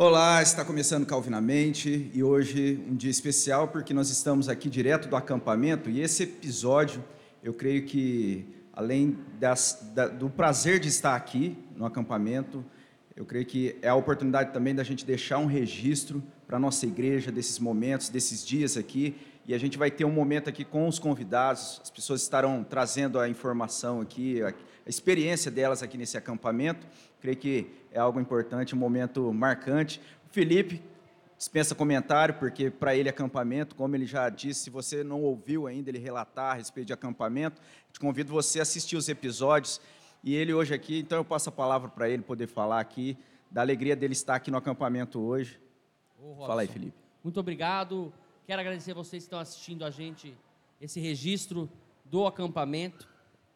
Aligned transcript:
Olá, 0.00 0.40
está 0.40 0.64
começando 0.64 1.04
Calvinamente 1.04 2.08
e 2.14 2.22
hoje 2.22 2.80
um 2.88 2.94
dia 2.94 3.10
especial 3.10 3.66
porque 3.66 3.92
nós 3.92 4.10
estamos 4.10 4.48
aqui 4.48 4.70
direto 4.70 5.08
do 5.08 5.16
acampamento 5.16 5.90
e 5.90 6.00
esse 6.00 6.22
episódio 6.22 7.04
eu 7.42 7.52
creio 7.52 7.84
que 7.84 8.46
além 8.72 9.18
das, 9.40 9.90
da, 9.96 10.06
do 10.06 10.30
prazer 10.30 10.78
de 10.78 10.86
estar 10.86 11.16
aqui 11.16 11.58
no 11.74 11.84
acampamento, 11.84 12.64
eu 13.16 13.24
creio 13.24 13.44
que 13.44 13.74
é 13.82 13.88
a 13.88 13.94
oportunidade 13.96 14.52
também 14.52 14.72
da 14.72 14.84
gente 14.84 15.04
deixar 15.04 15.38
um 15.38 15.46
registro 15.46 16.22
para 16.46 16.58
a 16.58 16.60
nossa 16.60 16.86
igreja 16.86 17.32
desses 17.32 17.58
momentos, 17.58 18.08
desses 18.08 18.46
dias 18.46 18.76
aqui 18.76 19.16
e 19.48 19.54
a 19.54 19.58
gente 19.58 19.78
vai 19.78 19.90
ter 19.90 20.04
um 20.04 20.12
momento 20.12 20.50
aqui 20.50 20.62
com 20.62 20.86
os 20.86 20.98
convidados, 20.98 21.80
as 21.82 21.88
pessoas 21.88 22.20
estarão 22.20 22.62
trazendo 22.62 23.18
a 23.18 23.26
informação 23.30 24.02
aqui, 24.02 24.42
a 24.42 24.52
experiência 24.86 25.50
delas 25.50 25.82
aqui 25.82 25.96
nesse 25.96 26.18
acampamento. 26.18 26.86
Creio 27.18 27.38
que 27.38 27.70
é 27.90 27.98
algo 27.98 28.20
importante, 28.20 28.74
um 28.74 28.78
momento 28.78 29.32
marcante. 29.32 30.02
O 30.28 30.34
Felipe 30.34 30.82
dispensa 31.38 31.74
comentário, 31.74 32.34
porque 32.34 32.70
para 32.70 32.94
ele 32.94 33.08
acampamento, 33.08 33.74
como 33.74 33.96
ele 33.96 34.04
já 34.04 34.28
disse, 34.28 34.64
se 34.64 34.70
você 34.70 35.02
não 35.02 35.22
ouviu 35.22 35.66
ainda 35.66 35.88
ele 35.88 35.98
relatar 35.98 36.52
a 36.52 36.54
respeito 36.54 36.88
de 36.88 36.92
acampamento, 36.92 37.58
te 37.90 37.98
convido 37.98 38.30
você 38.30 38.58
a 38.58 38.62
assistir 38.62 38.96
os 38.96 39.08
episódios. 39.08 39.80
E 40.22 40.34
ele 40.34 40.52
hoje 40.52 40.74
aqui, 40.74 40.98
então 40.98 41.16
eu 41.16 41.24
passo 41.24 41.48
a 41.48 41.52
palavra 41.52 41.88
para 41.88 42.06
ele 42.06 42.22
poder 42.22 42.48
falar 42.48 42.80
aqui 42.80 43.16
da 43.50 43.62
alegria 43.62 43.96
dele 43.96 44.12
estar 44.12 44.34
aqui 44.34 44.50
no 44.50 44.58
acampamento 44.58 45.18
hoje. 45.18 45.58
Ô, 46.22 46.44
Fala 46.46 46.60
aí, 46.60 46.68
Felipe. 46.68 46.98
Muito 47.24 47.40
obrigado. 47.40 48.12
Quero 48.48 48.62
agradecer 48.62 48.92
a 48.92 48.94
vocês 48.94 49.24
que 49.24 49.26
estão 49.26 49.38
assistindo 49.38 49.84
a 49.84 49.90
gente 49.90 50.34
esse 50.80 50.98
registro 50.98 51.68
do 52.06 52.26
acampamento. 52.26 53.06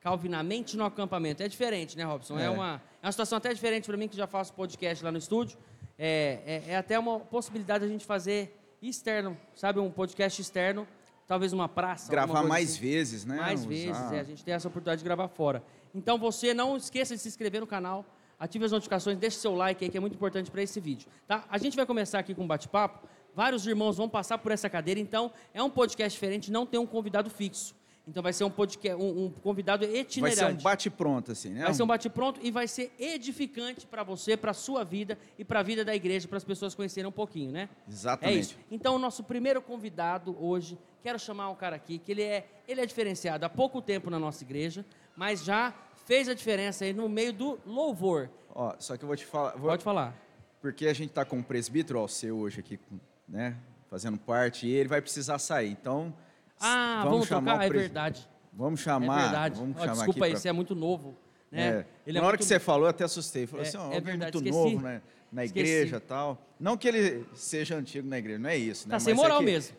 Calvinamente 0.02 0.77
no 0.77 0.84
acampamento. 0.84 1.42
É 1.42 1.48
diferente, 1.48 1.96
né, 1.96 2.05
Robson? 2.05 2.38
É, 2.38 2.45
É. 2.45 2.51
uma, 2.51 2.82
é 3.01 3.06
uma 3.06 3.10
situação 3.12 3.38
até 3.38 3.55
diferente 3.55 3.87
para 3.87 3.96
mim, 3.96 4.06
que 4.06 4.15
já 4.18 4.27
faço 4.27 4.52
podcast 4.52 5.02
lá 5.02 5.10
no 5.10 5.16
estúdio. 5.16 5.56
É, 5.98 6.62
é, 6.66 6.73
é 6.73 6.77
até 6.77 6.98
uma 6.98 7.20
possibilidade 7.20 7.87
da 7.87 7.91
gente 7.91 8.05
fazer 8.05 8.55
externo, 8.82 9.34
sabe? 9.54 9.80
Um 9.80 9.90
podcast 9.90 10.43
externo, 10.43 10.87
talvez 11.26 11.54
uma 11.54 11.70
praça. 11.70 12.10
Gravar 12.13 12.43
mais 12.43 12.73
assim. 12.73 12.80
vezes, 12.82 13.24
né? 13.24 13.37
Mais 13.37 13.60
Usar- 13.60 13.68
vezes, 13.70 14.13
é, 14.13 14.20
a 14.20 14.24
gente 14.24 14.45
tem 14.45 14.52
essa 14.52 14.68
oportunidade 14.68 14.98
de 14.98 15.04
gravar 15.07 15.29
fora. 15.29 15.63
Então 15.95 16.18
você 16.18 16.52
não 16.52 16.76
esqueça 16.76 17.15
de 17.16 17.23
se 17.23 17.29
inscrever 17.29 17.63
no 17.63 17.66
canal, 17.66 18.04
ative 18.38 18.66
as 18.66 18.73
notificações, 18.73 19.16
deixe 19.16 19.38
seu 19.38 19.54
like 19.54 19.82
aí, 19.82 19.90
que 19.90 19.96
é 19.96 20.01
muito 20.01 20.15
importante 20.16 20.51
para 20.51 20.63
esse 20.63 20.79
vídeo. 20.80 21.09
Tá? 21.26 21.45
A 21.48 21.57
gente 21.57 21.76
vai 21.76 21.87
começar 21.87 22.18
aqui 22.18 22.35
com 22.35 22.43
um 22.43 22.46
bate-papo, 22.46 23.09
vários 23.35 23.66
irmãos 23.66 23.97
vão 23.97 24.09
passar 24.09 24.38
por 24.38 24.52
essa 24.52 24.69
cadeira, 24.71 24.99
então 25.01 25.33
é 25.55 25.63
um 25.63 25.71
podcast 25.71 26.15
diferente, 26.16 26.51
não 26.51 26.66
tem 26.66 26.79
um 26.80 26.87
convidado 26.87 27.29
fixo. 27.30 27.75
Então 28.07 28.21
vai 28.21 28.33
ser 28.33 28.43
um, 28.43 28.51
podcast, 28.51 29.01
um, 29.01 29.27
um 29.27 29.30
convidado 29.30 29.87
Vai 29.87 29.99
itinerante. 29.99 30.37
ser 30.41 30.47
um 30.47 30.57
bate-pronto, 30.57 31.30
assim, 31.30 31.51
né? 31.51 31.63
Vai 31.66 31.73
ser 31.75 31.85
um 31.85 31.87
bate-pronto 31.87 32.41
e 32.43 32.51
vai 32.51 32.66
ser 32.66 32.93
edificante 32.99 33.87
para 33.87 34.03
você, 34.03 34.37
para 34.37 34.51
a 34.51 34.55
sua 34.55 34.83
vida 34.85 35.16
e 35.38 35.45
para 35.45 35.60
a 35.60 35.63
vida 35.63 35.85
da 35.85 35.95
igreja, 35.95 36.27
para 36.27 36.37
as 36.37 36.43
pessoas 36.43 36.75
conhecerem 36.75 37.09
um 37.09 37.13
pouquinho, 37.13 37.53
né? 37.53 37.69
Exatamente. 37.88 38.37
É 38.37 38.41
isso. 38.41 38.57
Então, 38.73 38.97
o 38.97 38.99
nosso 38.99 39.23
primeiro 39.23 39.63
convidado 39.63 40.37
hoje, 40.45 40.77
quero 41.01 41.16
chamar 41.16 41.49
um 41.51 41.55
cara 41.55 41.77
aqui 41.77 41.97
que 41.99 42.10
ele 42.10 42.23
é, 42.25 42.45
ele 42.66 42.80
é 42.80 42.87
diferenciado 42.87 43.47
há 43.47 43.49
pouco 43.49 43.80
tempo 43.80 44.10
na 44.10 44.19
nossa 44.19 44.43
igreja, 44.43 44.85
mas 45.15 45.45
já 45.45 45.73
fez 46.05 46.29
a 46.29 46.35
diferença 46.35 46.85
aí 46.85 46.93
no 46.93 47.09
meio 47.09 47.33
do 47.33 47.57
louvor. 47.65 48.29
Ó, 48.53 48.75
só 48.80 48.97
que 48.97 49.05
eu 49.05 49.07
vou 49.07 49.16
te 49.16 49.25
falar... 49.25 49.53
vou- 49.53 49.71
Pode 49.71 49.85
falar. 49.85 50.21
Porque 50.60 50.87
a 50.88 50.93
gente 50.93 51.10
está 51.10 51.25
com 51.25 51.38
o 51.38 51.45
presbítero 51.45 52.01
Alceu 52.01 52.37
hoje 52.37 52.59
aqui, 52.59 52.80
né? 53.28 53.56
Fazendo 53.90 54.16
parte, 54.18 54.66
e 54.66 54.70
ele 54.73 54.88
vai 54.88 55.01
precisar 55.02 55.38
sair. 55.38 55.70
Então, 55.70 56.15
Ah, 56.60 57.01
vamos 57.04 57.10
vamos, 57.10 57.29
chamar 57.29 57.59
o 57.59 57.62
É 57.62 57.68
verdade. 57.68 58.29
vamos 58.52 58.80
É 58.80 58.84
chamar... 58.84 59.23
verdade. 59.23 59.59
Vamos 59.59 59.76
Ó, 59.76 59.80
chamar 59.80 59.92
desculpa 59.95 60.10
aqui 60.20 60.24
aí, 60.24 60.30
pra- 60.32 60.40
você 60.40 60.48
é 60.48 60.52
muito 60.52 60.74
novo. 60.74 61.16
Né? 61.51 61.62
É. 61.68 61.87
Ele 62.06 62.16
é 62.18 62.20
Na 62.20 62.26
hora 62.26 62.34
muito- 62.37 62.38
que 62.40 62.45
você 62.46 62.59
falou, 62.59 62.84
eu 62.87 62.90
até 62.90 63.04
assustei. 63.04 63.46
Falei 63.46 63.66
É- 63.66 63.68
assim, 63.68 63.76
ó, 63.79 63.92
é 63.92 64.00
verdade, 64.00 64.37
muito 64.37 64.48
esqueci. 64.48 64.72
novo 64.75 64.84
né, 64.84 65.03
na 65.31 65.44
Esqueci. 65.44 65.70
igreja 65.72 65.97
e 65.97 66.00
tal. 66.00 66.47
Não 66.59 66.76
que 66.76 66.88
ele 66.88 67.26
seja 67.34 67.75
antigo 67.76 68.09
na 68.09 68.19
igreja, 68.19 68.38
não 68.38 68.48
é 68.48 68.56
isso. 68.56 68.88
Né? 68.88 68.92
Tá 68.94 69.00
sem 69.00 69.12
Mas 69.14 69.22
é 69.22 69.26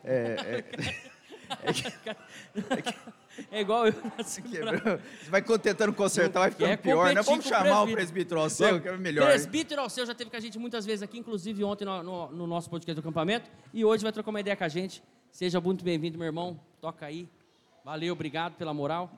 que-. 1.58 2.10
É, 2.10 3.58
É 3.58 3.62
igual 3.62 3.88
eu. 3.88 3.94
é, 3.94 4.24
quebrou. 4.42 5.00
Você 5.24 5.30
vai 5.32 5.42
tentando 5.60 5.92
consertar, 5.94 6.40
vai 6.42 6.52
ficando 6.52 6.68
Quer 6.70 6.78
pior, 6.78 7.14
né? 7.14 7.22
Vamos 7.24 7.46
chamar 7.46 7.82
o 7.82 7.88
presbítero. 7.92 7.96
presbítero 7.96 8.40
Alceu, 8.42 8.82
que 8.82 8.88
é 8.88 8.98
melhor. 8.98 9.26
Presbítero 9.28 9.82
Alceu 9.82 10.06
já 10.06 10.14
teve 10.14 10.30
com 10.30 10.38
a 10.38 10.40
gente 10.40 10.60
muitas 10.60 10.86
vezes 10.86 11.02
aqui, 11.02 11.18
inclusive 11.18 11.64
ontem 11.64 11.84
no, 11.84 12.04
no- 12.04 12.28
no 12.32 12.48
nosso 12.48 12.70
podcast 12.70 12.94
do 12.96 13.00
acampamento. 13.04 13.50
E 13.74 13.84
hoje 13.84 14.04
vai 14.04 14.12
trocar 14.12 14.30
uma 14.30 14.40
ideia 14.40 14.56
com 14.56 14.64
a 14.64 14.68
gente. 14.68 15.04
Seja 15.32 15.60
muito 15.60 15.84
bem-vindo, 15.84 16.18
meu 16.18 16.28
irmão. 16.28 16.60
Toca 16.80 17.06
aí. 17.08 17.28
Valeu, 17.84 18.14
obrigado 18.14 18.54
pela 18.54 18.72
moral. 18.74 19.12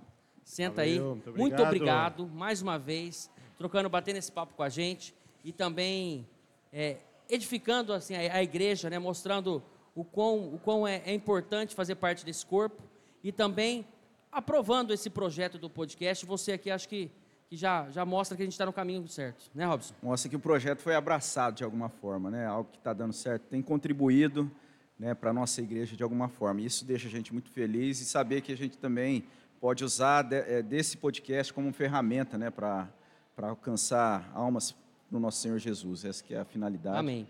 Senta 0.45 0.83
aí. 0.83 0.97
Valeu, 0.97 1.09
muito 1.15 1.25
Muito 1.37 1.61
obrigado. 1.61 2.21
obrigado, 2.21 2.27
mais 2.27 2.61
uma 2.61 2.79
vez, 2.79 3.29
trocando, 3.57 3.89
batendo 3.89 4.15
esse 4.17 4.31
papo 4.31 4.53
com 4.53 4.63
a 4.63 4.69
gente. 4.69 5.13
E 5.43 5.51
também 5.51 6.25
é, 6.71 6.97
edificando 7.29 7.91
assim, 7.91 8.15
a, 8.15 8.35
a 8.35 8.41
igreja, 8.43 8.89
né? 8.89 8.97
mostrando 8.97 9.61
o 9.95 10.03
quão, 10.03 10.53
o 10.53 10.59
quão 10.59 10.85
é, 10.87 11.01
é 11.05 11.13
importante 11.13 11.73
fazer 11.73 11.95
parte 11.95 12.25
desse 12.25 12.45
corpo. 12.45 12.83
E 13.23 13.31
também 13.31 13.85
aprovando 14.31 14.93
esse 14.93 15.09
projeto 15.09 15.57
do 15.57 15.69
podcast. 15.69 16.25
Você 16.25 16.51
aqui 16.51 16.69
acho 16.69 16.87
que, 16.89 17.09
que 17.49 17.55
já, 17.55 17.89
já 17.89 18.03
mostra 18.05 18.35
que 18.35 18.43
a 18.43 18.45
gente 18.45 18.51
está 18.53 18.65
no 18.65 18.73
caminho 18.73 19.07
certo, 19.07 19.49
né, 19.55 19.65
Robson? 19.65 19.93
Mostra 20.03 20.29
que 20.29 20.35
o 20.35 20.39
projeto 20.39 20.79
foi 20.81 20.93
abraçado 20.93 21.55
de 21.55 21.63
alguma 21.63 21.87
forma, 21.89 22.29
né? 22.29 22.45
Algo 22.45 22.69
que 22.71 22.77
está 22.77 22.91
dando 22.91 23.13
certo, 23.13 23.43
tem 23.43 23.61
contribuído 23.61 24.51
né, 24.99 25.13
para 25.13 25.29
a 25.29 25.33
nossa 25.33 25.61
igreja 25.61 25.95
de 25.95 26.03
alguma 26.03 26.27
forma. 26.27 26.59
Isso 26.61 26.83
deixa 26.85 27.07
a 27.07 27.11
gente 27.11 27.31
muito 27.31 27.49
feliz 27.49 28.01
e 28.01 28.05
saber 28.05 28.41
que 28.41 28.51
a 28.51 28.57
gente 28.57 28.77
também 28.77 29.23
pode 29.61 29.83
usar 29.85 30.21
de- 30.23 30.35
eh, 30.35 30.61
desse 30.61 30.97
podcast 30.97 31.53
como 31.53 31.71
ferramenta 31.73 32.37
né, 32.37 32.49
para 32.51 32.89
alcançar 33.37 34.29
almas 34.33 34.75
no 35.09 35.19
nosso 35.19 35.39
Senhor 35.39 35.57
Jesus. 35.57 36.03
Essa 36.05 36.23
que 36.23 36.33
é 36.33 36.39
a 36.39 36.45
finalidade. 36.45 36.97
Amém. 36.97 37.27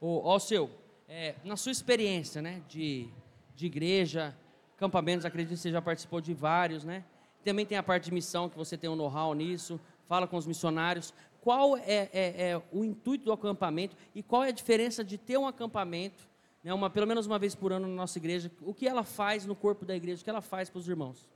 O, 0.00 0.20
ó, 0.24 0.38
seu, 0.38 0.70
é, 1.08 1.34
na 1.44 1.56
sua 1.56 1.72
experiência, 1.72 2.42
né, 2.42 2.62
de, 2.68 3.08
de 3.56 3.66
igreja, 3.66 4.36
campamentos, 4.76 5.24
acredito 5.24 5.50
que 5.54 5.60
você 5.60 5.70
já 5.70 5.80
participou 5.82 6.20
de 6.20 6.34
vários, 6.34 6.84
né? 6.84 7.04
Também 7.44 7.64
tem 7.64 7.78
a 7.78 7.82
parte 7.82 8.04
de 8.04 8.12
missão, 8.14 8.48
que 8.48 8.56
você 8.56 8.76
tem 8.76 8.88
um 8.90 8.96
know-how 8.96 9.32
nisso, 9.34 9.80
fala 10.06 10.26
com 10.26 10.36
os 10.36 10.46
missionários. 10.46 11.14
Qual 11.40 11.76
é, 11.78 12.08
é- 12.12 12.50
é 12.50 12.62
o 12.72 12.84
intuito 12.84 13.24
do 13.24 13.32
acampamento 13.32 13.96
e 14.14 14.22
qual 14.22 14.44
é 14.44 14.48
a 14.48 14.52
diferença 14.52 15.02
de 15.02 15.16
ter 15.16 15.38
um 15.38 15.46
acampamento, 15.46 16.28
né, 16.62 16.74
uma, 16.74 16.90
pelo 16.90 17.06
menos 17.06 17.26
uma 17.26 17.38
vez 17.38 17.54
por 17.54 17.72
ano 17.72 17.86
na 17.88 17.94
nossa 17.94 18.18
igreja? 18.18 18.50
O 18.60 18.74
que 18.74 18.86
ela 18.86 19.02
faz 19.04 19.46
no 19.46 19.54
corpo 19.56 19.84
da 19.86 19.96
igreja, 19.96 20.20
o 20.20 20.24
que 20.24 20.30
ela 20.30 20.42
faz 20.42 20.68
para 20.68 20.78
os 20.78 20.88
irmãos? 20.88 21.26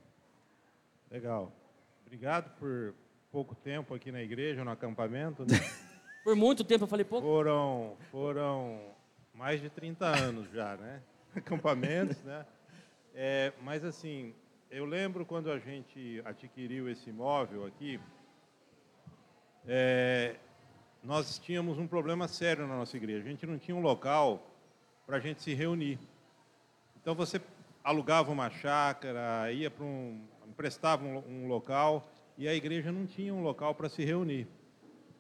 Legal. 1.11 1.51
Obrigado 2.07 2.51
por 2.59 2.95
pouco 3.31 3.55
tempo 3.55 3.95
aqui 3.95 4.13
na 4.13 4.23
igreja, 4.23 4.63
no 4.65 4.71
acampamento. 4.71 5.43
né? 5.45 5.57
Por 6.23 6.37
muito 6.37 6.63
tempo 6.63 6.85
eu 6.85 6.89
falei, 6.89 7.05
pô, 7.05 7.21
Foram, 7.21 7.97
foram 8.11 8.81
mais 9.35 9.61
de 9.61 9.71
30 9.71 10.07
anos 10.07 10.51
já, 10.51 10.77
né? 10.77 11.03
Acampamentos, 11.35 12.23
né? 12.23 12.45
É, 13.15 13.53
mas 13.63 13.85
assim, 13.85 14.35
eu 14.71 14.85
lembro 14.85 15.25
quando 15.25 15.51
a 15.51 15.59
gente 15.59 16.23
adquiriu 16.25 16.89
esse 16.89 17.11
imóvel 17.11 17.67
aqui, 17.67 18.01
é, 19.67 20.37
nós 21.03 21.39
tínhamos 21.39 21.79
um 21.79 21.87
problema 21.87 22.29
sério 22.29 22.67
na 22.67 22.77
nossa 22.77 22.97
igreja. 22.97 23.27
A 23.27 23.31
gente 23.31 23.47
não 23.47 23.59
tinha 23.59 23.77
um 23.77 23.81
local 23.83 24.47
para 25.07 25.17
a 25.17 25.21
gente 25.21 25.43
se 25.43 25.53
reunir. 25.55 25.99
Então 27.01 27.15
você 27.15 27.41
alugava 27.83 28.31
uma 28.31 28.51
chácara, 28.51 29.51
ia 29.53 29.71
para 29.71 29.85
um, 29.85 30.23
emprestava 30.47 31.05
um, 31.05 31.19
um 31.29 31.49
local 31.49 32.09
e 32.39 32.47
a 32.47 32.55
igreja 32.55 32.93
não 32.93 33.07
tinha 33.07 33.35
um 33.35 33.43
local 33.43 33.75
para 33.75 33.89
se 33.89 34.05
reunir. 34.05 34.47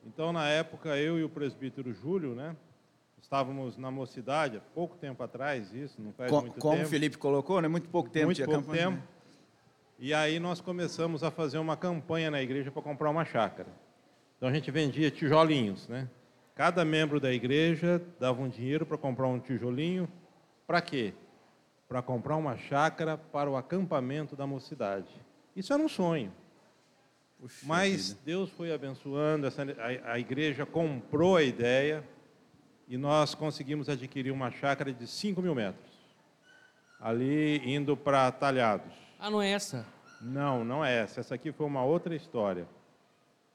Então 0.04 0.32
na 0.32 0.48
época 0.48 0.96
eu 0.96 1.18
e 1.18 1.24
o 1.24 1.28
presbítero 1.28 1.92
Júlio, 1.92 2.34
né, 2.34 2.56
estávamos 3.22 3.78
na 3.78 3.90
mocidade, 3.90 4.58
há 4.58 4.60
pouco 4.74 4.96
tempo 4.96 5.22
atrás 5.22 5.72
isso, 5.72 6.02
não 6.02 6.12
faz 6.12 6.30
Co- 6.30 6.40
muito 6.42 6.58
como 6.60 6.74
tempo. 6.76 6.86
o 6.86 6.90
Felipe 6.90 7.16
colocou, 7.16 7.60
né? 7.62 7.68
Muito 7.68 7.88
pouco 7.88 8.10
tempo 8.10 8.26
muito 8.26 8.36
de 8.36 8.44
pouco 8.44 8.60
acampamento. 8.60 8.96
tempo. 8.96 9.08
E 9.98 10.12
aí 10.12 10.38
nós 10.40 10.60
começamos 10.60 11.22
a 11.22 11.30
fazer 11.30 11.58
uma 11.58 11.76
campanha 11.76 12.30
na 12.30 12.42
igreja 12.42 12.70
para 12.70 12.82
comprar 12.82 13.08
uma 13.08 13.24
chácara. 13.24 13.68
Então 14.36 14.48
a 14.48 14.52
gente 14.52 14.70
vendia 14.70 15.10
tijolinhos, 15.10 15.88
né? 15.88 16.08
Cada 16.54 16.84
membro 16.84 17.18
da 17.20 17.32
igreja 17.32 18.02
dava 18.19 18.42
um 18.42 18.48
dinheiro 18.48 18.84
para 18.84 18.98
comprar 18.98 19.28
um 19.28 19.38
tijolinho. 19.38 20.08
Para 20.66 20.82
quê? 20.82 21.14
Para 21.88 22.02
comprar 22.02 22.36
uma 22.36 22.56
chácara 22.56 23.16
para 23.16 23.48
o 23.48 23.56
acampamento 23.56 24.34
da 24.34 24.46
mocidade. 24.46 25.08
Isso 25.54 25.72
era 25.72 25.82
um 25.82 25.88
sonho. 25.88 26.32
Puxa 27.40 27.64
Mas 27.66 28.08
vida. 28.08 28.20
Deus 28.25 28.50
foi 28.50 28.72
abençoando, 28.72 29.46
essa, 29.46 29.62
a, 29.62 30.12
a 30.12 30.18
igreja 30.18 30.66
comprou 30.66 31.36
a 31.36 31.42
ideia 31.42 32.04
e 32.92 32.98
nós 32.98 33.34
conseguimos 33.34 33.88
adquirir 33.88 34.30
uma 34.30 34.50
chácara 34.50 34.92
de 34.92 35.06
5 35.06 35.40
mil 35.40 35.54
metros. 35.54 35.90
Ali 37.00 37.56
indo 37.64 37.96
para 37.96 38.30
Talhados. 38.30 38.92
ah, 39.18 39.30
não 39.30 39.40
é 39.40 39.50
essa. 39.50 39.86
Não, 40.20 40.62
não 40.62 40.84
é 40.84 40.98
essa. 40.98 41.20
Essa 41.20 41.34
aqui 41.36 41.50
foi 41.52 41.64
uma 41.64 41.82
outra 41.82 42.14
história. 42.14 42.68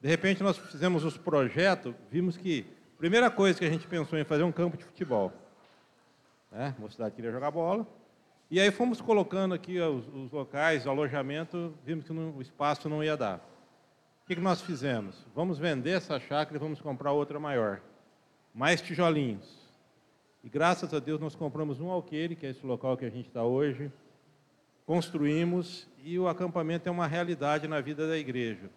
De 0.00 0.08
repente 0.08 0.42
nós 0.42 0.58
fizemos 0.58 1.04
os 1.04 1.16
projetos, 1.16 1.94
vimos 2.10 2.36
que 2.36 2.66
a 2.96 2.98
primeira 2.98 3.30
coisa 3.30 3.56
que 3.56 3.64
a 3.64 3.70
gente 3.70 3.86
pensou 3.86 4.18
em 4.18 4.24
fazer 4.24 4.42
é 4.42 4.44
um 4.44 4.50
campo 4.50 4.76
de 4.76 4.82
futebol. 4.84 5.32
Né? 6.50 6.74
A 6.76 6.80
mocidade 6.80 7.14
queria 7.14 7.30
jogar 7.30 7.52
bola. 7.52 7.86
E 8.50 8.58
aí 8.58 8.72
fomos 8.72 9.00
colocando 9.00 9.54
aqui 9.54 9.78
os, 9.78 10.04
os 10.08 10.32
locais, 10.32 10.84
o 10.84 10.90
alojamento, 10.90 11.72
vimos 11.84 12.04
que 12.04 12.12
não- 12.12 12.32
o 12.32 12.42
espaço 12.42 12.88
não 12.88 13.04
ia 13.04 13.16
dar. 13.16 13.36
O 14.24 14.26
que, 14.26 14.34
que 14.34 14.40
nós 14.42 14.60
fizemos? 14.60 15.24
Vamos 15.32 15.58
vender 15.60 15.90
essa 15.92 16.18
chácara 16.18 16.56
e 16.56 16.60
vamos 16.60 16.80
comprar 16.80 17.12
outra 17.12 17.38
maior. 17.38 17.80
Mais 18.58 18.82
tijolinhos. 18.82 19.56
E 20.42 20.48
graças 20.48 20.92
a 20.92 20.98
Deus 20.98 21.20
nós 21.20 21.36
compramos 21.36 21.80
um 21.80 21.90
alqueire, 21.90 22.34
que 22.34 22.44
é 22.44 22.50
esse 22.50 22.66
local 22.66 22.96
que 22.96 23.04
a 23.04 23.08
gente 23.08 23.28
está 23.28 23.44
hoje, 23.44 23.88
construímos 24.84 25.86
e 26.02 26.18
o 26.18 26.26
acampamento 26.26 26.88
é 26.88 26.90
uma 26.90 27.06
realidade 27.06 27.68
na 27.68 27.80
vida 27.80 28.08
da 28.08 28.18
igreja. 28.18 28.68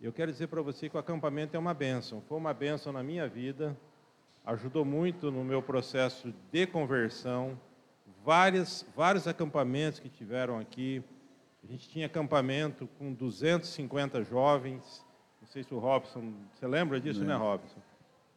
Eu 0.00 0.14
quero 0.14 0.32
dizer 0.32 0.46
para 0.46 0.62
você 0.62 0.88
que 0.88 0.96
o 0.96 0.98
acampamento 0.98 1.54
é 1.54 1.58
uma 1.58 1.74
bênção. 1.74 2.22
Foi 2.22 2.38
uma 2.38 2.54
bênção 2.54 2.90
na 2.90 3.02
minha 3.02 3.28
vida, 3.28 3.76
ajudou 4.46 4.82
muito 4.82 5.30
no 5.30 5.44
meu 5.44 5.60
processo 5.60 6.32
de 6.50 6.66
conversão. 6.66 7.60
Várias, 8.24 8.86
vários 8.96 9.28
acampamentos 9.28 10.00
que 10.00 10.08
tiveram 10.08 10.58
aqui. 10.58 11.02
A 11.62 11.66
gente 11.66 11.86
tinha 11.90 12.06
acampamento 12.06 12.88
com 12.98 13.12
250 13.12 14.24
jovens. 14.24 15.04
Não 15.38 15.48
sei 15.48 15.62
se 15.62 15.74
o 15.74 15.78
Robson, 15.78 16.32
você 16.54 16.66
lembra 16.66 16.98
disso, 16.98 17.22
né, 17.24 17.36
Robson? 17.36 17.78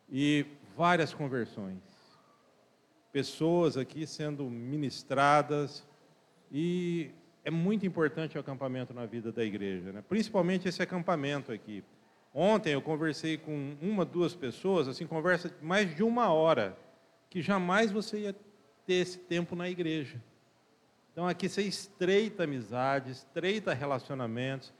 E 0.09 0.45
várias 0.81 1.13
conversões. 1.13 1.77
Pessoas 3.13 3.77
aqui 3.77 4.07
sendo 4.07 4.45
ministradas. 4.45 5.87
E 6.51 7.11
é 7.45 7.51
muito 7.51 7.85
importante 7.85 8.35
o 8.35 8.41
acampamento 8.41 8.91
na 8.91 9.05
vida 9.05 9.31
da 9.31 9.43
igreja, 9.43 9.91
né? 9.91 10.03
principalmente 10.09 10.67
esse 10.67 10.81
acampamento 10.81 11.51
aqui. 11.51 11.83
Ontem 12.33 12.73
eu 12.73 12.81
conversei 12.81 13.37
com 13.37 13.75
uma, 13.79 14.03
duas 14.03 14.33
pessoas, 14.33 14.87
assim, 14.87 15.05
conversa 15.05 15.49
de 15.49 15.63
mais 15.63 15.95
de 15.95 16.01
uma 16.01 16.33
hora, 16.33 16.75
que 17.29 17.43
jamais 17.43 17.91
você 17.91 18.21
ia 18.21 18.35
ter 18.83 18.93
esse 18.93 19.19
tempo 19.19 19.55
na 19.55 19.69
igreja. 19.69 20.19
Então 21.11 21.27
aqui 21.27 21.47
você 21.47 21.61
estreita 21.61 22.45
amizades, 22.45 23.17
estreita 23.17 23.71
relacionamentos, 23.71 24.73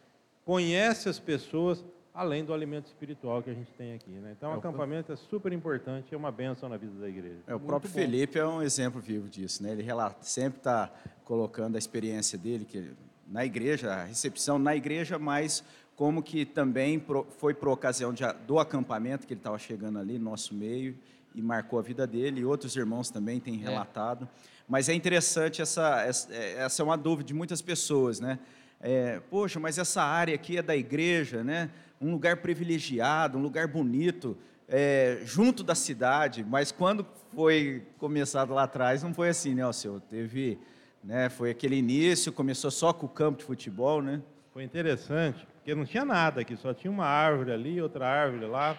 conhece 0.44 1.08
as 1.08 1.20
pessoas, 1.20 1.86
além 2.14 2.44
do 2.44 2.54
alimento 2.54 2.88
espiritual 2.88 3.42
que 3.42 3.50
a 3.50 3.54
gente 3.54 3.72
tem 3.74 3.94
aqui. 3.94 4.12
Né? 4.12 4.34
Então, 4.38 4.52
o 4.52 4.56
é, 4.56 4.58
acampamento 4.58 5.12
é 5.12 5.16
super 5.16 5.52
importante, 5.54 6.14
é 6.14 6.18
uma 6.18 6.32
bênção 6.32 6.68
na 6.68 6.78
vida 6.78 7.00
da 7.00 7.08
igreja. 7.08 7.40
É, 7.48 7.56
o 7.56 7.58
Muito 7.58 7.68
próprio 7.68 7.92
bom. 7.92 7.98
Felipe 7.98 8.38
é 8.38 8.46
um 8.46 8.62
exemplo 8.62 9.00
vivo 9.00 9.30
disso. 9.30 9.64
Né? 9.64 9.72
Ele 9.72 9.84
relata, 9.84 10.24
sempre 10.24 10.60
está 10.60 10.92
colocando 11.24 11.76
a 11.76 11.80
experiência 11.80 12.38
dele 12.38 12.66
que 12.66 12.92
na 13.28 13.46
igreja, 13.46 13.94
a 13.94 14.04
recepção 14.04 14.60
na 14.60 14.76
igreja, 14.76 15.18
mas 15.18 15.64
como 15.96 16.22
que 16.22 16.46
também 16.46 17.04
foi 17.38 17.54
por 17.54 17.70
ocasião 17.70 18.14
de, 18.14 18.24
do 18.46 18.60
acampamento 18.60 19.26
que 19.26 19.34
ele 19.34 19.40
estava 19.40 19.58
chegando 19.58 20.00
ali 20.00 20.20
no 20.20 20.32
nosso 20.32 20.54
meio 20.54 20.98
e 21.34 21.42
marcou 21.42 21.80
a 21.80 21.82
vida 21.82 22.06
dele, 22.06 22.42
e 22.42 22.46
outros 22.46 22.76
irmãos 22.76 23.10
também 23.10 23.40
têm 23.40 23.56
é. 23.56 23.58
relatado. 23.70 24.26
É. 24.26 24.62
Mas 24.68 24.90
é 24.90 24.94
interessante, 24.94 25.62
essa, 25.62 26.02
essa, 26.02 26.34
essa 26.34 26.82
é 26.82 26.84
uma 26.84 26.98
dúvida 26.98 27.28
de 27.28 27.34
muitas 27.34 27.62
pessoas, 27.62 28.20
né? 28.20 28.40
É, 28.82 29.22
Poxa, 29.30 29.60
mas 29.60 29.78
essa 29.78 30.02
área 30.02 30.34
aqui 30.34 30.58
é 30.58 30.62
da 30.62 30.76
igreja, 30.76 31.44
né? 31.44 31.70
Um 32.02 32.12
lugar 32.12 32.38
privilegiado, 32.38 33.38
um 33.38 33.42
lugar 33.42 33.68
bonito, 33.68 34.38
é, 34.68 35.20
junto 35.24 35.64
da 35.64 35.76
cidade, 35.76 36.44
mas 36.44 36.72
quando 36.72 37.06
foi 37.34 37.86
começado 37.98 38.54
lá 38.54 38.64
atrás, 38.64 39.04
não 39.04 39.14
foi 39.14 39.30
assim, 39.30 39.54
né, 39.54 39.62
Alceu? 39.62 40.00
Teve, 40.00 40.58
né, 41.04 41.30
foi 41.30 41.52
aquele 41.52 41.76
início, 41.76 42.32
começou 42.32 42.72
só 42.72 42.92
com 42.92 43.06
o 43.06 43.10
campo 43.10 43.40
de 43.40 43.46
futebol, 43.46 44.02
né? 44.02 44.22
Foi 44.52 44.64
interessante, 44.64 45.46
porque 45.54 45.76
não 45.76 45.86
tinha 45.86 46.04
nada 46.04 46.42
aqui, 46.42 46.58
só 46.58 46.74
tinha 46.74 46.92
uma 46.92 47.06
árvore 47.06 47.52
ali, 47.52 47.82
outra 47.82 48.08
árvore 48.08 48.46
lá, 48.46 48.78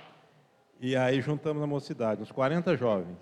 e 0.80 0.96
aí 0.96 1.20
juntamos 1.20 1.62
a 1.62 1.66
mocidade, 1.66 2.22
uns 2.22 2.32
40 2.32 2.76
jovens. 2.76 3.18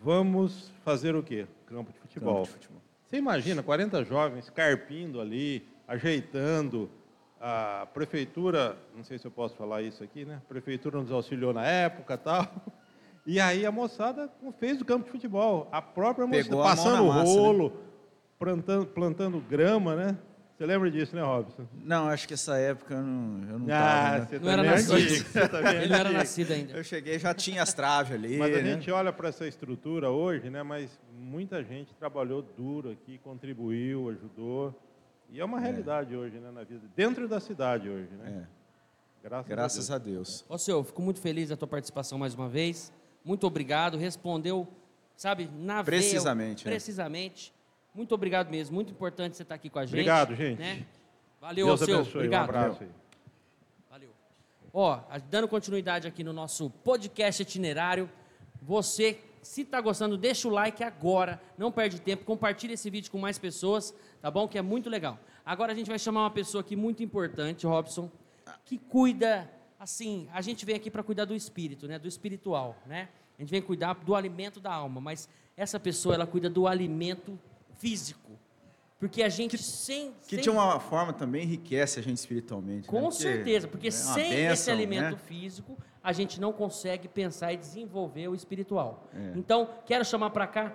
Vamos 0.00 0.72
fazer 0.84 1.16
o 1.16 1.22
quê? 1.22 1.46
Campo 1.66 1.92
de 1.92 1.98
futebol. 1.98 2.36
Campo 2.36 2.46
de 2.46 2.52
futebol. 2.52 2.82
Você 3.04 3.16
imagina, 3.16 3.62
40 3.62 4.04
jovens 4.04 4.48
carpindo 4.50 5.20
ali, 5.20 5.66
ajeitando, 5.86 6.90
a 7.40 7.86
prefeitura, 7.92 8.76
não 8.96 9.04
sei 9.04 9.18
se 9.18 9.26
eu 9.26 9.30
posso 9.30 9.54
falar 9.56 9.82
isso 9.82 10.02
aqui, 10.02 10.24
né? 10.24 10.40
A 10.44 10.48
prefeitura 10.48 10.98
nos 10.98 11.10
auxiliou 11.10 11.52
na 11.52 11.64
época 11.64 12.16
tal. 12.16 12.46
E 13.26 13.38
aí 13.38 13.66
a 13.66 13.70
moçada 13.70 14.30
fez 14.58 14.80
o 14.80 14.84
campo 14.84 15.04
de 15.04 15.10
futebol. 15.10 15.68
A 15.70 15.82
própria 15.82 16.26
moçada, 16.26 16.56
passando 16.56 17.04
o 17.04 17.14
né? 17.14 17.22
rolo, 17.22 17.68
né? 17.68 17.76
plantando, 18.38 18.86
plantando 18.86 19.40
grama, 19.40 19.94
né? 19.94 20.18
Você 20.56 20.66
lembra 20.66 20.90
disso, 20.90 21.14
né, 21.14 21.22
Robson? 21.22 21.68
Não, 21.84 22.08
acho 22.08 22.26
que 22.26 22.34
essa 22.34 22.58
época 22.58 22.94
eu 22.94 23.02
não, 23.02 23.48
eu 23.48 23.58
não 23.60 23.66
ah, 23.70 24.26
Você 24.28 24.40
não 24.40 24.50
era 24.50 24.62
nascido. 24.64 25.32
Tá 25.48 25.70
Ele 25.72 25.86
não 25.86 25.96
era 25.96 26.10
nascido 26.10 26.52
ainda. 26.52 26.72
Eu 26.72 26.82
cheguei 26.82 27.16
já 27.16 27.32
tinha 27.32 27.62
as 27.62 27.72
traves 27.72 28.12
ali. 28.12 28.36
Mas 28.38 28.56
a 28.56 28.60
né? 28.60 28.72
gente 28.72 28.90
olha 28.90 29.12
para 29.12 29.28
essa 29.28 29.46
estrutura 29.46 30.10
hoje, 30.10 30.50
né? 30.50 30.64
Mas 30.64 30.98
muita 31.16 31.62
gente 31.62 31.94
trabalhou 31.94 32.42
duro 32.42 32.90
aqui, 32.90 33.18
contribuiu, 33.18 34.08
ajudou. 34.08 34.74
E 35.30 35.40
é 35.40 35.44
uma 35.44 35.58
é. 35.58 35.62
realidade 35.62 36.14
é. 36.14 36.16
hoje, 36.16 36.38
né, 36.38 36.50
na 36.50 36.64
vida, 36.64 36.82
dentro 36.96 37.28
da 37.28 37.40
cidade 37.40 37.88
hoje, 37.88 38.10
né? 38.14 38.46
É. 38.54 38.58
Graças, 39.22 39.48
Graças 39.48 39.90
a 39.90 39.98
Deus. 39.98 40.44
Ô, 40.48 40.56
senhor, 40.56 40.82
fico 40.84 41.02
muito 41.02 41.20
feliz 41.20 41.48
da 41.48 41.56
tua 41.56 41.68
participação 41.68 42.18
mais 42.18 42.34
uma 42.34 42.48
vez. 42.48 42.92
Muito 43.24 43.46
obrigado. 43.46 43.98
Respondeu, 43.98 44.66
sabe, 45.16 45.50
na 45.58 45.82
Precisamente. 45.84 46.64
Veia, 46.64 46.74
precisamente. 46.74 47.52
É. 47.54 47.96
Muito 47.96 48.14
obrigado 48.14 48.48
mesmo. 48.48 48.74
Muito 48.74 48.92
importante 48.92 49.36
você 49.36 49.42
estar 49.42 49.56
aqui 49.56 49.68
com 49.68 49.80
a 49.80 49.84
gente. 49.84 49.94
Obrigado, 49.94 50.34
gente. 50.34 50.58
Né? 50.58 50.86
Valeu, 51.40 51.66
Deus 51.66 51.80
seu. 51.80 51.94
Abençoe. 51.96 52.14
Obrigado. 52.14 52.40
Um 52.40 52.44
abraço 52.44 52.82
aí. 52.84 52.90
Valeu. 53.90 54.10
Ó, 54.72 55.00
dando 55.28 55.48
continuidade 55.48 56.06
aqui 56.06 56.22
no 56.22 56.32
nosso 56.32 56.70
podcast 56.70 57.42
itinerário, 57.42 58.08
você 58.62 59.20
se 59.48 59.62
está 59.62 59.80
gostando, 59.80 60.18
deixa 60.18 60.46
o 60.46 60.50
like 60.50 60.84
agora, 60.84 61.40
não 61.56 61.72
perde 61.72 61.98
tempo, 61.98 62.22
compartilha 62.22 62.74
esse 62.74 62.90
vídeo 62.90 63.10
com 63.10 63.16
mais 63.16 63.38
pessoas, 63.38 63.94
tá 64.20 64.30
bom? 64.30 64.46
Que 64.46 64.58
é 64.58 64.62
muito 64.62 64.90
legal. 64.90 65.18
Agora 65.42 65.72
a 65.72 65.74
gente 65.74 65.88
vai 65.88 65.98
chamar 65.98 66.24
uma 66.24 66.30
pessoa 66.30 66.60
aqui 66.60 66.76
muito 66.76 67.02
importante, 67.02 67.66
Robson, 67.66 68.10
que 68.66 68.76
cuida, 68.76 69.50
assim, 69.80 70.28
a 70.34 70.42
gente 70.42 70.66
vem 70.66 70.76
aqui 70.76 70.90
para 70.90 71.02
cuidar 71.02 71.24
do 71.24 71.34
espírito, 71.34 71.88
né? 71.88 71.98
Do 71.98 72.06
espiritual, 72.06 72.76
né? 72.84 73.08
A 73.38 73.40
gente 73.40 73.50
vem 73.50 73.62
cuidar 73.62 73.94
do 73.94 74.14
alimento 74.14 74.60
da 74.60 74.70
alma, 74.70 75.00
mas 75.00 75.30
essa 75.56 75.80
pessoa, 75.80 76.14
ela 76.14 76.26
cuida 76.26 76.50
do 76.50 76.66
alimento 76.66 77.40
físico. 77.78 78.38
Porque 78.98 79.22
a 79.22 79.28
gente 79.28 79.56
que, 79.56 79.62
sem. 79.62 80.12
Que 80.26 80.36
sem... 80.36 80.40
de 80.40 80.50
uma 80.50 80.80
forma 80.80 81.12
também 81.12 81.44
enriquece 81.44 82.00
a 82.00 82.02
gente 82.02 82.16
espiritualmente. 82.16 82.88
Com 82.88 83.02
né? 83.02 83.10
certeza, 83.12 83.68
porque 83.68 83.88
é 83.88 83.90
sem 83.92 84.46
esse 84.46 84.70
alimento 84.70 85.12
né? 85.12 85.18
físico, 85.24 85.78
a 86.02 86.12
gente 86.12 86.40
não 86.40 86.52
consegue 86.52 87.06
pensar 87.06 87.52
e 87.52 87.56
desenvolver 87.56 88.26
o 88.26 88.34
espiritual. 88.34 89.08
É. 89.14 89.32
Então, 89.36 89.70
quero 89.86 90.04
chamar 90.04 90.30
para 90.30 90.48
cá 90.48 90.74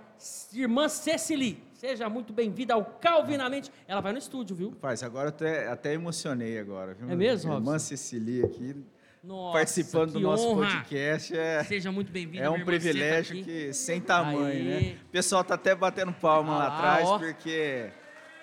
irmã 0.54 0.88
Cecily. 0.88 1.62
Seja 1.74 2.08
muito 2.08 2.32
bem-vinda 2.32 2.76
ao 2.76 2.86
Calvinamente. 2.86 3.70
Ela 3.86 4.00
vai 4.00 4.14
no 4.14 4.20
estúdio, 4.20 4.56
viu? 4.56 4.74
Faz, 4.80 5.04
agora 5.04 5.26
eu 5.26 5.30
até, 5.30 5.68
até 5.68 5.94
emocionei 5.94 6.58
agora. 6.58 6.94
Viu? 6.94 7.10
É 7.10 7.16
mesmo, 7.16 7.52
Robson? 7.52 7.70
Irmã 7.70 7.80
Cecily 7.80 8.46
aqui. 8.46 8.86
Nossa, 9.22 9.54
participando 9.54 10.14
do 10.14 10.20
nosso 10.20 10.48
honra. 10.50 10.68
podcast. 10.68 11.38
É, 11.38 11.64
Seja 11.64 11.92
muito 11.92 12.12
bem-vindo. 12.12 12.44
É 12.44 12.50
um 12.50 12.64
privilégio 12.64 13.40
tá 13.40 13.46
que 13.46 13.74
sem 13.74 14.02
tamanho, 14.02 14.46
Aê. 14.46 14.64
né? 14.64 14.98
O 15.08 15.10
pessoal 15.10 15.44
tá 15.44 15.56
até 15.56 15.74
batendo 15.74 16.14
palma 16.14 16.54
ah, 16.54 16.58
lá 16.58 16.68
atrás, 16.68 17.08
ó. 17.08 17.20
porque 17.20 17.90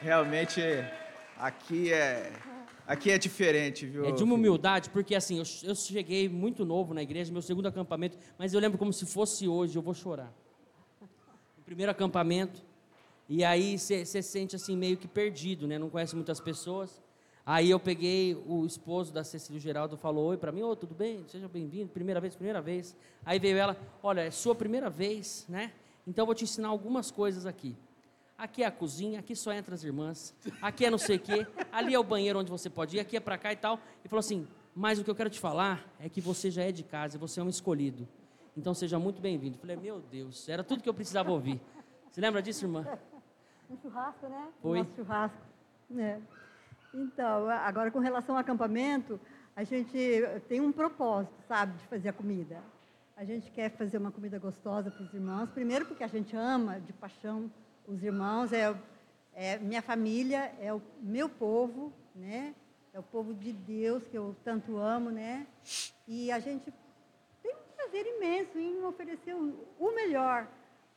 realmente 0.00 0.60
aqui 1.36 1.92
é 1.92 2.32
aqui 2.86 3.10
é 3.10 3.18
diferente, 3.18 3.86
viu? 3.86 4.04
É 4.04 4.10
de 4.10 4.24
uma 4.24 4.34
humildade, 4.34 4.90
porque 4.90 5.14
assim, 5.14 5.38
eu, 5.38 5.44
eu 5.62 5.74
cheguei 5.76 6.28
muito 6.28 6.64
novo 6.64 6.92
na 6.92 7.02
igreja, 7.02 7.32
meu 7.32 7.42
segundo 7.42 7.68
acampamento, 7.68 8.18
mas 8.36 8.52
eu 8.52 8.60
lembro 8.60 8.78
como 8.78 8.92
se 8.92 9.06
fosse 9.06 9.46
hoje, 9.46 9.76
eu 9.76 9.82
vou 9.82 9.94
chorar. 9.94 10.32
O 11.58 11.62
primeiro 11.64 11.92
acampamento, 11.92 12.62
e 13.28 13.44
aí 13.44 13.78
você 13.78 14.04
sente 14.04 14.56
assim 14.56 14.76
meio 14.76 14.96
que 14.96 15.06
perdido, 15.06 15.68
né? 15.68 15.78
Não 15.78 15.88
conhece 15.88 16.16
muitas 16.16 16.40
pessoas. 16.40 17.00
Aí 17.46 17.70
eu 17.70 17.78
peguei 17.78 18.34
o 18.46 18.66
esposo 18.66 19.12
da 19.12 19.22
Cecília 19.22 19.60
Geraldo, 19.60 19.96
falou 19.96 20.26
oi 20.26 20.36
para 20.36 20.50
mim, 20.50 20.62
ô, 20.62 20.70
oh, 20.70 20.76
tudo 20.76 20.94
bem? 20.94 21.24
Seja 21.28 21.46
bem-vindo, 21.46 21.90
primeira 21.90 22.20
vez, 22.20 22.34
primeira 22.34 22.60
vez. 22.60 22.96
Aí 23.24 23.38
veio 23.38 23.56
ela, 23.56 23.76
olha, 24.02 24.22
é 24.22 24.30
sua 24.30 24.54
primeira 24.54 24.90
vez, 24.90 25.46
né? 25.48 25.72
Então 26.06 26.22
eu 26.22 26.26
vou 26.26 26.34
te 26.34 26.44
ensinar 26.44 26.68
algumas 26.68 27.10
coisas 27.10 27.46
aqui 27.46 27.76
aqui 28.40 28.62
é 28.62 28.66
a 28.66 28.70
cozinha, 28.70 29.20
aqui 29.20 29.36
só 29.36 29.52
entra 29.52 29.74
as 29.74 29.84
irmãs, 29.84 30.34
aqui 30.62 30.86
é 30.86 30.90
não 30.90 30.98
sei 30.98 31.16
o 31.16 31.20
quê, 31.20 31.46
ali 31.70 31.94
é 31.94 31.98
o 31.98 32.02
banheiro 32.02 32.38
onde 32.38 32.50
você 32.50 32.70
pode 32.70 32.96
ir, 32.96 33.00
aqui 33.00 33.16
é 33.16 33.20
para 33.20 33.36
cá 33.36 33.52
e 33.52 33.56
tal. 33.56 33.78
E 34.04 34.08
falou 34.08 34.20
assim: 34.20 34.48
Mas 34.74 34.98
o 34.98 35.04
que 35.04 35.10
eu 35.10 35.14
quero 35.14 35.30
te 35.30 35.38
falar 35.38 35.86
é 36.00 36.08
que 36.08 36.20
você 36.20 36.50
já 36.50 36.62
é 36.62 36.72
de 36.72 36.82
casa, 36.82 37.18
você 37.18 37.40
é 37.40 37.42
um 37.42 37.48
escolhido. 37.48 38.08
Então 38.56 38.74
seja 38.74 38.98
muito 38.98 39.20
bem-vindo. 39.20 39.58
Falei: 39.58 39.76
Meu 39.76 40.00
Deus, 40.00 40.48
era 40.48 40.64
tudo 40.64 40.82
que 40.82 40.88
eu 40.88 40.94
precisava 40.94 41.30
ouvir. 41.30 41.60
Você 42.10 42.20
lembra 42.20 42.42
disso, 42.42 42.64
irmã? 42.64 42.86
Um 43.70 43.76
churrasco, 43.76 44.26
né? 44.26 44.48
Foi. 44.60 44.78
Nosso 44.78 44.94
churrasco. 44.96 45.38
É. 45.96 46.18
Então, 46.92 47.48
agora 47.48 47.90
com 47.90 48.00
relação 48.00 48.34
ao 48.34 48.40
acampamento, 48.40 49.20
a 49.54 49.62
gente 49.62 49.96
tem 50.48 50.60
um 50.60 50.72
propósito, 50.72 51.34
sabe, 51.46 51.76
de 51.78 51.86
fazer 51.86 52.08
a 52.08 52.12
comida. 52.12 52.60
A 53.16 53.24
gente 53.24 53.50
quer 53.50 53.70
fazer 53.70 53.98
uma 53.98 54.10
comida 54.10 54.38
gostosa 54.38 54.90
para 54.90 55.04
os 55.04 55.12
irmãos, 55.12 55.50
primeiro 55.50 55.86
porque 55.86 56.02
a 56.02 56.08
gente 56.08 56.34
ama 56.34 56.80
de 56.80 56.92
paixão 56.94 57.50
os 57.86 58.02
irmãos, 58.02 58.52
é, 58.52 58.74
é 59.34 59.58
minha 59.58 59.82
família, 59.82 60.52
é 60.60 60.72
o 60.72 60.80
meu 61.00 61.28
povo, 61.28 61.92
né? 62.14 62.54
É 62.92 62.98
o 62.98 63.02
povo 63.02 63.32
de 63.34 63.52
Deus 63.52 64.06
que 64.08 64.16
eu 64.16 64.34
tanto 64.44 64.76
amo, 64.76 65.10
né? 65.10 65.46
E 66.06 66.32
a 66.32 66.40
gente 66.40 66.72
tem 67.42 67.54
um 67.54 67.74
prazer 67.76 68.06
imenso 68.06 68.58
em 68.58 68.84
oferecer 68.84 69.34
o, 69.34 69.54
o 69.78 69.94
melhor. 69.94 70.48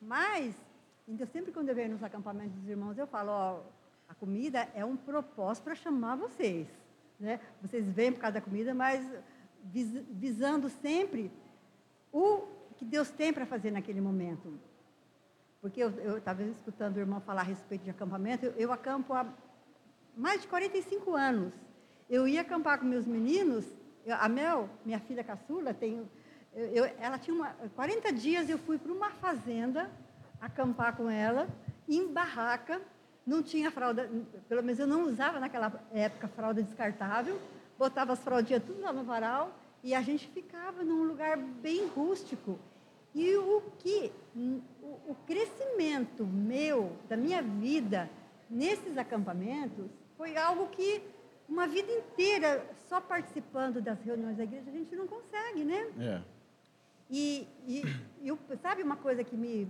Mas, 0.02 0.56
então, 1.08 1.28
sempre 1.28 1.52
quando 1.52 1.70
eu 1.70 1.76
venho 1.76 1.92
nos 1.92 2.04
acampamentos 2.04 2.54
dos 2.60 2.68
irmãos, 2.68 2.98
eu 2.98 3.08
falo, 3.08 3.32
ó, 3.32 3.62
a 4.10 4.16
comida 4.16 4.68
é 4.74 4.84
um 4.84 4.98
propósito 4.98 5.64
para 5.64 5.76
chamar 5.76 6.16
vocês. 6.16 6.68
Né? 7.20 7.40
Vocês 7.62 7.88
vêm 7.88 8.12
por 8.12 8.20
causa 8.20 8.36
da 8.36 8.42
comida, 8.42 8.74
mas 8.74 9.06
vis, 9.64 9.92
visando 10.10 10.70
sempre 10.70 11.32
o 12.12 12.44
que 12.76 12.86
Deus 12.86 13.10
tem 13.10 13.32
para 13.32 13.46
fazer 13.46 13.72
naquele 13.72 14.02
momento. 14.02 14.60
Porque 15.64 15.82
eu 15.82 16.18
estava 16.18 16.44
escutando 16.44 16.98
o 16.98 17.00
irmão 17.00 17.22
falar 17.22 17.40
a 17.40 17.46
respeito 17.46 17.86
de 17.86 17.90
acampamento, 17.90 18.46
eu, 18.46 18.52
eu 18.58 18.74
acampo 18.74 19.14
há 19.14 19.26
mais 20.14 20.42
de 20.42 20.48
45 20.50 21.16
anos. 21.16 21.54
Eu 22.10 22.28
ia 22.28 22.42
acampar 22.42 22.80
com 22.80 22.86
meus 22.86 23.08
meninos, 23.08 23.66
eu, 24.06 24.14
a 24.14 24.28
Mel, 24.28 24.70
minha 24.86 25.00
filha 25.00 25.24
caçula, 25.24 25.74
tem, 25.74 26.06
eu, 26.54 26.84
ela 27.00 27.18
tinha 27.18 27.34
uma, 27.34 27.56
40 27.78 28.12
dias 28.12 28.50
eu 28.50 28.58
fui 28.58 28.78
para 28.78 28.92
uma 28.92 29.10
fazenda 29.12 29.90
acampar 30.42 30.98
com 30.98 31.10
ela, 31.10 31.48
em 31.88 32.12
barraca, 32.12 32.82
não 33.26 33.42
tinha 33.42 33.72
fralda, 33.72 34.12
pelo 34.50 34.62
menos 34.62 34.82
eu 34.82 34.86
não 34.86 35.06
usava 35.06 35.40
naquela 35.40 35.82
época 35.94 36.28
fralda 36.28 36.62
descartável, 36.62 37.40
botava 37.80 38.12
as 38.12 38.20
fraldinhas 38.20 38.64
tudo 38.66 38.82
lá 38.82 38.92
no 38.92 39.06
varal 39.06 39.58
e 39.82 39.96
a 39.96 40.02
gente 40.02 40.28
ficava 40.28 40.84
num 40.84 41.04
lugar 41.04 41.38
bem 41.38 41.88
rústico. 41.88 42.60
E 43.16 43.36
o 43.38 43.62
que, 43.80 44.12
o, 44.36 45.16
crescimento 45.28 46.26
meu, 46.26 46.96
da 47.08 47.16
minha 47.16 47.44
vida, 47.44 48.10
nesses 48.50 48.98
acampamentos, 48.98 49.86
foi 50.18 50.36
algo 50.36 50.68
que 50.70 51.02
uma 51.48 51.68
vida 51.68 51.92
inteira 51.92 52.66
só 52.90 53.00
participando 53.00 53.82
das 53.82 54.02
reuniões 54.02 54.38
da 54.38 54.44
igreja 54.44 54.70
a 54.70 54.74
gente 54.74 54.96
não 54.96 55.08
consegue, 55.08 55.64
né? 55.64 55.88
É. 56.00 56.22
E, 57.10 57.48
e 57.68 57.84
eu, 58.24 58.40
sabe 58.62 58.82
uma 58.82 58.96
coisa 58.96 59.24
que 59.24 59.36
me, 59.36 59.68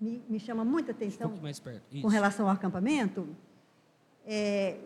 me, 0.00 0.22
me 0.26 0.40
chama 0.40 0.64
muita 0.64 0.92
atenção 0.92 1.34
Um 1.34 1.40
mais 1.42 1.60
perto. 1.60 1.82
com 2.00 2.08
relação 2.08 2.46
ao 2.46 2.54
acampamento? 2.54 3.28
É, 4.24 4.78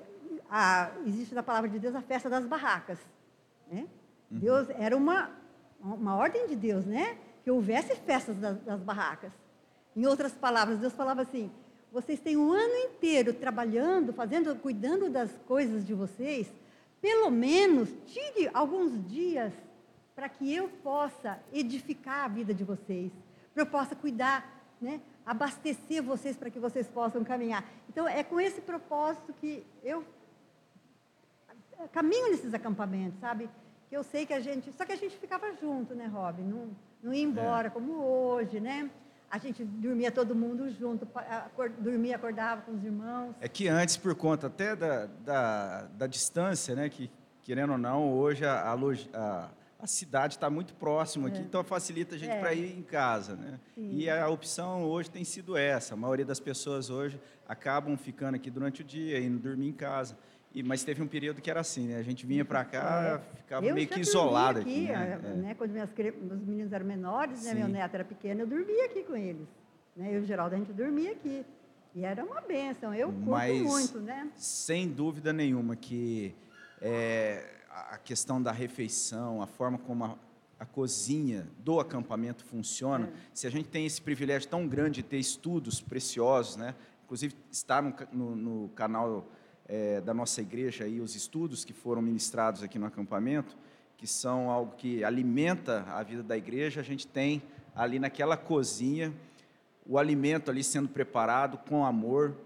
a, 0.50 0.90
existe 1.06 1.34
na 1.34 1.42
palavra 1.42 1.70
de 1.70 1.78
Deus 1.78 1.94
a 1.94 2.02
festa 2.02 2.28
das 2.28 2.44
barracas. 2.46 2.98
Né? 3.70 3.86
Uhum. 4.30 4.38
Deus 4.38 4.68
era 4.70 4.96
uma, 4.96 5.30
uma 5.80 6.16
ordem 6.16 6.48
de 6.48 6.56
Deus, 6.56 6.84
né? 6.84 7.18
Que 7.44 7.50
houvesse 7.50 7.94
festas 7.94 8.36
das 8.38 8.80
barracas. 8.80 9.30
Em 9.94 10.06
outras 10.06 10.32
palavras, 10.32 10.78
Deus 10.78 10.92
falava 10.92 11.22
assim: 11.22 11.50
vocês 11.92 12.18
têm 12.18 12.36
um 12.36 12.50
ano 12.50 12.74
inteiro 12.86 13.32
trabalhando, 13.32 14.12
fazendo, 14.12 14.56
cuidando 14.56 15.08
das 15.08 15.30
coisas 15.46 15.86
de 15.86 15.94
vocês. 15.94 16.52
Pelo 17.00 17.30
menos 17.30 17.88
tire 18.06 18.50
alguns 18.52 19.06
dias 19.08 19.52
para 20.14 20.28
que 20.28 20.52
eu 20.52 20.68
possa 20.82 21.38
edificar 21.52 22.24
a 22.24 22.28
vida 22.28 22.52
de 22.52 22.64
vocês, 22.64 23.12
para 23.52 23.62
eu 23.62 23.66
possa 23.66 23.94
cuidar, 23.94 24.64
né, 24.80 25.00
abastecer 25.24 26.02
vocês 26.02 26.36
para 26.36 26.50
que 26.50 26.58
vocês 26.58 26.88
possam 26.88 27.22
caminhar. 27.22 27.64
Então, 27.88 28.08
é 28.08 28.24
com 28.24 28.40
esse 28.40 28.60
propósito 28.60 29.32
que 29.34 29.64
eu 29.82 30.04
caminho 31.92 32.30
nesses 32.30 32.54
acampamentos, 32.54 33.20
sabe? 33.20 33.48
Que 33.88 33.96
eu 33.96 34.02
sei 34.02 34.26
que 34.26 34.32
a 34.32 34.40
gente. 34.40 34.72
Só 34.72 34.84
que 34.84 34.92
a 34.92 34.96
gente 34.96 35.16
ficava 35.16 35.52
junto, 35.60 35.94
né, 35.94 36.06
Rob? 36.06 36.42
Não, 36.42 36.70
não 37.04 37.12
ia 37.12 37.23
embora 37.23 37.68
é. 37.68 37.70
como 37.70 38.02
hoje, 38.02 38.58
né? 38.58 38.90
A 39.30 39.37
gente 39.37 39.64
dormia 39.64 40.11
todo 40.11 40.34
mundo 40.34 40.70
junto, 40.70 41.06
dormia, 41.78 42.16
acordava 42.16 42.62
com 42.62 42.73
os 42.73 42.84
irmãos. 42.84 43.34
É 43.40 43.49
que 43.49 43.68
antes, 43.68 43.96
por 43.96 44.14
conta 44.14 44.46
até 44.46 44.75
da, 44.75 45.06
da, 45.06 45.82
da 45.82 46.06
distância, 46.06 46.75
né? 46.75 46.88
Que, 46.88 47.11
querendo 47.42 47.73
ou 47.73 47.78
não, 47.78 48.12
hoje 48.12 48.46
a, 48.46 48.73
a, 48.73 49.50
a 49.80 49.87
cidade 49.87 50.37
está 50.37 50.49
muito 50.49 50.73
próxima 50.75 51.28
aqui, 51.28 51.38
é. 51.38 51.42
então 51.42 51.62
facilita 51.62 52.14
a 52.14 52.18
gente 52.18 52.30
é. 52.30 52.40
para 52.40 52.54
ir 52.54 52.78
em 52.78 52.82
casa. 52.82 53.37
Né? 53.37 53.61
E 53.76 54.08
a 54.08 54.26
opção 54.28 54.84
hoje 54.84 55.11
tem 55.11 55.25
sido 55.25 55.56
essa. 55.56 55.94
A 55.94 55.96
maioria 55.96 56.25
das 56.25 56.40
pessoas 56.40 56.88
hoje 56.88 57.20
acabam 57.46 57.96
ficando 57.99 58.37
aqui 58.37 58.50
durante 58.50 58.80
o 58.80 58.84
dia, 58.84 59.18
indo 59.18 59.38
dormir 59.38 59.68
em 59.68 59.73
casa. 59.73 60.16
E, 60.54 60.62
mas 60.62 60.84
teve 60.84 61.02
um 61.02 61.08
período 61.08 61.42
que 61.42 61.50
era 61.50 61.61
assim, 61.61 61.88
né? 61.88 61.96
A 61.96 62.02
gente 62.02 62.25
vinha 62.25 62.44
para 62.44 62.64
cá, 62.64 63.20
é. 63.20 63.37
ficava 63.37 63.66
eu 63.66 63.75
meio 63.75 63.88
que 63.88 63.99
isolado 63.99 64.61
aqui. 64.61 64.84
aqui 64.84 64.92
né? 64.92 65.20
É. 65.23 65.28
né? 65.37 65.54
Quando 65.54 65.73
meus 65.73 65.90
meninos 66.46 66.73
eram 66.73 66.87
menores, 66.87 67.42
né? 67.42 67.54
meu 67.54 67.66
neto 67.66 67.94
era 67.94 68.04
pequeno, 68.04 68.42
eu 68.42 68.46
dormia 68.46 68.84
aqui 68.84 69.02
com 69.02 69.16
eles. 69.16 69.49
Né? 69.96 70.11
Eu 70.14 70.20
e 70.20 70.23
o 70.23 70.25
Geraldo, 70.25 70.54
a 70.54 70.58
gente 70.58 70.73
dormia 70.73 71.11
aqui. 71.11 71.44
E 71.92 72.04
era 72.04 72.25
uma 72.25 72.40
benção, 72.40 72.94
eu 72.94 73.08
curto 73.08 73.30
mas, 73.30 73.62
muito, 73.62 74.00
né? 74.00 74.28
Sem 74.37 74.88
dúvida 74.88 75.32
nenhuma 75.32 75.76
que 75.76 76.34
é, 76.80 77.44
a 77.68 77.99
questão 77.99 78.40
da 78.40 78.52
refeição, 78.52 79.42
a 79.42 79.46
forma 79.46 79.78
como 79.78 80.04
a, 80.04 80.18
a 80.58 80.64
cozinha 80.64 81.49
do 81.58 81.80
acampamento 81.80 82.44
funciona, 82.44 83.06
é. 83.06 83.12
se 83.32 83.46
a 83.46 83.50
gente 83.50 83.68
tem 83.68 83.87
esse 83.87 84.00
privilégio 84.00 84.49
tão 84.49 84.68
grande 84.68 85.02
de 85.02 85.08
ter 85.08 85.18
estudos 85.18 85.80
preciosos, 85.80 86.56
né? 86.56 86.75
inclusive 87.04 87.34
está 87.50 87.80
no, 87.80 87.94
no, 88.12 88.37
no 88.37 88.68
canal 88.70 89.28
é, 89.66 90.00
da 90.00 90.12
nossa 90.12 90.40
igreja 90.40 90.85
aí 90.85 91.00
os 91.00 91.14
estudos 91.14 91.64
que 91.64 91.73
foram 91.73 92.02
ministrados 92.02 92.62
aqui 92.62 92.78
no 92.78 92.87
acampamento, 92.87 93.56
que 93.97 94.06
são 94.06 94.50
algo 94.50 94.75
que 94.76 95.02
alimenta 95.04 95.85
a 95.88 96.02
vida 96.02 96.23
da 96.23 96.37
igreja, 96.37 96.80
a 96.80 96.85
gente 96.85 97.06
tem 97.06 97.42
ali 97.75 97.99
naquela 97.99 98.37
cozinha 98.37 99.12
o 99.87 99.99
alimento 99.99 100.50
ali 100.50 100.64
sendo 100.64 100.88
preparado 100.88 101.59
com 101.68 101.85
amor, 101.85 102.37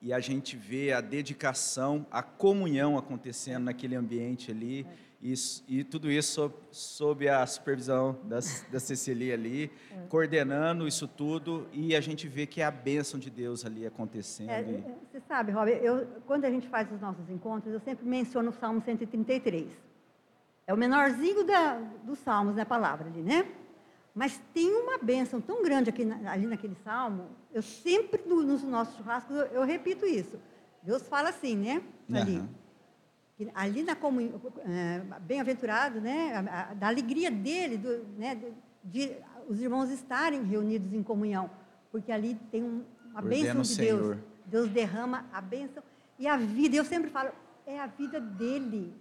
e 0.00 0.12
a 0.12 0.20
gente 0.20 0.56
vê 0.56 0.92
a 0.92 1.00
dedicação, 1.00 2.06
a 2.10 2.22
comunhão 2.22 2.96
acontecendo 2.96 3.64
naquele 3.64 3.96
ambiente 3.96 4.50
ali, 4.50 4.86
e, 5.20 5.34
e 5.66 5.82
tudo 5.82 6.10
isso 6.10 6.32
sob, 6.32 6.54
sob 6.70 7.28
a 7.28 7.44
supervisão 7.44 8.16
da, 8.24 8.38
da 8.70 8.78
Cecilia 8.78 9.34
ali, 9.34 9.70
é. 9.90 10.06
coordenando 10.08 10.86
isso 10.86 11.08
tudo, 11.08 11.66
e 11.72 11.96
a 11.96 12.00
gente 12.00 12.28
vê 12.28 12.46
que 12.46 12.60
é 12.60 12.64
a 12.64 12.70
bênção 12.70 13.18
de 13.18 13.28
Deus 13.28 13.64
ali 13.64 13.84
acontecendo. 13.84 14.50
É, 14.50 14.62
e... 14.62 14.84
Você 15.10 15.20
sabe, 15.26 15.50
Rob, 15.50 15.70
eu, 15.70 16.06
quando 16.26 16.44
a 16.44 16.50
gente 16.50 16.68
faz 16.68 16.90
os 16.92 17.00
nossos 17.00 17.28
encontros, 17.28 17.72
eu 17.74 17.80
sempre 17.80 18.06
menciono 18.06 18.50
o 18.50 18.52
Salmo 18.52 18.80
133. 18.80 19.66
É 20.66 20.72
o 20.72 20.76
menorzinho 20.76 21.44
da, 21.44 21.80
dos 22.04 22.18
Salmos, 22.20 22.54
na 22.54 22.60
né, 22.60 22.64
palavra 22.64 23.08
ali, 23.08 23.22
né? 23.22 23.46
Mas 24.14 24.40
tem 24.52 24.70
uma 24.70 24.98
bênção 24.98 25.40
tão 25.40 25.62
grande 25.62 25.90
aqui, 25.90 26.02
ali 26.26 26.46
naquele 26.46 26.74
salmo, 26.84 27.28
eu 27.52 27.62
sempre, 27.62 28.22
nos 28.26 28.62
nossos 28.62 28.96
churrascos, 28.96 29.34
eu, 29.34 29.44
eu 29.46 29.64
repito 29.64 30.04
isso. 30.04 30.38
Deus 30.82 31.02
fala 31.02 31.28
assim, 31.30 31.56
né? 31.56 31.82
Ali. 32.12 32.38
Uhum. 32.38 32.48
Ali 33.54 33.82
na 33.82 33.94
comunhão, 33.94 34.40
é, 34.66 35.00
bem-aventurado, 35.20 36.00
né? 36.00 36.34
A, 36.34 36.60
a, 36.60 36.74
da 36.74 36.88
alegria 36.88 37.30
dele, 37.30 37.76
do, 37.76 38.04
né? 38.16 38.34
De, 38.34 38.52
de, 38.84 39.16
os 39.48 39.60
irmãos 39.60 39.90
estarem 39.90 40.42
reunidos 40.42 40.92
em 40.92 41.02
comunhão, 41.02 41.50
porque 41.90 42.10
ali 42.10 42.34
tem 42.50 42.62
um, 42.62 42.84
uma 43.10 43.22
bênção 43.22 43.62
de 43.62 43.76
Deus. 43.76 44.18
Deus 44.44 44.68
derrama 44.70 45.26
a 45.32 45.40
bênção 45.40 45.82
e 46.18 46.26
a 46.26 46.36
vida. 46.36 46.76
Eu 46.76 46.84
sempre 46.84 47.10
falo, 47.10 47.30
é 47.66 47.78
a 47.78 47.86
vida 47.86 48.20
dele, 48.20 48.94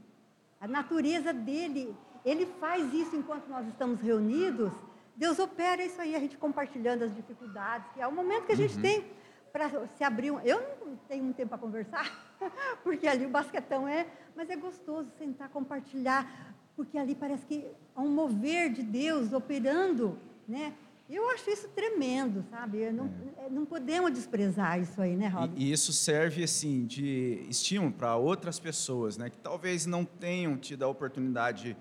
a 0.59 0.67
natureza 0.67 1.33
dele. 1.33 1.95
Ele 2.23 2.45
faz 2.59 2.93
isso 2.93 3.15
enquanto 3.15 3.47
nós 3.47 3.67
estamos 3.67 4.01
reunidos 4.01 4.71
Deus 5.17 5.39
opera 5.39 5.83
isso 5.83 5.99
aí, 5.99 6.15
a 6.15 6.19
gente 6.19 6.37
compartilhando 6.37 7.03
as 7.03 7.13
dificuldades, 7.13 7.91
que 7.91 7.99
é 7.99 8.05
o 8.05 8.11
momento 8.11 8.45
que 8.45 8.51
a 8.51 8.55
gente 8.55 8.75
uhum. 8.75 8.81
tem 8.83 9.03
para 9.51 9.87
se 9.97 10.03
abrir. 10.03 10.29
Um... 10.29 10.39
Eu 10.41 10.61
não 10.85 10.95
tenho 11.07 11.25
um 11.25 11.33
tempo 11.33 11.49
para 11.49 11.57
conversar, 11.57 12.05
porque 12.83 13.07
ali 13.07 13.25
o 13.25 13.29
basquetão 13.29 13.87
é, 13.87 14.07
mas 14.35 14.49
é 14.49 14.55
gostoso 14.55 15.09
sentar, 15.17 15.49
compartilhar, 15.49 16.55
porque 16.75 16.97
ali 16.97 17.15
parece 17.15 17.45
que 17.45 17.65
há 17.95 18.01
um 18.01 18.09
mover 18.09 18.71
de 18.71 18.83
Deus 18.83 19.33
operando, 19.33 20.17
né? 20.47 20.73
Eu 21.09 21.29
acho 21.29 21.49
isso 21.49 21.69
tremendo, 21.69 22.43
sabe? 22.49 22.91
Não, 22.91 23.09
é. 23.37 23.49
não 23.49 23.65
podemos 23.65 24.11
desprezar 24.11 24.77
isso 24.77 25.01
aí, 25.01 25.15
né, 25.15 25.27
Rob? 25.29 25.53
E, 25.55 25.69
e 25.69 25.71
isso 25.71 25.93
serve, 25.93 26.43
assim, 26.43 26.85
de 26.85 27.45
estímulo 27.49 27.93
para 27.93 28.17
outras 28.17 28.59
pessoas, 28.59 29.17
né? 29.17 29.29
Que 29.29 29.37
talvez 29.37 29.85
não 29.85 30.03
tenham 30.03 30.57
tido 30.57 30.83
a 30.83 30.87
oportunidade 30.87 31.63
de 31.63 31.77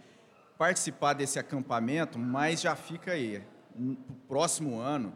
participar 0.56 1.12
desse 1.14 1.40
acampamento, 1.40 2.18
mas 2.20 2.60
já 2.60 2.76
fica 2.76 3.12
aí, 3.12 3.42
no 3.74 3.96
próximo 4.28 4.78
ano, 4.78 5.12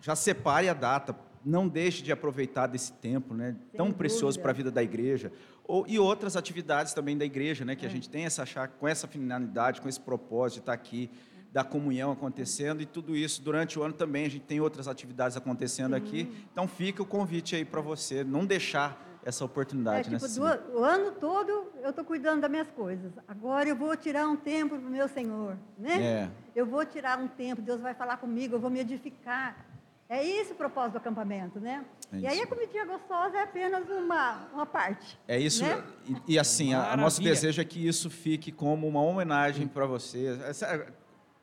já 0.00 0.16
separe 0.16 0.68
a 0.68 0.74
data, 0.74 1.14
não 1.44 1.68
deixe 1.68 2.02
de 2.02 2.12
aproveitar 2.12 2.66
desse 2.66 2.92
tempo, 2.92 3.34
né, 3.34 3.56
tão 3.76 3.86
dúvida. 3.86 3.98
precioso 3.98 4.40
para 4.40 4.50
a 4.50 4.54
vida 4.54 4.70
da 4.70 4.82
igreja, 4.82 5.32
ou, 5.64 5.86
e 5.86 5.98
outras 5.98 6.36
atividades 6.36 6.94
também 6.94 7.16
da 7.16 7.24
igreja, 7.24 7.64
né, 7.64 7.76
que 7.76 7.84
é. 7.84 7.88
a 7.88 7.92
gente 7.92 8.08
tem 8.08 8.24
essa 8.24 8.44
com 8.66 8.88
essa 8.88 9.06
finalidade, 9.06 9.80
com 9.80 9.88
esse 9.88 10.00
propósito 10.00 10.54
de 10.54 10.60
estar 10.60 10.72
aqui, 10.72 11.10
da 11.52 11.64
comunhão 11.64 12.12
acontecendo 12.12 12.82
e 12.82 12.86
tudo 12.86 13.16
isso 13.16 13.42
durante 13.42 13.78
o 13.78 13.82
ano 13.82 13.94
também 13.94 14.26
a 14.26 14.28
gente 14.28 14.44
tem 14.44 14.60
outras 14.60 14.86
atividades 14.86 15.36
acontecendo 15.36 15.94
aqui. 15.94 16.30
Então 16.52 16.68
fica 16.68 17.02
o 17.02 17.06
convite 17.06 17.56
aí 17.56 17.64
para 17.64 17.80
você 17.80 18.22
não 18.22 18.44
deixar 18.44 19.02
essa 19.24 19.44
oportunidade. 19.44 20.14
É, 20.14 20.18
tipo, 20.18 20.28
do, 20.28 20.78
o 20.78 20.84
ano 20.84 21.12
todo 21.12 21.72
eu 21.82 21.90
estou 21.90 22.04
cuidando 22.04 22.40
das 22.40 22.50
minhas 22.50 22.70
coisas. 22.70 23.12
Agora 23.26 23.68
eu 23.68 23.76
vou 23.76 23.96
tirar 23.96 24.28
um 24.28 24.36
tempo 24.36 24.78
para 24.78 24.86
o 24.86 24.90
meu 24.90 25.08
Senhor, 25.08 25.56
né? 25.76 26.02
É. 26.02 26.30
Eu 26.54 26.66
vou 26.66 26.84
tirar 26.84 27.18
um 27.18 27.28
tempo, 27.28 27.62
Deus 27.62 27.80
vai 27.80 27.94
falar 27.94 28.16
comigo, 28.18 28.56
eu 28.56 28.60
vou 28.60 28.70
me 28.70 28.80
edificar. 28.80 29.67
É 30.08 30.26
esse 30.26 30.52
o 30.52 30.54
propósito 30.54 30.92
do 30.92 30.98
acampamento, 30.98 31.60
né? 31.60 31.84
É 32.10 32.18
e 32.18 32.26
aí 32.26 32.40
a 32.40 32.46
comidinha 32.46 32.86
gostosa 32.86 33.36
é 33.36 33.42
apenas 33.42 33.86
uma, 33.90 34.48
uma 34.54 34.64
parte. 34.64 35.18
É 35.28 35.38
isso. 35.38 35.62
Né? 35.62 35.84
E, 36.26 36.34
e, 36.34 36.38
assim, 36.38 36.72
a 36.72 36.96
nosso 36.96 37.20
desejo 37.20 37.60
é 37.60 37.64
que 37.64 37.86
isso 37.86 38.08
fique 38.08 38.50
como 38.50 38.88
uma 38.88 39.02
homenagem 39.02 39.68
para 39.68 39.84
você. 39.84 40.38
É, 40.62 40.86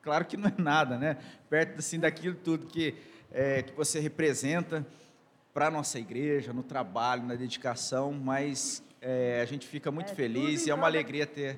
claro 0.02 0.24
que 0.24 0.36
não 0.36 0.48
é 0.48 0.54
nada, 0.60 0.98
né? 0.98 1.16
Perto 1.48 1.78
assim, 1.78 2.00
daquilo 2.00 2.34
tudo 2.34 2.66
que, 2.66 2.96
é, 3.30 3.62
que 3.62 3.72
você 3.72 4.00
representa 4.00 4.84
para 5.54 5.68
a 5.68 5.70
nossa 5.70 6.00
igreja, 6.00 6.52
no 6.52 6.64
trabalho, 6.64 7.22
na 7.22 7.36
dedicação, 7.36 8.12
mas 8.12 8.82
é, 9.00 9.40
a 9.40 9.44
gente 9.44 9.66
fica 9.66 9.92
muito 9.92 10.10
é, 10.10 10.14
feliz 10.14 10.66
e 10.66 10.70
é 10.70 10.74
uma 10.74 10.86
alegria 10.88 11.24
ter, 11.24 11.56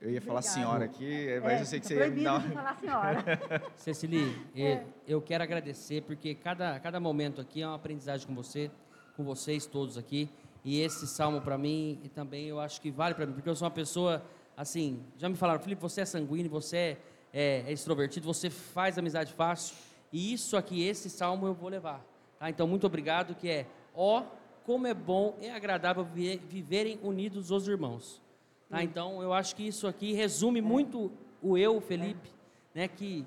Eu 0.00 0.10
ia 0.10 0.20
falar 0.20 0.38
Obrigada. 0.38 0.54
senhora 0.60 0.84
aqui, 0.84 1.40
mas 1.42 1.52
É, 1.52 1.60
eu 1.60 1.64
sei 1.66 1.80
que 1.80 1.88
tá 1.88 1.94
você 1.94 2.00
ia 2.00 2.10
me 2.10 2.22
dar 2.22 2.40
de 2.40 2.46
uma... 2.46 2.54
falar 2.54 2.76
senhora. 2.80 3.24
Cecily, 3.76 4.36
eh, 4.54 4.84
eu 5.08 5.20
quero 5.20 5.42
agradecer 5.42 6.02
porque 6.02 6.34
cada, 6.36 6.78
cada 6.78 7.00
momento 7.00 7.40
aqui 7.40 7.62
é 7.62 7.66
uma 7.66 7.74
aprendizagem 7.74 8.24
com 8.26 8.34
você, 8.34 8.70
com 9.16 9.24
vocês 9.24 9.66
todos 9.66 9.98
aqui. 9.98 10.30
E 10.64 10.80
esse 10.80 11.04
salmo 11.06 11.40
para 11.40 11.58
mim 11.58 11.98
e 12.04 12.08
também 12.08 12.46
eu 12.46 12.60
acho 12.60 12.80
que 12.80 12.90
vale 12.92 13.14
para 13.14 13.26
mim, 13.26 13.32
porque 13.32 13.48
eu 13.48 13.56
sou 13.56 13.66
uma 13.66 13.74
pessoa 13.74 14.22
assim, 14.56 15.02
já 15.16 15.28
me 15.28 15.34
falaram, 15.36 15.58
Felipe, 15.60 15.80
você 15.82 16.02
é 16.02 16.04
sanguíneo, 16.04 16.50
você 16.50 16.76
é, 16.76 16.96
é- 17.32 17.64
é 17.66 17.72
extrovertido, 17.72 18.24
você 18.26 18.50
faz 18.50 18.98
amizade 18.98 19.32
fácil. 19.32 19.74
E 20.12 20.32
isso 20.32 20.56
aqui, 20.56 20.86
esse 20.86 21.10
salmo 21.10 21.46
eu 21.46 21.54
vou 21.54 21.68
levar. 21.68 22.04
Tá? 22.38 22.48
Então, 22.48 22.68
muito 22.68 22.86
obrigado, 22.86 23.34
que 23.34 23.48
é, 23.48 23.66
ó, 23.94 24.22
como 24.64 24.86
é 24.86 24.94
bom 24.94 25.36
e 25.40 25.48
agradável 25.50 26.04
vi- 26.04 26.36
viverem 26.48 27.00
unidos 27.02 27.50
os 27.50 27.66
irmãos. 27.66 28.20
Tá? 28.68 28.82
Então, 28.82 29.22
eu 29.22 29.32
acho 29.32 29.56
que 29.56 29.66
isso 29.66 29.86
aqui 29.86 30.12
resume 30.12 30.60
muito 30.60 31.10
o 31.42 31.56
eu, 31.56 31.76
o 31.76 31.80
Felipe, 31.80 32.30
né, 32.74 32.88
que 32.88 33.24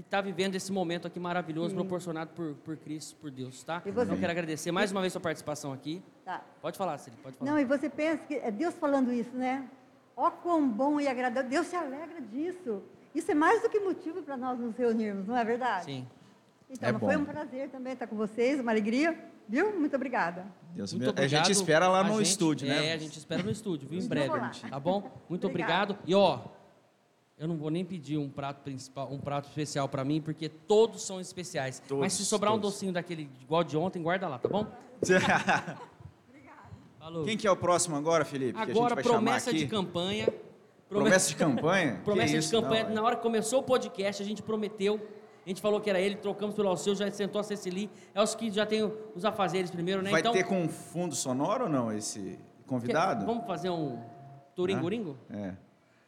que 0.00 0.06
está 0.06 0.20
vivendo 0.20 0.54
esse 0.54 0.72
momento 0.72 1.06
aqui 1.06 1.20
maravilhoso, 1.20 1.74
proporcionado 1.74 2.30
por, 2.30 2.54
por 2.64 2.76
Cristo, 2.76 3.16
por 3.16 3.30
Deus, 3.30 3.62
tá? 3.62 3.82
E 3.84 3.90
você? 3.90 4.04
Então, 4.04 4.14
eu 4.14 4.20
quero 4.20 4.32
agradecer 4.32 4.72
mais 4.72 4.90
uma 4.90 5.00
vez 5.00 5.12
sua 5.12 5.20
participação 5.20 5.72
aqui. 5.72 6.02
Tá. 6.24 6.42
Pode 6.62 6.78
falar, 6.78 6.96
Celi, 6.96 7.16
pode 7.22 7.36
falar. 7.36 7.50
Não, 7.50 7.58
e 7.58 7.64
você 7.64 7.90
pensa 7.90 8.24
que 8.24 8.34
é 8.36 8.50
Deus 8.50 8.74
falando 8.74 9.12
isso, 9.12 9.36
né? 9.36 9.68
Ó, 10.16 10.30
quão 10.30 10.66
bom 10.66 11.00
e 11.00 11.06
agradável. 11.06 11.50
Deus 11.50 11.66
se 11.66 11.76
alegra 11.76 12.20
disso. 12.20 12.82
Isso 13.14 13.30
é 13.30 13.34
mais 13.34 13.60
do 13.60 13.68
que 13.68 13.80
motivo 13.80 14.22
para 14.22 14.36
nós 14.36 14.58
nos 14.58 14.76
reunirmos, 14.76 15.26
não 15.26 15.36
é 15.36 15.44
verdade? 15.44 15.84
Sim. 15.84 16.06
Então, 16.70 16.88
É 16.88 16.98
foi 16.98 17.16
um 17.16 17.24
prazer 17.24 17.68
também 17.68 17.92
estar 17.92 18.06
com 18.06 18.16
vocês, 18.16 18.60
uma 18.60 18.70
alegria, 18.70 19.18
viu? 19.50 19.78
Muito 19.78 19.94
obrigada. 19.96 20.46
Deus 20.74 20.92
Muito 20.94 21.10
obrigado. 21.10 21.40
A 21.42 21.44
gente 21.44 21.52
espera 21.52 21.88
lá 21.88 22.02
no 22.04 22.16
gente- 22.18 22.26
estúdio, 22.28 22.68
né? 22.68 22.86
É, 22.86 22.92
a 22.92 22.96
gente 22.98 23.18
espera 23.18 23.42
no 23.42 23.50
estúdio, 23.50 23.88
viu? 23.88 23.98
Em 24.00 24.06
breve, 24.06 24.32
tá 24.70 24.78
bom? 24.80 25.10
Muito 25.28 25.46
obrigado. 25.46 25.98
E 26.06 26.14
ó, 26.14 26.38
eu 27.36 27.48
não 27.48 27.56
vou 27.56 27.70
nem 27.70 27.84
pedir 27.84 28.16
um 28.18 28.28
prato 28.30 28.62
principal, 28.62 29.12
um 29.12 29.18
prato 29.18 29.48
especial 29.48 29.88
para 29.88 30.04
mim, 30.04 30.20
porque 30.20 30.48
todos 30.48 31.02
são 31.02 31.20
especiais. 31.20 31.80
Todos, 31.80 32.00
Mas 32.02 32.12
se 32.12 32.24
sobrar 32.24 32.52
um 32.52 32.56
todos. 32.56 32.74
docinho 32.74 32.92
daquele 32.92 33.28
igual 33.42 33.64
de 33.64 33.76
ontem, 33.76 34.00
guarda 34.02 34.28
lá, 34.28 34.38
tá 34.38 34.48
bom? 34.48 34.66
Falou. 36.98 37.24
Quem 37.24 37.36
que 37.36 37.46
é 37.46 37.50
o 37.50 37.56
próximo 37.56 37.96
agora, 37.96 38.24
Felipe? 38.24 38.52
que 38.52 38.58
a 38.58 38.66
gente 38.66 38.76
Agora, 38.76 38.94
vai 38.94 39.02
chamar 39.04 39.16
promessa 39.16 39.50
aqui? 39.50 39.58
de 39.60 39.66
campanha. 39.66 40.28
Promessa 40.88 41.28
de 41.30 41.36
campanha? 41.36 42.00
Promessa 42.04 42.26
Que 42.26 42.32
de 42.32 42.38
isso? 42.44 42.50
campanha. 42.60 42.84
Não, 42.84 42.90
é. 42.90 42.94
Na 42.94 43.02
hora 43.02 43.16
que 43.16 43.22
começou 43.22 43.60
o 43.60 43.62
podcast, 43.62 44.22
a 44.22 44.26
gente 44.26 44.42
prometeu. 44.42 45.00
A 45.50 45.52
gente 45.52 45.62
falou 45.62 45.80
que 45.80 45.90
era 45.90 46.00
ele, 46.00 46.14
trocamos 46.14 46.54
pelo 46.54 46.68
Alceu, 46.68 46.94
já 46.94 47.10
sentou 47.10 47.40
a 47.40 47.42
Cecily. 47.42 47.90
É 48.14 48.22
os 48.22 48.36
que 48.36 48.52
já 48.52 48.64
tem 48.64 48.88
os 49.16 49.24
afazeres 49.24 49.68
primeiro, 49.68 50.00
né? 50.00 50.08
Vai 50.08 50.20
então, 50.20 50.32
ter 50.32 50.44
com 50.44 50.68
fundo 50.68 51.12
sonoro 51.12 51.64
ou 51.64 51.68
não 51.68 51.90
esse 51.90 52.38
convidado? 52.68 53.26
quer- 53.26 53.26
vamos 53.26 53.44
fazer 53.48 53.68
um 53.68 53.98
turinguringo? 54.54 55.18
É. 55.28 55.54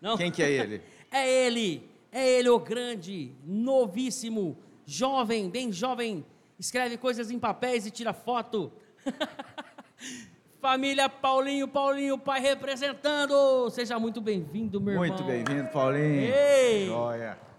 Não? 0.00 0.16
Quem 0.16 0.30
que 0.30 0.44
é 0.44 0.50
ele? 0.50 0.80
É 1.10 1.28
ele! 1.28 1.90
É 2.12 2.26
ele, 2.38 2.48
o 2.50 2.58
grande, 2.60 3.32
novíssimo, 3.44 4.56
jovem, 4.86 5.50
bem 5.50 5.72
jovem, 5.72 6.24
escreve 6.56 6.96
coisas 6.96 7.28
em 7.30 7.38
papéis 7.38 7.84
e 7.84 7.90
tira 7.90 8.12
foto. 8.12 8.72
Família 10.60 11.08
Paulinho, 11.08 11.66
Paulinho, 11.66 12.16
pai 12.16 12.40
representando. 12.40 13.68
Seja 13.70 13.98
muito 13.98 14.20
bem-vindo, 14.20 14.80
meu 14.80 14.94
irmão. 14.94 15.08
Muito 15.08 15.24
bem-vindo, 15.24 15.68
Paulinho. 15.70 16.32
Ei! 16.32 16.86
Joia. 16.86 17.51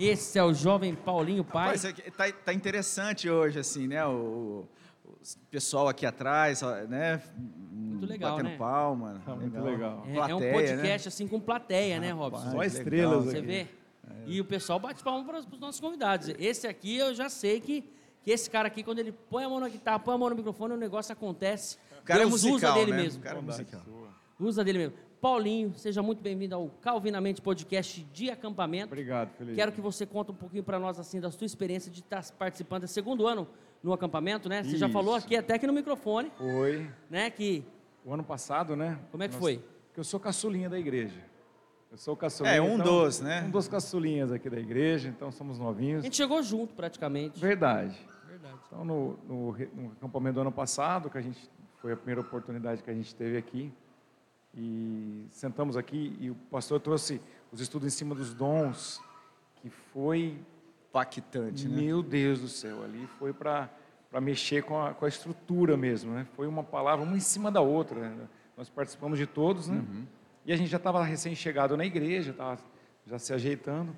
Esse 0.00 0.38
é 0.38 0.44
o 0.44 0.54
jovem 0.54 0.94
Paulinho, 0.94 1.44
pai. 1.44 1.76
Rapaz, 1.76 1.84
é 1.84 1.92
tá, 1.92 2.32
tá 2.32 2.54
interessante 2.54 3.28
hoje, 3.28 3.58
assim, 3.58 3.86
né? 3.86 4.04
O, 4.06 4.66
o 5.04 5.18
pessoal 5.50 5.88
aqui 5.88 6.06
atrás, 6.06 6.62
né? 6.88 7.22
Muito 7.70 8.06
legal, 8.06 8.30
Batendo 8.30 8.48
né? 8.48 8.56
palma. 8.56 9.20
Tá 9.26 9.36
muito 9.36 9.60
legal. 9.60 10.02
É, 10.06 10.10
é 10.10 10.14
Plateia, 10.14 10.36
um 10.36 10.40
né? 10.40 10.52
podcast 10.52 11.08
assim 11.08 11.28
com 11.28 11.38
plateia, 11.38 12.00
né, 12.00 12.12
Robson? 12.12 12.50
Só 12.50 12.62
estrelas. 12.62 13.26
Você 13.26 13.38
aqui. 13.38 13.46
vê? 13.46 13.66
E 14.26 14.40
o 14.40 14.44
pessoal 14.44 14.78
bate 14.78 15.02
palma 15.04 15.22
para 15.22 15.40
os 15.40 15.60
nossos 15.60 15.80
convidados. 15.80 16.30
Esse 16.38 16.66
aqui 16.66 16.96
eu 16.96 17.14
já 17.14 17.28
sei 17.28 17.60
que, 17.60 17.84
que 18.22 18.30
esse 18.30 18.48
cara 18.48 18.68
aqui, 18.68 18.82
quando 18.82 19.00
ele 19.00 19.12
põe 19.12 19.44
a 19.44 19.50
mão 19.50 19.60
na 19.60 19.68
guitarra, 19.68 19.98
põe 19.98 20.14
a 20.14 20.18
mão 20.18 20.30
no 20.30 20.36
microfone, 20.36 20.72
o 20.72 20.78
negócio 20.78 21.12
acontece. 21.12 21.76
O 22.00 22.04
cara 22.04 22.20
Deus 22.20 22.28
é 22.28 22.48
musical, 22.48 22.56
usa 22.56 22.72
dele 22.72 22.90
né? 22.92 23.02
mesmo. 23.02 23.20
O 23.20 23.22
cara 23.22 23.38
é 23.38 23.42
musical. 23.42 23.82
Usa 24.38 24.64
dele 24.64 24.78
mesmo. 24.78 24.94
Paulinho, 25.20 25.74
seja 25.76 26.02
muito 26.02 26.22
bem-vindo 26.22 26.54
ao 26.54 26.68
Calvinamente 26.80 27.42
Podcast 27.42 28.02
de 28.10 28.30
acampamento. 28.30 28.86
Obrigado, 28.86 29.30
Felipe. 29.36 29.54
Quero 29.54 29.70
que 29.70 29.80
você 29.80 30.06
conte 30.06 30.30
um 30.30 30.34
pouquinho 30.34 30.62
para 30.64 30.78
nós 30.78 30.98
assim 30.98 31.20
da 31.20 31.30
sua 31.30 31.44
experiência 31.44 31.90
de 31.90 32.00
estar 32.00 32.24
participando 32.38 32.82
do 32.82 32.88
segundo 32.88 33.26
ano 33.26 33.46
no 33.82 33.92
acampamento, 33.92 34.48
né? 34.48 34.62
Você 34.62 34.78
já 34.78 34.86
Isso. 34.86 34.92
falou 34.94 35.14
aqui 35.14 35.36
até 35.36 35.54
aqui 35.54 35.66
no 35.66 35.74
microfone, 35.74 36.32
Foi 36.38 36.90
né? 37.10 37.28
Que 37.28 37.62
o 38.02 38.14
ano 38.14 38.24
passado, 38.24 38.74
né? 38.74 38.98
como 39.10 39.22
é 39.22 39.28
que 39.28 39.34
Nós- 39.34 39.42
foi? 39.42 39.62
Que 39.92 40.00
eu 40.00 40.04
sou 40.04 40.18
caçulinha 40.18 40.70
da 40.70 40.78
igreja. 40.78 41.22
Eu 41.92 41.98
sou 41.98 42.16
caçulinha. 42.16 42.54
É, 42.56 42.62
um 42.62 42.76
então, 42.76 42.86
dos, 43.04 43.20
né? 43.20 43.42
Um 43.46 43.50
dos 43.50 43.68
caçulinhas 43.68 44.32
aqui 44.32 44.48
da 44.48 44.58
igreja, 44.58 45.08
então 45.08 45.30
somos 45.30 45.60
A 45.60 45.64
novinhos. 45.64 46.02
gente 46.02 46.16
chegou 46.16 46.42
junto 46.42 46.72
praticamente. 46.72 47.38
Verdade. 47.38 47.94
Verdade. 48.26 48.54
Então, 48.68 48.84
no, 48.86 49.18
no, 49.28 49.52
no 49.52 49.92
acampamento 49.98 50.34
do 50.36 50.40
ano 50.40 50.52
passado, 50.52 51.10
que 51.10 51.18
a 51.18 51.20
gente 51.20 51.38
foi 51.78 51.92
a 51.92 51.96
primeira 51.96 52.22
oportunidade 52.22 52.82
que 52.82 52.90
a 52.90 52.94
gente 52.94 53.14
teve 53.14 53.36
aqui, 53.36 53.70
e 54.54 55.26
sentamos 55.30 55.76
aqui 55.76 56.16
e 56.20 56.30
o 56.30 56.34
pastor 56.50 56.80
trouxe 56.80 57.20
os 57.52 57.60
estudos 57.60 57.86
em 57.86 57.96
cima 57.96 58.14
dos 58.14 58.34
dons, 58.34 59.00
que 59.56 59.70
foi, 59.70 60.38
Impactante, 60.88 61.68
né? 61.68 61.82
meu 61.82 62.02
Deus 62.02 62.40
do 62.40 62.48
céu, 62.48 62.82
ali 62.82 63.06
foi 63.18 63.32
para 63.32 63.70
mexer 64.20 64.64
com 64.64 64.80
a, 64.80 64.92
com 64.92 65.04
a 65.04 65.08
estrutura 65.08 65.76
mesmo, 65.76 66.12
né? 66.12 66.26
Foi 66.34 66.48
uma 66.48 66.64
palavra 66.64 67.04
uma 67.04 67.16
em 67.16 67.20
cima 67.20 67.50
da 67.50 67.60
outra. 67.60 68.00
né? 68.00 68.28
Nós 68.56 68.68
participamos 68.68 69.18
de 69.18 69.26
todos, 69.26 69.68
né? 69.68 69.84
E 70.44 70.52
a 70.52 70.56
gente 70.56 70.68
já 70.68 70.78
estava 70.78 71.04
recém-chegado 71.04 71.76
na 71.76 71.84
igreja, 71.84 72.32
estava 72.32 72.58
já 73.06 73.18
se 73.18 73.32
ajeitando. 73.32 73.96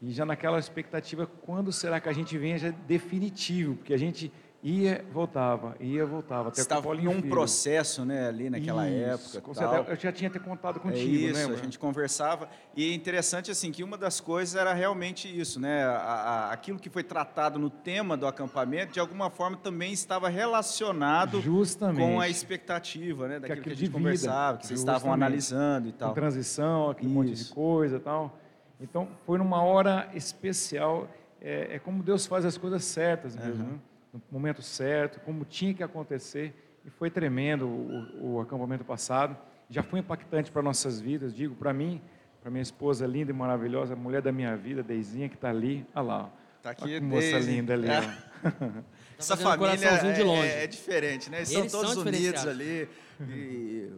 E 0.00 0.12
já 0.12 0.24
naquela 0.24 0.58
expectativa, 0.58 1.26
quando 1.26 1.72
será 1.72 1.98
que 1.98 2.08
a 2.08 2.12
gente 2.12 2.36
venha 2.38 2.58
já 2.58 2.70
definitivo? 2.70 3.74
Porque 3.76 3.92
a 3.94 3.96
gente 3.96 4.30
ia, 4.62 5.04
voltava, 5.12 5.76
ia, 5.78 6.04
voltava. 6.04 6.48
Até 6.48 6.60
estava 6.60 6.82
Paulinho 6.82 7.10
num 7.12 7.16
Filho. 7.20 7.30
processo, 7.30 8.04
né, 8.04 8.28
ali 8.28 8.50
naquela 8.50 8.88
Isso, 8.88 9.38
época. 9.38 9.54
tal. 9.54 9.84
Eu 9.84 9.96
já 9.96 10.10
tinha 10.12 10.28
te 10.28 10.38
contado 10.40 10.78
É 10.78 10.82
contigo, 10.82 11.26
isso, 11.28 11.48
né? 11.48 11.54
a 11.54 11.62
gente 11.62 11.78
conversava. 11.78 12.48
E 12.76 12.90
é 12.90 12.94
interessante, 12.94 13.50
assim, 13.50 13.70
que 13.70 13.84
uma 13.84 13.96
das 13.96 14.20
coisas 14.20 14.54
era 14.56 14.72
realmente 14.74 15.28
isso, 15.28 15.60
né? 15.60 15.84
A- 15.84 15.96
a- 15.98 16.52
aquilo 16.52 16.78
que 16.78 16.90
foi 16.90 17.02
tratado 17.04 17.58
no 17.58 17.70
tema 17.70 18.16
do 18.16 18.26
acampamento, 18.26 18.92
de 18.92 19.00
alguma 19.00 19.30
forma, 19.30 19.56
também 19.56 19.92
estava 19.92 20.28
relacionado 20.28 21.40
Justamente. 21.40 22.04
com 22.04 22.20
a 22.20 22.28
expectativa, 22.28 23.28
né? 23.28 23.38
Daquilo 23.40 23.62
que, 23.62 23.68
a 23.70 23.72
aquilo 23.72 23.76
gente 23.76 23.90
conversava, 23.92 24.58
que 24.58 24.66
vocês 24.66 24.80
estavam 24.80 25.00
justamente. 25.12 25.22
analisando 25.24 25.88
e 25.88 25.92
tal. 25.92 26.12
transição, 26.14 26.90
aquele 26.90 27.08
monte 27.12 27.28
de 27.28 27.34
Isso. 27.34 27.54
coisa 27.54 27.96
e 27.96 28.00
tal. 28.00 28.36
Então, 28.80 29.08
foi 29.24 29.38
numa 29.38 29.62
hora 29.62 30.08
especial. 30.14 31.08
É, 31.40 31.76
é 31.76 31.78
como 31.78 32.02
Deus 32.02 32.26
faz 32.26 32.44
as 32.44 32.56
coisas 32.58 32.84
certas 32.84 33.36
mesmo, 33.36 33.64
né? 33.64 33.78
No 34.12 34.22
momento 34.30 34.62
certo, 34.62 35.20
como 35.20 35.44
tinha 35.44 35.74
que 35.74 35.82
acontecer. 35.82 36.54
E 36.84 36.90
foi 36.90 37.10
tremendo 37.10 37.66
o, 37.66 38.34
o 38.36 38.40
acampamento 38.40 38.84
passado. 38.84 39.36
Já 39.68 39.82
foi 39.82 40.00
impactante 40.00 40.50
para 40.50 40.62
nossas 40.62 41.00
vidas, 41.00 41.34
digo, 41.34 41.54
para 41.54 41.72
mim, 41.72 42.00
para 42.40 42.50
minha 42.50 42.62
esposa 42.62 43.06
linda 43.06 43.30
e 43.30 43.34
maravilhosa, 43.34 43.92
a 43.92 43.96
mulher 43.96 44.22
da 44.22 44.32
minha 44.32 44.56
vida, 44.56 44.82
Deizinha, 44.82 45.28
que 45.28 45.34
está 45.34 45.50
ali. 45.50 45.86
Olha 45.94 46.02
lá. 46.02 46.30
Tá 46.62 46.70
Olha 46.70 46.72
aqui, 46.72 46.94
que 46.94 47.00
moça 47.00 47.20
Deise. 47.32 47.50
linda 47.50 47.74
ali. 47.74 47.88
É. 47.88 47.98
ó. 47.98 48.82
Essa 49.18 49.34
um 49.34 49.36
família 49.38 50.14
de 50.14 50.22
longe. 50.22 50.48
é, 50.48 50.64
é 50.64 50.66
diferente, 50.66 51.28
né? 51.30 51.38
Eles, 51.38 51.48
são 51.50 51.60
Eles 51.60 51.72
são 51.72 51.80
todos 51.82 51.96
unidos 51.98 52.40
diferenciados. 52.40 52.48
ali. 52.60 52.88
E 53.28 53.90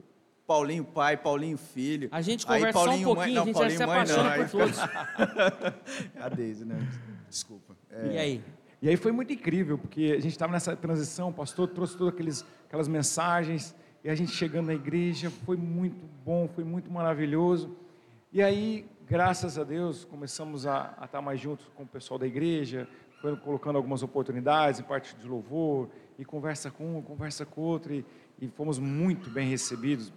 Paulinho 0.46 0.82
pai, 0.84 1.16
Paulinho 1.16 1.56
filho. 1.58 2.08
A 2.10 2.20
gente 2.22 2.44
Aí 2.48 2.58
conversa 2.58 2.78
só 2.78 2.84
um 2.84 2.86
Paulinho 2.86 3.04
pouquinho, 3.04 3.34
mãe, 3.34 3.42
a 3.42 3.68
gente 3.68 3.78
já 3.78 3.86
Paulinho 3.86 4.06
se 4.06 4.16
mãe 4.16 4.24
não, 4.24 4.26
apaixona 4.26 4.36
por 4.36 4.50
todos. 4.50 4.78
É 6.16 6.22
a 6.22 6.28
Deise, 6.28 6.64
né? 6.64 6.76
Desculpa. 7.28 7.76
É, 7.90 8.06
E 8.14 8.18
aí? 8.18 8.44
E 8.82 8.88
aí 8.88 8.96
foi 8.96 9.12
muito 9.12 9.30
incrível, 9.30 9.76
porque 9.76 10.14
a 10.16 10.20
gente 10.20 10.32
estava 10.32 10.52
nessa 10.52 10.74
transição, 10.74 11.28
o 11.28 11.32
pastor 11.32 11.68
trouxe 11.68 11.98
todas 11.98 12.14
aqueles, 12.14 12.46
aquelas 12.66 12.88
mensagens, 12.88 13.74
e 14.02 14.08
a 14.08 14.14
gente 14.14 14.32
chegando 14.32 14.68
na 14.68 14.74
igreja, 14.74 15.30
foi 15.30 15.56
muito 15.56 16.06
bom, 16.24 16.48
foi 16.48 16.64
muito 16.64 16.90
maravilhoso. 16.90 17.76
E 18.32 18.42
aí, 18.42 18.86
graças 19.06 19.58
a 19.58 19.64
Deus, 19.64 20.06
começamos 20.06 20.66
a, 20.66 20.94
a 20.98 21.04
estar 21.04 21.20
mais 21.20 21.38
juntos 21.38 21.70
com 21.74 21.82
o 21.82 21.86
pessoal 21.86 22.18
da 22.18 22.26
igreja, 22.26 22.88
foi 23.20 23.36
colocando 23.36 23.76
algumas 23.76 24.02
oportunidades 24.02 24.80
em 24.80 24.82
parte 24.82 25.14
de 25.14 25.28
louvor, 25.28 25.90
e 26.18 26.24
conversa 26.24 26.70
com 26.70 26.98
um, 26.98 27.02
conversa 27.02 27.44
com 27.44 27.60
outro, 27.60 27.92
e, 27.92 28.04
e 28.40 28.48
fomos 28.48 28.78
muito 28.78 29.28
bem 29.28 29.46
recebidos, 29.50 30.10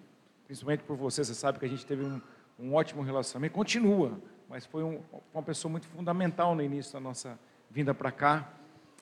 principalmente 0.46 0.84
por 0.84 0.96
você, 0.96 1.22
você 1.22 1.34
sabe 1.34 1.60
que 1.60 1.66
a 1.66 1.70
gente 1.70 1.86
teve 1.86 2.06
um, 2.06 2.22
um 2.58 2.74
ótimo 2.76 3.02
relacionamento, 3.02 3.54
continua, 3.54 4.18
mas 4.48 4.66
foi 4.66 4.84
um, 4.84 5.02
uma 5.34 5.44
pessoa 5.44 5.70
muito 5.70 5.88
fundamental 5.88 6.56
no 6.56 6.62
início 6.62 6.94
da 6.94 7.02
nossa 7.02 7.38
vinda 7.74 7.94
para 7.94 8.12
cá. 8.12 8.54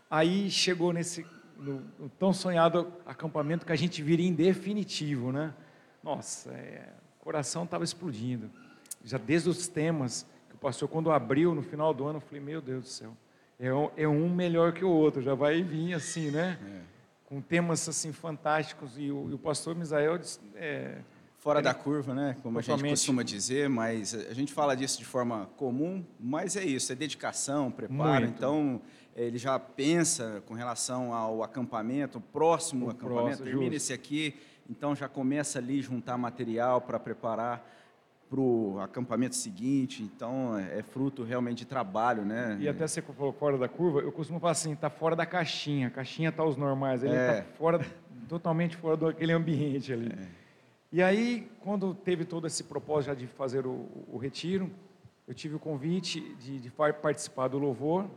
Aí 0.09 0.49
chegou 0.49 0.93
nesse 0.93 1.25
no, 1.57 1.83
no 1.99 2.09
tão 2.09 2.33
sonhado 2.33 2.91
acampamento 3.05 3.65
que 3.65 3.71
a 3.71 3.75
gente 3.75 4.01
viria 4.01 4.27
em 4.27 4.33
definitivo, 4.33 5.31
né? 5.31 5.53
Nossa, 6.01 6.51
é, 6.51 6.89
o 7.19 7.23
coração 7.23 7.65
estava 7.65 7.83
explodindo. 7.83 8.49
Já 9.03 9.17
desde 9.17 9.49
os 9.49 9.67
temas 9.67 10.25
que 10.49 10.55
o 10.55 10.57
pastor, 10.57 10.89
quando 10.89 11.11
abriu 11.11 11.53
no 11.53 11.61
final 11.61 11.93
do 11.93 12.05
ano, 12.05 12.17
eu 12.17 12.21
falei, 12.21 12.41
meu 12.41 12.61
Deus 12.61 12.83
do 12.83 12.89
céu, 12.89 13.17
é 13.59 13.71
um, 13.71 13.89
é 13.95 14.07
um 14.07 14.33
melhor 14.33 14.73
que 14.73 14.83
o 14.83 14.89
outro, 14.89 15.21
já 15.21 15.35
vai 15.35 15.61
vir 15.61 15.93
assim, 15.93 16.31
né? 16.31 16.57
Com 17.25 17.41
temas 17.41 17.87
assim 17.87 18.11
fantásticos. 18.11 18.97
E 18.97 19.11
o, 19.11 19.29
e 19.29 19.33
o 19.33 19.37
pastor 19.37 19.75
Misael 19.75 20.17
disse, 20.17 20.39
é, 20.55 20.99
Fora 21.41 21.59
da 21.59 21.73
curva, 21.73 22.13
né? 22.13 22.37
Como 22.43 22.59
a 22.59 22.61
gente 22.61 22.83
costuma 22.87 23.23
dizer, 23.23 23.67
mas 23.67 24.13
a 24.13 24.33
gente 24.33 24.53
fala 24.53 24.75
disso 24.75 24.99
de 24.99 25.05
forma 25.05 25.49
comum, 25.57 26.05
mas 26.19 26.55
é 26.55 26.63
isso, 26.63 26.91
é 26.91 26.95
dedicação, 26.95 27.71
preparo. 27.71 28.21
Muito. 28.25 28.35
Então, 28.37 28.79
ele 29.15 29.39
já 29.39 29.57
pensa 29.57 30.43
com 30.45 30.53
relação 30.53 31.11
ao 31.15 31.41
acampamento, 31.41 32.21
próximo 32.21 32.85
O 32.85 32.89
acampamento, 32.91 33.23
próximo, 33.23 33.45
termina 33.45 33.71
justo. 33.71 33.77
esse 33.77 33.91
aqui, 33.91 34.35
então 34.69 34.95
já 34.95 35.09
começa 35.09 35.57
ali 35.57 35.81
juntar 35.81 36.15
material 36.15 36.79
para 36.79 36.99
preparar 36.99 37.67
para 38.29 38.39
o 38.39 38.79
acampamento 38.79 39.35
seguinte. 39.35 40.03
Então, 40.03 40.55
é 40.57 40.83
fruto 40.83 41.23
realmente 41.23 41.57
de 41.57 41.65
trabalho, 41.65 42.23
né? 42.23 42.55
E 42.61 42.69
até 42.69 42.85
você 42.87 43.01
falou 43.01 43.33
fora 43.33 43.57
da 43.57 43.67
curva, 43.67 43.99
eu 44.01 44.11
costumo 44.11 44.39
falar 44.39 44.51
assim, 44.51 44.75
tá 44.75 44.91
fora 44.91 45.15
da 45.15 45.25
caixinha. 45.25 45.87
A 45.87 45.89
caixinha 45.89 46.31
tá 46.31 46.45
os 46.45 46.55
normais, 46.55 47.03
ele 47.03 47.15
É. 47.15 47.41
tá 47.41 47.43
fora, 47.57 47.83
totalmente 48.29 48.77
fora 48.77 48.95
daquele 48.95 49.33
ambiente 49.33 49.91
ali. 49.91 50.11
E 50.91 51.01
aí, 51.01 51.49
quando 51.61 51.93
teve 51.93 52.25
todo 52.25 52.45
esse 52.47 52.63
propósito 52.65 53.07
já 53.07 53.13
de 53.13 53.25
fazer 53.25 53.65
o, 53.65 53.87
o 54.11 54.17
retiro, 54.17 54.69
eu 55.27 55.33
tive 55.33 55.55
o 55.55 55.59
convite 55.59 56.19
de, 56.35 56.59
de 56.59 56.69
participar 57.01 57.47
do 57.47 57.57
louvor. 57.57 58.09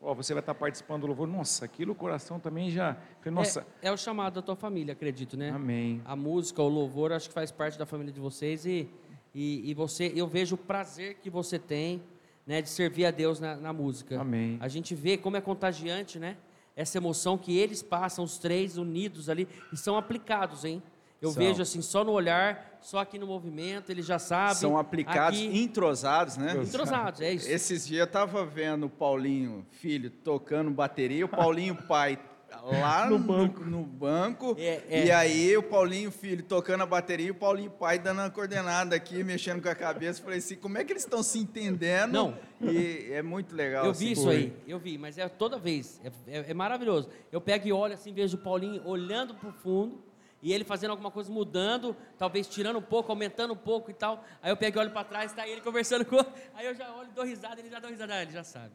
Ó, 0.00 0.12
você 0.12 0.34
vai 0.34 0.42
estar 0.42 0.54
participando 0.54 1.02
do 1.02 1.06
louvor. 1.06 1.26
Nossa, 1.26 1.64
aquilo 1.64 1.92
o 1.92 1.94
coração 1.94 2.38
também 2.38 2.70
já. 2.70 2.96
Falei, 3.20 3.34
nossa, 3.34 3.66
É, 3.80 3.88
é 3.88 3.92
o 3.92 3.96
chamado 3.96 4.34
da 4.34 4.42
tua 4.42 4.56
família, 4.56 4.92
acredito, 4.92 5.36
né? 5.36 5.50
amém. 5.50 6.02
A 6.04 6.14
música, 6.14 6.60
o 6.60 6.68
louvor, 6.68 7.12
acho 7.12 7.28
que 7.28 7.34
faz 7.34 7.50
parte 7.50 7.78
da 7.78 7.86
família 7.86 8.12
de 8.12 8.20
vocês 8.20 8.66
e, 8.66 8.90
e, 9.34 9.70
e 9.70 9.74
você, 9.74 10.12
eu 10.14 10.26
vejo 10.26 10.56
o 10.56 10.58
prazer 10.58 11.14
que 11.14 11.30
você 11.30 11.58
tem, 11.58 12.02
né, 12.46 12.60
de 12.60 12.68
servir 12.68 13.06
a 13.06 13.10
Deus 13.10 13.38
na, 13.40 13.56
na 13.56 13.72
música. 13.72 14.20
Amém. 14.20 14.58
A 14.60 14.68
gente 14.68 14.94
vê 14.94 15.16
como 15.16 15.36
é 15.36 15.40
contagiante, 15.40 16.18
né? 16.18 16.36
Essa 16.74 16.98
emoção 16.98 17.38
que 17.38 17.56
eles 17.56 17.82
passam, 17.82 18.24
os 18.24 18.36
três 18.38 18.76
unidos 18.76 19.28
ali, 19.28 19.46
e 19.72 19.76
são 19.76 19.96
aplicados, 19.96 20.64
hein? 20.64 20.82
Eu 21.22 21.30
São. 21.30 21.40
vejo 21.40 21.62
assim, 21.62 21.80
só 21.80 22.02
no 22.02 22.10
olhar, 22.10 22.78
só 22.80 22.98
aqui 22.98 23.16
no 23.16 23.28
movimento, 23.28 23.90
eles 23.90 24.04
já 24.04 24.18
sabem. 24.18 24.56
São 24.56 24.76
aplicados, 24.76 25.38
aqui, 25.38 25.62
entrosados, 25.62 26.36
né? 26.36 26.60
entrosados, 26.60 27.20
é 27.22 27.32
isso. 27.32 27.48
Esses 27.48 27.86
dias 27.86 28.00
eu 28.00 28.06
tava 28.08 28.44
vendo 28.44 28.86
o 28.86 28.90
Paulinho, 28.90 29.64
filho, 29.70 30.10
tocando 30.10 30.68
bateria, 30.72 31.24
o 31.24 31.28
Paulinho 31.28 31.76
pai 31.86 32.18
lá 32.64 33.08
no, 33.08 33.18
banco, 33.18 33.64
no 33.64 33.82
banco 33.82 34.54
É, 34.58 34.82
é. 34.88 35.06
e 35.06 35.10
aí 35.10 35.56
o 35.56 35.62
Paulinho 35.62 36.10
filho 36.10 36.42
tocando 36.42 36.82
a 36.82 36.86
bateria 36.86 37.28
e 37.28 37.30
o 37.30 37.34
Paulinho 37.34 37.70
pai 37.70 37.98
dando 37.98 38.20
a 38.20 38.28
coordenada 38.30 38.94
aqui, 38.94 39.22
mexendo 39.24 39.62
com 39.62 39.68
a 39.68 39.74
cabeça. 39.74 40.20
Falei 40.22 40.38
assim, 40.38 40.56
como 40.56 40.76
é 40.76 40.84
que 40.84 40.92
eles 40.92 41.04
estão 41.04 41.22
se 41.22 41.38
entendendo? 41.38 42.12
Não. 42.12 42.36
E 42.60 43.10
é 43.12 43.22
muito 43.22 43.54
legal. 43.54 43.86
Eu 43.86 43.94
vi 43.94 44.06
assim. 44.06 44.20
isso 44.20 44.28
aí, 44.28 44.52
eu 44.66 44.78
vi, 44.78 44.98
mas 44.98 45.18
é 45.18 45.28
toda 45.28 45.56
vez, 45.56 46.00
é, 46.04 46.08
é- 46.38 46.50
é 46.50 46.54
maravilhoso. 46.54 47.08
Eu 47.30 47.40
pego 47.40 47.68
e 47.68 47.72
olho 47.72 47.94
assim, 47.94 48.12
vejo 48.12 48.36
o 48.36 48.40
Paulinho 48.40 48.82
olhando 48.86 49.34
pro 49.34 49.52
fundo 49.52 50.02
e 50.42 50.52
ele 50.52 50.64
fazendo 50.64 50.90
alguma 50.90 51.10
coisa, 51.10 51.30
mudando, 51.30 51.94
talvez 52.18 52.48
tirando 52.48 52.78
um 52.78 52.82
pouco, 52.82 53.12
aumentando 53.12 53.52
um 53.54 53.56
pouco 53.56 53.90
e 53.90 53.94
tal. 53.94 54.24
Aí 54.42 54.50
eu 54.50 54.56
pego 54.56 54.78
e 54.78 54.80
olho 54.80 54.90
para 54.90 55.04
trás, 55.04 55.32
tá 55.32 55.46
ele 55.46 55.60
conversando 55.60 56.04
com 56.04 56.16
Aí 56.54 56.66
eu 56.66 56.74
já 56.74 56.92
olho, 56.94 57.08
dou 57.14 57.24
risada, 57.24 57.60
ele 57.60 57.70
já 57.70 57.78
dá 57.78 57.88
risada, 57.88 58.14
ah, 58.14 58.22
ele 58.22 58.32
já 58.32 58.42
sabe. 58.44 58.72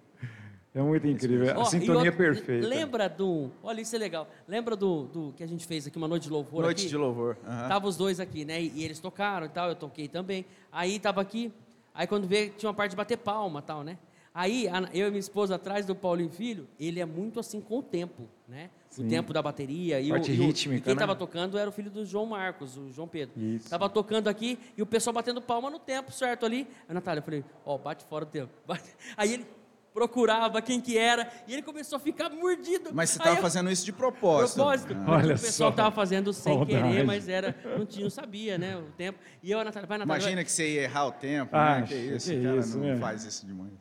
É 0.73 0.81
muito 0.81 1.07
incrível. 1.07 1.59
A 1.59 1.65
sintonia 1.65 1.93
é 1.93 1.95
outra- 1.97 2.11
perfeita. 2.11 2.67
Lembra 2.67 3.09
do. 3.09 3.49
Olha, 3.63 3.81
isso 3.81 3.95
é 3.95 3.99
legal. 3.99 4.27
Lembra 4.47 4.75
do, 4.75 5.05
do 5.05 5.33
que 5.35 5.43
a 5.43 5.47
gente 5.47 5.65
fez 5.65 5.87
aqui, 5.87 5.97
uma 5.97 6.07
noite 6.07 6.23
de 6.23 6.29
louvor 6.29 6.61
Noite 6.61 6.81
aqui? 6.81 6.89
de 6.89 6.97
louvor. 6.97 7.35
aham. 7.45 7.67
Tava 7.67 7.87
os 7.87 7.97
dois 7.97 8.19
aqui, 8.19 8.45
né? 8.45 8.61
E, 8.61 8.71
e 8.75 8.83
eles 8.83 8.99
tocaram 8.99 9.47
e 9.47 9.49
tal, 9.49 9.69
eu 9.69 9.75
toquei 9.75 10.07
também. 10.07 10.45
Aí 10.71 10.99
tava 10.99 11.19
aqui, 11.19 11.51
aí 11.95 12.05
quando 12.05 12.27
veio, 12.27 12.51
tinha 12.51 12.69
uma 12.69 12.75
parte 12.75 12.91
de 12.91 12.95
bater 12.95 13.17
palma 13.17 13.59
e 13.59 13.63
tal, 13.63 13.83
né? 13.83 13.97
Aí 14.39 14.67
a- 14.67 14.87
eu 14.93 15.07
e 15.07 15.09
minha 15.09 15.19
esposa 15.19 15.55
atrás 15.55 15.83
do 15.83 15.95
Paulinho 15.95 16.29
Filho, 16.29 16.67
ele 16.79 16.99
é 16.99 17.05
muito 17.05 17.39
assim 17.39 17.59
com 17.59 17.79
o 17.79 17.81
tempo, 17.81 18.29
né? 18.47 18.69
O 18.91 18.95
Sim. 19.01 19.07
tempo 19.07 19.33
da 19.33 19.41
bateria. 19.41 19.99
E, 19.99 20.09
o, 20.11 20.13
Parte 20.13 20.31
e, 20.31 20.39
o- 20.39 20.43
rítmica, 20.45 20.77
e 20.77 20.81
quem 20.81 20.93
né? 20.93 20.99
tava 20.99 21.15
tocando 21.15 21.57
era 21.57 21.67
o 21.67 21.73
filho 21.73 21.89
do 21.89 22.05
João 22.05 22.27
Marcos, 22.27 22.77
o 22.77 22.91
João 22.91 23.07
Pedro. 23.07 23.33
Isso. 23.41 23.67
Tava 23.67 23.89
tocando 23.89 24.27
aqui 24.27 24.59
e 24.77 24.81
o 24.83 24.85
pessoal 24.85 25.11
batendo 25.11 25.41
palma 25.41 25.71
no 25.71 25.79
tempo 25.79 26.11
certo 26.11 26.45
ali. 26.45 26.67
Aí, 26.87 26.93
Natália, 26.93 27.19
eu 27.19 27.23
falei, 27.23 27.43
ó, 27.65 27.79
bate 27.79 28.05
fora 28.05 28.25
o 28.25 28.27
tempo. 28.27 28.51
Bate. 28.67 28.83
Aí 29.17 29.33
ele 29.33 29.45
procurava 29.91 30.61
quem 30.61 30.79
que 30.79 30.95
era 30.99 31.27
e 31.47 31.53
ele 31.53 31.63
começou 31.63 31.97
a 31.97 31.99
ficar 31.99 32.29
mordido. 32.29 32.91
Mas 32.93 33.09
você 33.09 33.17
estava 33.17 33.37
eu- 33.37 33.41
fazendo 33.41 33.71
isso 33.71 33.83
de 33.83 33.91
propósito. 33.91 34.55
propósito. 34.57 34.93
Ah. 34.95 35.11
Olha 35.13 35.33
o 35.35 35.39
pessoal 35.39 35.71
estava 35.71 35.89
fazendo 35.95 36.31
sem 36.31 36.63
querer, 36.63 37.03
mas 37.03 37.27
era, 37.27 37.55
não 37.75 37.87
tinha, 37.87 38.03
não 38.03 38.11
sabia, 38.11 38.55
né, 38.59 38.77
o 38.77 38.83
tempo. 38.91 39.17
E 39.41 39.49
eu, 39.49 39.59
a 39.59 39.63
Natália, 39.63 39.87
vai, 39.87 39.97
Natália. 39.97 40.21
Imagina 40.21 40.43
que 40.43 40.51
você 40.51 40.75
ia 40.75 40.83
errar 40.83 41.07
o 41.07 41.11
tempo, 41.11 41.55
Ah, 41.55 41.79
né? 41.79 41.87
Que 41.87 41.95
isso, 41.95 42.29
que 42.29 42.43
cara, 42.43 42.57
isso, 42.57 42.77
não 42.77 42.85
né? 42.85 42.97
faz 42.97 43.23
isso 43.25 43.43
de 43.47 43.51
manhã. 43.53 43.71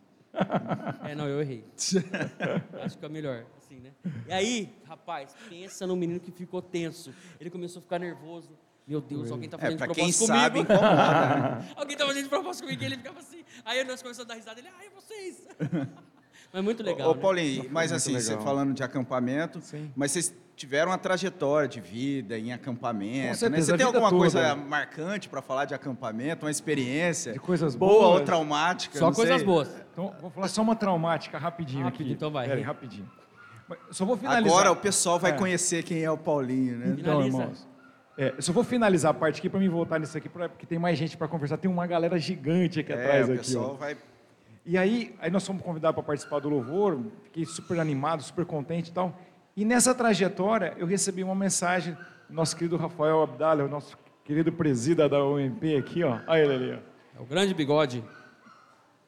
É, 1.05 1.15
não, 1.15 1.27
eu 1.27 1.41
errei. 1.41 1.65
Acho 2.83 2.99
que 2.99 3.05
é 3.05 3.09
melhor, 3.09 3.45
assim, 3.57 3.81
né? 3.81 3.93
E 4.29 4.33
aí, 4.33 4.75
rapaz, 4.87 5.35
pensa 5.49 5.87
no 5.87 5.97
menino 5.97 6.21
que 6.21 6.31
ficou 6.31 6.61
tenso. 6.63 7.15
Ele 7.41 7.51
começou 7.51 7.81
a 7.81 7.83
ficar 7.83 7.99
nervoso. 7.99 8.51
Meu 8.87 9.01
Deus, 9.01 9.31
alguém 9.33 9.49
tá 9.49 9.57
É, 9.57 9.61
fazendo 9.61 9.79
pra 9.79 9.89
quem 9.89 10.13
sabe, 10.13 10.61
comigo. 10.61 10.73
incomoda. 10.73 11.57
né? 11.59 11.69
alguém 11.77 11.97
tá 11.97 12.07
fazendo 12.07 12.29
propósito 12.29 12.63
comigo 12.65 12.83
e 12.83 12.87
ele 12.87 12.97
ficava 12.97 13.19
assim. 13.19 13.45
Aí 13.65 13.83
nós 13.85 14.01
começamos 14.01 14.31
a 14.31 14.35
dar 14.35 14.39
risada. 14.39 14.61
Ele, 14.61 14.69
ai, 14.79 14.89
vocês. 14.91 15.45
mas 16.57 16.65
muito 16.65 16.83
legal, 16.83 17.11
Ô, 17.11 17.15
né? 17.15 17.21
Paulinho, 17.21 17.67
mas 17.71 17.91
muito 17.91 17.97
assim, 17.97 18.13
você 18.19 18.31
legal. 18.31 18.45
falando 18.45 18.73
de 18.75 18.83
acampamento, 18.83 19.61
Sim. 19.61 19.91
mas 19.95 20.11
vocês 20.13 20.35
tiveram 20.57 20.91
uma 20.91 20.97
trajetória 20.99 21.69
de 21.69 21.81
vida 21.81 22.39
em 22.39 22.53
acampamento, 22.53 23.39
Com 23.41 23.49
né? 23.51 23.61
Você 23.61 23.77
tem 23.77 23.85
alguma 23.87 24.09
toda. 24.09 24.19
coisa 24.21 24.57
marcante 24.57 25.29
para 25.29 25.43
falar 25.43 25.67
de 25.67 25.75
acampamento, 25.75 26.47
uma 26.47 26.51
experiência 26.51 27.33
De 27.35 27.39
coisas 27.39 27.75
boa 27.75 27.93
boas. 27.93 28.21
ou 28.21 28.25
traumática? 28.25 28.99
Só 28.99 29.07
não 29.07 29.13
coisas 29.13 29.37
sei. 29.37 29.45
boas. 29.47 29.69
Então, 29.93 30.15
vou 30.21 30.31
falar 30.31 30.49
só 30.49 30.63
uma 30.63 30.75
traumática 30.75 31.37
rapidinho 31.39 31.85
Rápido, 31.85 32.03
aqui. 32.05 32.13
então 32.13 32.31
vai. 32.31 32.47
Pera 32.47 32.59
aí, 32.59 32.63
rapidinho. 32.65 33.07
Só 33.91 34.05
vou 34.05 34.17
finalizar. 34.17 34.51
Agora 34.59 34.73
o 34.73 34.77
pessoal 34.77 35.19
vai 35.19 35.33
É. 35.33 35.35
conhecer 35.35 35.83
quem 35.83 36.03
é 36.03 36.11
o 36.11 36.17
Paulinho, 36.17 36.79
né? 36.79 36.87
Então, 36.99 37.21
Finaliza. 37.21 37.37
irmãos. 37.39 37.69
É, 38.17 38.33
eu 38.35 38.41
só 38.43 38.51
vou 38.53 38.65
finalizar 38.65 39.11
a 39.11 39.15
parte 39.15 39.41
aqui 39.41 39.51
para 39.51 39.61
mim 39.61 39.69
voltar 39.69 39.99
nisso 40.01 40.17
aqui, 40.17 40.29
porque 40.29 40.65
tem 40.65 40.79
mais 40.79 40.97
gente 40.97 41.17
para 41.19 41.29
conversar. 41.29 41.59
Tem 41.59 41.71
uma 41.71 41.87
galera 41.87 42.19
gigante 42.19 42.81
aqui 42.81 42.93
É, 42.93 42.95
atrás. 42.95 43.29
o 43.29 43.33
aqui, 43.33 43.39
pessoal 43.43 43.73
ó. 43.73 43.75
vai. 43.75 43.95
E 44.69 44.77
aí, 44.77 45.15
aí 45.21 45.31
nós 45.31 45.47
fomos 45.47 45.63
convidados 45.63 45.95
para 45.95 46.03
participar 46.03 46.41
do 46.41 46.49
louvor, 46.49 46.99
fiquei 47.23 47.47
super 47.47 47.79
animado, 47.79 48.21
super 48.21 48.45
contente 48.45 48.91
e 48.91 48.93
tal. 48.93 49.17
E 49.57 49.65
nessa 49.65 49.95
trajetória, 49.95 50.75
eu 50.77 50.87
recebi 50.89 51.23
uma 51.23 51.37
mensagem 51.37 51.97
do 52.29 52.35
nosso 52.35 52.57
querido 52.57 52.77
Rafael 52.77 53.23
Abdala, 53.23 53.63
o 53.63 53.69
nosso 53.69 53.97
querido 54.25 54.51
presida 54.51 55.09
da 55.09 55.25
UMP 55.25 55.77
aqui, 55.77 56.03
ó. 56.03 56.19
Olha 56.27 56.41
ele 56.41 56.53
ali, 56.53 56.73
ó. 56.73 57.19
É 57.21 57.23
o 57.23 57.25
grande 57.25 57.55
bigode. 57.55 58.03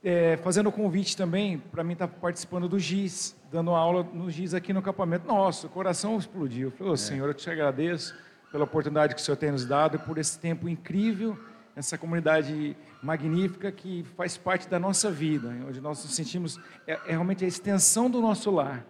É, 0.03 0.37
fazendo 0.37 0.69
o 0.69 0.73
convite 0.73 1.17
também 1.17 1.59
para 1.59 1.83
mim 1.83 1.95
estar 1.95 2.07
participando 2.07 2.69
do 2.69 2.79
GIS, 2.79 3.37
dando 3.51 3.73
aula 3.73 4.05
no 4.05 4.31
GIS 4.31 4.55
aqui 4.55 4.73
no 4.73 4.79
acampamento. 4.79 5.27
Nossa, 5.27 5.67
o 5.67 5.71
coração 5.71 6.17
explodiu. 6.17 6.69
Eu 6.69 6.71
falei, 6.71 6.93
ô 6.93 6.97
Senhor, 6.97 7.27
eu 7.27 7.35
te 7.35 7.51
agradeço 7.51 8.15
pela 8.53 8.63
oportunidade 8.63 9.13
que 9.13 9.21
o 9.21 9.25
Senhor 9.25 9.37
tem 9.37 9.51
nos 9.51 9.67
dado 9.67 9.97
e 9.97 9.99
por 9.99 10.19
esse 10.19 10.39
tempo 10.39 10.69
incrível, 10.69 11.37
essa 11.79 11.97
comunidade 11.97 12.77
magnífica 13.01 13.71
que 13.71 14.03
faz 14.17 14.37
parte 14.37 14.69
da 14.69 14.81
nossa 14.81 15.13
vida, 15.13 15.49
onde 15.69 15.81
nós 15.81 16.03
nos 16.05 16.13
sentimos, 16.13 16.59
é, 16.87 16.95
é 17.07 17.11
realmente 17.11 17.45
a 17.45 17.49
extensão 17.49 18.11
do 18.11 18.21
nosso 18.21 18.51
lar. 18.51 18.85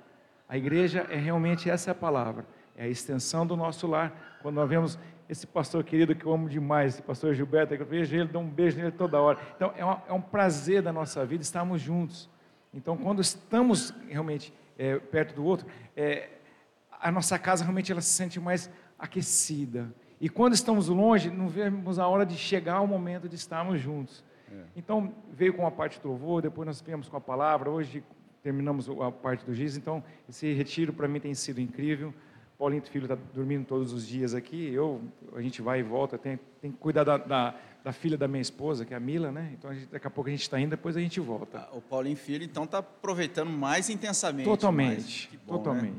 A 0.49 0.57
igreja 0.57 1.07
é 1.11 1.17
realmente 1.17 1.69
essa 1.69 1.95
palavra, 1.95 2.47
é 2.75 2.85
a 2.85 2.89
extensão 2.89 3.47
do 3.47 3.55
nosso 3.57 3.87
lar. 3.87 4.39
Quando 4.41 4.55
nós 4.55 4.67
vemos 4.69 4.99
esse 5.29 5.47
pastor 5.47 5.85
querido 5.85 6.15
que 6.15 6.25
eu 6.25 6.33
amo 6.33 6.49
demais, 6.49 6.95
esse 6.95 7.03
pastor 7.03 7.35
Gilberto, 7.35 7.77
que 7.77 7.83
eu 7.83 7.87
vejo 7.87 8.17
ele, 8.17 8.27
dou 8.29 8.41
um 8.41 8.49
beijo 8.49 8.79
nele 8.79 8.91
toda 8.93 9.21
hora. 9.21 9.39
Então, 9.55 9.71
é, 9.77 9.85
uma- 9.85 10.03
é 10.09 10.13
um 10.15 10.23
prazer 10.23 10.81
da 10.81 10.91
nossa 10.91 11.27
vida 11.27 11.43
estarmos 11.43 11.83
juntos. 11.83 12.31
Então, 12.73 12.97
quando 12.97 13.21
estamos 13.21 13.93
realmente 14.09 14.51
é, 14.79 14.99
perto 14.99 15.35
do 15.35 15.45
outro, 15.45 15.67
é, 15.95 16.31
a 16.99 17.13
nossa 17.13 17.39
casa 17.39 17.65
realmente 17.65 17.93
ela 17.93 18.01
se 18.01 18.11
sente 18.15 18.41
mais 18.41 18.71
aquecida. 18.99 19.93
E 20.21 20.29
quando 20.29 20.55
estamos 20.55 20.89
longe, 20.89 21.31
não 21.31 21.49
vemos 21.49 21.99
a 21.99 22.07
hora 22.07 22.27
de 22.27 22.37
chegar 22.37 22.81
o 22.81 22.87
momento 22.87 23.29
de 23.29 23.37
estarmos 23.37 23.81
juntos. 23.81 24.25
Então, 24.75 25.13
veio 25.31 25.53
com 25.55 25.67
a 25.67 25.71
parte 25.71 26.01
do 26.01 26.09
louvor, 26.09 26.41
depois 26.43 26.67
nós 26.67 26.81
viemos 26.81 27.09
com 27.09 27.17
a 27.17 27.21
palavra, 27.21 27.71
hoje 27.71 28.03
terminamos 28.43 28.89
a 28.89 29.11
parte 29.13 29.45
do 29.45 29.55
giz, 29.55 29.77
então 29.77 30.03
esse 30.29 30.53
retiro 30.55 30.93
para 30.93 31.07
mim 31.07 31.21
tem 31.21 31.35
sido 31.35 31.61
incrível. 31.61 32.15
Paulinho 32.59 32.83
Filho 32.83 33.05
está 33.05 33.17
dormindo 33.35 33.65
todos 33.67 33.93
os 33.93 34.07
dias 34.07 34.35
aqui, 34.35 34.73
eu, 34.73 35.01
a 35.37 35.41
gente 35.43 35.61
vai 35.63 35.81
e 35.81 35.83
volta, 35.83 36.17
tem, 36.19 36.41
tem 36.61 36.73
que 36.73 36.79
cuidar 36.79 37.05
da, 37.05 37.17
da, 37.19 37.55
da 37.85 37.93
filha 37.93 38.17
da 38.17 38.27
minha 38.27 38.41
esposa, 38.41 38.85
que 38.85 38.93
é 38.95 38.97
a 38.97 39.01
Mila, 39.01 39.31
né? 39.31 39.51
Então 39.57 39.71
a 39.71 39.75
gente- 39.75 39.87
daqui 39.93 40.07
a 40.07 40.11
pouco 40.11 40.29
a 40.29 40.33
gente 40.33 40.43
está 40.43 40.59
indo, 40.59 40.71
depois 40.71 40.97
a 40.97 41.01
gente 41.01 41.21
volta. 41.21 41.69
Ah, 41.71 41.77
O 41.77 41.81
Paulinho 41.83 42.17
Filho, 42.17 42.43
então, 42.43 42.65
está 42.65 42.79
aproveitando 42.79 43.51
mais 43.51 43.89
intensamente. 43.91 44.45
Totalmente, 44.49 44.91
mais. 44.97 45.27
Que 45.27 45.37
bom, 45.37 45.53
né? 45.75 45.93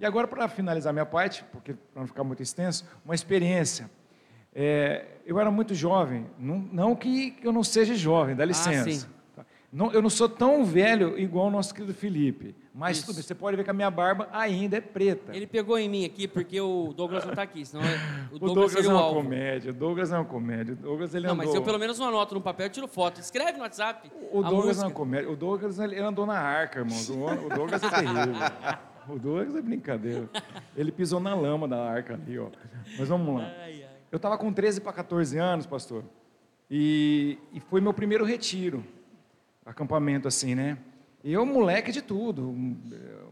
E 0.00 0.04
agora, 0.06 0.26
para 0.28 0.46
finalizar 0.48 0.92
minha 0.92 1.06
parte, 1.06 1.44
porque 1.52 1.72
para 1.74 2.00
não 2.00 2.06
ficar 2.06 2.22
muito 2.24 2.42
extenso, 2.42 2.84
uma 3.04 3.14
experiência. 3.14 3.90
É, 4.54 5.04
eu 5.26 5.38
era 5.38 5.50
muito 5.50 5.74
jovem, 5.74 6.26
não, 6.38 6.58
não 6.72 6.96
que 6.96 7.36
eu 7.42 7.52
não 7.52 7.62
seja 7.62 7.94
jovem, 7.94 8.34
dá 8.34 8.44
licença. 8.44 8.88
Ah, 8.88 8.92
sim. 8.92 9.06
Tá? 9.34 9.44
Não, 9.70 9.92
eu 9.92 10.00
não 10.00 10.08
sou 10.08 10.28
tão 10.30 10.64
velho 10.64 11.18
igual 11.18 11.48
o 11.48 11.50
nosso 11.50 11.74
querido 11.74 11.92
Felipe, 11.92 12.54
mas 12.74 12.96
Isso. 12.98 13.06
tudo 13.06 13.16
bem, 13.16 13.22
você 13.22 13.34
pode 13.34 13.54
ver 13.56 13.64
que 13.64 13.70
a 13.70 13.74
minha 13.74 13.90
barba 13.90 14.28
ainda 14.32 14.78
é 14.78 14.80
preta. 14.80 15.36
Ele 15.36 15.46
pegou 15.46 15.78
em 15.78 15.90
mim 15.90 16.06
aqui 16.06 16.26
porque 16.26 16.58
o 16.58 16.94
Douglas 16.96 17.26
não 17.26 17.34
tá 17.34 17.42
aqui, 17.42 17.66
senão 17.66 17.84
é- 17.84 17.96
o 18.32 18.36
o 18.36 18.38
Douglas, 18.38 18.72
Douglas, 18.72 18.86
é 18.86 18.88
o 18.88 18.92
uma 18.92 19.00
alvo. 19.02 19.14
comédia, 19.22 19.70
o 19.70 19.74
Douglas 19.74 20.12
é 20.12 20.16
uma 20.16 20.24
comédia, 20.24 20.72
o 20.72 20.76
Douglas 20.76 21.14
ele 21.14 21.26
Não, 21.26 21.34
andou... 21.34 21.46
mas 21.46 21.54
eu 21.54 21.62
pelo 21.62 21.78
menos 21.78 21.98
não 21.98 22.08
anoto 22.08 22.34
no 22.34 22.40
papel, 22.40 22.66
eu 22.66 22.70
tiro 22.70 22.88
foto. 22.88 23.20
Escreve 23.20 23.58
no 23.58 23.62
WhatsApp. 23.64 24.10
O 24.32 24.42
Douglas 24.42 24.64
é 24.64 24.66
música. 24.68 24.86
uma 24.86 24.90
comédia. 24.92 25.30
O 25.30 25.36
Douglas 25.36 25.78
ele 25.78 25.98
andou 25.98 26.24
na 26.24 26.38
arca, 26.38 26.78
irmãos. 26.78 27.10
O, 27.10 27.14
o 27.24 27.48
Douglas 27.50 27.82
é 27.82 27.90
terrível. 27.90 28.34
O 29.08 29.18
Douglas 29.18 29.54
é 29.54 29.62
brincadeira. 29.62 30.28
Ele 30.76 30.90
pisou 30.90 31.20
na 31.20 31.34
lama 31.34 31.68
da 31.68 31.82
arca 31.82 32.14
ali, 32.14 32.38
ó. 32.38 32.48
Mas 32.98 33.08
vamos 33.08 33.40
lá. 33.40 33.52
Eu 34.10 34.16
estava 34.16 34.36
com 34.38 34.52
13 34.52 34.80
para 34.80 34.92
14 34.92 35.38
anos, 35.38 35.66
pastor, 35.66 36.04
e, 36.70 37.38
e 37.52 37.60
foi 37.60 37.80
meu 37.80 37.92
primeiro 37.92 38.24
retiro, 38.24 38.84
acampamento 39.64 40.26
assim, 40.26 40.54
né? 40.54 40.78
E 41.22 41.32
eu, 41.32 41.44
moleque 41.44 41.90
de 41.90 42.02
tudo, 42.02 42.48
um, 42.48 42.76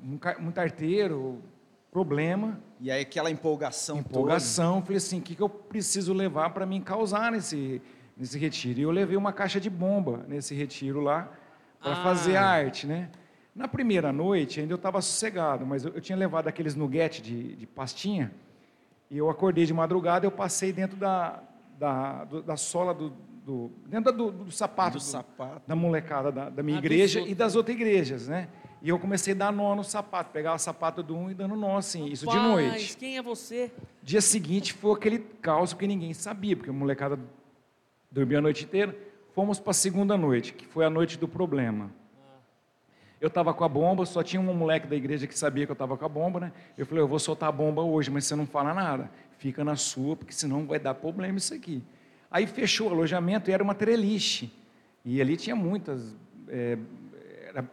um, 0.02 0.18
um 0.46 0.60
arteiro, 0.60 1.42
problema. 1.94 2.60
E 2.80 2.90
aí 2.90 3.02
aquela 3.02 3.30
empolgação 3.30 4.00
Empolgação, 4.00 4.74
toda. 4.74 4.86
falei 4.86 4.96
assim, 4.96 5.20
o 5.20 5.22
que, 5.22 5.36
que 5.36 5.42
eu 5.42 5.48
preciso 5.48 6.12
levar 6.12 6.50
para 6.50 6.66
me 6.66 6.80
causar 6.80 7.30
nesse, 7.30 7.80
nesse 8.16 8.36
retiro? 8.36 8.80
E 8.80 8.82
eu 8.82 8.90
levei 8.90 9.16
uma 9.16 9.32
caixa 9.32 9.60
de 9.60 9.70
bomba 9.70 10.24
nesse 10.26 10.56
retiro 10.56 11.00
lá, 11.00 11.30
para 11.80 11.92
ah. 11.92 12.02
fazer 12.02 12.36
a 12.36 12.44
arte, 12.44 12.84
né? 12.84 13.10
Na 13.54 13.68
primeira 13.68 14.12
noite, 14.12 14.60
ainda 14.60 14.72
eu 14.72 14.76
estava 14.76 15.00
sossegado, 15.00 15.64
mas 15.64 15.84
eu, 15.84 15.92
eu, 15.94 16.00
tinha 16.00 16.18
levado 16.18 16.48
aqueles 16.48 16.74
nuggets 16.74 17.22
de, 17.22 17.54
de 17.54 17.66
pastinha, 17.66 18.32
e 19.08 19.16
eu 19.16 19.30
acordei 19.30 19.64
de 19.64 19.72
madrugada, 19.72 20.26
eu 20.26 20.30
passei 20.30 20.72
dentro 20.72 20.96
da, 20.96 21.40
da, 21.78 22.24
do, 22.24 22.42
da 22.42 22.56
sola 22.56 22.92
do, 22.92 23.12
do 23.44 23.70
dentro 23.86 24.12
do, 24.12 24.30
do 24.32 24.50
sapato, 24.50 24.96
do 24.96 25.02
sapato. 25.02 25.62
da 25.66 25.76
molecada 25.76 26.32
da, 26.32 26.50
da 26.50 26.62
minha 26.64 26.78
ah, 26.78 26.80
igreja 26.80 27.20
e 27.20 27.32
das 27.32 27.54
outras 27.54 27.76
igrejas, 27.76 28.26
né? 28.26 28.48
E 28.82 28.88
eu 28.88 28.98
comecei 28.98 29.32
a 29.32 29.36
dar 29.36 29.52
nó 29.52 29.74
no 29.74 29.84
sapato, 29.84 30.30
pegava 30.30 30.56
o 30.56 30.58
sapato 30.58 31.02
do 31.02 31.16
um 31.16 31.30
e 31.30 31.34
dando 31.34 31.54
nó 31.54 31.78
assim, 31.78 32.06
isso 32.06 32.26
de 32.26 32.36
noite. 32.36 32.96
quem 32.96 33.16
é 33.16 33.22
você? 33.22 33.72
Dia 34.02 34.20
seguinte 34.20 34.72
foi 34.72 34.92
aquele 34.92 35.18
caos 35.18 35.72
que 35.72 35.86
ninguém 35.86 36.12
sabia, 36.12 36.56
porque 36.56 36.70
a 36.70 36.72
molecada 36.72 37.18
dormia 38.10 38.38
a 38.38 38.42
noite 38.42 38.64
inteira. 38.64 38.94
Fomos 39.32 39.58
para 39.58 39.70
a 39.70 39.74
segunda 39.74 40.18
noite, 40.18 40.52
que 40.52 40.66
foi 40.66 40.84
a 40.84 40.90
noite 40.90 41.16
do 41.16 41.26
problema. 41.26 41.90
Eu 43.24 43.28
estava 43.28 43.54
com 43.54 43.64
a 43.64 43.68
bomba, 43.70 44.04
só 44.04 44.22
tinha 44.22 44.38
um 44.38 44.52
moleque 44.52 44.86
da 44.86 44.94
igreja 44.94 45.26
que 45.26 45.38
sabia 45.38 45.64
que 45.64 45.72
eu 45.72 45.74
estava 45.74 45.96
com 45.96 46.04
a 46.04 46.08
bomba, 46.10 46.40
né? 46.40 46.52
Eu 46.76 46.84
falei, 46.84 47.02
eu 47.02 47.08
vou 47.08 47.18
soltar 47.18 47.48
a 47.48 47.52
bomba 47.52 47.80
hoje, 47.80 48.10
mas 48.10 48.26
você 48.26 48.36
não 48.36 48.46
fala 48.46 48.74
nada. 48.74 49.10
Fica 49.38 49.64
na 49.64 49.76
sua, 49.76 50.14
porque 50.14 50.34
senão 50.34 50.66
vai 50.66 50.78
dar 50.78 50.92
problema 50.92 51.38
isso 51.38 51.54
aqui. 51.54 51.82
Aí 52.30 52.46
fechou 52.46 52.90
o 52.90 52.92
alojamento 52.92 53.48
e 53.48 53.54
era 53.54 53.64
uma 53.64 53.74
treliche. 53.74 54.52
E 55.02 55.22
ali 55.22 55.38
tinha 55.38 55.56
muitas. 55.56 56.14
É, 56.48 56.76
era, 57.48 57.64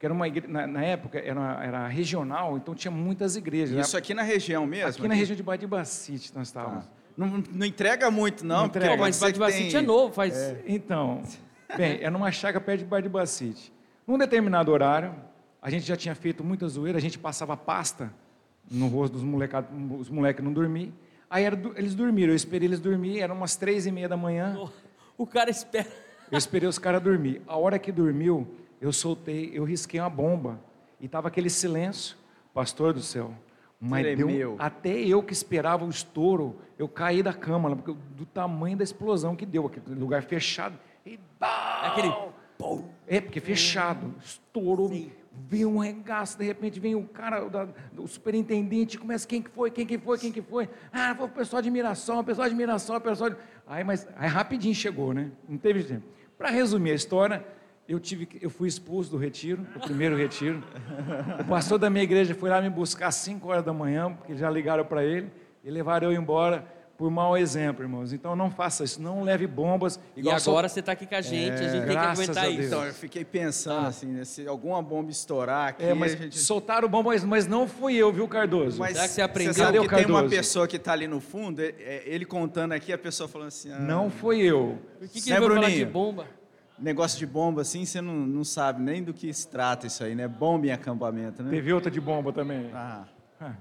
era 0.00 0.14
uma 0.14 0.28
igreja, 0.28 0.48
na, 0.50 0.66
na, 0.66 0.82
época 0.82 1.18
era, 1.18 1.62
era 1.62 1.86
regional, 1.88 2.56
então 2.56 2.74
tinha 2.74 2.90
muitas 2.90 3.36
igrejas. 3.36 3.86
Isso 3.86 3.98
aqui 3.98 4.14
na 4.14 4.22
região 4.22 4.64
mesmo? 4.64 4.88
Aqui, 4.88 4.98
aqui? 5.00 5.08
na 5.08 5.14
região 5.14 5.36
de 5.36 5.42
Badibacite 5.42 6.34
nós 6.34 6.48
estávamos. 6.48 6.86
Ah. 6.86 6.88
Não, 7.18 7.44
não, 7.52 7.66
entrega 7.66 8.10
muito, 8.10 8.46
não, 8.46 8.60
não 8.60 8.66
entrega. 8.66 8.94
Pô, 8.94 8.96
mas 9.02 9.20
Badibacite 9.20 9.72
tem... 9.72 9.80
é 9.80 9.82
novo, 9.82 10.14
faz. 10.14 10.34
É. 10.34 10.62
Então, 10.66 11.22
bem, 11.76 11.98
era 12.00 12.10
numa 12.10 12.32
chácara 12.32 12.64
perto 12.64 12.78
de 12.78 12.86
Badibacite. 12.86 13.75
Num 14.06 14.16
determinado 14.16 14.70
horário, 14.70 15.14
a 15.60 15.68
gente 15.68 15.84
já 15.84 15.96
tinha 15.96 16.14
feito 16.14 16.44
muita 16.44 16.68
zoeira, 16.68 16.96
a 16.98 17.00
gente 17.00 17.18
passava 17.18 17.56
pasta 17.56 18.12
no 18.70 18.86
rosto 18.88 19.14
dos 19.14 19.22
molecados, 19.22 19.70
os 19.98 20.08
moleques 20.08 20.44
não 20.44 20.52
dormiam. 20.52 20.92
Aí 21.28 21.44
era, 21.44 21.60
eles 21.74 21.94
dormiram, 21.94 22.32
eu 22.32 22.36
esperei 22.36 22.68
eles 22.68 22.78
dormir, 22.78 23.20
eram 23.20 23.34
umas 23.34 23.56
três 23.56 23.84
e 23.86 23.90
meia 23.90 24.08
da 24.08 24.16
manhã. 24.16 24.56
O 25.18 25.26
cara 25.26 25.48
espera. 25.48 25.88
Eu 26.30 26.36
esperei 26.36 26.68
os 26.68 26.78
caras 26.78 27.02
dormir. 27.02 27.40
A 27.46 27.56
hora 27.56 27.78
que 27.78 27.90
dormiu, 27.90 28.46
eu 28.78 28.92
soltei, 28.92 29.50
eu 29.54 29.64
risquei 29.64 29.98
uma 29.98 30.10
bomba. 30.10 30.60
E 31.00 31.06
estava 31.06 31.28
aquele 31.28 31.48
silêncio, 31.48 32.18
pastor 32.52 32.92
do 32.92 33.00
céu. 33.00 33.32
Mas 33.80 34.14
deu, 34.14 34.56
até 34.58 34.94
eu 34.94 35.22
que 35.22 35.32
esperava 35.32 35.86
o 35.86 35.88
estouro, 35.88 36.56
eu 36.78 36.86
caí 36.86 37.22
da 37.22 37.32
cama, 37.32 37.74
do 37.74 38.26
tamanho 38.26 38.76
da 38.76 38.84
explosão 38.84 39.34
que 39.34 39.46
deu, 39.46 39.66
aquele 39.66 39.98
lugar 39.98 40.22
fechado. 40.22 40.78
E, 41.06 41.14
é 41.40 41.86
aquele 41.86 42.12
é, 43.06 43.20
porque 43.20 43.40
fechado, 43.40 44.14
estourou, 44.22 44.88
Sim. 44.88 45.10
veio 45.48 45.68
um 45.68 45.78
regaço, 45.78 46.38
de 46.38 46.44
repente 46.44 46.80
vem 46.80 46.94
o 46.94 47.04
cara, 47.04 47.44
o 47.96 48.06
superintendente, 48.08 48.98
começa, 48.98 49.26
quem 49.26 49.40
que 49.40 49.50
foi, 49.50 49.70
quem 49.70 49.86
que 49.86 49.98
foi, 49.98 50.18
quem 50.18 50.32
que 50.32 50.42
foi? 50.42 50.68
Ah, 50.92 51.14
foi 51.14 51.26
o 51.26 51.30
pessoal 51.30 51.62
de 51.62 51.68
admiração, 51.68 52.20
o 52.20 52.24
pessoal 52.24 52.48
de 52.48 52.54
admiração, 52.54 52.96
o 52.96 53.00
pessoal 53.00 53.30
de... 53.30 53.36
Aí, 53.66 53.84
mas, 53.84 54.08
aí 54.16 54.28
rapidinho 54.28 54.74
chegou, 54.74 55.12
né? 55.12 55.30
Não 55.48 55.58
teve 55.58 55.84
tempo. 55.84 56.04
Para 56.36 56.50
resumir 56.50 56.90
a 56.90 56.94
história, 56.94 57.46
eu, 57.88 58.00
tive, 58.00 58.28
eu 58.40 58.50
fui 58.50 58.68
expulso 58.68 59.10
do 59.10 59.16
retiro, 59.16 59.62
do 59.62 59.80
primeiro 59.80 60.16
retiro. 60.16 60.62
O 61.40 61.44
pastor 61.44 61.78
da 61.78 61.88
minha 61.88 62.02
igreja 62.02 62.34
foi 62.34 62.50
lá 62.50 62.60
me 62.60 62.68
buscar 62.68 63.08
às 63.08 63.14
5 63.16 63.48
horas 63.48 63.64
da 63.64 63.72
manhã, 63.72 64.12
porque 64.12 64.34
já 64.36 64.50
ligaram 64.50 64.84
para 64.84 65.04
ele, 65.04 65.30
e 65.62 65.70
levaram 65.70 66.10
eu 66.12 66.20
embora 66.20 66.75
por 66.96 67.10
mau 67.10 67.36
exemplo, 67.36 67.84
irmãos. 67.84 68.12
Então 68.12 68.34
não 68.34 68.50
faça 68.50 68.84
isso, 68.84 69.00
não 69.00 69.22
leve 69.22 69.46
bombas. 69.46 70.00
e 70.16 70.28
agora 70.30 70.68
você 70.68 70.80
está 70.80 70.92
aqui 70.92 71.06
com 71.06 71.14
a 71.14 71.20
gente, 71.20 71.62
é, 71.62 71.66
a 71.66 71.68
gente 71.68 71.86
tem 71.86 71.90
que 71.90 71.96
aguentar 71.96 72.50
isso. 72.50 72.62
Então 72.62 72.84
eu 72.84 72.94
fiquei 72.94 73.24
pensando 73.24 73.84
ah. 73.84 73.88
assim, 73.88 74.06
né, 74.06 74.24
se 74.24 74.46
alguma 74.46 74.82
bomba 74.82 75.10
estourar 75.10 75.68
aqui, 75.68 75.84
é, 75.84 75.94
mas 75.94 76.12
gente... 76.12 76.38
soltaram 76.38 76.88
bombas, 76.88 77.24
mas 77.24 77.46
não 77.46 77.68
fui 77.68 77.94
eu, 77.94 78.12
viu, 78.12 78.26
Cardoso? 78.26 78.78
Mas 78.78 78.94
Será 78.94 79.08
que 79.08 79.14
você 79.14 79.22
aprendeu? 79.22 79.54
Você 79.54 79.60
sabe 79.60 79.80
que 79.80 79.86
Cardoso? 79.86 80.06
tem 80.06 80.16
uma 80.16 80.28
pessoa 80.28 80.66
que 80.66 80.76
está 80.76 80.92
ali 80.92 81.06
no 81.06 81.20
fundo, 81.20 81.60
é, 81.60 81.74
é, 81.80 82.02
ele 82.06 82.24
contando 82.24 82.72
aqui, 82.72 82.92
a 82.92 82.98
pessoa 82.98 83.28
falando 83.28 83.48
assim, 83.48 83.70
ah, 83.72 83.78
não 83.78 84.10
foi 84.10 84.40
eu. 84.40 84.78
Por 84.98 85.08
que, 85.08 85.20
que 85.20 85.30
né, 85.30 85.36
ele 85.36 85.46
vai 85.46 85.56
falar 85.56 85.70
de 85.70 85.84
bomba? 85.84 86.26
Negócio 86.78 87.18
de 87.18 87.26
bomba 87.26 87.62
assim, 87.62 87.86
você 87.86 88.00
não, 88.00 88.14
não 88.14 88.44
sabe 88.44 88.82
nem 88.82 89.02
do 89.02 89.14
que 89.14 89.32
se 89.32 89.48
trata 89.48 89.86
isso 89.86 90.04
aí, 90.04 90.14
né? 90.14 90.28
Bomba 90.28 90.66
em 90.66 90.70
acampamento, 90.70 91.42
né? 91.42 91.50
Teve 91.50 91.72
outra 91.72 91.90
de 91.90 92.00
bomba 92.00 92.32
também. 92.32 92.70
Ah. 92.74 93.04
ah. 93.40 93.52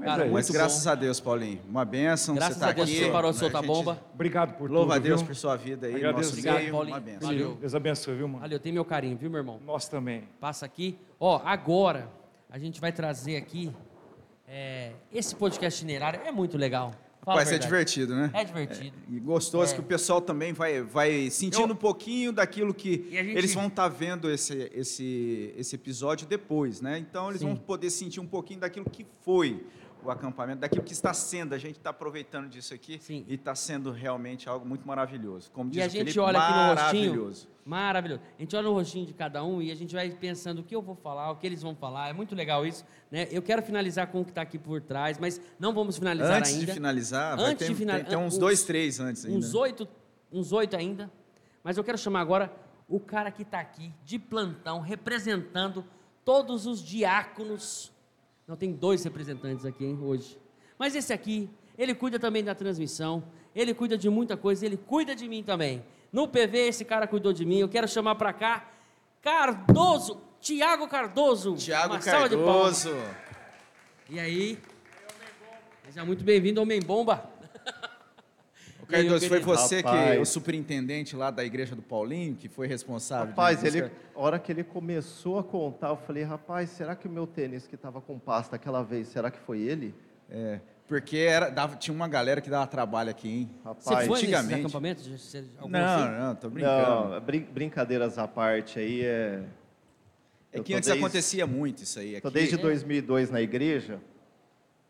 Mas, 0.00 0.08
Cara, 0.08 0.26
é, 0.26 0.30
mas 0.30 0.48
graças 0.48 0.84
bom. 0.84 0.90
a 0.90 0.94
Deus, 0.94 1.20
Paulinho. 1.20 1.60
Uma 1.68 1.84
benção. 1.84 2.34
Graças 2.34 2.54
você 2.54 2.60
tá 2.60 2.70
a 2.70 2.72
Deus 2.72 2.88
aqui. 2.88 2.98
você 3.00 3.10
parou 3.10 3.32
de 3.32 3.38
soltar 3.38 3.62
bomba. 3.62 4.02
Obrigado 4.14 4.54
por 4.54 4.70
Louva 4.70 4.70
tudo. 4.70 4.74
Louva 4.78 4.94
a 4.94 4.98
Deus 4.98 5.20
viu? 5.20 5.26
por 5.26 5.36
sua 5.36 5.56
vida 5.56 5.88
aí. 5.88 5.94
Agradeço. 5.94 6.30
Nosso 6.30 6.30
Obrigado, 6.30 6.56
meio. 6.56 6.72
Paulinho. 6.72 6.94
Uma 6.94 7.00
benção. 7.00 7.28
Valeu. 7.28 7.54
Deus 7.56 7.74
abençoe, 7.74 8.14
viu, 8.14 8.26
mano? 8.28 8.40
Valeu, 8.40 8.58
tem 8.58 8.72
meu 8.72 8.84
carinho, 8.84 9.18
viu, 9.18 9.28
meu 9.28 9.40
irmão? 9.40 9.60
Nós 9.66 9.88
também. 9.88 10.26
Passa 10.40 10.64
aqui. 10.64 10.98
Ó, 11.18 11.42
agora 11.44 12.08
a 12.48 12.58
gente 12.58 12.80
vai 12.80 12.92
trazer 12.92 13.36
aqui. 13.36 13.70
É, 14.48 14.92
esse 15.12 15.36
podcast 15.36 15.84
itinerário 15.84 16.22
é 16.24 16.32
muito 16.32 16.56
legal. 16.56 16.94
Fala 17.22 17.36
vai 17.36 17.46
ser 17.46 17.58
divertido, 17.58 18.16
né? 18.16 18.30
É 18.32 18.42
divertido. 18.42 18.96
É, 19.10 19.14
e 19.14 19.20
gostoso 19.20 19.72
é. 19.72 19.74
que 19.74 19.80
o 19.80 19.84
pessoal 19.84 20.22
também 20.22 20.54
vai, 20.54 20.80
vai 20.80 21.28
sentindo 21.28 21.68
Eu... 21.68 21.72
um 21.74 21.76
pouquinho 21.76 22.32
daquilo 22.32 22.72
que 22.72 23.08
gente... 23.10 23.36
eles 23.36 23.52
vão 23.52 23.66
estar 23.66 23.82
tá 23.82 23.88
vendo 23.88 24.30
esse, 24.30 24.70
esse, 24.74 25.52
esse 25.56 25.74
episódio 25.74 26.26
depois, 26.26 26.80
né? 26.80 26.98
Então 26.98 27.28
eles 27.28 27.40
Sim. 27.40 27.48
vão 27.48 27.56
poder 27.56 27.90
sentir 27.90 28.20
um 28.20 28.26
pouquinho 28.26 28.60
daquilo 28.60 28.88
que 28.88 29.06
foi 29.20 29.66
o 30.04 30.10
acampamento, 30.10 30.60
daquilo 30.60 30.82
que 30.82 30.92
está 30.92 31.12
sendo. 31.12 31.54
A 31.54 31.58
gente 31.58 31.76
está 31.76 31.90
aproveitando 31.90 32.48
disso 32.48 32.74
aqui 32.74 32.98
Sim. 33.00 33.24
e 33.28 33.34
está 33.34 33.54
sendo 33.54 33.90
realmente 33.90 34.48
algo 34.48 34.66
muito 34.66 34.86
maravilhoso. 34.86 35.50
Como 35.50 35.70
diz 35.70 35.78
e 35.78 35.82
a 35.82 35.88
gente 35.88 36.00
Felipe, 36.00 36.20
olha 36.20 36.38
aqui 36.38 36.52
no 36.52 36.74
rostinho, 36.74 37.34
maravilhoso. 37.64 38.22
A 38.38 38.40
gente 38.40 38.56
olha 38.56 38.68
no 38.68 38.74
rostinho 38.74 39.06
de 39.06 39.14
cada 39.14 39.44
um 39.44 39.60
e 39.62 39.70
a 39.70 39.74
gente 39.74 39.94
vai 39.94 40.10
pensando 40.10 40.60
o 40.60 40.62
que 40.62 40.74
eu 40.74 40.82
vou 40.82 40.94
falar, 40.94 41.30
o 41.30 41.36
que 41.36 41.46
eles 41.46 41.62
vão 41.62 41.74
falar. 41.74 42.08
É 42.08 42.12
muito 42.12 42.34
legal 42.34 42.66
isso. 42.66 42.84
Né? 43.10 43.28
Eu 43.30 43.42
quero 43.42 43.62
finalizar 43.62 44.06
com 44.08 44.20
o 44.20 44.24
que 44.24 44.30
está 44.30 44.42
aqui 44.42 44.58
por 44.58 44.80
trás, 44.80 45.18
mas 45.18 45.40
não 45.58 45.72
vamos 45.72 45.98
finalizar 45.98 46.38
antes 46.38 46.52
ainda. 46.52 46.66
De 46.66 46.72
finalizar, 46.72 47.38
antes 47.38 47.66
ter, 47.66 47.68
de 47.68 47.74
finalizar, 47.74 48.08
tem, 48.08 48.18
tem 48.18 48.26
uns, 48.26 48.34
uns 48.34 48.38
dois, 48.38 48.64
três 48.64 49.00
antes 49.00 49.24
ainda. 49.24 49.38
Uns 49.38 49.54
oito, 49.54 49.88
uns 50.32 50.52
oito 50.52 50.76
ainda. 50.76 51.10
Mas 51.62 51.76
eu 51.76 51.84
quero 51.84 51.98
chamar 51.98 52.20
agora 52.20 52.52
o 52.88 52.98
cara 52.98 53.30
que 53.30 53.42
está 53.42 53.60
aqui 53.60 53.92
de 54.04 54.18
plantão, 54.18 54.80
representando 54.80 55.84
todos 56.24 56.66
os 56.66 56.82
diáconos. 56.82 57.92
Não 58.50 58.56
tem 58.56 58.72
dois 58.72 59.04
representantes 59.04 59.64
aqui 59.64 59.84
hein, 59.84 59.96
hoje. 60.02 60.36
Mas 60.76 60.96
esse 60.96 61.12
aqui, 61.12 61.48
ele 61.78 61.94
cuida 61.94 62.18
também 62.18 62.42
da 62.42 62.52
transmissão, 62.52 63.22
ele 63.54 63.72
cuida 63.72 63.96
de 63.96 64.10
muita 64.10 64.36
coisa, 64.36 64.66
ele 64.66 64.76
cuida 64.76 65.14
de 65.14 65.28
mim 65.28 65.40
também. 65.40 65.84
No 66.12 66.26
PV, 66.26 66.66
esse 66.66 66.84
cara 66.84 67.06
cuidou 67.06 67.32
de 67.32 67.46
mim. 67.46 67.60
Eu 67.60 67.68
quero 67.68 67.86
chamar 67.86 68.16
para 68.16 68.32
cá 68.32 68.68
Cardoso, 69.22 70.20
Tiago 70.40 70.88
Cardoso. 70.88 71.54
Tiago 71.54 71.96
Cardoso. 72.00 72.90
E 74.08 74.18
aí? 74.18 74.58
Seja 75.86 76.04
muito 76.04 76.24
bem-vindo 76.24 76.58
ao 76.58 76.66
Membomba. 76.66 77.29
Cardoso, 78.90 79.28
foi 79.28 79.40
você 79.40 79.80
Rapaz. 79.80 80.12
que, 80.12 80.18
o 80.18 80.26
superintendente 80.26 81.16
lá 81.16 81.30
da 81.30 81.44
igreja 81.44 81.74
do 81.74 81.82
Paulinho, 81.82 82.34
que 82.34 82.48
foi 82.48 82.66
responsável? 82.66 83.28
Rapaz, 83.28 83.64
ele, 83.64 83.82
a 83.82 83.90
hora 84.14 84.38
que 84.38 84.52
ele 84.52 84.64
começou 84.64 85.38
a 85.38 85.44
contar, 85.44 85.88
eu 85.88 85.96
falei, 85.96 86.22
rapaz, 86.22 86.70
será 86.70 86.94
que 86.94 87.06
o 87.06 87.10
meu 87.10 87.26
tênis 87.26 87.66
que 87.66 87.74
estava 87.74 88.00
com 88.00 88.18
pasta 88.18 88.56
aquela 88.56 88.82
vez, 88.82 89.08
será 89.08 89.30
que 89.30 89.38
foi 89.38 89.60
ele? 89.60 89.94
É, 90.28 90.60
porque 90.90 91.18
era, 91.18 91.50
dava, 91.50 91.76
tinha 91.76 91.94
uma 91.94 92.08
galera 92.08 92.40
que 92.40 92.50
dava 92.50 92.66
trabalho 92.66 93.10
aqui, 93.10 93.28
hein? 93.28 93.50
Rapaz, 93.64 93.84
Você 93.84 94.06
foi 94.06 94.18
antigamente. 94.18 94.60
acampamento? 94.60 95.08
Não, 95.08 95.14
assim? 95.14 96.18
não, 96.18 96.34
tô 96.34 96.50
brincando. 96.50 97.10
Não, 97.10 97.20
brin 97.20 97.40
brincadeiras 97.42 98.18
à 98.18 98.26
parte 98.26 98.80
aí 98.80 99.02
é... 99.02 99.44
É 100.52 100.58
que 100.58 100.74
antes 100.74 100.88
desde, 100.88 101.04
acontecia 101.04 101.46
muito 101.46 101.84
isso 101.84 102.00
aí. 102.00 102.16
Estou 102.16 102.28
desde 102.28 102.56
é... 102.56 102.58
2002 102.58 103.30
na 103.30 103.40
igreja, 103.40 104.00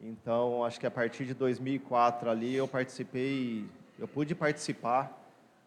então 0.01 0.65
acho 0.65 0.81
que 0.81 0.87
a 0.87 0.91
partir 0.91 1.27
de 1.27 1.35
2004 1.35 2.31
ali 2.31 2.55
eu 2.55 2.67
participei, 2.67 3.67
eu 4.01 4.09
pude 4.09 4.35
participar 4.35 5.17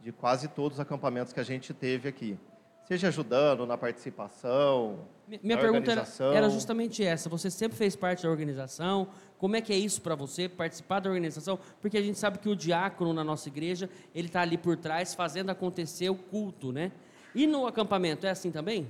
de 0.01 0.11
quase 0.11 0.47
todos 0.49 0.77
os 0.77 0.81
acampamentos 0.81 1.31
que 1.31 1.39
a 1.39 1.43
gente 1.43 1.73
teve 1.73 2.09
aqui 2.09 2.37
seja 2.85 3.07
ajudando 3.07 3.65
na 3.65 3.77
participação. 3.77 5.07
Minha 5.41 5.55
na 5.55 5.61
pergunta 5.61 5.91
era, 5.91 6.05
era, 6.33 6.49
justamente 6.49 7.03
essa. 7.03 7.29
Você 7.29 7.49
sempre 7.49 7.77
fez 7.77 7.95
parte 7.95 8.23
da 8.23 8.29
organização? 8.29 9.07
Como 9.37 9.55
é 9.55 9.61
que 9.61 9.71
é 9.71 9.77
isso 9.77 10.01
para 10.01 10.15
você, 10.15 10.49
participar 10.49 10.99
da 10.99 11.09
organização? 11.09 11.57
Porque 11.81 11.97
a 11.97 12.01
gente 12.01 12.19
sabe 12.19 12.39
que 12.39 12.49
o 12.49 12.55
diácono 12.55 13.13
na 13.13 13.23
nossa 13.23 13.47
igreja, 13.47 13.89
ele 14.13 14.27
está 14.27 14.41
ali 14.41 14.57
por 14.57 14.75
trás, 14.75 15.13
fazendo 15.13 15.49
acontecer 15.49 16.09
o 16.09 16.15
culto, 16.15 16.71
né? 16.71 16.91
E 17.33 17.47
no 17.47 17.65
acampamento, 17.65 18.27
é 18.27 18.29
assim 18.29 18.51
também? 18.51 18.87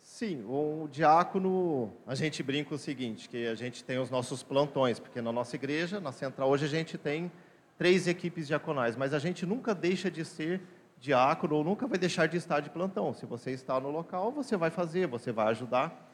Sim, 0.00 0.44
o 0.46 0.88
diácono, 0.90 1.92
a 2.06 2.14
gente 2.14 2.42
brinca 2.42 2.74
o 2.74 2.78
seguinte, 2.78 3.28
que 3.28 3.46
a 3.46 3.54
gente 3.54 3.84
tem 3.84 3.98
os 3.98 4.10
nossos 4.10 4.42
plantões, 4.42 4.98
porque 4.98 5.20
na 5.20 5.32
nossa 5.32 5.56
igreja, 5.56 6.00
na 6.00 6.10
central, 6.10 6.48
hoje 6.48 6.64
a 6.64 6.68
gente 6.68 6.96
tem 6.96 7.30
três 7.80 8.06
equipes 8.06 8.46
diaconais, 8.46 8.94
mas 8.94 9.14
a 9.14 9.18
gente 9.18 9.46
nunca 9.46 9.74
deixa 9.74 10.10
de 10.10 10.22
ser 10.22 10.60
diácono 10.98 11.56
ou 11.56 11.64
nunca 11.64 11.86
vai 11.86 11.98
deixar 11.98 12.26
de 12.26 12.36
estar 12.36 12.60
de 12.60 12.68
plantão. 12.68 13.14
Se 13.14 13.24
você 13.24 13.52
está 13.52 13.80
no 13.80 13.90
local, 13.90 14.30
você 14.30 14.54
vai 14.54 14.68
fazer, 14.68 15.06
você 15.06 15.32
vai 15.32 15.46
ajudar. 15.46 16.12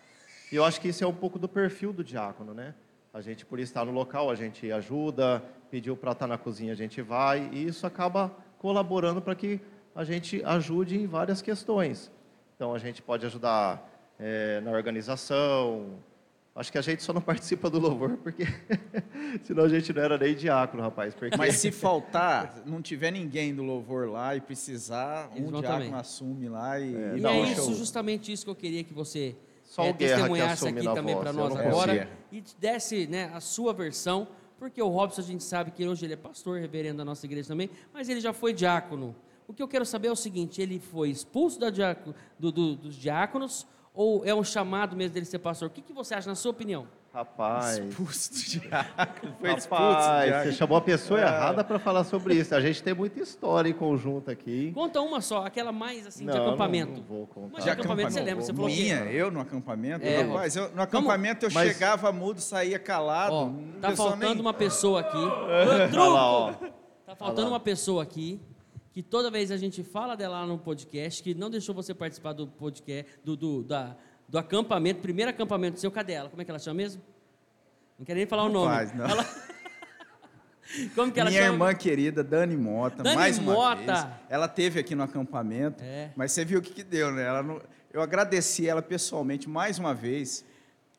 E 0.52 0.55
eu 0.55 0.64
acho 0.64 0.81
que 0.81 0.87
isso 0.87 1.02
é 1.02 1.07
um 1.09 1.12
pouco 1.12 1.40
do 1.40 1.48
perfil 1.48 1.92
do 1.92 2.05
diácono, 2.05 2.55
né? 2.55 2.72
A 3.12 3.20
gente, 3.20 3.44
por 3.44 3.59
estar 3.59 3.85
no 3.85 3.90
local, 3.90 4.31
a 4.31 4.37
gente 4.37 4.70
ajuda, 4.70 5.42
pediu 5.68 5.96
para 5.96 6.12
estar 6.12 6.29
na 6.29 6.38
cozinha, 6.38 6.72
a 6.72 6.76
gente 6.76 7.02
vai, 7.02 7.50
e 7.52 7.66
isso 7.66 7.85
acaba 7.85 8.31
colaborando 8.61 9.20
para 9.20 9.35
que 9.35 9.61
a 9.92 10.05
gente 10.05 10.40
ajude 10.44 10.96
em 10.96 11.09
várias 11.09 11.42
questões. 11.42 12.12
Então, 12.55 12.72
a 12.74 12.79
gente 12.79 13.02
pode 13.02 13.26
ajudar 13.26 13.90
é, 14.20 14.61
na 14.61 14.70
organização, 14.70 15.98
Acho 16.56 16.72
que 16.72 16.78
a 16.78 16.82
gente 16.82 17.02
só 17.02 17.12
não 17.12 17.20
participa 17.20 17.68
do 17.68 17.78
louvor 17.78 18.16
porque 18.16 18.44
senão 19.44 19.64
a 19.64 19.68
gente 19.68 19.92
não 19.92 20.02
era 20.02 20.16
nem 20.16 20.34
diácono, 20.34 20.82
rapaz. 20.82 21.14
Porque... 21.14 21.36
Mas 21.36 21.56
se 21.56 21.70
faltar, 21.70 22.62
não 22.64 22.80
tiver 22.80 23.10
ninguém 23.10 23.54
do 23.54 23.62
louvor 23.62 24.08
lá 24.08 24.34
e 24.34 24.40
precisar, 24.40 25.28
um 25.32 25.34
diácono 25.34 25.62
também. 25.62 25.92
assume 25.92 26.48
lá 26.48 26.80
e. 26.80 26.94
É, 26.94 27.18
e 27.18 27.26
é 27.26 27.40
isso, 27.52 27.74
justamente 27.74 28.32
isso 28.32 28.44
que 28.44 28.50
eu 28.50 28.54
queria 28.54 28.82
que 28.82 28.94
você 28.94 29.36
só 29.64 29.84
é, 29.84 29.92
testemunhasse 29.92 30.66
aqui 30.66 30.84
também 30.84 31.14
para 31.14 31.30
nós 31.30 31.54
agora 31.54 32.08
e 32.32 32.42
desse 32.58 33.06
né, 33.06 33.30
a 33.34 33.40
sua 33.40 33.74
versão, 33.74 34.26
porque 34.58 34.80
o 34.80 34.88
Robson 34.88 35.20
a 35.20 35.24
gente 35.24 35.44
sabe 35.44 35.70
que 35.72 35.86
hoje 35.86 36.06
ele 36.06 36.14
é 36.14 36.16
pastor, 36.16 36.58
reverendo 36.58 36.96
da 36.96 37.04
nossa 37.04 37.26
igreja 37.26 37.48
também, 37.48 37.68
mas 37.92 38.08
ele 38.08 38.20
já 38.20 38.32
foi 38.32 38.54
diácono. 38.54 39.14
O 39.46 39.52
que 39.52 39.62
eu 39.62 39.68
quero 39.68 39.84
saber 39.84 40.08
é 40.08 40.12
o 40.12 40.16
seguinte: 40.16 40.62
ele 40.62 40.80
foi 40.80 41.10
expulso 41.10 41.60
da 41.60 41.68
diácono, 41.68 42.14
do, 42.38 42.50
do, 42.50 42.76
dos 42.76 42.94
diáconos 42.94 43.66
ou 43.96 44.24
é 44.26 44.35
um 44.35 44.44
chamado 44.44 44.94
mesmo 44.94 45.14
dele 45.14 45.24
ser 45.24 45.38
pastor? 45.38 45.68
O 45.68 45.70
que, 45.70 45.80
que 45.80 45.92
você 45.92 46.14
acha, 46.14 46.28
na 46.28 46.35
sua 46.35 46.50
opinião? 46.50 46.87
Rapaz. 47.14 47.78
Expulso 47.78 48.30
do 48.30 48.38
diácono. 48.61 49.35
Foi 49.40 49.48
Rapaz, 49.48 50.44
você 50.44 50.52
chamou 50.52 50.76
a 50.76 50.82
pessoa 50.82 51.18
é. 51.18 51.22
errada 51.22 51.64
para 51.64 51.78
falar 51.78 52.04
sobre 52.04 52.35
isso. 52.35 52.54
A 52.54 52.61
gente 52.61 52.82
tem 52.82 52.92
muita 52.92 53.18
história 53.18 53.70
em 53.70 53.72
conjunto 53.72 54.30
aqui. 54.30 54.70
Conta 54.74 55.00
uma 55.00 55.22
só, 55.22 55.46
aquela 55.46 55.72
mais 55.72 56.06
assim, 56.06 56.26
não, 56.26 56.35
de 56.35 56.38
acampamento. 56.38 56.92
Não, 56.92 56.98
não 56.98 57.04
vou 57.06 57.26
contar. 57.26 57.54
Mas 57.54 57.64
de 57.64 57.70
acampamento, 57.70 58.12
você 58.12 58.20
lembra? 58.20 58.44
Você 58.44 58.52
falou 58.52 58.68
Minha, 58.68 59.06
que... 59.06 59.16
eu 59.16 59.30
no 59.30 59.40
acampamento? 59.40 60.04
É, 60.04 60.22
Rapaz, 60.24 60.56
eu, 60.56 60.70
no 60.74 60.82
acampamento 60.82 61.46
Como? 61.48 61.59
eu 61.59 61.72
chegava 61.72 62.12
mudo, 62.12 62.38
saía 62.38 62.78
calado. 62.78 63.35
Ó, 63.35 63.50
tá 63.80 63.96
faltando 63.96 64.35
nem... 64.35 64.40
uma 64.40 64.52
pessoa 64.52 65.00
aqui. 65.00 65.24
Truco! 65.90 66.11
Lá, 66.11 66.59
tá 67.06 67.16
faltando 67.16 67.48
uma 67.48 67.61
pessoa 67.61 68.02
aqui 68.02 68.42
que 68.96 69.02
toda 69.02 69.30
vez 69.30 69.50
a 69.50 69.59
gente 69.59 69.82
fala 69.82 70.16
dela 70.16 70.40
lá 70.40 70.46
no 70.46 70.56
podcast, 70.56 71.22
que 71.22 71.35
não 71.35 71.50
deixou 71.50 71.74
você 71.74 71.92
participar 71.92 72.32
do 72.32 72.46
podcast, 72.46 73.12
do, 73.22 73.37
do, 73.37 73.62
da, 73.62 73.94
do 74.26 74.38
acampamento, 74.38 75.02
primeiro 75.02 75.30
acampamento 75.30 75.78
seu, 75.78 75.90
cadê 75.90 76.14
ela? 76.14 76.30
Como 76.30 76.40
é 76.40 76.46
que 76.46 76.50
ela 76.50 76.59
chama 76.59 76.78
mesmo? 76.78 77.02
Não 77.98 78.06
quero 78.06 78.16
nem 78.16 78.26
falar 78.26 78.44
não 78.44 78.48
o 78.48 78.52
nome. 78.54 78.74
Faz, 78.74 78.94
não. 78.94 79.04
Ela... 79.04 79.26
Como 80.96 81.12
que 81.12 81.20
ela 81.20 81.28
Minha 81.28 81.42
chama? 81.42 81.54
irmã 81.54 81.74
querida, 81.74 82.24
Dani 82.24 82.56
Mota, 82.56 83.02
Dani 83.02 83.16
mais 83.16 83.37
uma 83.37 83.52
Mota. 83.52 83.92
vez. 83.92 84.06
Ela 84.30 84.48
teve 84.48 84.80
aqui 84.80 84.94
no 84.94 85.02
acampamento, 85.02 85.85
é. 85.85 86.11
mas 86.16 86.32
você 86.32 86.42
viu 86.42 86.61
o 86.61 86.62
que, 86.62 86.72
que 86.72 86.82
deu, 86.82 87.12
né? 87.12 87.24
Ela 87.24 87.42
não... 87.42 87.61
Eu 87.92 88.00
agradeci 88.00 88.66
ela 88.66 88.80
pessoalmente 88.80 89.46
mais 89.46 89.78
uma 89.78 89.92
vez. 89.92 90.42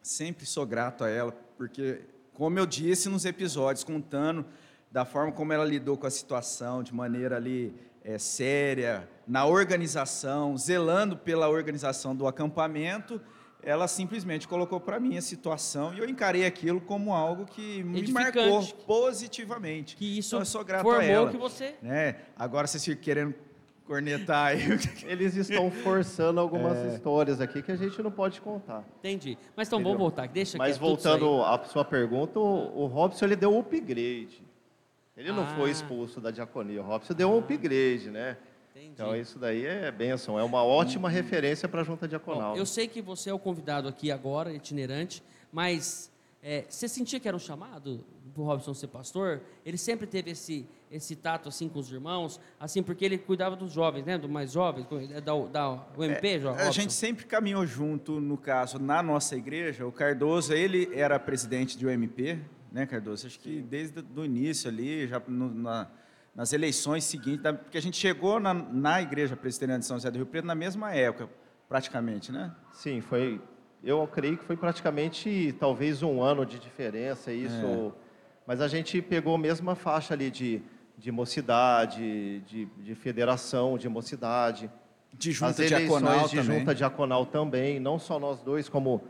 Sempre 0.03 0.45
sou 0.45 0.67
grato 0.67 1.03
a 1.03 1.10
ela, 1.10 1.36
porque, 1.57 2.01
como 2.31 2.60
eu 2.60 2.67
disse 2.67 3.10
nos 3.10 3.25
episódios, 3.25 3.83
contando 3.83 4.45
da 4.91 5.03
forma 5.03 5.31
como 5.31 5.51
ela 5.51 5.65
lidou 5.65 5.97
com 5.97 6.07
a 6.07 6.12
situação, 6.12 6.81
de 6.81 6.93
maneira 6.93 7.36
ali 7.36 7.87
é, 8.07 8.17
séria, 8.17 9.07
na 9.27 9.45
organização, 9.45 10.55
zelando 10.57 11.17
pela 11.17 11.49
organização 11.49 12.15
do 12.15 12.25
acampamento, 12.25 13.19
ela 13.61 13.85
simplesmente 13.85 14.47
colocou 14.47 14.79
para 14.79 14.97
mim 14.97 15.17
a 15.17 15.21
situação 15.21 15.93
e 15.93 15.99
eu 15.99 16.07
encarei 16.07 16.45
aquilo 16.45 16.79
como 16.79 17.13
algo 17.13 17.45
que 17.45 17.83
me 17.83 18.09
marcou 18.09 18.65
positivamente. 18.85 19.97
Que 19.97 20.19
isso 20.19 20.29
então, 20.29 20.39
eu 20.39 20.45
sou 20.45 20.63
grato 20.63 20.83
formou 20.83 21.01
a 21.01 21.03
ela. 21.03 21.29
que 21.29 21.35
você... 21.35 21.75
Né? 21.81 22.15
Agora 22.37 22.65
vocês 22.65 22.85
ficam 22.85 23.03
querendo 23.03 23.35
cornetar 23.85 24.47
aí. 24.47 24.61
Eles 25.03 25.35
estão 25.35 25.69
forçando 25.69 26.39
algumas 26.39 26.77
é. 26.77 26.95
histórias 26.95 27.41
aqui 27.41 27.61
que 27.61 27.73
a 27.73 27.75
gente 27.75 28.01
não 28.01 28.11
pode 28.11 28.39
contar. 28.39 28.85
Entendi. 28.99 29.37
Mas 29.53 29.67
então 29.67 29.83
vamos 29.83 29.97
voltar, 29.97 30.29
deixa 30.29 30.57
Mas 30.57 30.77
voltando 30.77 31.43
à 31.43 31.61
sua 31.65 31.83
pergunta, 31.83 32.39
o, 32.39 32.83
o 32.83 32.85
Robson 32.85 33.25
ele 33.25 33.35
deu 33.35 33.53
um 33.53 33.59
upgrade. 33.59 34.46
Ele 35.17 35.32
não 35.32 35.47
foi 35.56 35.69
ah. 35.69 35.71
expulso 35.71 36.21
da 36.21 36.30
diaconia. 36.30 36.82
O 36.82 36.86
Robson 36.86 37.13
deu 37.15 37.32
um 37.32 37.39
upgrade, 37.39 38.12
né? 38.12 38.38
Entendi. 38.71 38.91
Então 38.93 39.15
isso 39.15 39.39
daí 39.39 39.65
é 39.65 39.91
bênção, 39.91 40.38
é 40.38 40.43
uma 40.43 40.63
ótima 40.63 41.10
referência 41.10 41.67
para 41.67 41.82
a 41.82 41.84
junta 41.84 42.08
diaconal. 42.08 42.53
Bom, 42.53 42.58
eu 42.58 42.65
sei 42.65 42.88
que 42.88 43.01
você 43.01 43.32
é 43.32 43.34
o 43.34 43.39
convidado 43.39 43.88
aqui 43.88 44.12
agora, 44.12 44.53
itinerante, 44.53 45.23
mas 45.51 46.12
é, 46.43 46.63
você 46.69 46.88
sentia 46.88 47.19
que 47.19 47.27
era 47.27 47.36
um 47.36 47.39
chamado 47.39 48.06
para 48.32 48.41
o 48.43 48.45
Robson 48.45 48.75
ser 48.75 48.88
pastor? 48.88 49.41
Ele 49.65 49.77
sempre 49.77 50.06
teve 50.06 50.30
esse, 50.30 50.67
esse 50.91 51.15
tato 51.15 51.49
assim 51.49 51.67
com 51.67 51.80
os 51.80 51.91
irmãos, 51.91 52.39
assim 52.60 52.84
porque 52.84 53.03
ele 53.03 53.17
cuidava 53.17 53.56
dos 53.56 53.73
jovens, 53.73 54.06
né? 54.06 54.15
Do 54.15 54.30
mais 54.30 54.51
jovens, 54.51 54.86
da, 55.23 55.34
da 55.34 55.71
UMP, 55.97 56.23
é, 56.23 56.67
A 56.67 56.71
gente 56.71 56.93
sempre 56.93 57.25
caminhou 57.25 57.65
junto, 57.65 58.19
no 58.19 58.38
caso, 58.38 58.77
na 58.77 59.01
nossa 59.01 59.36
igreja. 59.36 59.88
O 59.88 59.91
Cardoso, 59.91 60.53
ele 60.53 60.88
era 60.93 61.19
presidente 61.19 61.75
de 61.75 61.88
UMP, 61.88 62.39
né, 62.77 62.85
Cardoso? 62.85 63.25
Acho 63.25 63.39
que 63.39 63.61
desde 63.61 64.05
o 64.15 64.23
início 64.23 64.69
ali, 64.69 65.07
já 65.07 65.19
no, 65.27 65.51
na, 65.51 65.87
nas 66.35 66.53
eleições 66.53 67.03
seguintes, 67.03 67.41
porque 67.63 67.77
a 67.77 67.81
gente 67.81 67.97
chegou 67.97 68.39
na, 68.39 68.53
na 68.53 69.01
Igreja 69.01 69.35
Presbiteriana 69.35 69.79
de 69.79 69.85
São 69.85 69.97
José 69.97 70.11
do 70.11 70.17
Rio 70.17 70.27
Preto 70.27 70.45
na 70.45 70.53
mesma 70.53 70.93
época, 70.93 71.27
praticamente, 71.67 72.31
né? 72.31 72.53
Sim, 72.71 73.01
foi. 73.01 73.41
Eu 73.83 74.07
creio 74.07 74.37
que 74.37 74.43
foi 74.43 74.55
praticamente 74.55 75.55
talvez 75.59 76.03
um 76.03 76.21
ano 76.21 76.45
de 76.45 76.59
diferença 76.59 77.31
isso, 77.31 77.55
é. 77.55 77.91
mas 78.45 78.61
a 78.61 78.67
gente 78.67 79.01
pegou 79.01 79.35
a 79.35 79.39
mesma 79.39 79.73
faixa 79.73 80.13
ali 80.13 80.29
de, 80.29 80.61
de 80.97 81.11
mocidade, 81.11 82.41
de, 82.41 82.65
de 82.65 82.95
federação 82.95 83.77
de 83.77 83.89
mocidade, 83.89 84.69
de 85.13 85.31
junta 85.31 85.63
As 85.63 85.67
diaconal 85.67 86.27
de 86.27 86.37
também. 86.37 86.59
junta 86.59 86.75
diaconal 86.75 87.25
também, 87.25 87.79
não 87.79 87.97
só 87.97 88.19
nós 88.19 88.41
dois 88.41 88.69
como 88.69 89.03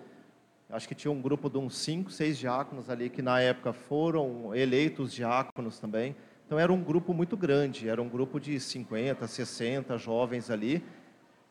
acho 0.69 0.87
que 0.87 0.95
tinha 0.95 1.11
um 1.11 1.21
grupo 1.21 1.49
de 1.49 1.57
uns 1.57 1.77
cinco, 1.77 2.11
seis 2.11 2.37
diáconos 2.37 2.89
ali 2.89 3.09
que 3.09 3.21
na 3.21 3.39
época 3.39 3.71
foram 3.71 4.53
eleitos 4.53 5.13
diáconos 5.13 5.79
também. 5.79 6.15
Então 6.45 6.59
era 6.59 6.71
um 6.71 6.81
grupo 6.81 7.13
muito 7.13 7.35
grande, 7.37 7.89
era 7.89 8.01
um 8.01 8.09
grupo 8.09 8.39
de 8.39 8.59
50, 8.59 9.27
60 9.27 9.97
jovens 9.97 10.49
ali, 10.49 10.83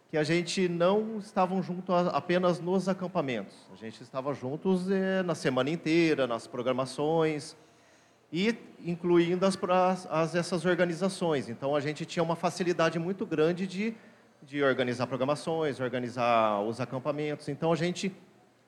que 0.09 0.17
a 0.17 0.23
gente 0.23 0.69
não 0.69 1.19
estavam 1.19 1.63
juntos 1.63 1.95
apenas 2.13 2.61
nos 2.61 2.89
acampamentos. 2.89 3.55
A 3.73 3.77
gente 3.77 4.03
estava 4.03 4.33
juntos 4.33 4.91
é, 4.91 5.23
na 5.23 5.35
semana 5.35 5.71
inteira, 5.71 6.27
nas 6.27 6.47
programações 6.47 7.57
e 8.33 8.57
incluindo 8.85 9.45
as, 9.45 9.59
as, 10.11 10.35
essas 10.35 10.65
organizações. 10.65 11.49
Então 11.49 11.75
a 11.75 11.81
gente 11.81 12.05
tinha 12.05 12.23
uma 12.23 12.37
facilidade 12.37 12.99
muito 12.99 13.25
grande 13.25 13.67
de, 13.67 13.95
de 14.43 14.63
organizar 14.63 15.07
programações, 15.07 15.81
organizar 15.81 16.61
os 16.63 16.81
acampamentos. 16.81 17.49
Então 17.49 17.73
a 17.73 17.77
gente 17.77 18.15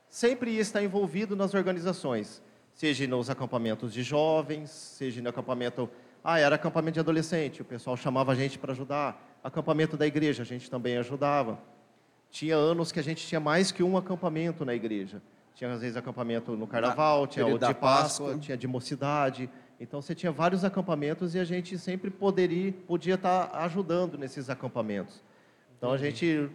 sempre 0.08 0.52
ia 0.52 0.60
estar 0.60 0.82
envolvido 0.82 1.36
nas 1.36 1.54
organizações, 1.54 2.42
seja 2.72 3.06
nos 3.06 3.28
acampamentos 3.28 3.92
de 3.92 4.02
jovens, 4.02 4.70
seja 4.70 5.20
no 5.20 5.28
acampamento. 5.28 5.88
Ah, 6.22 6.38
era 6.38 6.56
acampamento 6.56 6.94
de 6.94 7.00
adolescente, 7.00 7.62
o 7.62 7.64
pessoal 7.64 7.96
chamava 7.96 8.32
a 8.32 8.34
gente 8.34 8.58
para 8.58 8.72
ajudar. 8.72 9.38
Acampamento 9.42 9.96
da 9.96 10.06
igreja, 10.06 10.42
a 10.42 10.46
gente 10.46 10.70
também 10.70 10.96
ajudava. 10.96 11.58
Tinha 12.30 12.56
anos 12.56 12.92
que 12.92 13.00
a 13.00 13.02
gente 13.02 13.26
tinha 13.26 13.40
mais 13.40 13.72
que 13.72 13.82
um 13.82 13.96
acampamento 13.96 14.64
na 14.64 14.74
igreja. 14.74 15.22
Tinha, 15.54 15.72
às 15.72 15.80
vezes, 15.80 15.96
acampamento 15.96 16.52
no 16.56 16.66
carnaval, 16.66 17.26
tinha 17.26 17.46
o 17.46 17.58
de 17.58 17.58
Páscoa, 17.58 17.80
Páscoa, 17.80 18.38
tinha 18.38 18.56
de 18.56 18.68
mocidade. 18.68 19.50
Então, 19.80 20.00
você 20.00 20.14
tinha 20.14 20.30
vários 20.30 20.64
acampamentos 20.64 21.34
e 21.34 21.38
a 21.38 21.44
gente 21.44 21.78
sempre 21.78 22.10
poderia, 22.10 22.72
podia 22.86 23.14
estar 23.14 23.50
ajudando 23.64 24.16
nesses 24.16 24.50
acampamentos. 24.50 25.22
Então, 25.76 25.90
a 25.90 25.98
gente 25.98 26.48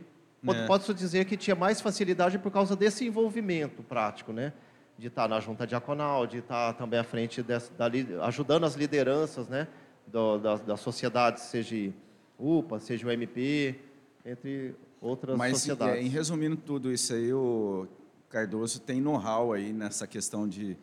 é. 0.51 0.65
Pode-se 0.65 0.93
dizer 0.93 1.25
que 1.25 1.37
tinha 1.37 1.55
mais 1.55 1.79
facilidade 1.79 2.37
por 2.37 2.51
causa 2.51 2.75
desse 2.75 3.05
envolvimento 3.05 3.81
prático, 3.83 4.33
né? 4.33 4.51
De 4.97 5.07
estar 5.07 5.27
na 5.27 5.39
junta 5.39 5.65
diaconal, 5.65 6.27
de 6.27 6.39
estar 6.39 6.73
também 6.73 6.99
à 6.99 7.03
frente, 7.03 7.41
dessa, 7.41 7.71
da, 7.73 7.87
ajudando 8.25 8.65
as 8.65 8.75
lideranças, 8.75 9.47
né? 9.47 9.67
Do, 10.05 10.37
da, 10.37 10.55
da 10.57 10.77
sociedade, 10.77 11.39
seja 11.39 11.93
UPA, 12.37 12.79
seja 12.79 13.07
o 13.07 13.11
MP, 13.11 13.79
entre 14.25 14.75
outras 14.99 15.37
Mas, 15.37 15.53
sociedades. 15.53 15.95
Mas, 15.95 16.05
em 16.05 16.09
resumindo 16.09 16.57
tudo 16.57 16.91
isso 16.91 17.13
aí, 17.13 17.31
o 17.31 17.87
Cardoso 18.29 18.79
tem 18.79 18.99
know-how 18.99 19.53
aí 19.53 19.71
nessa 19.71 20.05
questão 20.05 20.47
de, 20.47 20.77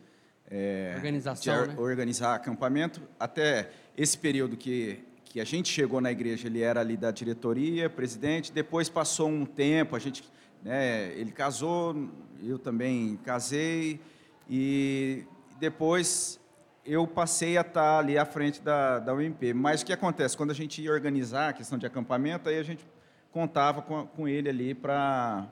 é, 0.49 0.93
Organização, 0.95 1.63
de 1.63 1.69
né? 1.69 1.75
organizar 1.77 2.35
acampamento. 2.35 3.01
Até 3.19 3.71
esse 3.95 4.17
período 4.17 4.57
que 4.57 5.03
que 5.31 5.39
a 5.39 5.45
gente 5.45 5.69
chegou 5.69 6.01
na 6.01 6.11
igreja, 6.11 6.47
ele 6.47 6.61
era 6.61 6.81
ali 6.81 6.97
da 6.97 7.09
diretoria, 7.09 7.89
presidente, 7.89 8.51
depois 8.51 8.89
passou 8.89 9.29
um 9.29 9.45
tempo, 9.45 9.95
a 9.95 9.99
gente, 9.99 10.23
né, 10.61 11.13
ele 11.13 11.31
casou, 11.31 12.09
eu 12.43 12.59
também 12.59 13.17
casei, 13.23 14.01
e 14.49 15.23
depois 15.57 16.37
eu 16.85 17.07
passei 17.07 17.57
a 17.57 17.61
estar 17.61 17.99
ali 17.99 18.17
à 18.17 18.25
frente 18.25 18.61
da, 18.61 18.99
da 18.99 19.13
UMP. 19.13 19.53
Mas 19.53 19.81
o 19.81 19.85
que 19.85 19.93
acontece? 19.93 20.35
Quando 20.35 20.51
a 20.51 20.55
gente 20.55 20.81
ia 20.81 20.91
organizar 20.91 21.49
a 21.49 21.53
questão 21.53 21.77
de 21.77 21.85
acampamento, 21.85 22.49
aí 22.49 22.59
a 22.59 22.63
gente 22.63 22.85
contava 23.31 23.81
com, 23.81 24.05
com 24.07 24.27
ele 24.27 24.49
ali 24.49 24.73
para 24.73 25.47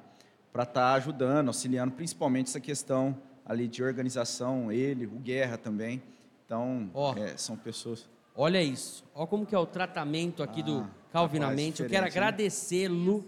estar 0.57 0.93
ajudando, 0.95 1.47
auxiliando, 1.47 1.93
principalmente 1.93 2.47
essa 2.47 2.59
questão 2.59 3.17
ali 3.45 3.67
de 3.67 3.81
organização, 3.81 4.71
ele, 4.71 5.05
o 5.05 5.19
Guerra 5.19 5.57
também. 5.57 6.03
Então, 6.45 6.89
oh. 6.93 7.13
é, 7.13 7.37
são 7.37 7.55
pessoas... 7.55 8.09
Olha 8.35 8.61
isso. 8.61 9.03
Olha 9.13 9.27
como 9.27 9.45
que 9.45 9.53
é 9.55 9.59
o 9.59 9.65
tratamento 9.65 10.41
aqui 10.43 10.63
do 10.63 10.87
Calvinamente. 11.11 11.81
Eu 11.81 11.89
quero 11.89 12.05
agradecê-lo. 12.05 13.25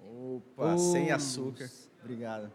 Opa, 0.00 0.78
sem 0.78 1.10
Oh. 1.12 1.16
açúcar. 1.16 1.70
Obrigado. 2.02 2.50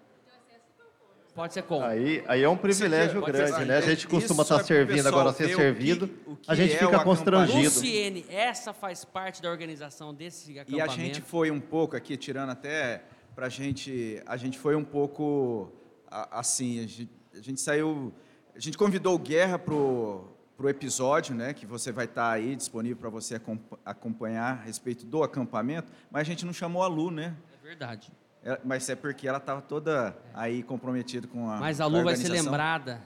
Pode 1.36 1.54
ser 1.54 1.64
como? 1.64 1.86
Aí, 1.86 2.24
aí 2.28 2.42
é 2.44 2.50
um 2.50 2.58
privilégio 2.58 3.24
ser 3.24 3.32
grande, 3.32 3.52
assim. 3.54 3.66
né? 3.66 3.78
A 3.78 3.82
gente 3.82 4.08
costuma 4.08 4.42
estar 4.44 4.56
é 4.56 4.58
pro 4.58 4.68
servindo, 4.68 4.96
pessoal 5.04 5.20
agora 5.22 5.36
ser 5.36 5.56
servido, 5.56 6.08
que- 6.08 6.30
o 6.32 6.36
que 6.36 6.52
a 6.52 6.56
gente 6.56 6.74
é 6.74 6.86
o 6.86 6.90
fica 6.90 7.04
constrangido. 7.04 7.64
Luciene, 7.64 8.26
essa 8.28 8.74
faz 8.74 9.06
parte 9.06 9.42
da 9.42 9.50
organização 9.50 10.14
desse 10.14 10.60
acampamento. 10.60 10.78
E 10.78 10.82
a 10.82 10.88
gente 11.06 11.22
foi 11.22 11.50
um 11.52 11.60
pouco 11.60 11.96
aqui, 11.96 12.18
tirando 12.18 12.50
até 12.50 13.04
pra 13.36 13.48
gente, 13.48 14.22
a 14.26 14.36
gente 14.36 14.58
foi 14.58 14.76
um 14.76 14.84
pouco 14.84 15.72
a- 16.12 16.40
assim, 16.40 16.80
a 16.80 16.88
gente, 16.88 17.10
a 17.34 17.42
gente 17.42 17.62
saiu, 17.62 18.12
a 18.54 18.60
gente 18.60 18.78
convidou 18.78 19.16
o 19.16 19.20
Guerra 19.20 19.58
pro 19.60 20.28
pro 20.60 20.68
episódio, 20.68 21.34
né, 21.34 21.54
que 21.54 21.66
você 21.66 21.90
vai 21.90 22.04
estar 22.04 22.30
aí 22.32 22.54
disponível 22.54 22.98
para 22.98 23.10
você 23.10 23.36
acompa- 23.36 23.80
acompanhar 23.86 24.60
a 24.60 24.64
respeito 24.66 25.06
do 25.06 25.24
acampamento, 25.24 25.90
mas 26.12 26.24
a 26.24 26.26
gente 26.26 26.46
não 26.46 26.52
chamou 26.52 26.84
a 26.84 26.88
Lu, 26.88 27.10
né? 27.10 27.34
É 27.64 27.66
verdade. 27.66 28.12
É, 28.44 28.60
Mas 28.66 28.90
é 28.90 28.96
porque 28.96 29.26
ela 29.26 29.38
estava 29.38 29.62
toda 29.62 30.14
aí 30.34 30.62
comprometida 30.62 31.28
com 31.28 31.50
a 31.50 31.60
Mas 31.62 31.80
a 31.80 31.86
Lu 31.86 32.04
vai 32.04 32.18
ser 32.18 32.28
lembrada 32.28 33.02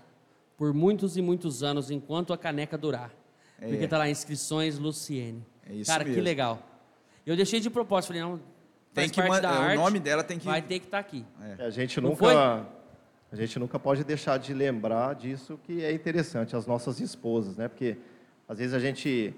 por 0.58 0.74
muitos 0.74 1.16
e 1.16 1.22
muitos 1.22 1.62
anos 1.62 1.91
enquanto 1.91 2.34
a 2.34 2.38
caneca 2.39 2.76
durar. 2.76 3.12
É. 3.62 3.68
Porque 3.68 3.88
tá 3.88 3.99
lá 3.99 4.10
inscrições 4.10 4.80
Luciene. 4.80 5.45
É 5.70 5.74
isso 5.76 5.91
Cara, 5.91 6.04
que 6.04 6.10
mesmo. 6.10 6.24
legal. 6.24 6.60
Eu 7.24 7.36
deixei 7.36 7.60
de 7.60 7.70
propósito, 7.70 8.08
falei, 8.08 8.24
não, 8.24 8.38
Tem 8.95 9.08
faz 9.08 9.12
que 9.12 9.22
parte 9.22 9.41
da 9.43 9.49
é, 9.49 9.51
o 9.54 9.62
arte, 9.62 9.76
nome 9.78 9.99
dela 9.99 10.24
tem 10.24 10.39
que 10.39 10.45
vai 10.45 10.62
ter 10.62 10.80
que 10.80 10.86
estar 10.86 10.97
aqui. 10.99 11.24
A 11.60 11.70
gente 11.70 12.01
Não 12.01 12.10
nunca 12.10 12.26
foi? 12.26 12.34
A 13.34 13.36
gente 13.36 13.58
nunca 13.58 13.80
pode 13.80 14.04
deixar 14.04 14.38
de 14.38 14.54
lembrar 14.54 15.16
disso 15.16 15.60
que 15.64 15.84
é 15.84 15.92
interessante 15.92 16.56
as 16.56 16.68
nossas 16.68 17.00
esposas, 17.00 17.58
né? 17.58 17.68
Porque 17.68 17.98
às 18.48 18.60
vezes 18.60 18.76
a 18.76 18.80
gente 18.80 19.34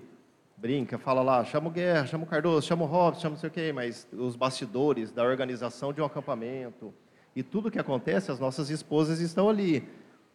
brinca, 0.58 0.98
fala 0.98 1.22
lá, 1.22 1.46
chama 1.46 1.70
o 1.70 1.72
Guerra, 1.72 2.06
chama 2.06 2.26
o 2.26 2.28
Cardoso, 2.28 2.68
chama 2.68 2.84
o 2.84 2.88
Robson, 2.88 3.22
chama 3.22 3.36
não 3.36 3.39
sei 3.39 3.50
o 3.50 3.54
quê, 3.54 3.72
mas 3.74 4.06
os 4.12 4.36
bastidores 4.36 5.14
da 5.14 5.24
organização 5.24 5.93
de 5.93 6.02
um 6.02 6.06
acampamento 6.06 6.93
e 7.34 7.41
tudo 7.41 7.72
que 7.72 7.80
acontece, 7.80 8.30
as 8.30 8.38
nossas 8.38 8.70
esposas 8.70 9.22
estão 9.22 9.48
ali 9.48 9.88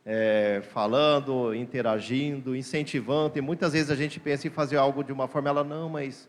é, 0.07 0.63
falando, 0.73 1.55
interagindo, 1.55 2.57
incentivando. 2.57 3.39
E 3.39 3.43
muitas 3.43 3.75
vezes 3.75 3.91
a 3.91 3.95
gente 3.95 4.19
pensa 4.19 4.47
em 4.47 4.51
fazer 4.51 4.79
algo 4.79 5.05
de 5.05 5.13
uma 5.13 5.29
forma, 5.29 5.51
ela 5.51 5.63
não, 5.63 5.91
mas 5.91 6.27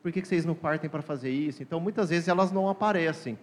por 0.00 0.12
que 0.12 0.22
que 0.22 0.28
vocês 0.28 0.44
não 0.44 0.54
partem 0.54 0.88
para 0.88 1.02
fazer 1.02 1.30
isso? 1.30 1.64
Então, 1.64 1.80
muitas 1.80 2.10
vezes 2.10 2.28
elas 2.28 2.52
não 2.52 2.68
aparecem, 2.68 3.36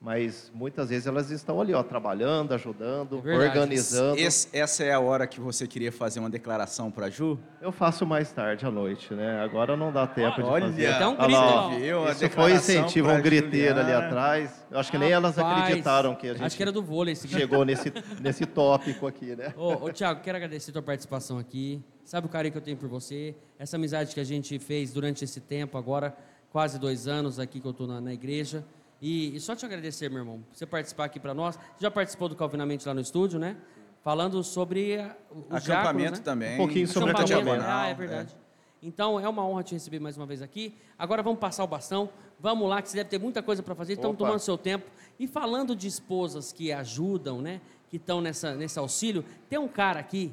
mas 0.00 0.50
muitas 0.54 0.88
vezes 0.88 1.06
elas 1.06 1.30
estão 1.30 1.60
ali, 1.60 1.74
ó, 1.74 1.82
trabalhando, 1.82 2.54
ajudando, 2.54 3.20
É 3.22 3.36
organizando. 3.36 4.18
Esse- 4.18 4.48
essa 4.56 4.82
é 4.82 4.92
a 4.94 4.98
hora 4.98 5.26
que 5.26 5.38
você 5.38 5.66
queria 5.66 5.92
fazer 5.92 6.20
uma 6.20 6.30
declaração 6.30 6.90
para 6.90 7.10
Ju? 7.10 7.38
Eu 7.60 7.70
faço 7.70 8.06
mais 8.06 8.32
tarde 8.32 8.64
à 8.64 8.70
noite, 8.70 9.12
né? 9.12 9.40
Agora 9.42 9.76
não 9.76 9.92
dá 9.92 10.06
tempo 10.06 10.36
de 10.42 10.48
Olha, 10.48 10.66
fazer. 10.68 10.86
Até 10.86 11.06
um 11.06 11.10
Olha 11.10 11.18
grito, 11.26 11.32
lá, 11.40 11.54
ó. 11.54 11.66
ó. 11.66 11.68
viu? 11.78 12.04
A 12.08 12.12
Isso 12.12 12.30
foi 12.30 12.52
incentivo, 12.52 13.10
um 13.10 13.20
griteiro 13.20 13.78
ali 13.78 13.92
atrás. 13.92 14.64
Eu 14.70 14.78
acho 14.78 14.90
que 14.90 14.96
nem 14.96 15.10
elas 15.12 15.36
Rapaz, 15.36 15.64
acreditaram 15.64 16.14
que 16.14 16.28
a 16.28 16.32
gente 16.32 16.44
Acho 16.44 16.56
que 16.56 16.62
era 16.62 16.72
do 16.72 16.82
vôlei 16.82 17.12
esse 17.12 17.28
grito. 17.28 17.38
chegou 17.40 17.62
nesse, 17.66 17.92
nesse 18.22 18.46
tópico 18.46 19.06
aqui, 19.06 19.36
né? 19.36 19.52
Ô, 19.54 19.84
ô 19.84 19.92
Thiago, 19.92 20.22
quero 20.22 20.36
agradecer 20.36 20.70
a 20.70 20.72
tua 20.72 20.82
participação 20.82 21.36
aqui. 21.38 21.82
Sabe 22.06 22.26
o 22.26 22.30
carinho 22.30 22.52
que 22.52 22.58
eu 22.58 22.62
tenho 22.62 22.76
por 22.78 22.88
você? 22.88 23.34
Essa 23.58 23.76
amizade 23.76 24.14
que 24.14 24.20
a 24.20 24.24
gente 24.24 24.58
fez 24.58 24.94
durante 24.94 25.22
esse 25.24 25.40
tempo, 25.40 25.76
agora 25.76 26.16
quase 26.50 26.78
dois 26.78 27.06
anos 27.06 27.38
aqui 27.38 27.60
que 27.60 27.66
eu 27.66 27.70
estou 27.70 27.86
na, 27.86 28.00
na 28.00 28.14
igreja. 28.14 28.64
E, 29.00 29.34
e 29.34 29.40
só 29.40 29.56
te 29.56 29.64
agradecer, 29.64 30.10
meu 30.10 30.18
irmão, 30.18 30.40
por 30.42 30.56
você 30.56 30.66
participar 30.66 31.06
aqui 31.06 31.18
para 31.18 31.32
nós. 31.32 31.56
Você 31.56 31.82
já 31.82 31.90
participou 31.90 32.28
do 32.28 32.36
Calvinamente 32.36 32.86
lá 32.86 32.92
no 32.92 33.00
estúdio, 33.00 33.38
né? 33.38 33.56
Falando 34.02 34.42
sobre 34.44 34.96
os 35.30 35.44
Acampamento 35.46 35.64
diáconos, 35.64 36.18
né? 36.18 36.24
também. 36.24 36.54
Um 36.54 36.58
pouquinho 36.58 36.88
sobre 36.88 37.10
Acampamento, 37.10 37.50
acampamento. 37.50 37.64
Ah, 37.66 37.88
é 37.88 37.94
verdade. 37.94 38.36
Então, 38.82 39.20
é 39.20 39.28
uma 39.28 39.46
honra 39.46 39.62
te 39.62 39.74
receber 39.74 40.00
mais 40.00 40.16
uma 40.16 40.24
vez 40.24 40.40
aqui. 40.40 40.74
Agora 40.98 41.22
vamos 41.22 41.38
passar 41.38 41.64
o 41.64 41.66
bastão. 41.66 42.08
Vamos 42.38 42.68
lá, 42.68 42.80
que 42.80 42.88
você 42.88 42.96
deve 42.96 43.10
ter 43.10 43.18
muita 43.18 43.42
coisa 43.42 43.62
para 43.62 43.74
fazer. 43.74 43.94
Estamos 43.94 44.14
Opa. 44.14 44.24
tomando 44.24 44.40
seu 44.40 44.56
tempo. 44.56 44.86
E 45.18 45.26
falando 45.26 45.76
de 45.76 45.86
esposas 45.86 46.52
que 46.52 46.72
ajudam, 46.72 47.42
né? 47.42 47.60
Que 47.90 47.96
estão 47.96 48.20
nessa, 48.20 48.54
nesse 48.54 48.78
auxílio, 48.78 49.24
tem 49.48 49.58
um 49.58 49.68
cara 49.68 50.00
aqui, 50.00 50.32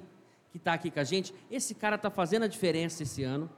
que 0.51 0.57
está 0.57 0.73
aqui 0.73 0.89
com 0.89 0.99
a 0.99 1.03
gente. 1.03 1.33
Esse 1.51 1.75
cara 1.75 1.97
está 1.97 2.09
fazendo 2.09 2.43
a 2.43 2.47
diferença 2.47 3.03
esse 3.03 3.23
ano. 3.23 3.49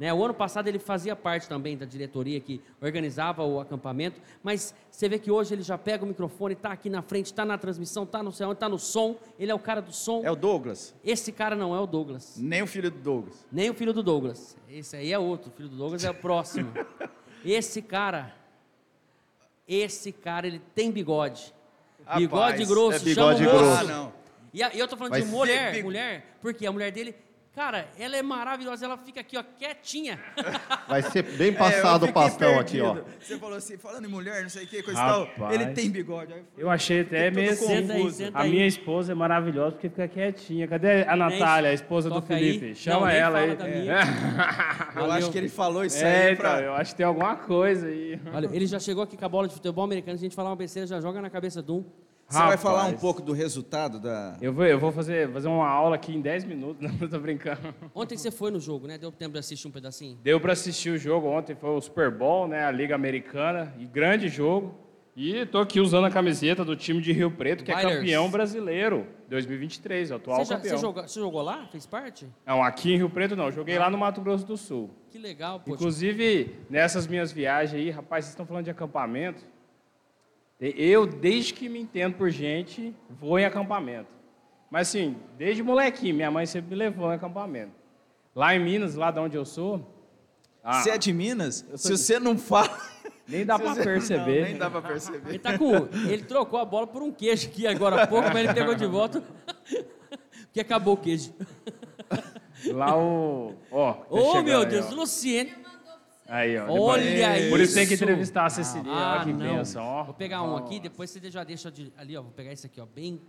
Né? 0.00 0.14
O 0.14 0.24
ano 0.24 0.32
passado 0.32 0.66
ele 0.66 0.78
fazia 0.78 1.14
parte 1.14 1.46
também 1.46 1.76
da 1.76 1.84
diretoria 1.84 2.40
que 2.40 2.58
organizava 2.80 3.44
o 3.44 3.60
acampamento, 3.60 4.18
mas 4.42 4.74
você 4.90 5.10
vê 5.10 5.18
que 5.18 5.30
hoje 5.30 5.54
ele 5.54 5.62
já 5.62 5.76
pega 5.76 6.02
o 6.02 6.08
microfone, 6.08 6.54
está 6.54 6.72
aqui 6.72 6.88
na 6.88 7.02
frente, 7.02 7.26
está 7.26 7.44
na 7.44 7.58
transmissão, 7.58 8.04
está 8.04 8.22
no 8.22 8.32
céu, 8.32 8.50
está 8.50 8.66
no 8.66 8.78
som. 8.78 9.16
Ele 9.38 9.52
é 9.52 9.54
o 9.54 9.58
cara 9.58 9.82
do 9.82 9.92
som. 9.92 10.22
É 10.24 10.30
o 10.30 10.34
Douglas? 10.34 10.94
Esse 11.04 11.30
cara 11.30 11.54
não 11.54 11.76
é 11.76 11.78
o 11.78 11.86
Douglas. 11.86 12.36
Nem 12.38 12.62
o 12.62 12.66
filho 12.66 12.90
do 12.90 12.98
Douglas. 12.98 13.46
Nem 13.52 13.68
o 13.68 13.74
filho 13.74 13.92
do 13.92 14.02
Douglas. 14.02 14.56
Esse 14.70 14.96
aí 14.96 15.12
é 15.12 15.18
outro. 15.18 15.50
O 15.50 15.52
filho 15.54 15.68
do 15.68 15.76
Douglas 15.76 16.02
é 16.02 16.10
o 16.10 16.14
próximo. 16.14 16.72
Esse 17.44 17.80
cara, 17.80 18.34
esse 19.66 20.12
cara, 20.12 20.46
ele 20.46 20.60
tem 20.74 20.90
bigode. 20.90 21.54
Rapaz, 22.04 22.20
bigode 22.20 22.64
grosso, 22.66 22.96
é 22.96 22.98
bigode 22.98 23.44
chama 23.44 23.50
o 23.50 23.54
moço. 23.54 23.66
grosso. 23.66 23.80
Ah, 23.80 23.84
não. 23.84 24.12
E, 24.52 24.78
eu 24.78 24.86
tô 24.86 24.94
falando 24.94 25.14
de 25.14 25.24
mulher, 25.24 25.82
mulher, 25.82 26.36
porque 26.42 26.66
a 26.66 26.72
mulher 26.72 26.90
dele, 26.92 27.14
cara, 27.54 27.88
ela 27.98 28.16
é 28.16 28.22
maravilhosa, 28.22 28.84
ela 28.86 28.96
fica 28.96 29.20
aqui, 29.20 29.36
ó, 29.36 29.42
quietinha. 29.42 30.18
Vai 30.88 31.02
ser 31.02 31.22
bem 31.22 31.48
É, 31.50 31.52
passado 31.52 32.04
o 32.04 32.06
fiquei 32.06 32.22
pastão 32.22 32.58
aqui, 32.58 32.80
ó. 32.80 32.94
perdido. 32.94 33.10
Você 33.20 33.38
falou 33.38 33.56
assim, 33.56 33.76
falando 33.76 34.04
em 34.04 34.08
mulher, 34.08 34.42
não 34.42 34.48
sei 34.48 34.64
o 34.64 34.66
que, 34.66 34.82
coisa 34.82 34.98
e 35.00 35.02
tal. 35.04 35.24
Rapaz. 35.24 35.54
Ele 35.54 35.66
tem 35.72 35.90
bigode. 35.90 36.32
Aí 36.32 36.40
eu 36.56 36.62
Eu 36.66 36.70
achei 36.70 37.00
até 37.00 37.30
meio 37.30 37.50
assim. 37.52 37.66
Senta 37.66 37.92
aí, 37.92 38.10
senta 38.12 38.38
A 38.38 38.42
aí. 38.42 38.50
minha 38.50 38.66
esposa 38.66 39.12
é 39.12 39.14
maravilhosa 39.14 39.72
porque 39.72 39.88
fica 39.88 40.08
quietinha. 40.08 40.66
Cadê 40.68 41.02
a 41.02 41.14
Natália, 41.16 41.70
a 41.70 41.74
esposa 41.74 42.08
do 42.08 42.20
Toca 42.20 42.34
aí. 42.34 42.44
Felipe? 42.58 42.68
Não, 42.68 42.74
Chama 42.74 43.06
nem 43.08 43.16
ela 43.16 43.38
aí. 43.38 43.56
minha. 43.80 43.98
Eu 44.96 45.12
acho 45.12 45.30
que 45.30 45.38
ele 45.38 45.48
falou 45.48 45.84
isso 45.84 46.02
É, 46.04 46.26
aí 46.28 46.32
então, 46.34 46.44
pra... 46.50 46.60
eu 46.62 46.74
acho 46.74 46.90
que 46.92 46.96
tem 46.96 47.06
alguma 47.06 47.36
coisa 47.36 47.86
aí. 47.86 48.20
Olha, 48.32 48.48
ele 48.52 48.66
já 48.66 48.78
chegou 48.78 49.02
aqui 49.04 49.16
com 49.16 49.24
a 49.24 49.28
bola 49.28 49.48
de 49.48 49.54
futebol 49.54 49.84
americano, 49.84 50.16
se 50.18 50.24
a 50.24 50.26
gente 50.26 50.34
falar 50.36 50.50
uma 50.50 50.56
besteira, 50.56 50.86
já 50.86 51.00
joga 51.00 51.20
na 51.20 51.30
cabeça 51.30 51.62
de 51.62 51.70
um. 51.72 51.84
Você 52.30 52.38
vai 52.38 52.56
falar 52.56 52.84
um 52.86 52.96
pouco 52.96 53.20
do 53.20 53.32
resultado 53.32 53.98
da... 53.98 54.36
Eu 54.40 54.52
vou, 54.52 54.64
eu 54.64 54.78
vou 54.78 54.92
fazer, 54.92 55.28
fazer 55.32 55.48
uma 55.48 55.68
aula 55.68 55.96
aqui 55.96 56.14
em 56.14 56.20
10 56.20 56.44
minutos, 56.44 56.80
não 57.00 57.08
tô 57.08 57.18
brincando. 57.18 57.74
Ontem 57.92 58.16
você 58.16 58.30
foi 58.30 58.52
no 58.52 58.60
jogo, 58.60 58.86
né? 58.86 58.96
Deu 58.96 59.10
tempo 59.10 59.32
de 59.32 59.40
assistir 59.40 59.66
um 59.66 59.70
pedacinho? 59.72 60.16
Deu 60.22 60.40
para 60.40 60.52
assistir 60.52 60.90
o 60.90 60.98
jogo 60.98 61.26
ontem, 61.26 61.56
foi 61.56 61.70
o 61.70 61.80
Super 61.80 62.10
Bowl, 62.10 62.46
né, 62.46 62.64
a 62.64 62.70
Liga 62.70 62.94
Americana, 62.94 63.74
e 63.78 63.84
grande 63.84 64.28
jogo. 64.28 64.74
E 65.16 65.44
tô 65.44 65.58
aqui 65.58 65.80
usando 65.80 66.04
a 66.04 66.10
camiseta 66.10 66.64
do 66.64 66.76
time 66.76 67.00
de 67.00 67.12
Rio 67.12 67.32
Preto, 67.32 67.64
que 67.64 67.72
é 67.72 67.82
campeão 67.82 68.30
brasileiro, 68.30 69.06
2023, 69.28 70.12
atual 70.12 70.38
Você, 70.38 70.50
já, 70.50 70.56
campeão. 70.56 70.76
você, 70.76 70.80
jogou, 70.80 71.02
você 71.02 71.20
jogou 71.20 71.42
lá? 71.42 71.66
Fez 71.66 71.84
parte? 71.84 72.26
Não, 72.46 72.62
aqui 72.62 72.92
em 72.92 72.96
Rio 72.96 73.10
Preto 73.10 73.34
não, 73.34 73.50
joguei 73.50 73.76
lá 73.76 73.90
no 73.90 73.98
Mato 73.98 74.20
Grosso 74.20 74.46
do 74.46 74.56
Sul. 74.56 74.88
Que 75.10 75.18
legal, 75.18 75.60
pô. 75.60 75.74
Inclusive, 75.74 76.54
nessas 76.70 77.08
minhas 77.08 77.32
viagens 77.32 77.74
aí, 77.74 77.90
rapaz, 77.90 78.24
vocês 78.24 78.32
estão 78.32 78.46
falando 78.46 78.64
de 78.64 78.70
acampamento. 78.70 79.44
Eu, 80.60 81.06
desde 81.06 81.54
que 81.54 81.68
me 81.68 81.80
entendo 81.80 82.14
por 82.16 82.28
gente, 82.30 82.94
vou 83.08 83.38
em 83.38 83.44
acampamento. 83.44 84.08
Mas 84.70 84.88
assim, 84.88 85.16
desde 85.38 85.62
molequinho, 85.62 86.14
minha 86.14 86.30
mãe 86.30 86.44
sempre 86.46 86.70
me 86.70 86.76
levou 86.76 87.10
em 87.10 87.14
acampamento. 87.14 87.72
Lá 88.34 88.54
em 88.54 88.60
Minas, 88.62 88.94
lá 88.94 89.10
de 89.10 89.18
onde 89.18 89.36
eu 89.36 89.44
sou, 89.44 89.84
ah, 90.62 90.74
Você 90.82 90.90
é 90.90 90.98
de 90.98 91.12
Minas? 91.12 91.64
Se 91.76 91.94
de- 91.96 92.12
nem 92.12 92.20
não 92.22 92.38
fala... 92.38 92.68
nem 93.26 93.46
dá 93.46 93.58
pra 93.58 93.74
Não, 93.74 93.82
perceber. 93.82 94.44
nem 94.44 94.58
dá 94.58 94.70
pra 94.70 94.82
perceber. 94.82 95.28
Ele 95.30 95.38
tá 95.38 95.56
com. 95.58 95.72
Ele 96.08 96.22
trocou 96.22 96.60
a 96.60 96.64
bola 96.66 96.86
por 96.86 97.02
um 97.02 97.10
queijo 97.10 97.48
aqui 97.48 97.66
agora 97.66 98.02
há 98.02 98.06
pouco, 98.06 98.28
mas 98.28 98.36
ele 98.44 98.52
pegou 98.54 98.74
de 98.74 98.84
volta. 98.86 99.22
Porque 100.44 100.60
acabou 100.60 100.94
o 100.94 100.96
queijo. 100.98 101.32
Lá 102.66 102.94
o. 102.96 103.54
Ó, 103.70 103.94
Ô, 104.10 104.24
chegando 104.32 104.44
meu 104.44 104.60
aí, 104.60 104.66
Deus, 104.66 104.92
ó. 104.92 104.94
Luciene. 104.94 105.52
Aí, 106.30 106.56
ó. 106.56 106.66
Olha 106.70 107.02
depois- 107.02 107.50
Por 107.50 107.60
isso 107.60 107.74
tem 107.74 107.86
que 107.88 107.94
isso. 107.94 108.04
entrevistar 108.04 108.46
a 108.46 108.50
Cecilia. 108.50 108.90
Ah, 108.92 109.14
Olha 109.16 109.24
que 109.24 109.32
não. 109.32 109.56
bênção, 109.56 109.84
ó. 109.84 110.04
Vou 110.04 110.14
pegar 110.14 110.42
um 110.42 110.56
aqui, 110.56 110.78
depois 110.78 111.10
você 111.10 111.28
já 111.30 111.42
deixa 111.42 111.70
de- 111.72 111.92
ali, 111.98 112.16
ó. 112.16 112.22
Vou 112.22 112.30
pegar 112.30 112.52
esse 112.52 112.64
aqui, 112.66 112.80
ó. 112.80 112.86
Bem. 112.86 113.20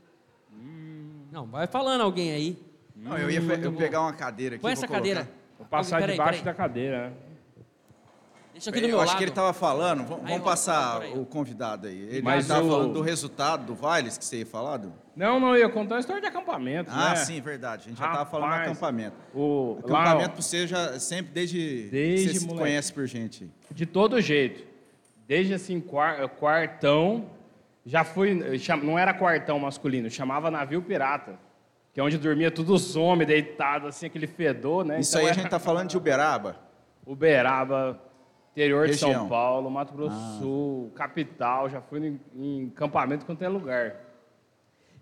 Não, 1.32 1.47
vai 1.47 1.66
falando 1.66 2.02
alguém 2.02 2.32
aí. 2.32 2.58
Não, 2.95 3.18
eu 3.18 3.32
ia 3.32 3.41
fe- 3.41 3.60
eu 3.66 3.74
pegar 3.74 4.02
uma 4.02 4.14
cadeira 4.14 4.56
aqui. 4.56 4.62
Põe 4.62 4.74
essa 4.74 4.86
colocar. 4.86 4.99
cadeira. 4.99 5.30
Vou 5.58 5.66
passar 5.68 5.99
Peraí, 5.99 6.16
debaixo 6.16 6.39
peraí. 6.39 6.45
da 6.45 6.54
cadeira, 6.54 7.10
né? 7.10 7.14
Deixa 8.62 8.70
aqui 8.70 8.80
do 8.82 8.86
Eu 8.86 8.89
meu 8.89 8.99
acho 8.99 9.07
lado. 9.07 9.18
que 9.18 9.24
ele 9.24 9.32
estava 9.32 9.53
falando, 9.53 10.03
vamos, 10.05 10.41
passar 10.43 11.01
o 11.18 11.26
convidado 11.26 11.88
aí. 11.88 11.97
Ele 11.99 12.22
Mas 12.22 12.43
estava 12.45 12.64
o- 12.64 12.70
falando 12.70 12.93
do 12.93 13.01
resultado 13.01 13.66
do 13.66 13.74
Vales 13.74 14.18
que 14.20 14.24
você 14.26 14.38
ia 14.38 14.45
falar? 14.45 14.80
Não, 15.16 15.39
não, 15.39 15.55
eu 15.55 15.62
ia 15.62 15.70
contar 15.70 15.95
uma 15.95 15.99
história 15.99 16.22
de 16.22 16.28
acampamento, 16.28 16.91
Ah, 16.93 17.09
né? 17.09 17.16
sim, 17.16 17.41
verdade. 17.41 17.86
A 17.86 17.89
gente 17.89 17.97
já 17.99 18.05
estava 18.05 18.30
falando 18.30 18.49
do 18.49 18.51
Rapaz, 18.51 18.72
acampamento. 18.72 19.16
O, 19.34 19.80
lá, 19.86 20.01
Acampamento 20.03 20.32
para 20.34 20.41
você 20.41 20.68
já 20.68 20.99
sempre 20.99 21.32
desde, 21.34 21.89
Desde 21.89 22.28
você 22.34 22.39
se 22.39 22.45
moleque. 22.45 22.62
conhece 22.64 22.93
por 22.93 23.05
gente. 23.07 23.49
de 23.72 23.86
todo 23.88 24.22
jeito. 24.22 24.64
Desde 25.28 25.53
assim, 25.55 25.80
quar- 25.80 26.28
quartão, 26.30 27.26
já 27.86 28.03
fui, 28.03 28.59
cham- 28.59 28.78
não 28.84 28.99
era 28.99 29.12
quartão 29.14 29.57
masculino, 29.57 30.09
chamava 30.09 30.51
navio 30.51 30.82
pirata. 30.84 31.39
Que 31.93 31.99
é 31.99 32.03
onde 32.03 32.18
dormia 32.18 32.49
todos 32.51 32.89
os 32.91 32.95
homens 32.95 33.28
deitados, 33.28 33.89
assim, 33.89 34.05
aquele 34.05 34.28
fedor, 34.28 34.86
né? 34.86 34.99
Isso 34.99 35.09
Então 35.12 35.20
aí 35.22 35.26
a 35.26 35.30
era 35.30 35.36
gente 35.36 35.45
está 35.45 35.59
falando 35.59 35.89
de 35.89 35.97
Uberaba. 35.97 36.55
Uberaba, 37.05 37.99
interior 38.52 38.88
de 38.88 38.95
São 38.95 39.10
Região. 39.10 39.30
Paulo, 39.30 39.70
Mato 39.70 39.93
Grosso 39.93 40.16
do 40.16 40.39
Sul, 40.39 40.91
capital, 40.95 41.70
já 41.70 41.82
fui 41.82 42.06
em, 42.06 42.20
em 42.36 42.68
acampamento 42.76 43.26
quanto 43.26 43.41
é 43.43 43.47
lugar. 43.49 43.95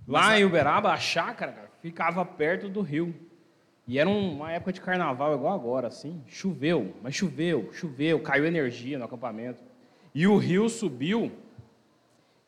Lá 0.07 0.39
em 0.39 0.43
Uberaba, 0.45 0.91
a 0.91 0.97
chácara, 0.97 1.51
cara, 1.51 1.69
ficava 1.81 2.25
perto 2.25 2.67
do 2.69 2.81
rio. 2.81 3.13
E 3.87 3.97
era 3.97 4.07
um- 4.09 4.35
uma 4.37 4.51
época 4.51 4.71
de 4.73 4.81
carnaval 4.81 5.33
igual 5.35 5.53
agora, 5.53 5.87
assim. 5.87 6.23
Choveu, 6.27 6.95
mas 7.01 7.15
choveu, 7.15 7.69
choveu, 7.73 8.19
caiu 8.19 8.45
energia 8.45 8.97
no 8.99 9.05
acampamento. 9.05 9.63
E 10.13 10.27
o 10.27 10.37
rio 10.37 10.67
subiu 10.69 11.31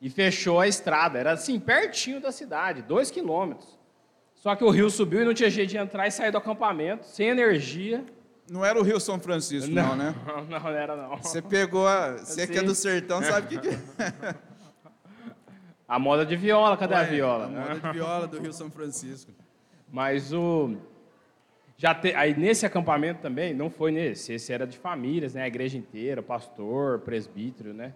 e 0.00 0.08
fechou 0.10 0.60
a 0.60 0.66
estrada. 0.68 1.18
Era 1.18 1.32
assim, 1.32 1.58
pertinho 1.60 2.20
da 2.20 2.30
cidade, 2.32 2.82
dois 2.82 3.10
quilômetros. 3.10 3.78
Só 4.34 4.56
que 4.56 4.64
o 4.64 4.70
rio 4.70 4.90
subiu 4.90 5.22
e 5.22 5.24
não 5.24 5.34
tinha 5.34 5.48
jeito 5.50 5.70
de 5.70 5.76
entrar 5.76 6.06
e 6.06 6.10
sair 6.10 6.32
do 6.32 6.38
acampamento, 6.38 7.06
sem 7.06 7.28
energia. 7.28 8.04
Não 8.50 8.64
era 8.64 8.78
o 8.78 8.82
Rio 8.82 8.98
São 9.00 9.18
Francisco, 9.18 9.70
não, 9.70 9.96
né? 9.96 10.14
Não, 10.26 10.60
não 10.60 10.68
era 10.68 10.96
não. 10.96 11.16
Você 11.16 11.40
pegou 11.40 11.86
a. 11.86 12.18
Você 12.18 12.46
que 12.46 12.58
é 12.58 12.62
do 12.62 12.74
sertão, 12.74 13.22
sabe 13.22 13.46
o 13.46 13.60
que, 13.60 13.68
que 13.68 13.68
é. 13.68 14.34
A 15.92 15.98
moda 15.98 16.24
de 16.24 16.34
viola, 16.36 16.74
cadê 16.74 16.94
a 16.94 17.00
Ué, 17.00 17.04
viola? 17.04 17.44
A 17.44 17.48
moda 17.48 17.74
de 17.74 17.92
viola 17.92 18.26
do 18.26 18.40
Rio 18.40 18.52
São 18.52 18.70
Francisco. 18.70 19.30
Mas 19.90 20.32
o. 20.32 20.76
Já 21.76 21.94
te... 21.94 22.14
Aí 22.14 22.34
nesse 22.34 22.64
acampamento 22.64 23.20
também, 23.20 23.52
não 23.52 23.68
foi 23.68 23.92
nesse, 23.92 24.32
esse 24.32 24.52
era 24.52 24.66
de 24.66 24.78
famílias, 24.78 25.34
né? 25.34 25.42
A 25.42 25.46
igreja 25.46 25.76
inteira, 25.76 26.22
pastor, 26.22 27.00
presbítero, 27.00 27.74
né? 27.74 27.92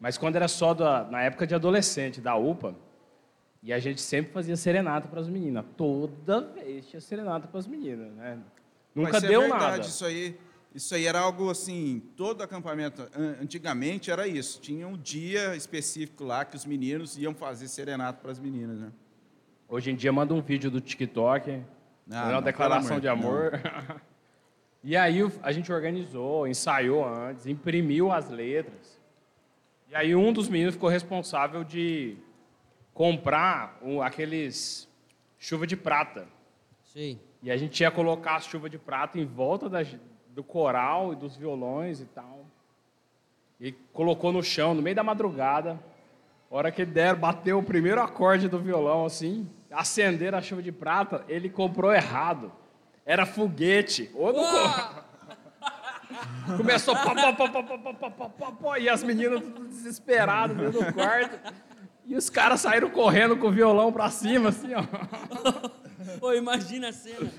Mas 0.00 0.18
quando 0.18 0.34
era 0.34 0.48
só 0.48 0.74
da... 0.74 1.04
na 1.04 1.22
época 1.22 1.46
de 1.46 1.54
adolescente, 1.54 2.20
da 2.20 2.34
UPA, 2.34 2.74
e 3.62 3.72
a 3.72 3.78
gente 3.78 4.00
sempre 4.00 4.32
fazia 4.32 4.56
serenata 4.56 5.06
para 5.06 5.20
as 5.20 5.28
meninas. 5.28 5.64
Toda 5.76 6.40
vez 6.40 6.88
tinha 6.88 7.00
serenata 7.00 7.46
para 7.46 7.58
as 7.58 7.66
meninas, 7.66 8.12
né? 8.14 8.38
Nunca 8.98 9.12
Mas 9.12 9.22
deu 9.22 9.42
é 9.42 9.48
verdade, 9.48 9.64
nada. 9.78 9.80
Isso 9.88 10.04
aí, 10.04 10.36
isso 10.74 10.94
aí 10.94 11.06
era 11.06 11.20
algo 11.20 11.50
assim, 11.50 12.02
todo 12.16 12.42
acampamento, 12.42 13.02
an- 13.14 13.36
antigamente 13.40 14.10
era 14.10 14.26
isso. 14.26 14.60
Tinha 14.60 14.88
um 14.88 14.96
dia 14.96 15.54
específico 15.54 16.24
lá 16.24 16.44
que 16.44 16.56
os 16.56 16.64
meninos 16.66 17.16
iam 17.16 17.32
fazer 17.34 17.68
serenata 17.68 18.18
para 18.20 18.32
as 18.32 18.38
meninas, 18.40 18.78
né? 18.80 18.90
Hoje 19.68 19.90
em 19.90 19.94
dia 19.94 20.10
manda 20.12 20.34
um 20.34 20.40
vídeo 20.42 20.70
do 20.70 20.80
TikTok, 20.80 21.62
Ah, 22.10 22.24
uma 22.24 22.32
não, 22.32 22.42
declaração 22.42 22.98
de 22.98 23.06
amor, 23.06 23.52
e 24.82 24.96
aí 24.96 25.20
a 25.42 25.52
gente 25.52 25.70
organizou, 25.70 26.48
ensaiou 26.48 27.04
antes, 27.06 27.46
imprimiu 27.46 28.10
as 28.10 28.28
letras. 28.30 28.98
E 29.88 29.94
aí 29.94 30.14
um 30.16 30.32
dos 30.32 30.48
meninos 30.48 30.74
ficou 30.74 30.88
responsável 30.88 31.62
de 31.62 32.16
comprar 32.92 33.78
o- 33.82 34.02
aqueles 34.02 34.88
chuva 35.38 35.66
de 35.66 35.76
prata. 35.76 36.26
Sim. 36.82 37.20
E 37.42 37.50
a 37.50 37.56
gente 37.56 37.80
ia 37.80 37.90
colocar 37.90 38.36
a 38.36 38.40
chuva 38.40 38.68
de 38.68 38.78
prata 38.78 39.18
em 39.18 39.24
volta 39.24 39.68
da- 39.68 39.84
do 40.28 40.42
coral 40.42 41.12
e 41.12 41.16
dos 41.16 41.36
violões 41.36 42.00
e 42.00 42.04
tal. 42.06 42.44
E 43.60 43.72
colocou 43.92 44.32
no 44.32 44.42
chão, 44.42 44.74
no 44.74 44.82
meio 44.82 44.96
da 44.96 45.02
madrugada. 45.02 45.78
A 46.50 46.56
hora 46.56 46.72
que 46.72 46.84
deram, 46.84 47.18
bateu 47.18 47.58
o 47.58 47.62
primeiro 47.62 48.00
acorde 48.00 48.48
do 48.48 48.58
violão, 48.58 49.04
assim, 49.04 49.48
acenderam 49.70 50.38
a 50.38 50.42
chuva 50.42 50.62
de 50.62 50.72
prata, 50.72 51.24
ele 51.28 51.48
comprou 51.50 51.92
errado. 51.92 52.50
Era 53.04 53.26
foguete. 53.26 54.10
Ou 54.14 54.32
não 54.32 54.42
co- 54.44 55.08
Começou 56.56 56.94
pá, 56.94 57.14
pá, 57.14 57.32
pá, 57.32 57.48
pá, 57.48 57.62
pá, 57.62 57.78
pá, 57.78 58.10
pá, 58.10 58.28
pá, 58.30 58.52
pá, 58.52 58.78
e 58.78 58.88
as 58.88 59.02
meninas 59.02 59.40
tudo 59.42 59.66
desesperadas 59.66 60.56
dentro 60.56 60.82
do 60.84 60.92
quarto. 60.92 61.38
E 62.06 62.16
os 62.16 62.30
caras 62.30 62.60
saíram 62.62 62.88
correndo 62.90 63.36
com 63.36 63.48
o 63.48 63.52
violão 63.52 63.92
pra 63.92 64.08
cima, 64.10 64.48
assim, 64.48 64.70
ó. 64.74 64.82
Ô, 66.20 66.32
imagina 66.32 66.88
a 66.88 66.92
cena. 66.92 67.30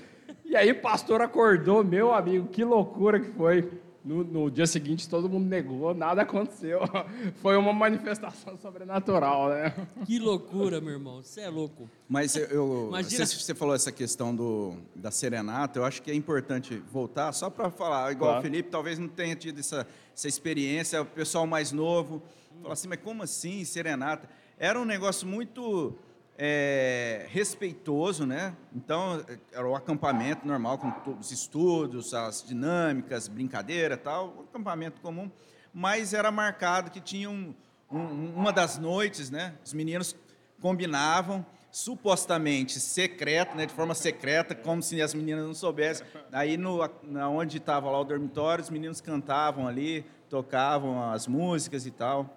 E 0.44 0.56
aí 0.56 0.70
o 0.70 0.80
pastor 0.80 1.20
acordou, 1.22 1.82
meu 1.84 2.12
amigo, 2.12 2.48
que 2.48 2.64
loucura 2.64 3.20
que 3.20 3.30
foi. 3.32 3.68
No, 4.02 4.24
no 4.24 4.50
dia 4.50 4.66
seguinte 4.66 5.06
todo 5.06 5.28
mundo 5.28 5.46
negou, 5.46 5.92
nada 5.94 6.22
aconteceu. 6.22 6.80
Foi 7.42 7.54
uma 7.58 7.70
manifestação 7.70 8.56
sobrenatural, 8.56 9.50
né? 9.50 9.74
Que 10.06 10.18
loucura, 10.18 10.80
meu 10.80 10.94
irmão. 10.94 11.22
Você 11.22 11.42
é 11.42 11.50
louco. 11.50 11.86
Mas 12.08 12.34
eu, 12.34 12.86
Imagina- 12.88 13.26
você, 13.26 13.36
você 13.36 13.54
falou 13.54 13.74
essa 13.74 13.92
questão 13.92 14.34
do, 14.34 14.72
da 14.96 15.10
serenata, 15.10 15.78
eu 15.78 15.84
acho 15.84 16.00
que 16.00 16.10
é 16.10 16.14
importante 16.14 16.82
voltar 16.90 17.30
só 17.32 17.50
para 17.50 17.68
falar, 17.70 18.10
igual 18.10 18.30
Claro. 18.30 18.40
o 18.40 18.42
Felipe 18.42 18.70
talvez 18.70 18.98
não 18.98 19.06
tenha 19.06 19.36
tido 19.36 19.60
essa, 19.60 19.86
essa 20.16 20.26
experiência, 20.26 21.02
o 21.02 21.04
pessoal 21.04 21.46
mais 21.46 21.70
novo 21.70 22.22
fala 22.62 22.72
assim, 22.72 22.88
mas 22.88 23.00
como 23.04 23.22
assim 23.22 23.66
serenata? 23.66 24.26
Era 24.58 24.80
um 24.80 24.86
negócio 24.86 25.28
muito 25.28 25.94
é, 26.42 27.26
respeitoso, 27.28 28.24
né? 28.24 28.56
Então 28.74 29.22
era 29.52 29.68
o 29.68 29.74
acampamento 29.76 30.46
normal 30.48 30.78
com 30.78 30.90
todos 30.90 31.26
os 31.26 31.32
estudos, 31.32 32.14
as 32.14 32.42
dinâmicas, 32.42 33.28
brincadeira, 33.28 33.94
tal, 33.98 34.34
um 34.38 34.40
acampamento 34.44 35.02
comum, 35.02 35.30
mas 35.72 36.14
era 36.14 36.30
marcado 36.30 36.90
que 36.90 36.98
tinha 36.98 37.28
um, 37.28 37.54
um- 37.92 38.32
uma 38.34 38.52
das 38.54 38.78
noites, 38.78 39.30
né? 39.30 39.52
Os 39.62 39.74
meninos 39.74 40.16
combinavam 40.60 41.44
supostamente 41.70 42.80
secreto, 42.80 43.56
né, 43.56 43.64
de 43.66 43.72
forma 43.72 43.94
secreta, 43.94 44.54
como 44.56 44.82
se 44.82 45.00
as 45.00 45.14
meninas 45.14 45.46
não 45.46 45.54
soubessem. 45.54 46.04
Aí 46.32 46.56
no 46.56 46.78
na 47.02 47.28
onde 47.28 47.58
estava 47.58 47.88
lá 47.90 48.00
o 48.00 48.04
dormitório, 48.04 48.64
os 48.64 48.70
meninos 48.70 49.00
cantavam 49.00 49.68
ali, 49.68 50.04
tocavam 50.28 51.10
as 51.12 51.26
músicas 51.28 51.86
e 51.86 51.90
tal. 51.90 52.36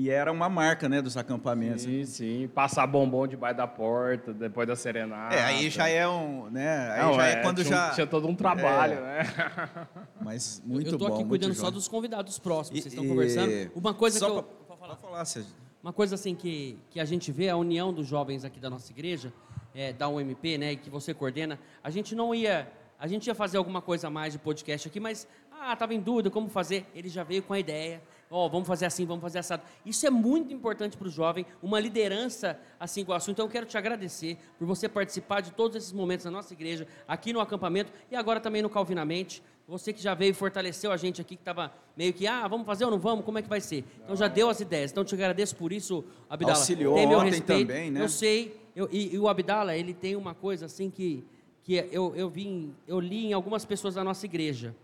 E 0.00 0.08
era 0.08 0.32
uma 0.32 0.48
marca, 0.48 0.88
né, 0.88 1.02
dos 1.02 1.18
acampamentos. 1.18 1.82
Sim, 1.82 2.04
sim. 2.06 2.48
Passar 2.48 2.86
bombom 2.86 3.26
debaixo 3.26 3.58
da 3.58 3.66
porta, 3.66 4.32
depois 4.32 4.66
da 4.66 4.74
serenata. 4.74 5.34
É, 5.34 5.44
aí 5.44 5.68
já 5.68 5.88
é 5.88 6.08
um, 6.08 6.48
né? 6.48 6.90
Aí 6.92 7.02
Não, 7.02 7.12
já 7.14 7.26
é, 7.26 7.32
é, 7.32 7.42
quando 7.42 7.62
tinha, 7.62 7.76
já 7.76 7.90
tinha 7.90 8.06
todo 8.06 8.26
um 8.26 8.34
trabalho, 8.34 8.94
É. 8.94 9.00
né? 9.00 9.86
Mas 10.22 10.62
muito 10.64 10.90
eu 10.92 10.98
tô 10.98 11.06
bom, 11.08 11.14
aqui 11.14 11.24
cuidando 11.26 11.54
só 11.54 11.70
dos 11.70 11.86
convidados 11.86 12.38
próximos. 12.38 12.80
Vocês 12.80 12.92
estão 12.94 13.04
E- 13.04 13.08
conversando. 13.08 13.70
Uma 13.74 13.92
coisa 13.92 14.18
só 14.18 14.24
que 14.30 14.36
eu. 14.38 14.42
pra- 14.42 14.76
Pode 14.76 15.00
falar, 15.02 15.24
Sérgio. 15.26 15.52
Uma 15.82 15.92
coisa 15.92 16.14
assim 16.14 16.34
que, 16.34 16.78
que 16.88 16.98
a 16.98 17.04
gente 17.04 17.30
vê, 17.30 17.50
a 17.50 17.56
união 17.56 17.92
dos 17.92 18.06
jovens 18.06 18.42
aqui 18.42 18.58
da 18.58 18.70
nossa 18.70 18.90
igreja, 18.90 19.30
é, 19.74 19.92
da 19.92 20.08
UMP, 20.08 20.56
né, 20.56 20.72
e 20.72 20.76
que 20.76 20.88
você 20.88 21.12
coordena, 21.12 21.58
a 21.84 21.90
gente 21.90 22.14
não 22.14 22.34
ia, 22.34 22.66
a 22.98 23.06
gente 23.06 23.26
ia 23.26 23.34
fazer 23.34 23.58
alguma 23.58 23.82
coisa 23.82 24.06
a 24.06 24.10
mais 24.10 24.32
de 24.32 24.38
podcast 24.38 24.88
aqui, 24.88 24.98
mas, 24.98 25.26
ah, 25.52 25.74
estava 25.74 25.92
em 25.94 26.00
dúvida 26.00 26.30
como 26.30 26.48
fazer, 26.48 26.86
ele 26.94 27.08
já 27.10 27.22
veio 27.22 27.42
com 27.42 27.52
a 27.52 27.58
ideia, 27.58 28.02
ó, 28.30 28.48
vamos 28.48 28.68
fazer 28.68 28.86
assim, 28.86 29.04
vamos 29.04 29.20
fazer 29.22 29.40
assado. 29.40 29.62
Isso 29.84 30.06
é 30.06 30.10
muito 30.10 30.54
importante 30.54 30.96
para 30.96 31.08
o 31.08 31.10
jovem, 31.10 31.44
uma 31.60 31.80
liderança 31.80 32.58
assim 32.78 33.04
com 33.04 33.10
o 33.12 33.14
assunto. 33.14 33.32
Então 33.36 33.46
eu 33.46 33.50
quero 33.50 33.66
te 33.66 33.76
agradecer 33.76 34.38
por 34.58 34.66
você 34.66 34.88
participar 34.88 35.40
de 35.40 35.50
todos 35.50 35.76
esses 35.76 35.92
momentos 35.92 36.24
na 36.24 36.30
nossa 36.30 36.52
igreja, 36.54 36.86
aqui 37.08 37.32
no 37.32 37.40
acampamento 37.40 37.92
e 38.10 38.14
agora 38.16 38.38
também 38.40 38.62
no 38.62 38.70
Calvinamente. 38.70 39.42
Você 39.66 39.92
que 39.92 40.02
já 40.02 40.14
veio 40.14 40.30
e 40.30 40.34
fortaleceu 40.34 40.90
a 40.90 40.96
gente 40.96 41.20
aqui, 41.20 41.36
que 41.36 41.42
estava 41.42 41.72
meio 41.96 42.12
que, 42.12 42.26
ah, 42.26 42.46
vamos 42.48 42.66
fazer 42.66 42.84
ou 42.84 42.90
não 42.90 42.98
vamos, 42.98 43.24
como 43.24 43.38
é 43.38 43.42
que 43.42 43.48
vai 43.48 43.60
ser? 43.60 43.84
Então 44.02 44.16
já 44.16 44.26
deu 44.26 44.48
as 44.48 44.58
ideias. 44.60 44.90
Então 44.90 45.04
te 45.04 45.14
agradeço 45.14 45.54
por 45.54 45.72
isso, 45.72 46.04
Abdala. 46.28 46.54
Auxiliou 46.54 46.94
Tem 46.96 47.06
meu 47.06 47.18
ontem 47.18 47.30
respeito. 47.30 47.68
também, 47.68 47.90
né? 47.90 48.02
Eu 48.02 48.08
sei. 48.08 48.60
Eu- 48.74 48.88
e, 48.90 49.14
e 49.14 49.18
o 49.18 49.28
Abdala, 49.28 49.76
ele 49.76 49.94
tem 49.94 50.16
uma 50.16 50.34
coisa 50.34 50.66
assim 50.66 50.90
que, 50.90 51.24
que 51.62 51.74
eu, 51.92 52.14
eu, 52.16 52.28
vim, 52.28 52.74
eu 52.86 52.98
li 52.98 53.26
em 53.26 53.32
algumas 53.32 53.64
pessoas 53.64 53.94
da 53.94 54.02
nossa 54.02 54.26
igreja, 54.26 54.74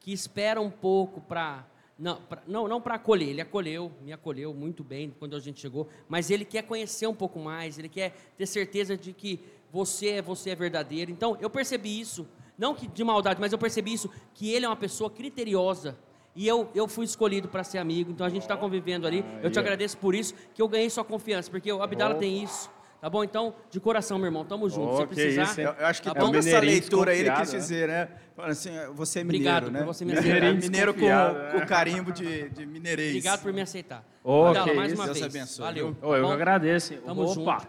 que 0.00 0.12
esperam 0.12 0.64
um 0.64 0.70
pouco 0.70 1.20
para... 1.20 1.64
Não, 1.98 2.16
pra- 2.22 2.42
não, 2.46 2.66
não 2.66 2.80
para 2.80 2.96
acolher, 2.96 3.28
ele 3.28 3.40
acolheu, 3.40 3.92
me 4.02 4.12
acolheu 4.12 4.52
muito 4.52 4.82
bem 4.82 5.14
quando 5.18 5.36
a 5.36 5.40
gente 5.40 5.60
chegou, 5.60 5.88
mas 6.08 6.28
ele 6.28 6.44
quer 6.44 6.62
conhecer 6.62 7.06
um 7.06 7.14
pouco 7.14 7.38
mais, 7.38 7.78
ele 7.78 7.88
quer 7.88 8.14
ter 8.36 8.46
certeza 8.46 8.96
de 8.96 9.12
que 9.12 9.38
você 9.72 10.08
é 10.08 10.22
você 10.22 10.50
é 10.50 10.54
verdadeiro. 10.56 11.10
Então, 11.12 11.36
eu 11.40 11.48
percebi 11.48 12.00
isso, 12.00 12.26
não 12.58 12.74
que 12.74 12.88
de 12.88 13.04
maldade, 13.04 13.40
mas 13.40 13.52
eu 13.52 13.58
percebi 13.58 13.92
isso, 13.92 14.10
que 14.34 14.52
ele 14.52 14.64
é 14.66 14.68
uma 14.68 14.74
pessoa 14.76 15.08
criteriosa. 15.08 15.96
E 16.36 16.48
eu, 16.48 16.68
eu 16.74 16.88
fui 16.88 17.04
escolhido 17.04 17.46
para 17.46 17.62
ser 17.62 17.78
amigo, 17.78 18.10
então 18.10 18.26
a 18.26 18.30
gente 18.30 18.42
está 18.42 18.56
convivendo 18.56 19.06
ali. 19.06 19.24
Eu 19.40 19.52
te 19.52 19.58
agradeço 19.60 19.96
por 19.98 20.16
isso, 20.16 20.34
que 20.52 20.60
eu 20.60 20.66
ganhei 20.66 20.90
sua 20.90 21.04
confiança, 21.04 21.48
porque 21.48 21.72
o 21.72 21.80
Abdala 21.80 22.16
tem 22.16 22.42
isso. 22.42 22.68
Tá 23.04 23.10
bom? 23.10 23.22
Então, 23.22 23.54
de 23.70 23.78
coração, 23.80 24.16
meu 24.16 24.28
irmão, 24.28 24.46
tamo 24.46 24.66
junto. 24.66 24.94
Ô, 24.94 24.96
Se 25.02 25.06
precisar. 25.08 25.42
isso? 25.42 25.60
Eu, 25.60 25.72
eu 25.72 25.86
acho 25.86 26.00
que 26.00 26.08
Tá 26.08 26.14
toda 26.14 26.32
bom? 26.32 26.38
essa 26.38 26.58
leitura 26.58 27.10
aí 27.12 27.20
ele 27.20 27.30
quis 27.32 27.52
né? 27.52 27.58
dizer, 27.58 27.86
né? 27.88 28.08
Falando 28.34 28.50
assim, 28.52 28.70
você 28.94 29.20
é 29.20 29.24
mineiro, 29.24 29.56
Obrigado 29.58 29.70
né? 29.70 29.78
por 29.80 29.86
você 29.88 30.04
me 30.06 30.14
Mineiro, 30.14 30.38
aceitar. 30.46 30.62
mineiro 30.62 30.94
com, 30.94 31.00
né? 31.00 31.50
com 31.52 31.58
o 31.58 31.66
carimbo 31.66 32.12
de, 32.12 32.48
de 32.48 32.64
mineirês. 32.64 33.10
Obrigado 33.10 33.42
por 33.42 33.52
me 33.52 33.60
aceitar. 33.60 34.02
Abdala, 34.24 34.64
que 34.70 34.72
mais 34.74 34.92
isso, 34.92 35.02
uma 35.02 35.04
Deus 35.04 35.20
vez. 35.20 35.36
abençoe, 35.36 35.64
Valeu. 35.66 35.94
tá 36.00 36.06
Ô, 36.06 36.16
eu 36.16 36.26
que 36.28 36.32
agradeço. 36.32 36.94
Tamo 36.96 37.22
Opa, 37.24 37.34
junto. 37.58 37.68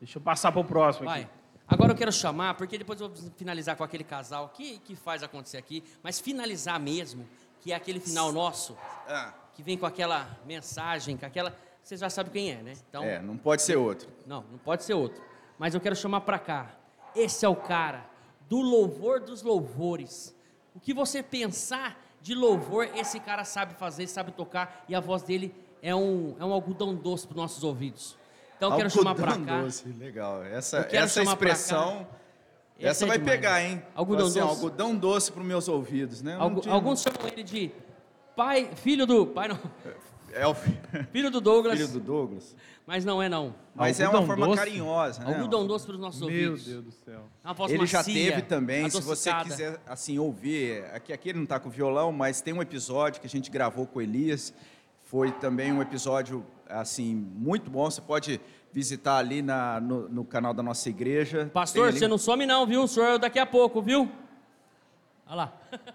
deixa 0.00 0.18
eu 0.18 0.22
passar 0.22 0.50
pro 0.50 0.64
próximo 0.64 1.06
Vai. 1.06 1.20
aqui. 1.20 1.30
Agora 1.68 1.92
eu 1.92 1.96
quero 1.96 2.10
chamar, 2.10 2.54
porque 2.54 2.76
depois 2.76 3.00
eu 3.00 3.08
vou 3.08 3.16
finalizar 3.36 3.76
com 3.76 3.84
aquele 3.84 4.02
casal 4.02 4.48
que, 4.48 4.78
que 4.80 4.96
faz 4.96 5.22
acontecer 5.22 5.58
aqui, 5.58 5.84
mas 6.02 6.18
finalizar 6.18 6.80
mesmo, 6.80 7.24
que 7.60 7.70
é 7.70 7.76
aquele 7.76 8.00
final 8.00 8.32
nosso, 8.32 8.76
Ah, 9.08 9.32
que 9.54 9.62
vem 9.62 9.78
com 9.78 9.86
aquela 9.86 10.26
mensagem, 10.44 11.16
com 11.16 11.24
aquela. 11.24 11.54
Você 11.82 11.96
já 11.96 12.08
sabe 12.08 12.30
quem 12.30 12.50
é, 12.50 12.56
né? 12.62 12.72
Então, 12.88 13.02
é, 13.02 13.20
não 13.20 13.36
pode 13.36 13.62
ser 13.62 13.76
outro. 13.76 14.08
Não, 14.26 14.44
não 14.50 14.58
pode 14.58 14.84
ser 14.84 14.94
outro. 14.94 15.20
Mas 15.58 15.74
eu 15.74 15.80
quero 15.80 15.96
chamar 15.96 16.20
para 16.22 16.38
cá. 16.38 16.70
Esse 17.14 17.44
é 17.44 17.48
o 17.48 17.56
cara 17.56 18.04
do 18.48 18.60
louvor 18.60 19.20
dos 19.20 19.42
louvores. 19.42 20.34
O 20.74 20.80
que 20.80 20.94
você 20.94 21.22
pensar 21.22 22.00
de 22.20 22.34
louvor, 22.34 22.88
esse 22.94 23.18
cara 23.18 23.44
sabe 23.44 23.74
fazer, 23.74 24.06
sabe 24.06 24.30
tocar 24.32 24.84
e 24.88 24.94
a 24.94 25.00
voz 25.00 25.22
dele 25.22 25.52
é 25.82 25.94
um, 25.94 26.36
é 26.38 26.44
um 26.44 26.52
algodão 26.52 26.94
doce 26.94 27.26
para 27.26 27.36
nossos 27.36 27.64
ouvidos. 27.64 28.16
Então 28.56 28.70
eu 28.70 28.76
quero 28.76 28.90
chamar 28.90 29.16
para 29.16 29.32
Algodão 29.32 29.44
cá. 29.56 29.62
doce, 29.62 29.88
legal. 29.88 30.44
Essa, 30.44 30.88
essa 30.92 31.24
cá. 31.24 31.30
expressão, 31.32 32.06
essa 32.78 33.04
é 33.04 33.08
vai 33.08 33.18
demais. 33.18 33.36
pegar, 33.36 33.60
hein? 33.62 33.82
Algodão 33.94 34.28
assim, 34.28 34.38
doce. 34.38 34.50
algodão 34.54 34.94
doce 34.96 35.32
para 35.32 35.40
os 35.40 35.46
meus 35.46 35.66
ouvidos, 35.68 36.22
né? 36.22 36.36
Algu- 36.38 36.60
tinha- 36.60 36.72
alguns 36.72 37.02
chamam 37.02 37.26
ele 37.26 37.42
de 37.42 37.72
pai, 38.36 38.70
filho 38.76 39.04
do 39.04 39.26
pai 39.26 39.48
não, 39.48 39.58
É 40.32 40.46
o 40.46 40.54
fi- 40.54 40.78
Filho 41.12 41.30
do 41.30 41.40
Douglas, 41.40 41.78
filho 41.78 41.92
do 41.92 42.00
Douglas. 42.00 42.56
mas 42.86 43.04
não 43.04 43.22
é 43.22 43.28
não. 43.28 43.54
Mas 43.74 44.00
é 44.00 44.04
Algodão 44.04 44.20
uma 44.22 44.26
forma 44.26 44.46
doce? 44.46 44.58
carinhosa, 44.58 45.24
né? 45.24 45.34
Algodão 45.34 45.66
doce 45.66 45.84
para 45.86 45.94
os 45.94 46.00
nossos 46.00 46.20
Meu 46.20 46.28
ouvidos. 46.50 46.64
Deus 46.64 46.84
do 46.84 46.92
céu. 46.92 47.28
É 47.44 47.48
Uma 47.48 47.54
voz 47.54 47.70
Ele 47.72 47.86
já 47.86 47.98
macia, 47.98 48.14
teve 48.30 48.42
também, 48.42 48.88
se 48.88 49.00
você 49.02 49.28
adocicada. 49.30 49.44
quiser 49.50 49.80
assim 49.86 50.18
ouvir, 50.18 50.84
aqui, 50.94 51.12
aqui 51.12 51.28
ele 51.28 51.38
não 51.38 51.44
está 51.44 51.60
com 51.60 51.68
violão, 51.68 52.10
mas 52.12 52.40
tem 52.40 52.54
um 52.54 52.62
episódio 52.62 53.20
que 53.20 53.26
a 53.26 53.30
gente 53.30 53.50
gravou 53.50 53.86
com 53.86 53.98
o 53.98 54.02
Elias, 54.02 54.54
foi 55.04 55.30
também 55.32 55.72
um 55.72 55.82
episódio 55.82 56.44
assim 56.68 57.14
muito 57.14 57.70
bom, 57.70 57.90
você 57.90 58.00
pode 58.00 58.40
visitar 58.72 59.18
ali 59.18 59.42
na, 59.42 59.78
no, 59.78 60.08
no 60.08 60.24
canal 60.24 60.54
da 60.54 60.62
nossa 60.62 60.88
igreja. 60.88 61.50
Pastor, 61.52 61.88
ali- 61.88 61.98
você 61.98 62.08
não 62.08 62.16
some 62.16 62.46
não, 62.46 62.66
viu? 62.66 62.82
O 62.84 62.88
senhor 62.88 63.18
daqui 63.18 63.38
a 63.38 63.44
pouco, 63.44 63.82
viu? 63.82 64.10
Olha 65.26 65.34
lá. 65.36 65.52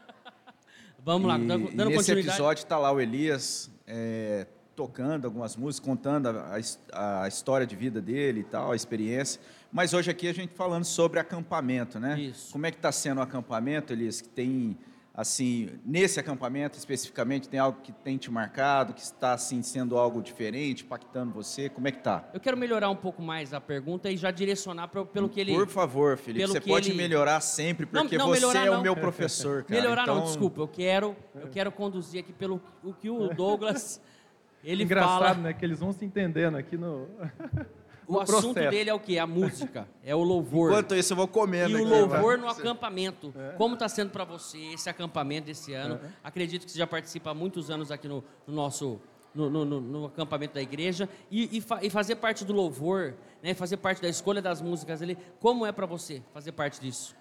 Vamos 1.04 1.28
lá, 1.28 1.40
e, 1.40 1.48
dando, 1.48 1.70
e 1.72 1.76
dando 1.76 1.86
nesse 1.90 1.98
continuidade. 2.00 2.30
episódio 2.38 2.62
está 2.64 2.78
lá 2.78 2.92
o 2.92 3.00
Elias 3.00 3.72
é, 3.88 4.46
tocando 4.76 5.26
algumas 5.26 5.56
músicas, 5.56 5.88
contando 5.88 6.28
a, 6.30 6.54
a 6.54 6.60
his- 6.60 6.80
a 6.92 7.28
história 7.28 7.66
de 7.66 7.76
vida 7.76 8.00
dele 8.02 8.42
e 8.42 8.44
tal, 8.44 8.72
a 8.72 8.76
experiência. 8.76 9.42
Mas 9.72 9.94
hoje 9.94 10.12
aqui 10.12 10.28
a 10.28 10.34
gente 10.34 10.54
falando 10.54 10.84
sobre 10.86 11.20
acampamento, 11.20 12.00
né? 12.00 12.20
Isso. 12.20 12.52
Como 12.52 12.66
é 12.66 12.72
que 12.72 12.78
está 12.78 12.92
sendo 12.92 13.18
o 13.18 13.22
acampamento, 13.22 13.92
Elias? 13.94 14.22
Que 14.22 14.30
tem, 14.30 14.78
assim, 15.18 15.72
nesse 15.84 16.20
acampamento 16.20 16.78
especificamente, 16.78 17.50
tem 17.50 17.60
algo 17.60 17.82
que 17.82 17.92
tem 17.92 18.18
te 18.18 18.30
marcado, 18.30 18.94
que 18.94 19.02
está, 19.02 19.34
assim, 19.34 19.64
sendo 19.64 19.98
algo 19.98 20.22
diferente, 20.22 20.84
impactando 20.84 21.34
você? 21.34 21.68
Como 21.70 21.88
é 21.88 21.92
que 21.92 21.98
tá? 21.98 22.30
Eu 22.32 22.40
quero 22.40 22.56
melhorar 22.56 22.92
um 22.92 22.96
pouco 22.96 23.20
mais 23.20 23.52
a 23.52 23.60
pergunta 23.60 24.12
e 24.12 24.16
já 24.16 24.30
direcionar 24.30 24.90
pro, 24.90 25.08
pelo 25.08 25.28
que 25.28 25.40
ele... 25.40 25.54
Por 25.56 25.68
favor, 25.68 26.16
Felipe, 26.18 26.42
pelo 26.42 26.54
você 26.54 26.62
que 26.62 26.70
pode 26.70 26.90
ele- 26.92 26.98
melhorar 26.98 27.42
sempre, 27.42 27.88
Não, 27.92 28.04
porque 28.04 28.16
não, 28.18 28.28
você 28.28 28.40
melhorar 28.42 28.66
é 28.68 28.70
não. 28.70 28.80
o 28.80 28.84
meu 28.84 28.96
professor, 28.96 29.64
cara. 29.64 29.82
Melhorar 29.82 30.06
não, 30.06 30.18
Então, 30.18 30.26
desculpa. 30.28 30.62
Eu 30.62 30.68
quero, 30.68 31.16
eu 31.34 31.48
quero 31.48 31.72
conduzir 31.72 32.20
aqui 32.20 32.32
pelo 32.32 32.62
o 32.84 32.94
que 32.94 33.10
o 33.10 33.28
Douglas 33.34 34.00
ele 34.64 34.84
Engraçado, 34.84 35.20
fala. 35.24 35.34
né? 35.36 35.54
Que 35.54 35.66
eles 35.66 35.80
vão 35.80 35.92
se 35.92 36.06
entendendo 36.06 36.58
aqui 36.58 36.78
no. 36.78 37.08
O 38.08 38.14
no 38.14 38.20
assunto 38.22 38.54
processo. 38.54 38.70
dele 38.72 38.90
é 38.90 38.94
o 38.94 39.00
que? 39.00 39.20
A 39.20 39.28
música, 39.28 39.88
é 40.04 40.16
o 40.16 40.24
louvor. 40.24 40.70
Enquanto 40.72 40.96
isso, 40.96 41.12
eu 41.14 41.18
vou 41.18 41.28
comendo 41.28 41.72
E 41.78 41.82
o 41.82 41.86
aqui, 41.86 41.88
louvor 42.00 42.22
vai. 42.22 42.38
no 42.38 42.48
acampamento. 42.50 43.34
Como 43.58 43.74
está 43.74 43.90
sendo 43.90 44.12
para 44.12 44.24
você 44.24 44.58
esse 44.74 44.90
acampamento 44.90 45.48
desse 45.48 45.74
ano? 45.74 46.00
Acredito 46.24 46.66
que 46.66 46.72
você 46.72 46.78
já 46.78 46.88
participa 46.88 47.32
há 47.32 47.34
muitos 47.34 47.70
anos 47.70 47.92
aqui 47.92 48.08
no, 48.08 48.24
no 48.48 48.54
nosso 48.54 49.00
no, 49.36 49.50
no- 49.52 49.66
no- 49.66 49.82
no 49.82 50.06
acampamento 50.06 50.56
da 50.56 50.62
igreja 50.62 51.08
e, 51.30 51.58
e 51.58 51.62
fa- 51.62 51.80
e 51.84 51.90
fazer 51.92 52.16
parte 52.16 52.44
do 52.44 52.54
louvor, 52.54 53.14
né? 53.44 53.54
Fazer 53.54 53.78
parte 53.78 54.02
da 54.02 54.08
escolha 54.10 54.42
das 54.42 54.62
músicas 54.62 55.00
ali. 55.02 55.16
Como 55.40 55.64
é 55.66 55.72
para 55.72 55.86
você 55.86 56.24
fazer 56.34 56.54
parte 56.54 56.80
disso? 56.82 57.16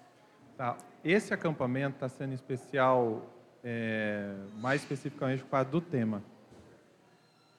Tá. 0.57 0.75
Esse 1.03 1.31
acampamento 1.33 1.95
está 1.97 2.09
sendo 2.09 2.33
especial, 2.33 3.21
é, 3.63 4.33
mais 4.59 4.81
especificamente 4.81 5.43
por 5.43 5.49
causa 5.51 5.69
do 5.69 5.79
tema. 5.79 6.23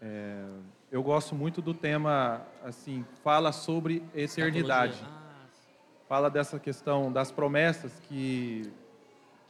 É, 0.01 0.45
eu 0.91 1.03
gosto 1.03 1.34
muito 1.34 1.61
do 1.61 1.74
tema, 1.74 2.47
assim, 2.64 3.05
fala 3.22 3.53
sobre 3.53 4.03
eternidade. 4.14 4.99
Ah, 5.05 5.47
Fala 6.09 6.30
dessa 6.30 6.59
questão 6.59 7.12
das 7.12 7.30
promessas 7.30 7.93
que, 8.09 8.72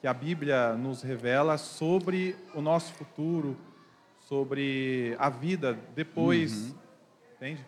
que 0.01 0.09
a 0.09 0.13
Bíblia 0.13 0.75
nos 0.75 1.03
revela 1.03 1.57
sobre 1.57 2.35
o 2.53 2.61
nosso 2.61 2.93
futuro, 2.95 3.57
sobre 4.19 5.15
a 5.21 5.31
vida 5.31 5.79
depois, 5.95 6.75
entende? 7.37 7.65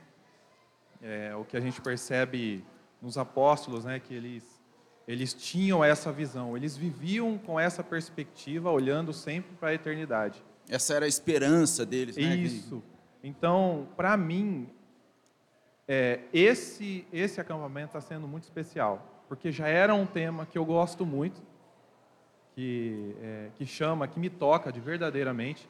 É, 1.00 1.34
o 1.36 1.44
que 1.44 1.56
a 1.56 1.60
gente 1.60 1.80
percebe 1.80 2.64
nos 3.00 3.16
apóstolos, 3.16 3.84
né, 3.84 4.00
que 4.00 4.12
eles 4.12 4.60
eles 5.08 5.34
tinham 5.34 5.82
essa 5.82 6.12
visão, 6.12 6.56
eles 6.56 6.76
viviam 6.76 7.36
com 7.36 7.58
essa 7.58 7.82
perspectiva, 7.82 8.70
olhando 8.70 9.12
sempre 9.12 9.50
para 9.58 9.70
a 9.70 9.74
eternidade. 9.74 10.40
Essa 10.68 10.94
era 10.94 11.04
a 11.04 11.08
esperança 11.08 11.84
deles, 11.84 12.16
né? 12.16 12.36
Isso. 12.36 12.80
Então, 13.22 13.88
para 13.96 14.16
mim, 14.16 14.68
é, 15.86 16.20
esse 16.32 17.06
esse 17.12 17.40
acampamento 17.40 17.88
está 17.88 18.00
sendo 18.00 18.26
muito 18.26 18.44
especial, 18.44 19.24
porque 19.28 19.52
já 19.52 19.68
era 19.68 19.94
um 19.94 20.06
tema 20.06 20.46
que 20.46 20.56
eu 20.56 20.64
gosto 20.64 21.04
muito, 21.04 21.42
que 22.54 23.14
é, 23.20 23.50
que 23.56 23.66
chama, 23.66 24.08
que 24.08 24.18
me 24.18 24.30
toca 24.30 24.72
de 24.72 24.80
verdadeiramente 24.80 25.68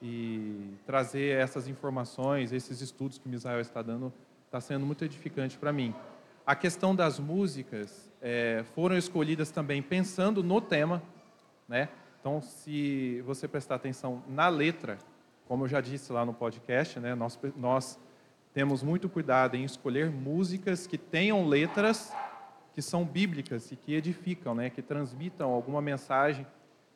e 0.00 0.74
trazer 0.84 1.38
essas 1.38 1.68
informações, 1.68 2.52
esses 2.52 2.80
estudos 2.80 3.18
que 3.18 3.26
o 3.26 3.30
Misael 3.30 3.60
está 3.60 3.82
dando, 3.82 4.12
está 4.44 4.60
sendo 4.60 4.86
muito 4.86 5.04
edificante 5.04 5.56
para 5.58 5.72
mim. 5.72 5.94
A 6.46 6.54
questão 6.54 6.94
das 6.94 7.18
músicas 7.18 8.10
é, 8.22 8.64
foram 8.74 8.96
escolhidas 8.96 9.50
também 9.50 9.82
pensando 9.82 10.42
no 10.42 10.60
tema, 10.60 11.02
né? 11.68 11.88
Então, 12.20 12.40
se 12.40 13.20
você 13.22 13.46
prestar 13.48 13.76
atenção 13.76 14.22
na 14.28 14.48
letra, 14.48 14.98
como 15.46 15.64
eu 15.64 15.68
já 15.68 15.80
disse 15.80 16.12
lá 16.12 16.24
no 16.24 16.34
podcast, 16.34 16.98
né, 17.00 17.14
nós, 17.14 17.38
nós 17.56 17.98
temos 18.52 18.82
muito 18.82 19.08
cuidado 19.08 19.56
em 19.56 19.64
escolher 19.64 20.10
músicas 20.10 20.86
que 20.86 20.98
tenham 20.98 21.46
letras 21.46 22.12
que 22.74 22.82
são 22.82 23.04
bíblicas 23.04 23.72
e 23.72 23.76
que 23.76 23.94
edificam, 23.94 24.54
né, 24.54 24.68
que 24.68 24.82
transmitam 24.82 25.50
alguma 25.50 25.80
mensagem, 25.80 26.46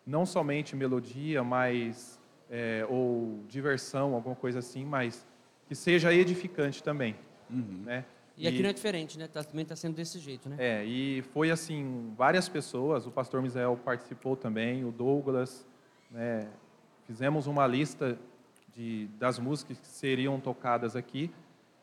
não 0.07 0.27
somente 0.27 0.77
melodia, 0.77 1.43
mas 1.43 2.21
é, 2.51 2.85
ou 2.89 3.41
diversão, 3.49 4.15
alguma 4.15 4.35
coisa 4.35 4.59
assim, 4.59 4.85
mas 4.85 5.27
que 5.69 5.75
seja 5.75 6.13
edificante 6.13 6.83
também, 6.83 7.15
né? 7.49 8.05
E 8.37 8.49
aqui 8.49 8.63
não 8.63 8.71
é 8.71 8.73
diferente, 8.73 9.19
né? 9.19 9.29
Tá- 9.29 9.45
também 9.45 9.63
está 9.63 9.77
sendo 9.77 9.95
desse 9.95 10.19
jeito, 10.19 10.49
né? 10.49 10.57
É, 10.59 10.85
e 10.85 11.23
foi 11.33 11.51
assim, 11.51 12.13
várias 12.17 12.49
pessoas, 12.49 13.07
o 13.07 13.11
pastor 13.11 13.41
Misael 13.43 13.79
participou 13.85 14.35
também, 14.35 14.85
o 14.85 14.91
Douglas, 14.91 15.67
né, 16.11 16.49
fizemos 17.07 17.47
uma 17.47 17.67
lista 17.67 18.19
de, 18.81 19.09
das 19.19 19.39
músicas 19.39 19.79
que 19.79 19.87
seriam 19.87 20.41
tocadas 20.41 20.97
aqui, 20.97 21.31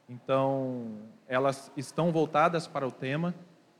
então 0.09 0.97
elas 1.27 1.71
estão 1.77 2.11
voltadas 2.11 2.65
para 2.65 2.87
o 2.87 2.91
tema, 2.91 3.35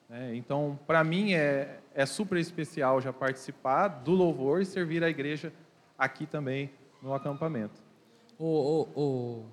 né, 0.08 0.36
então 0.36 0.78
para 0.86 1.04
mim 1.04 1.34
é, 1.34 1.80
é 1.96 2.06
super 2.06 2.38
especial 2.38 3.02
já 3.02 3.12
participar 3.12 3.88
do 3.88 4.12
louvor 4.12 4.62
e 4.62 4.66
servir 4.66 5.04
a 5.04 5.10
igreja 5.10 5.52
aqui 5.98 6.28
também 6.28 6.70
no 7.02 7.12
acampamento. 7.12 7.82
O, 8.38 8.46
o, 8.46 9.02
o, 9.02 9.46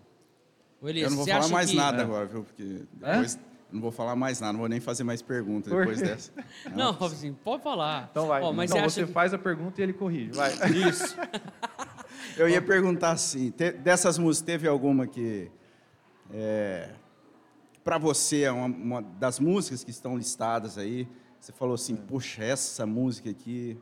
o 0.82 0.88
Elias, 0.88 1.10
Eu 1.10 1.16
não 1.16 1.24
vou 1.24 1.34
falar 1.34 1.48
mais 1.48 1.70
que... 1.70 1.76
nada 1.76 2.02
agora, 2.02 2.26
viu? 2.26 2.44
Porque 2.44 2.82
depois 2.92 3.36
eu 3.36 3.40
não 3.72 3.80
vou 3.80 3.90
falar 3.90 4.14
mais 4.14 4.40
nada, 4.40 4.52
não 4.52 4.60
vou 4.60 4.68
nem 4.68 4.78
fazer 4.78 5.04
mais 5.04 5.22
perguntas 5.22 5.72
depois 5.72 6.00
dessa. 6.00 6.30
Não, 6.76 6.90
assim, 6.90 7.32
pode 7.32 7.62
falar. 7.62 8.08
Então 8.10 8.28
vai, 8.28 8.40
Ó, 8.40 8.52
mas 8.52 8.70
então 8.70 8.82
você 8.82 9.00
você 9.00 9.06
que... 9.06 9.12
faz 9.12 9.34
a 9.34 9.38
pergunta 9.38 9.80
e 9.80 9.82
ele 9.82 9.92
corrige, 9.92 10.30
vai. 10.32 10.52
Isso. 10.70 11.16
Eu 12.36 12.48
ia 12.48 12.60
perguntar 12.62 13.10
assim, 13.12 13.50
te- 13.50 13.72
dessas 13.72 14.18
músicas, 14.18 14.44
teve 14.46 14.66
alguma 14.68 15.06
que, 15.06 15.50
para 17.82 17.98
você, 17.98 18.42
é 18.42 18.50
uma, 18.52 18.66
uma 18.66 19.02
das 19.02 19.38
músicas 19.38 19.84
que 19.84 19.90
estão 19.90 20.16
listadas 20.16 20.78
aí, 20.78 21.06
você 21.38 21.52
falou 21.52 21.74
assim, 21.74 21.94
puxa, 21.96 22.42
essa 22.42 22.86
música 22.86 23.30
aqui... 23.30 23.78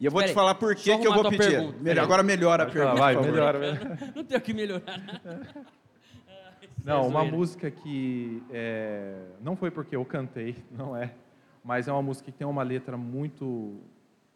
E 0.00 0.06
eu 0.06 0.10
vou 0.10 0.20
Peraí, 0.20 0.32
te 0.32 0.34
falar 0.34 0.56
por 0.56 0.74
que 0.74 0.90
eu 0.90 0.98
que 0.98 1.06
eu 1.06 1.14
vou 1.14 1.22
pedir. 1.30 1.38
pergunta, 1.38 1.78
Melhor- 1.80 2.02
agora 2.04 2.22
melhora 2.22 2.62
a 2.64 2.66
pergunta, 2.66 2.94
vai, 2.96 3.14
melhora, 3.16 3.58
melhora. 3.58 3.98
Não 4.14 4.24
tenho 4.24 4.40
que 4.40 4.52
melhorar. 4.52 4.82
Não, 6.84 7.06
uma 7.06 7.20
zoeira. 7.20 7.36
música 7.36 7.70
que 7.70 8.42
é, 8.50 9.16
não 9.40 9.56
foi 9.56 9.70
porque 9.70 9.96
eu 9.96 10.04
cantei, 10.04 10.56
não 10.70 10.94
é, 10.94 11.14
mas 11.64 11.88
é 11.88 11.92
uma 11.92 12.02
música 12.02 12.30
que 12.30 12.36
tem 12.36 12.46
uma 12.46 12.62
letra 12.62 12.94
muito, 12.94 13.80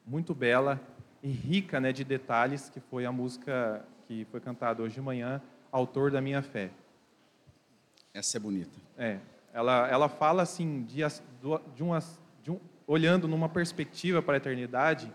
muito 0.06 0.34
bela 0.34 0.80
e 1.22 1.28
rica, 1.28 1.80
né, 1.80 1.92
de 1.92 2.04
detalhes, 2.04 2.68
que 2.68 2.80
foi 2.80 3.04
a 3.04 3.12
música 3.12 3.84
que 4.06 4.26
foi 4.30 4.40
cantada 4.40 4.82
hoje 4.82 4.94
de 4.94 5.00
manhã, 5.00 5.40
Autor 5.70 6.10
da 6.10 6.20
Minha 6.20 6.42
Fé. 6.42 6.70
Essa 8.14 8.36
é 8.36 8.40
bonita. 8.40 8.78
É, 8.96 9.18
ela, 9.52 9.88
ela 9.88 10.08
fala 10.08 10.42
assim 10.42 10.82
de, 10.82 11.02
de 11.74 11.82
umas, 11.82 12.18
de 12.42 12.50
um, 12.50 12.58
olhando 12.86 13.28
numa 13.28 13.48
perspectiva 13.48 14.22
para 14.22 14.34
a 14.34 14.36
eternidade 14.38 15.12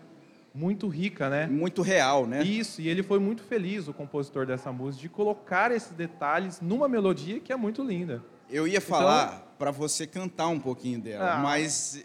muito 0.54 0.86
rica, 0.86 1.28
né? 1.28 1.48
Muito 1.48 1.82
real, 1.82 2.26
né? 2.26 2.42
Isso, 2.44 2.80
e 2.80 2.88
ele 2.88 3.02
foi 3.02 3.18
muito 3.18 3.42
feliz, 3.42 3.88
o 3.88 3.92
compositor 3.92 4.46
dessa 4.46 4.70
música, 4.70 5.02
de 5.02 5.08
colocar 5.08 5.72
esses 5.72 5.90
detalhes 5.90 6.60
numa 6.60 6.88
melodia 6.88 7.40
que 7.40 7.52
é 7.52 7.56
muito 7.56 7.82
linda. 7.82 8.22
Eu 8.48 8.68
ia 8.68 8.80
falar 8.80 9.54
para 9.58 9.72
você 9.72 10.06
cantar 10.06 10.46
um 10.48 10.60
pouquinho 10.60 11.00
dela, 11.00 11.34
Ah, 11.34 11.38
mas 11.38 12.04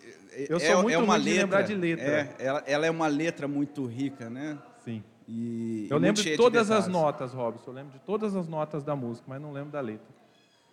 eu 0.49 0.57
é, 0.57 0.59
sou 0.59 0.83
muito 0.83 0.95
é 0.95 0.97
uma 0.97 1.13
ruim 1.15 1.23
de 1.23 1.29
letra, 1.29 1.43
lembrar 1.43 1.61
de 1.63 1.75
letra. 1.75 2.05
É, 2.05 2.35
ela, 2.39 2.63
ela 2.67 2.85
é 2.85 2.91
uma 2.91 3.07
letra 3.07 3.47
muito 3.47 3.85
rica, 3.85 4.29
né? 4.29 4.57
Sim. 4.85 5.03
E, 5.27 5.87
Eu 5.89 5.97
e 5.97 5.99
lembro 5.99 6.21
de 6.23 6.35
todas 6.37 6.71
as 6.71 6.85
detalhes. 6.85 6.87
notas, 6.87 7.33
Robson. 7.33 7.71
Eu 7.71 7.73
lembro 7.75 7.93
de 7.93 7.99
todas 7.99 8.35
as 8.35 8.47
notas 8.47 8.83
da 8.83 8.95
música, 8.95 9.25
mas 9.27 9.41
não 9.41 9.51
lembro 9.51 9.71
da 9.71 9.81
letra. 9.81 10.07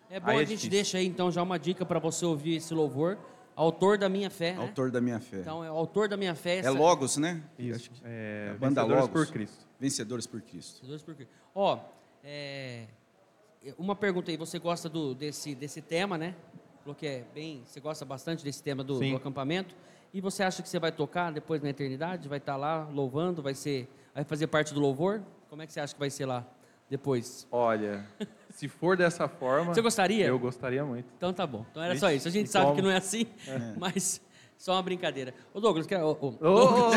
É 0.09 0.21
bom 0.21 0.29
Aí 0.31 0.37
é 0.37 0.41
a 0.41 0.45
gente 0.45 0.51
difícil. 0.61 0.71
deixa 0.71 0.99
aí 0.99 1.07
então 1.07 1.31
já 1.33 1.43
uma 1.43 1.59
dica 1.59 1.85
para 1.85 1.99
você 1.99 2.25
ouvir 2.25 2.57
esse 2.57 2.73
louvor. 2.73 3.19
Autor 3.57 3.97
da 3.99 4.09
minha 4.09 4.29
fé, 4.31 4.53
né? 4.53 4.61
Autor 4.61 4.91
da 4.91 5.01
minha 5.01 5.19
fé. 5.19 5.41
Então 5.41 5.65
é 5.65 5.71
o 5.71 5.75
autor 5.75 6.09
da 6.09 6.17
minha 6.17 6.35
fé. 6.35 6.57
é 6.57 6.59
essa- 6.59 6.71
Logos, 6.71 7.17
né? 7.17 7.43
Isso. 7.59 7.77
Acho 7.77 7.91
que- 7.91 8.01
É, 8.05 8.51
a 8.51 8.59
banda 8.59 8.83
Vencedores 8.83 9.03
Logos. 9.09 9.27
por 9.27 9.33
Cristo. 9.33 9.67
Vencedores 9.81 10.27
por 10.27 10.41
Cristo. 10.43 10.75
Vencedores 10.81 11.03
por 11.03 11.15
Cristo. 11.15 11.33
Ó, 11.55 11.79
é, 12.23 12.85
uma 13.79 13.97
pergunta 13.97 14.31
aí. 14.31 14.37
Você 14.37 14.59
gosta 14.59 14.89
do, 14.89 15.15
desse, 15.15 15.55
desse 15.55 15.81
tema, 15.83 16.17
né? 16.19 16.35
Falou 16.87 16.95
que 16.95 17.05
é 17.05 17.25
bem... 17.35 17.65
Você 17.67 17.81
gosta 17.81 18.05
bastante 18.05 18.45
desse 18.45 18.63
tema 18.63 18.85
do, 18.85 19.01
do 19.01 19.17
acampamento. 19.17 19.75
E 20.15 20.21
você 20.21 20.45
acha 20.45 20.63
que 20.63 20.69
você 20.69 20.79
vai 20.79 20.93
tocar 20.93 21.33
depois 21.33 21.61
na 21.61 21.69
eternidade? 21.69 22.29
Vai 22.29 22.39
estar 22.39 22.57
lá 22.57 22.89
louvando? 22.93 23.43
Vai 23.43 23.55
ser... 23.55 23.89
Vai 24.15 24.23
fazer 24.23 24.47
parte 24.47 24.73
do 24.73 24.79
louvor? 24.79 25.21
Como 25.51 25.61
é 25.61 25.67
que 25.67 25.73
você 25.73 25.81
acha 25.81 25.93
que 25.93 25.99
vai 25.99 26.11
ser 26.11 26.27
lá? 26.27 26.47
depois. 26.89 27.49
Olha, 27.51 28.07
se 28.51 28.69
for 28.69 28.97
dessa 28.97 29.27
forma. 29.27 29.75
Você 29.75 29.83
gostaria? 29.83 30.27
Eu 30.27 30.39
gostaria 30.39 30.85
muito. 30.85 31.13
Então 31.17 31.33
tá 31.33 31.45
bom. 31.45 31.67
Então 31.69 31.83
era 31.83 31.95
Vixe, 31.95 32.07
só 32.07 32.13
isso. 32.13 32.29
A 32.29 32.31
gente 32.31 32.49
sabe 32.49 32.67
como? 32.67 32.77
que 32.77 32.83
não 32.83 32.91
é 32.93 32.97
assim, 32.99 33.27
mas 33.77 34.21
só 34.57 34.75
uma 34.75 34.83
brincadeira. 34.85 35.35
Ô 35.53 35.59
Douglas, 35.59 35.89
quero, 35.89 36.07
ô, 36.07 36.13
ô, 36.41 36.49
Ô. 36.49 36.91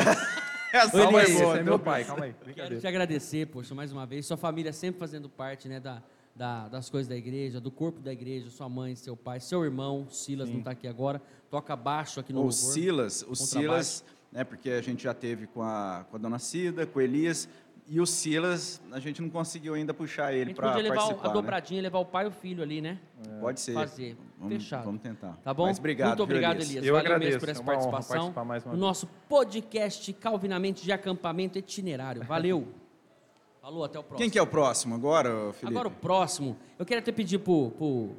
Essa 0.72 0.92
calma 0.92 1.22
aí, 1.22 1.26
Elias. 1.26 1.42
esse 1.42 1.58
é 1.58 1.64
meu 1.64 1.80
pai, 1.80 2.04
calma 2.04 2.26
aí. 2.26 2.36
quero 2.54 2.80
te 2.80 2.86
agradecer, 2.86 3.48
poxa, 3.48 3.74
mais 3.74 3.92
uma 3.92 4.06
vez. 4.06 4.28
Sua 4.28 4.38
família 4.38 4.72
sempre 4.72 5.00
fazendo 5.00 5.28
parte 5.28 5.68
né, 5.68 5.80
da, 5.80 6.04
da- 6.40 6.70
das 6.70 6.90
coisas 6.90 7.08
da 7.10 7.18
igreja, 7.18 7.60
do 7.60 7.70
corpo 7.70 8.00
da 8.00 8.14
igreja, 8.14 8.50
sua 8.50 8.70
mãe, 8.70 8.96
seu 8.96 9.16
pai, 9.18 9.42
seu 9.42 9.66
irmão, 9.66 10.08
Silas 10.10 10.50
não 10.50 10.60
está 10.60 10.72
aqui 10.72 10.88
agora, 10.88 11.22
toca 11.50 11.76
baixo 11.76 12.22
aqui 12.22 12.32
no 12.32 12.40
O 12.40 12.44
louvor. 12.44 12.58
Silas, 12.58 13.26
o. 13.28 13.36
Silas, 13.36 14.06
né, 14.32 14.46
porque 14.46 14.70
a 14.70 14.82
gente 14.82 15.04
já 15.04 15.14
teve 15.14 15.48
com 15.48 15.62
a, 15.62 16.06
com 16.10 16.16
a 16.16 16.20
dona 16.20 16.40
Cida, 16.40 16.86
com 16.88 16.98
o 16.98 17.02
Elias, 17.02 17.50
e 17.86 18.00
o 18.00 18.06
Silas, 18.06 18.82
a 18.92 19.00
gente 19.02 19.22
não 19.22 19.30
conseguiu 19.30 19.74
ainda 19.74 19.94
puxar 19.94 20.28
A 20.28 20.34
ele 20.34 20.54
para 20.54 20.70
podia 20.70 20.84
levar 20.84 20.96
o- 20.96 20.98
participar. 21.00 21.26
a 21.26 21.28
né? 21.28 21.34
dobradinha, 21.34 21.82
levar 21.82 22.00
o 22.00 22.06
pai 22.06 22.24
e 22.24 22.28
o 22.30 22.32
filho 22.32 22.64
ali, 22.64 22.80
né? 22.80 23.00
Pode 23.42 23.60
ser. 23.60 23.74
Fazer. 23.74 24.16
Vamos, 24.38 24.54
Fechado. 24.54 24.86
Vamos 24.86 25.02
tentar. 25.02 25.34
Tá 25.44 25.54
bom? 25.54 25.66
Mas 25.66 25.78
obrigado, 25.78 26.08
Muito 26.10 26.24
obrigado, 26.24 26.56
Elias? 26.58 26.70
Elias. 26.70 26.86
Eu 26.86 26.94
Valeu 26.94 27.06
agradeço, 27.06 27.32
mesmo 27.32 27.40
por 27.42 27.50
essa 27.50 27.60
é 27.60 27.64
honra 27.64 27.72
participação 27.92 28.16
participar 28.20 28.46
mais 28.46 28.64
uma 28.64 28.72
no 28.72 28.78
vez. 28.78 28.82
nosso 28.88 29.08
podcast 29.28 30.14
Calvinamente 30.14 30.84
de 30.86 30.92
Acampamento 30.94 31.58
Itinerário. 31.60 32.24
Valeu. 32.24 32.66
Falou, 33.70 33.84
até 33.86 34.00
o 34.00 34.02
próximo. 34.02 34.18
Quem 34.18 34.30
que 34.32 34.40
é 34.40 34.42
o 34.42 34.48
próximo 34.48 34.96
agora, 34.96 35.30
Felipe? 35.54 35.68
Agora 35.68 35.88
o 35.90 35.92
próximo, 35.92 36.58
eu 36.80 36.84
quero 36.88 37.02
até 37.02 37.12
pedir 37.12 37.38
pro, 37.38 37.70
pro, 37.78 38.16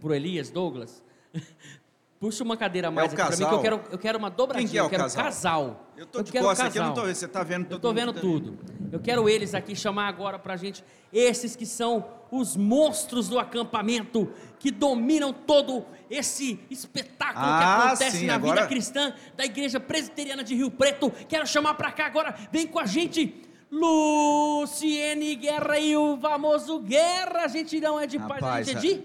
pro 0.00 0.14
Elias 0.14 0.48
Douglas. 0.50 1.04
Puxa 2.18 2.42
uma 2.42 2.56
cadeira 2.56 2.88
a 2.88 2.90
mais 2.90 3.12
É 3.12 3.14
aqui 3.14 3.16
pra 3.16 3.30
mim, 3.32 3.36
que 3.36 3.42
eu 3.42 3.46
casal? 3.48 3.60
quero, 3.60 3.80
eu 3.92 3.98
quero 3.98 4.18
uma 4.18 4.30
dobradinha. 4.30 4.66
Quem 4.66 4.72
que 4.72 4.78
é 4.78 4.82
o 4.82 4.86
eu 4.86 4.88
quero 4.88 5.02
casal? 5.02 5.24
casal. 5.24 5.90
Eu 5.94 6.06
tô 6.06 6.22
de 6.22 6.32
quero 6.32 6.46
costas 6.46 6.68
aqui, 6.68 6.78
eu 6.78 6.82
não 6.84 6.88
casal. 6.92 7.02
tô 7.02 7.06
vendo. 7.06 7.16
Você 7.16 7.28
tá 7.28 7.42
vendo 7.42 7.62
Eu 7.64 7.68
todo 7.78 7.80
tô 7.82 7.92
vendo 7.92 8.12
tá 8.14 8.20
tudo. 8.22 8.58
Eu 8.90 8.98
quero 8.98 9.28
eles 9.28 9.54
aqui 9.54 9.76
chamar 9.76 10.08
agora 10.08 10.38
pra 10.38 10.56
gente, 10.56 10.82
esses 11.12 11.54
que 11.54 11.66
são 11.66 12.06
os 12.30 12.56
monstros 12.56 13.28
do 13.28 13.38
acampamento, 13.38 14.32
que 14.58 14.70
dominam 14.70 15.34
todo 15.34 15.84
esse 16.08 16.58
espetáculo 16.70 17.44
Ah, 17.44 17.58
que 17.58 17.86
acontece 17.88 18.16
sim, 18.20 18.26
na 18.26 18.36
agora- 18.36 18.54
vida 18.62 18.68
cristã 18.68 19.12
da 19.36 19.44
Igreja 19.44 19.78
Presbiteriana 19.78 20.42
de 20.42 20.54
Rio 20.54 20.70
Preto. 20.70 21.10
Quero 21.28 21.46
chamar 21.46 21.74
pra 21.74 21.92
cá 21.92 22.06
agora, 22.06 22.34
vem 22.50 22.66
com 22.66 22.78
a 22.78 22.86
gente. 22.86 23.42
Luciene 23.74 25.34
Guerra 25.36 25.78
e 25.78 25.96
o 25.96 26.16
famoso 26.18 26.80
Guerra. 26.80 27.44
A 27.44 27.48
gente 27.48 27.80
não 27.80 27.98
é 27.98 28.06
de 28.06 28.18
paz, 28.18 28.30
a 28.30 28.34
Rapaz, 28.34 28.66
gente 28.68 28.76
é 28.76 28.80
de 28.80 29.02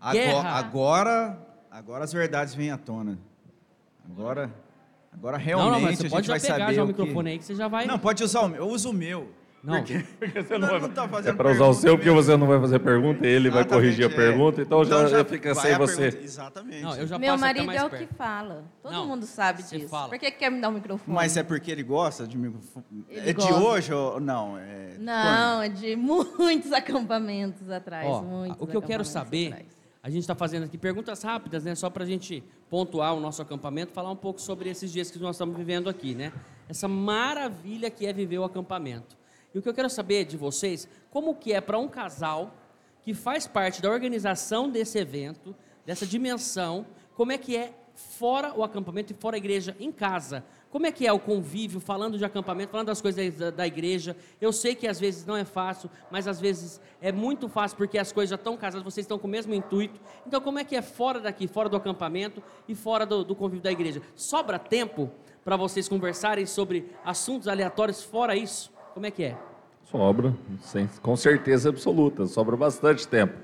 Agora, 0.00 0.12
guerra. 0.24 0.50
agora, 0.58 1.46
agora 1.70 2.04
as 2.04 2.12
verdades 2.12 2.54
vêm 2.54 2.70
à 2.70 2.78
tona. 2.78 3.18
Agora, 4.08 4.52
agora 5.12 5.36
não, 5.38 5.44
realmente 5.44 5.72
não, 5.72 5.80
mas 5.80 5.98
a 5.98 6.02
você 6.02 6.08
pode 6.08 6.26
gente 6.26 6.30
vai 6.30 6.40
saber 6.40 6.80
o 6.80 6.84
o 6.84 6.86
que... 6.86 6.92
microfone 6.92 7.30
aí 7.30 7.38
que 7.38 7.44
você 7.44 7.54
já 7.54 7.68
vai. 7.68 7.86
Não, 7.86 7.98
pode 7.98 8.22
usar 8.22 8.40
o 8.42 8.48
meu. 8.48 8.62
Eu 8.62 8.68
uso 8.68 8.90
o 8.90 8.92
meu. 8.92 9.32
Não. 9.64 9.82
Porque 10.18 10.42
Você 10.42 10.58
não, 10.58 10.60
não 10.60 10.68
vai- 10.68 10.80
não 10.80 10.88
tá 10.90 11.04
É 11.04 11.08
fazendo 11.08 11.36
para 11.36 11.50
usar 11.50 11.64
o 11.66 11.74
seu, 11.74 11.80
pergunta 11.82 11.96
porque 11.96 12.10
mesmo. 12.10 12.22
você 12.22 12.36
não 12.36 12.46
vai 12.46 12.60
fazer 12.60 12.78
pergunta 12.78 13.26
e 13.26 13.30
ele 13.30 13.50
vai 13.50 13.64
corrigir 13.64 14.04
a 14.04 14.06
Exatamente, 14.06 14.14
é. 14.14 14.30
pergunta, 14.30 14.62
então, 14.62 14.84
já, 14.84 15.24
fica 15.24 15.54
vai 15.54 15.66
sem 15.66 15.78
você. 15.78 15.96
pergunta. 16.02 16.24
Exatamente. 16.24 16.82
Não, 16.82 16.96
eu 16.96 17.06
já 17.06 17.18
Meu 17.18 17.36
marido 17.38 17.66
mais 17.66 17.80
é 17.80 17.84
o 17.84 17.90
perto. 17.90 18.06
que 18.08 18.14
fala. 18.14 18.64
Todo 18.82 18.92
Não, 18.92 19.06
mundo 19.08 19.26
sabe 19.26 19.62
disso. 19.64 19.88
fala. 19.88 20.08
Por 20.10 20.18
que 20.18 20.30
que 20.30 20.38
quer 20.38 20.50
me 20.50 20.60
dar 20.60 20.68
o 20.68 20.72
microfone? 20.72 21.14
Mas 21.16 21.36
é 21.36 21.42
porque 21.42 21.70
ele 21.70 21.82
gosta 21.82 22.26
de 22.28 22.38
microfone? 22.38 22.84
Ele 23.08 23.20
É 23.30 23.32
de 23.32 23.32
gosta. 23.34 23.54
hoje 23.56 23.92
ou 23.92 24.20
não? 24.20 24.56
É... 24.56 24.96
Não, 24.98 25.62
é 25.62 25.68
de 25.68 25.96
muitos 25.96 26.72
acampamentos 26.72 27.68
atrás. 27.70 28.06
Ó, 28.06 28.22
muitos 28.22 28.60
o 28.62 28.66
que 28.68 28.76
eu 28.76 28.82
quero 28.82 29.04
saber, 29.04 29.48
atrás. 29.48 29.66
a 30.02 30.08
gente 30.10 30.20
está 30.20 30.34
fazendo 30.36 30.64
aqui 30.64 30.78
perguntas 30.78 31.22
rápidas, 31.22 31.64
né? 31.64 31.74
Só 31.74 31.90
para 31.90 32.04
a 32.04 32.06
gente 32.06 32.42
pontuar 32.70 33.14
o 33.14 33.20
nosso 33.20 33.42
acampamento, 33.42 33.92
falar 33.92 34.10
um 34.12 34.16
pouco 34.16 34.40
sobre 34.40 34.68
esses 34.70 34.92
dias 34.92 35.10
que 35.10 35.18
nós 35.18 35.34
estamos 35.36 35.56
vivendo 35.56 35.88
aqui, 35.88 36.14
né? 36.14 36.32
Essa 36.68 36.86
maravilha 36.88 37.90
que 37.90 38.06
é 38.06 38.12
viver 38.12 38.38
o 38.38 38.44
acampamento. 38.44 39.16
E 39.56 39.58
o 39.58 39.62
que 39.62 39.68
eu 39.70 39.72
quero 39.72 39.88
saber 39.88 40.26
de 40.26 40.36
vocês, 40.36 40.86
como 41.10 41.34
que 41.34 41.50
é 41.50 41.62
para 41.62 41.78
um 41.78 41.88
casal 41.88 42.54
que 43.00 43.14
faz 43.14 43.46
parte 43.46 43.80
da 43.80 43.90
organização 43.90 44.68
desse 44.68 44.98
evento, 44.98 45.56
dessa 45.86 46.04
dimensão, 46.04 46.84
como 47.14 47.32
é 47.32 47.38
que 47.38 47.56
é 47.56 47.72
fora 47.94 48.52
o 48.54 48.62
acampamento 48.62 49.14
e 49.14 49.16
fora 49.16 49.34
a 49.34 49.38
igreja, 49.38 49.74
em 49.80 49.90
casa? 49.90 50.44
Como 50.70 50.84
é 50.84 50.92
que 50.92 51.06
é 51.06 51.12
o 51.14 51.18
convívio, 51.18 51.80
falando 51.80 52.18
de 52.18 52.24
acampamento, 52.26 52.70
falando 52.70 52.88
das 52.88 53.00
coisas 53.00 53.34
da, 53.34 53.50
da 53.50 53.66
igreja? 53.66 54.14
Eu 54.38 54.52
sei 54.52 54.74
que 54.74 54.86
às 54.86 55.00
vezes 55.00 55.24
não 55.24 55.34
é 55.34 55.44
fácil, 55.46 55.88
mas 56.10 56.28
às 56.28 56.38
vezes 56.38 56.78
é 57.00 57.10
muito 57.10 57.48
fácil 57.48 57.78
porque 57.78 57.96
as 57.96 58.12
coisas 58.12 58.28
já 58.28 58.36
estão 58.36 58.58
casadas, 58.58 58.84
vocês 58.84 59.04
estão 59.04 59.18
com 59.18 59.26
o 59.26 59.30
mesmo 59.30 59.54
intuito. 59.54 59.98
Então, 60.26 60.38
como 60.38 60.58
é 60.58 60.64
que 60.64 60.76
é 60.76 60.82
fora 60.82 61.18
daqui, 61.18 61.48
fora 61.48 61.70
do 61.70 61.78
acampamento 61.78 62.42
e 62.68 62.74
fora 62.74 63.06
do, 63.06 63.24
do 63.24 63.34
convívio 63.34 63.62
da 63.62 63.72
igreja? 63.72 64.02
Sobra 64.14 64.58
tempo 64.58 65.10
para 65.42 65.56
vocês 65.56 65.88
conversarem 65.88 66.44
sobre 66.44 66.90
assuntos 67.02 67.48
aleatórios 67.48 68.02
fora 68.02 68.36
isso? 68.36 68.75
Como 68.96 69.04
é 69.04 69.10
que 69.10 69.24
é? 69.24 69.36
Sobra, 69.84 70.34
com 71.02 71.14
certeza 71.16 71.68
absoluta, 71.68 72.26
sobra 72.26 72.56
bastante 72.56 73.06
tempo. 73.06 73.34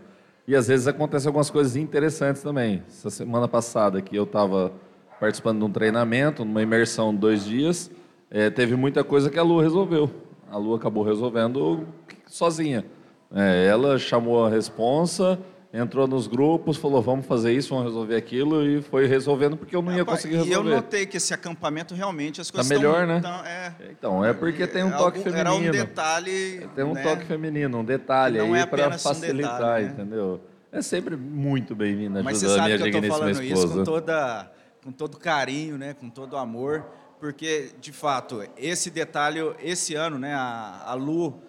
E 0.48 0.56
às 0.56 0.66
vezes 0.66 0.88
acontecem 0.88 1.28
algumas 1.28 1.50
coisas 1.50 1.76
interessantes 1.76 2.40
também. 2.40 2.82
Essa 2.88 3.10
semana 3.10 3.46
passada 3.46 4.00
que 4.00 4.16
eu 4.16 4.24
estava 4.24 4.72
participando 5.20 5.58
de 5.58 5.64
um 5.66 5.70
treinamento, 5.70 6.42
numa 6.42 6.62
imersão 6.62 7.12
de 7.12 7.20
dois 7.20 7.44
dias, 7.44 7.90
eh, 8.30 8.48
teve 8.48 8.76
muita 8.76 9.04
coisa 9.04 9.28
que 9.28 9.38
a 9.38 9.42
Lu 9.42 9.60
resolveu. 9.60 10.10
A 10.50 10.56
Lu 10.56 10.74
acabou 10.74 11.04
resolvendo 11.04 11.86
sozinha. 12.26 12.86
Eh, 13.34 13.66
ela 13.66 13.98
chamou 13.98 14.46
a 14.46 14.48
responsa, 14.48 15.38
entrou 15.72 16.06
nos 16.06 16.26
grupos, 16.26 16.76
falou 16.76 17.00
vamos 17.00 17.24
fazer 17.24 17.52
isso, 17.52 17.70
vamos 17.70 17.86
resolver 17.86 18.14
aquilo 18.14 18.62
e 18.64 18.82
foi 18.82 19.06
resolvendo 19.06 19.56
porque 19.56 19.74
eu 19.74 19.80
não 19.80 19.92
ia 19.94 20.04
conseguir 20.04 20.34
E 20.34 20.38
eu 20.38 20.44
resolver. 20.44 20.70
notei 20.74 21.06
que 21.06 21.16
esse 21.16 21.32
acampamento 21.32 21.94
realmente 21.94 22.40
as 22.40 22.48
Tá 22.48 22.54
coisas 22.58 22.70
melhor, 22.70 23.06
tão- 23.06 23.06
né? 23.06 23.20
tão- 23.20 23.44
é, 23.46 23.74
Então, 23.90 24.24
é 24.24 24.32
porque 24.34 24.66
tem 24.66 24.84
um 24.84 24.90
É 24.92 24.96
toque 24.98 25.18
feminino. 25.20 25.40
Era 25.40 25.54
um 25.54 25.70
detalhe. 25.70 26.68
Tem 26.74 26.84
um 26.84 26.92
né? 26.92 27.02
toque 27.02 27.24
feminino, 27.24 27.78
um 27.78 27.84
detalhe 27.84 28.38
não 28.38 28.54
é 28.54 28.60
aí 28.60 28.66
para 28.66 28.82
apenas 28.84 29.04
um 29.04 29.08
facilitar, 29.08 29.54
detalhe, 29.58 29.84
né? 29.86 29.90
entendeu? 29.92 30.40
É 30.70 30.82
sempre 30.82 31.16
muito 31.16 31.74
bem-vindo 31.74 32.22
Mas 32.22 32.38
você 32.38 32.46
a 32.46 32.48
sabe 32.50 32.76
que 32.76 32.82
eu 32.82 32.86
estou 32.88 33.02
falando 33.18 33.42
isso 33.42 33.68
com, 33.68 33.84
toda, 33.84 34.50
com 34.84 34.92
todo 34.92 35.18
carinho, 35.18 35.76
né? 35.78 35.94
com 35.94 36.08
todo 36.10 36.36
amor, 36.36 36.84
porque, 37.20 37.70
de 37.80 37.92
fato, 37.92 38.42
esse 38.56 38.90
detalhe, 38.90 39.38
esse 39.62 39.94
ano, 39.94 40.18
né, 40.18 40.34
a, 40.34 40.82
a 40.86 40.94
Lu, 40.94 41.40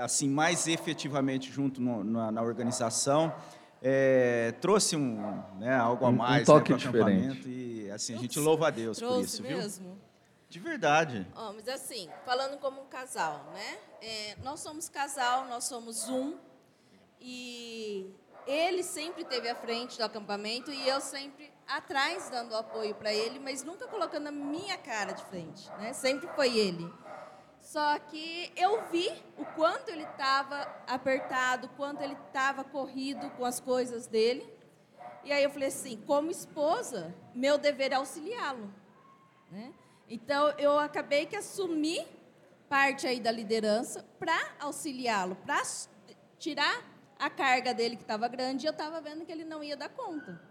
assim, 0.00 0.28
mais 0.28 0.66
efetivamente 0.66 1.50
junto 1.50 1.80
no- 1.80 2.02
na, 2.04 2.30
na 2.32 2.42
organização, 2.42 3.32
é, 3.82 4.52
trouxe 4.60 4.96
um, 4.96 5.42
né, 5.58 5.74
algo 5.76 6.04
a 6.04 6.08
Um- 6.08 6.12
um 6.12 6.16
mais 6.16 6.46
toque 6.46 6.72
né, 6.72 6.78
diferente. 6.78 7.08
acampamento 7.28 7.48
e, 7.48 7.90
assim, 7.90 8.14
a 8.14 8.18
gente 8.18 8.38
louva 8.38 8.68
a 8.68 8.70
Deus 8.70 9.00
por 9.00 9.20
isso, 9.20 9.42
viu? 9.42 9.56
mesmo? 9.58 9.98
De 10.48 10.58
verdade. 10.58 11.26
Ó, 11.36 11.52
mas 11.52 11.68
assim, 11.68 12.08
falando 12.26 12.58
como 12.58 12.82
um 12.82 12.86
casal, 12.86 13.44
né? 13.54 13.78
É, 14.02 14.36
nós 14.42 14.58
somos 14.60 14.88
casal, 14.88 15.46
nós 15.46 15.64
somos 15.64 16.08
um. 16.08 16.34
E 17.20 18.10
ele 18.46 18.82
sempre 18.82 19.22
esteve 19.22 19.48
à 19.48 19.54
frente 19.54 19.96
do 19.98 20.04
acampamento 20.04 20.70
e 20.72 20.88
eu 20.88 21.00
sempre 21.00 21.50
atrás 21.68 22.28
dando 22.30 22.56
apoio 22.56 22.94
para 22.94 23.12
ele, 23.12 23.38
mas 23.38 23.62
nunca 23.62 23.86
colocando 23.86 24.26
a 24.26 24.32
minha 24.32 24.76
cara 24.76 25.12
de 25.12 25.22
frente, 25.26 25.70
né? 25.78 25.92
Sempre 25.92 26.26
foi 26.34 26.56
ele. 26.58 26.90
Só 27.70 28.00
que 28.00 28.52
eu 28.56 28.82
vi 28.90 29.08
o 29.38 29.44
quanto 29.44 29.90
ele 29.90 30.02
estava 30.02 30.62
apertado, 30.88 31.68
o 31.68 31.70
quanto 31.76 32.02
ele 32.02 32.16
estava 32.26 32.64
corrido 32.64 33.30
com 33.36 33.44
as 33.44 33.60
coisas 33.60 34.08
dele. 34.08 34.44
E 35.22 35.30
aí 35.30 35.44
eu 35.44 35.50
falei 35.50 35.68
assim, 35.68 35.96
como 36.04 36.32
esposa, 36.32 37.14
meu 37.32 37.56
dever 37.58 37.92
é 37.92 37.94
auxiliá-lo. 37.94 38.74
Né? 39.52 39.72
Então, 40.08 40.48
eu 40.58 40.80
acabei 40.80 41.26
que 41.26 41.36
assumi 41.36 42.04
parte 42.68 43.06
aí 43.06 43.20
da 43.20 43.30
liderança 43.30 44.04
para 44.18 44.36
auxiliá-lo, 44.58 45.36
para 45.36 45.62
tirar 46.40 46.82
a 47.20 47.30
carga 47.30 47.72
dele 47.72 47.94
que 47.94 48.02
estava 48.02 48.26
grande 48.26 48.66
e 48.66 48.68
eu 48.68 48.72
estava 48.72 49.00
vendo 49.00 49.24
que 49.24 49.30
ele 49.30 49.44
não 49.44 49.62
ia 49.62 49.76
dar 49.76 49.90
conta. 49.90 50.42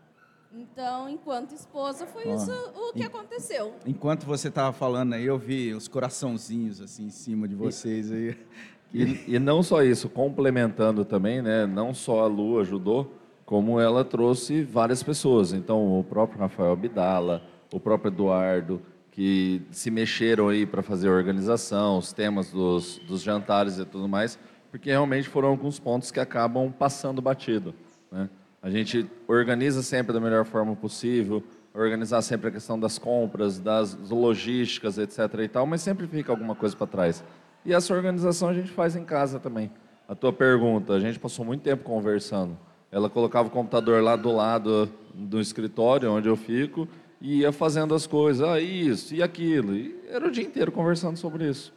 Então, 0.54 1.08
enquanto 1.08 1.54
esposa, 1.54 2.08
foi 2.08 2.28
Ó, 2.28 2.36
isso 2.36 2.52
o 2.76 2.93
que 2.93 3.02
e- 3.02 3.06
aconteceu. 3.06 3.76
Enquanto 3.86 4.26
você 4.26 4.47
estava 4.47 4.74
falando 4.74 5.14
aí, 5.14 5.26
eu 5.26 5.38
vi 5.38 5.74
os 5.74 5.88
coraçãozinhos 5.88 6.82
assim 6.82 7.06
em 7.06 7.10
cima 7.12 7.47
de 7.47 7.56
vocês 7.56 8.12
aí. 8.12 8.36
E, 8.91 9.36
e 9.36 9.38
não 9.38 9.62
só 9.62 9.84
isso, 9.84 10.10
complementando 10.10 11.06
também, 11.06 11.43
né? 11.43 11.68
Não 11.68 11.93
só 11.93 12.22
a 12.22 12.26
Lu 12.26 12.60
ajudou, 12.60 13.14
como 13.45 13.80
ela 13.80 14.04
trouxe 14.04 14.64
várias 14.64 15.04
pessoas. 15.04 15.54
Então, 15.54 16.00
o 16.00 16.04
próprio 16.04 16.39
Rafael 16.39 16.72
Abdala, 16.72 17.43
o 17.72 17.80
próprio 17.80 18.10
Eduardo, 18.10 18.82
que 19.12 19.62
se 19.70 19.91
mexeram 19.91 20.50
aí 20.50 20.66
para 20.66 20.82
fazer 20.82 21.08
a 21.08 21.12
organização, 21.12 22.00
os 22.00 22.12
temas 22.12 22.50
dos, 22.52 22.97
dos 23.08 23.22
jantares 23.22 23.78
e 23.78 23.86
tudo 23.86 24.08
mais, 24.08 24.39
porque 24.72 24.89
realmente 24.89 25.30
foram 25.30 25.50
alguns 25.50 25.80
pontos 25.80 26.10
que 26.10 26.20
acabam 26.20 26.72
passando 26.72 27.22
batido. 27.22 27.76
Né? 28.12 28.28
A 28.62 28.70
gente 28.70 29.10
organiza 29.28 29.82
sempre 29.82 30.14
da 30.14 30.20
melhor 30.20 30.45
forma 30.45 30.76
possível, 30.76 31.43
organizar 31.74 32.22
sempre 32.22 32.49
a 32.49 32.51
questão 32.51 32.80
das 32.80 32.97
compras, 32.97 33.60
das 33.60 33.97
logísticas, 34.10 34.97
etc. 34.97 35.20
e 35.43 35.47
tal, 35.47 35.66
mas 35.66 35.82
sempre 35.82 36.07
fica 36.07 36.32
alguma 36.32 36.55
coisa 36.55 36.76
para 36.76 36.88
trás. 36.88 37.24
E 37.66 37.74
essa 37.74 37.93
organização 37.93 38.49
a 38.49 38.53
gente 38.53 38.72
faz 38.72 38.95
em 38.95 39.05
casa 39.05 39.39
também. 39.39 39.72
A 40.07 40.16
tua 40.16 40.34
pergunta, 40.34 40.93
a 40.93 40.99
gente 40.99 41.20
passou 41.20 41.45
muito 41.45 41.62
tempo 41.62 41.84
conversando. 41.84 42.57
Ela 42.91 43.10
colocava 43.10 43.47
o 43.47 43.51
computador 43.51 44.01
lá 44.01 44.16
do 44.16 44.32
lado 44.32 44.89
do 45.14 45.39
escritório, 45.39 46.12
onde 46.12 46.28
eu 46.28 46.36
fico, 46.36 46.88
e 47.22 47.39
ia 47.39 47.51
fazendo 47.51 47.93
as 47.93 48.07
coisas, 48.07 48.47
ah, 48.47 48.60
isso 48.60 49.14
e 49.14 49.22
aquilo. 49.22 49.76
E 49.76 49.95
era 50.10 50.28
o 50.28 50.32
dia 50.32 50.43
inteiro 50.43 50.72
conversando 50.72 51.18
sobre 51.18 51.47
isso. 51.47 51.72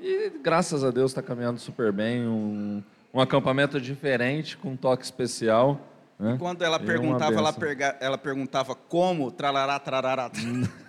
E 0.00 0.30
graças 0.42 0.82
a 0.84 0.90
Deus 0.90 1.10
está 1.10 1.22
caminhando 1.22 1.58
super 1.58 1.92
bem, 1.92 2.26
um, 2.26 2.82
um 3.12 3.20
acampamento 3.20 3.80
diferente, 3.80 4.56
com 4.56 4.70
um 4.70 4.76
toque 4.76 5.04
especial. 5.04 5.80
Né? 6.18 6.36
Quando 6.38 6.62
ela 6.62 6.78
E 6.82 6.86
perguntava, 6.86 7.34
ela, 7.36 7.52
perga- 7.52 7.96
ela 8.00 8.16
perguntava 8.16 8.74
como, 8.74 9.30
tralará, 9.30 9.78
trarará. 9.78 10.30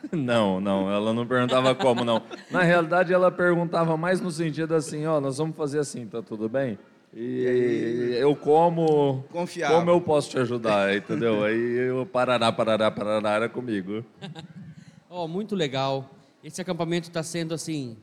Não, 0.10 0.62
não, 0.62 0.90
ela 0.90 1.14
não 1.14 1.28
perguntava 1.28 1.76
como, 1.76 2.06
não. 2.06 2.22
Na 2.50 2.62
realidade, 2.64 3.12
ela 3.12 3.30
perguntava 3.30 3.98
mais 3.98 4.22
no 4.22 4.32
sentido 4.32 4.74
assim, 4.74 5.06
ó, 5.06 5.20
nós 5.20 5.38
vamos 5.38 5.58
fazer 5.58 5.80
assim, 5.80 6.08
tá 6.08 6.22
tudo 6.22 6.48
bem? 6.48 6.80
E 7.14 8.16
eu 8.18 8.34
como... 8.34 9.26
Confiava. 9.30 9.76
Como 9.76 9.90
eu 9.90 10.00
posso 10.00 10.30
te 10.30 10.40
ajudar, 10.40 10.96
entendeu? 10.96 11.44
Aí 11.44 11.90
eu 11.90 12.06
parará, 12.06 12.50
parará, 12.54 12.90
parará 12.90 13.32
era 13.32 13.50
comigo. 13.50 14.02
Ó, 15.10 15.28
muito 15.28 15.56
legal. 15.56 16.10
Esse 16.42 16.62
acampamento 16.62 17.10
está 17.10 17.22
sendo 17.24 17.54
assim. 17.54 17.98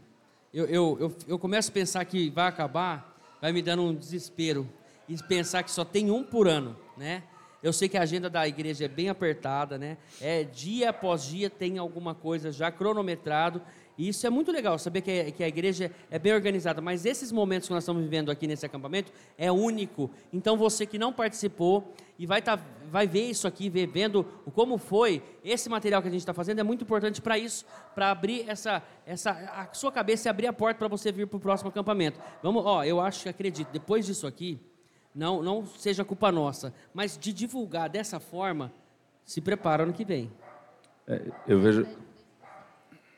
Eu, 0.53 0.67
eu, 0.67 0.97
eu, 1.01 1.17
eu 1.29 1.39
começo 1.39 1.71
a 1.71 1.73
pensar 1.73 2.05
que 2.05 2.29
vai 2.29 2.47
acabar, 2.49 3.17
vai 3.41 3.51
me 3.53 3.63
dando 3.63 3.83
um 3.83 3.95
desespero. 3.95 4.69
E 5.09 5.17
pensar 5.23 5.63
que 5.63 5.71
só 5.71 5.85
tem 5.85 6.11
um 6.11 6.23
por 6.23 6.49
ano, 6.49 6.77
né? 6.97 7.23
Eu 7.65 7.73
sei 7.73 7.89
que 7.89 7.97
a 7.97 8.03
agenda 8.03 8.29
da 8.29 8.47
igreja 8.47 8.85
é 8.85 8.89
bem 8.89 9.09
apertada, 9.09 9.79
né? 9.79 9.97
É 10.21 10.45
dia 10.45 10.91
após 10.91 11.25
dia 11.25 11.49
tem 11.49 11.79
alguma 11.79 12.15
coisa 12.15 12.53
já 12.53 12.71
cronometrado. 12.71 13.63
E 13.97 14.09
isso 14.09 14.27
é 14.27 14.31
muito 14.31 14.53
legal, 14.53 14.79
saber 14.79 15.01
que 15.01 15.33
que 15.33 15.43
a 15.43 15.49
igreja 15.49 15.91
é 16.11 16.19
bem 16.19 16.35
organizada. 16.35 16.83
Mas 16.83 17.07
esses 17.07 17.33
momentos 17.33 17.67
que 17.67 17.73
nós 17.73 17.85
estamos 17.85 18.03
vivendo 18.03 18.31
aqui 18.31 18.47
nesse 18.47 18.67
acampamento 18.67 19.11
é 19.39 19.51
único. 19.51 20.11
Então 20.31 20.59
você 20.59 20.85
que 20.85 20.99
não 20.99 21.11
participou 21.11 21.95
e 22.19 22.27
vai, 22.27 22.43
tá, 22.43 22.59
vai 22.91 23.07
ver 23.07 23.31
isso 23.31 23.49
aqui, 23.49 23.71
ver, 23.71 23.87
vendo 23.87 24.25
como 24.53 24.77
foi, 24.77 25.23
esse 25.43 25.71
material 25.71 26.03
que 26.03 26.09
a 26.09 26.11
gente 26.11 26.21
está 26.21 26.35
fazendo 26.35 26.59
é 26.59 26.63
muito 26.63 26.85
importante 26.85 27.23
para 27.23 27.39
isso, 27.39 27.65
para 27.95 28.11
abrir 28.11 28.47
essa, 28.47 28.83
essa, 29.07 29.31
a 29.31 29.73
sua 29.73 29.91
cabeça 29.91 30.29
e 30.29 30.31
abrir 30.31 30.49
a 30.49 30.53
porta 30.53 30.79
para 30.79 30.89
você 30.89 31.11
vir 31.11 31.27
para 31.27 31.39
o 31.39 31.41
próximo 31.41 31.71
acampamento. 31.71 32.21
Vamos, 32.43 32.63
ó, 32.67 32.85
eu 32.85 33.01
acho 33.01 33.23
que 33.23 33.29
acredito, 33.31 33.73
depois 33.73 34.05
disso 34.05 34.27
aqui, 34.27 34.61
não, 35.15 35.43
não 35.43 35.65
seja 35.67 36.05
culpa 36.05 36.33
nossa, 36.33 36.75
mas 36.93 37.17
de 37.17 37.33
divulgar 37.33 37.89
dessa 37.89 38.19
forma, 38.19 38.73
se 39.25 39.41
prepara 39.41 39.85
ano 39.85 39.93
que 39.93 40.05
vem. 40.05 40.31
É, 41.07 41.23
eu 41.47 41.61
vejo... 41.61 41.87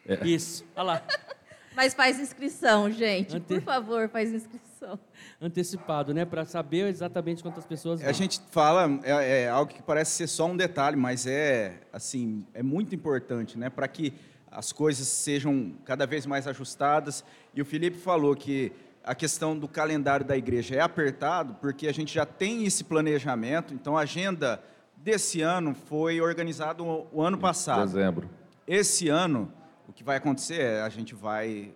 É. 0.07 0.25
Isso, 0.27 0.65
olha 0.77 0.85
lá. 0.85 1.03
Mas 1.75 1.93
faz 1.93 2.19
inscrição, 2.19 2.91
gente. 2.91 3.37
Ante- 3.37 3.45
Por 3.47 3.61
favor, 3.61 4.09
faz 4.09 4.33
inscrição. 4.33 4.99
Antecipado, 5.39 6.15
né? 6.15 6.25
Para 6.25 6.47
saber 6.47 6.89
exatamente 6.89 7.43
quantas 7.43 7.67
pessoas 7.67 8.01
A 8.01 8.05
vão. 8.05 8.15
gente 8.15 8.41
fala, 8.51 8.99
é, 9.03 9.43
é 9.43 9.49
algo 9.51 9.71
que 9.75 9.83
parece 9.83 10.13
ser 10.13 10.27
só 10.27 10.47
um 10.47 10.57
detalhe, 10.57 10.97
mas 10.97 11.27
é 11.27 11.81
assim, 11.93 12.47
é 12.55 12.63
muito 12.63 12.95
importante, 12.95 13.59
né, 13.59 13.69
para 13.69 13.87
que 13.89 14.15
as 14.51 14.73
coisas 14.73 15.07
sejam 15.07 15.75
cada 15.85 16.07
vez 16.07 16.25
mais 16.25 16.47
ajustadas. 16.49 17.23
E 17.55 17.61
o 17.61 17.65
Felipe 17.67 17.99
falou 17.99 18.35
que 18.35 18.73
a 19.07 19.15
questão 19.15 19.57
do 19.57 19.69
calendário 19.69 20.27
da 20.27 20.37
igreja 20.37 20.75
é 20.75 20.81
apertado, 20.81 21.55
porque 21.61 21.87
a 21.87 21.95
gente 21.95 22.13
já 22.13 22.27
tem 22.27 22.67
esse 22.67 22.83
planejamento. 22.83 23.73
Então, 23.73 23.97
a 23.97 24.01
agenda 24.01 24.61
desse 24.97 25.41
ano 25.41 25.77
foi 25.87 26.21
organizada 26.21 26.83
o, 26.83 27.23
ano 27.23 27.39
passado. 27.39 27.87
Dezembro. 27.87 28.29
Esse 28.67 29.09
ano, 29.09 29.53
o 29.87 29.93
que 29.93 30.03
vai 30.03 30.17
acontecer 30.17 30.61
é 30.61 30.83
a 30.83 30.89
gente 30.89 31.15
vai 31.15 31.73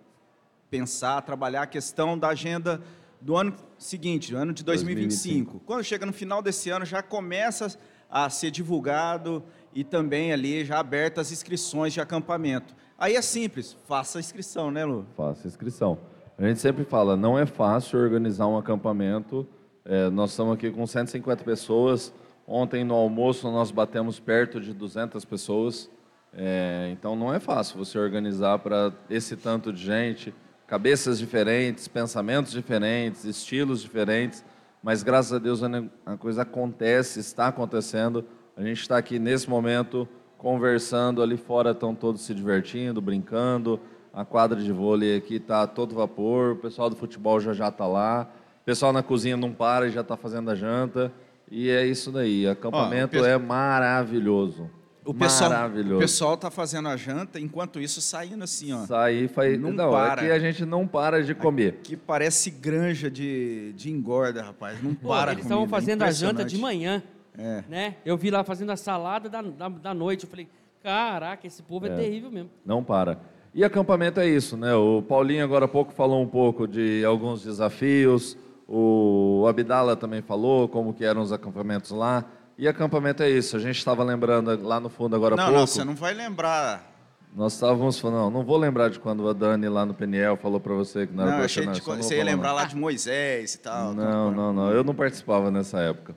pensar, 0.69 1.21
trabalhar 1.21 1.61
a 1.61 1.67
questão 1.67 2.19
da 2.19 2.27
agenda 2.27 2.81
do 3.21 3.37
ano 3.37 3.55
seguinte, 3.77 4.31
do 4.31 4.37
ano 4.37 4.51
de 4.51 4.61
2025. 4.65 5.61
Quando 5.65 5.85
chega 5.85 6.05
no 6.05 6.11
final 6.11 6.41
desse 6.41 6.69
ano, 6.69 6.83
já 6.83 7.01
começa 7.01 7.77
a 8.09 8.29
ser 8.29 8.51
divulgado 8.51 9.41
e 9.73 9.85
também 9.85 10.33
ali 10.33 10.65
já 10.65 10.79
abertas 10.79 11.27
as 11.27 11.31
inscrições 11.31 11.93
de 11.93 12.01
acampamento. 12.01 12.75
Aí 12.97 13.15
é 13.15 13.21
simples, 13.21 13.77
faça 13.87 14.17
a 14.17 14.19
inscrição, 14.19 14.69
né, 14.69 14.83
Lu? 14.83 15.05
Faça 15.15 15.47
inscrição. 15.47 15.97
A 16.41 16.47
gente 16.47 16.59
sempre 16.59 16.83
fala, 16.83 17.15
não 17.15 17.37
é 17.37 17.45
fácil 17.45 17.99
organizar 17.99 18.47
um 18.47 18.57
acampamento. 18.57 19.47
É, 19.85 20.09
nós 20.09 20.31
estamos 20.31 20.55
aqui 20.55 20.71
com 20.71 20.87
150 20.87 21.43
pessoas. 21.43 22.11
Ontem 22.47 22.83
no 22.83 22.95
almoço 22.95 23.51
nós 23.51 23.69
batemos 23.69 24.19
perto 24.19 24.59
de 24.59 24.73
200 24.73 25.23
pessoas. 25.23 25.87
É, 26.33 26.89
então 26.91 27.15
não 27.15 27.31
é 27.31 27.39
fácil 27.39 27.77
você 27.77 27.99
organizar 27.99 28.57
para 28.57 28.91
esse 29.07 29.37
tanto 29.37 29.71
de 29.71 29.83
gente, 29.83 30.33
cabeças 30.65 31.19
diferentes, 31.19 31.87
pensamentos 31.87 32.51
diferentes, 32.53 33.23
estilos 33.23 33.79
diferentes. 33.79 34.43
Mas 34.81 35.03
graças 35.03 35.33
a 35.33 35.37
Deus 35.37 35.61
a 35.63 36.17
coisa 36.17 36.41
acontece, 36.41 37.19
está 37.19 37.49
acontecendo. 37.49 38.25
A 38.57 38.63
gente 38.63 38.81
está 38.81 38.97
aqui 38.97 39.19
nesse 39.19 39.47
momento 39.47 40.09
conversando, 40.39 41.21
ali 41.21 41.37
fora 41.37 41.69
estão 41.69 41.93
todos 41.93 42.21
se 42.21 42.33
divertindo, 42.33 42.99
brincando. 42.99 43.79
A 44.13 44.25
quadra 44.25 44.59
de 44.61 44.71
vôlei 44.71 45.15
aqui 45.17 45.35
está 45.35 45.61
a 45.63 45.67
todo 45.67 45.95
vapor, 45.95 46.53
o 46.53 46.55
pessoal 46.57 46.89
do 46.89 46.95
futebol 46.95 47.39
já 47.39 47.53
já 47.53 47.69
está 47.69 47.87
lá. 47.87 48.29
O 48.61 48.65
pessoal 48.65 48.91
na 48.91 49.01
cozinha 49.01 49.37
não 49.37 49.51
para 49.53 49.87
e 49.87 49.91
já 49.91 50.01
está 50.01 50.17
fazendo 50.17 50.51
a 50.51 50.55
janta. 50.55 51.11
E 51.49 51.69
é 51.69 51.85
isso 51.85 52.11
daí, 52.11 52.47
acampamento 52.47 53.17
Ó, 53.17 53.19
o 53.19 53.23
pe- 53.23 53.29
é 53.29 53.37
maravilhoso. 53.37 54.69
O 55.03 55.13
pessoal, 55.13 55.49
maravilhoso. 55.49 55.95
o 55.95 55.99
pessoal 55.99 56.37
tá 56.37 56.51
fazendo 56.51 56.87
a 56.87 56.95
janta, 56.95 57.39
enquanto 57.39 57.79
isso 57.81 57.99
saindo 57.99 58.43
assim, 58.43 58.71
ó. 58.71 58.85
Sair 58.85 59.27
faz. 59.27 59.59
Não 59.59 59.71
Não, 59.71 59.89
para. 59.91 60.21
aqui 60.21 60.31
a 60.31 60.37
gente 60.39 60.63
não 60.63 60.85
para 60.87 61.23
de 61.23 61.33
comer. 61.33 61.79
Que 61.83 61.97
parece 61.97 62.51
granja 62.51 63.09
de, 63.09 63.73
de 63.73 63.89
engorda, 63.91 64.43
rapaz. 64.43 64.81
Não 64.83 64.93
Pô, 64.93 65.07
para 65.09 65.31
eles 65.31 65.43
estavam 65.43 65.65
é 65.65 65.67
fazendo 65.67 66.03
a 66.03 66.11
janta 66.11 66.45
de 66.45 66.57
manhã, 66.57 67.01
É. 67.37 67.63
né? 67.67 67.95
Eu 68.05 68.15
vi 68.15 68.29
lá 68.29 68.43
fazendo 68.43 68.71
a 68.71 68.77
salada 68.77 69.27
da, 69.27 69.41
da, 69.41 69.69
da 69.69 69.93
noite. 69.93 70.25
Eu 70.25 70.29
falei, 70.29 70.47
caraca, 70.83 71.47
esse 71.47 71.63
povo 71.63 71.87
é, 71.87 71.89
É. 71.89 71.95
terrível 71.95 72.29
mesmo. 72.31 72.51
Não 72.63 72.83
para. 72.83 73.19
E 73.53 73.63
acampamento 73.63 74.19
é 74.19 74.27
isso, 74.27 74.55
né? 74.55 74.73
O 74.75 75.01
Paulinho 75.01 75.43
agora 75.43 75.65
há 75.65 75.67
pouco 75.67 75.91
falou 75.91 76.21
um 76.21 76.27
pouco 76.27 76.67
de 76.67 77.03
alguns 77.03 77.43
desafios. 77.43 78.37
O 78.67 79.45
Abdala 79.49 79.95
também 79.97 80.21
falou 80.21 80.69
como 80.69 80.93
que 80.93 81.03
eram 81.03 81.21
os 81.21 81.33
acampamentos 81.33 81.91
lá. 81.91 82.23
E 82.57 82.67
acampamento 82.67 83.21
é 83.23 83.29
isso. 83.29 83.57
A 83.57 83.59
gente 83.59 83.77
estava 83.77 84.03
lembrando 84.03 84.57
lá 84.65 84.79
no 84.79 84.87
fundo 84.87 85.15
agora 85.15 85.35
há 85.35 85.37
Não, 85.37 85.43
pouco. 85.45 85.59
não, 85.59 85.67
você 85.67 85.83
não 85.83 85.95
vai 85.95 86.13
lembrar. 86.13 86.89
Nós 87.35 87.53
estávamos 87.53 87.97
falando, 87.99 88.17
não, 88.23 88.29
não 88.29 88.43
vou 88.43 88.57
lembrar 88.57 88.89
de 88.89 88.99
quando 88.99 89.27
a 89.27 89.33
Dani 89.33 89.67
lá 89.69 89.85
no 89.85 89.93
Peniel 89.93 90.35
falou 90.37 90.59
para 90.59 90.73
você 90.73 91.07
que 91.07 91.13
não 91.13 91.23
era 91.25 91.37
Não, 91.37 91.43
achei 91.45 91.65
de, 91.65 91.81
não 91.87 91.95
você 91.97 92.17
ia 92.17 92.23
lembrar 92.25 92.49
não. 92.49 92.55
lá 92.55 92.65
de 92.65 92.75
Moisés 92.75 93.55
e 93.55 93.59
tal. 93.59 93.93
Não, 93.93 94.31
não, 94.31 94.53
não. 94.53 94.69
Eu 94.71 94.83
não 94.83 94.93
participava 94.93 95.49
nessa 95.49 95.79
época. 95.79 96.13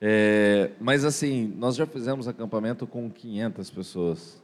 É, 0.00 0.70
mas 0.80 1.04
assim, 1.04 1.52
nós 1.56 1.74
já 1.74 1.86
fizemos 1.86 2.28
acampamento 2.28 2.86
com 2.86 3.10
500 3.10 3.70
pessoas 3.70 4.42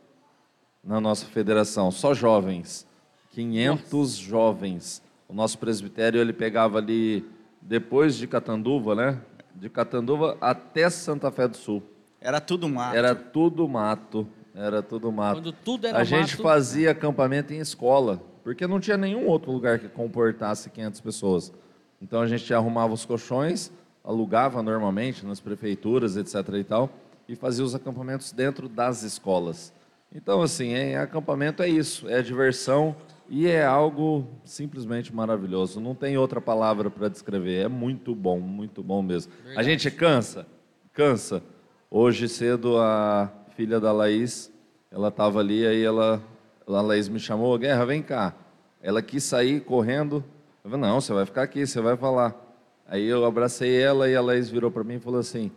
na 0.85 1.01
nossa 1.01 1.26
federação, 1.26 1.91
só 1.91 2.12
jovens. 2.14 2.87
500 3.32 4.16
jovens. 4.16 5.03
O 5.28 5.35
nosso 5.35 5.59
presbitério 5.59 6.20
ele 6.20 6.32
pegava 6.32 6.78
ali 6.78 7.24
depois 7.61 8.14
de 8.16 8.26
Catanduva, 8.26 8.95
né? 8.95 9.20
De 9.55 9.68
Catanduva 9.68 10.37
até 10.41 10.89
Santa 10.91 11.30
Fé 11.30 11.49
do 11.49 11.57
Sul. 11.57 11.82
Era 12.20 12.41
tudo 12.41 12.68
mato. 12.68 12.97
Era 12.97 13.14
tudo 13.14 13.68
mato. 13.68 14.26
Era 14.55 14.82
tudo 14.82 15.11
mato. 15.11 15.37
Quando 15.41 15.53
tudo 15.53 15.87
era 15.87 15.99
A 15.99 16.05
gente 16.05 16.32
mato- 16.32 16.43
fazia 16.43 16.93
acampamento 16.93 17.53
em 17.53 17.59
escola, 17.59 18.22
porque 18.45 18.66
não 18.66 18.78
tinha 18.78 18.97
nenhum 18.97 19.26
outro 19.26 19.51
lugar 19.51 19.78
que 19.80 19.89
comportasse 19.89 20.70
500 20.70 21.01
pessoas. 21.01 21.53
Então 22.01 22.20
a 22.20 22.26
gente 22.26 22.53
arrumava 22.55 22.93
os 22.93 23.05
colchões, 23.05 23.72
alugava 24.05 24.62
normalmente 24.62 25.26
nas 25.26 25.41
prefeituras, 25.41 26.16
etc. 26.16 26.35
e 26.55 26.62
tal, 26.64 26.91
e 27.28 27.35
fazia 27.35 27.64
os 27.64 27.74
acampamentos 27.74 28.30
dentro 28.30 28.68
das 28.68 29.03
escolas. 29.03 29.72
Então, 30.15 30.41
assim, 30.43 30.75
é, 30.75 30.97
acampamento 30.97 31.61
é 31.61 31.69
isso, 31.69 32.09
é 32.09 32.23
diversão 32.23 32.95
e 33.29 33.49
é 33.49 33.65
algo 33.65 34.29
simplesmente 34.45 35.12
maravilhoso. 35.12 35.81
Não 35.81 35.95
tem 35.95 36.17
outra 36.17 36.41
palavra 36.41 36.89
para 36.89 37.09
descrever. 37.09 37.65
É 37.65 37.69
muito 37.69 38.15
bom, 38.15 38.39
muito 38.39 38.81
bom 38.81 39.03
mesmo. 39.03 39.33
A 39.41 39.47
Verdade. 39.47 39.69
gente 39.71 39.91
cansa, 39.91 40.47
cansa. 40.93 41.43
Hoje 41.91 42.29
cedo 42.29 42.79
a 42.79 43.29
filha 43.57 43.81
da 43.81 43.91
Laís, 43.91 44.53
ela 44.91 45.09
estava 45.09 45.41
ali, 45.41 45.67
aí 45.67 45.83
ela, 45.83 46.23
a 46.67 46.81
Laís 46.81 47.09
me 47.09 47.19
chamou, 47.19 47.59
Guerra, 47.59 47.85
vem 47.85 48.03
cá. 48.03 48.35
Ela 48.81 49.03
quis 49.03 49.25
sair 49.25 49.61
correndo. 49.61 50.25
Eu 50.62 50.71
falei, 50.71 50.87
não, 50.89 51.01
você 51.01 51.12
vai 51.12 51.27
ficar 51.27 51.43
aqui, 51.43 51.67
você 51.67 51.81
vai 51.81 51.97
falar. 51.97 52.41
Aí 52.87 53.05
eu 53.05 53.25
abracei 53.25 53.81
ela 53.81 54.09
e 54.09 54.15
a 54.15 54.21
Laís 54.21 54.49
virou 54.49 54.71
para 54.71 54.85
mim 54.85 54.95
e 54.95 55.01
falou 55.01 55.19
assim, 55.19 55.51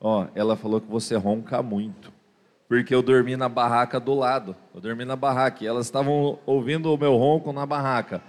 ó, 0.00 0.26
ela 0.34 0.56
falou 0.56 0.80
que 0.80 0.90
você 0.90 1.16
ronca 1.16 1.62
muito. 1.62 2.12
Porque 2.68 2.94
eu 2.94 3.02
dormi 3.02 3.36
na 3.36 3.48
barraca 3.48 4.00
do 4.00 4.14
lado. 4.14 4.56
Eu 4.74 4.80
dormi 4.80 5.04
na 5.04 5.16
barraca. 5.16 5.62
E 5.62 5.66
elas 5.66 5.86
estavam 5.86 6.38
ouvindo 6.46 6.92
o 6.92 6.96
meu 6.98 7.16
ronco 7.16 7.52
na 7.52 7.66
barraca. 7.66 8.22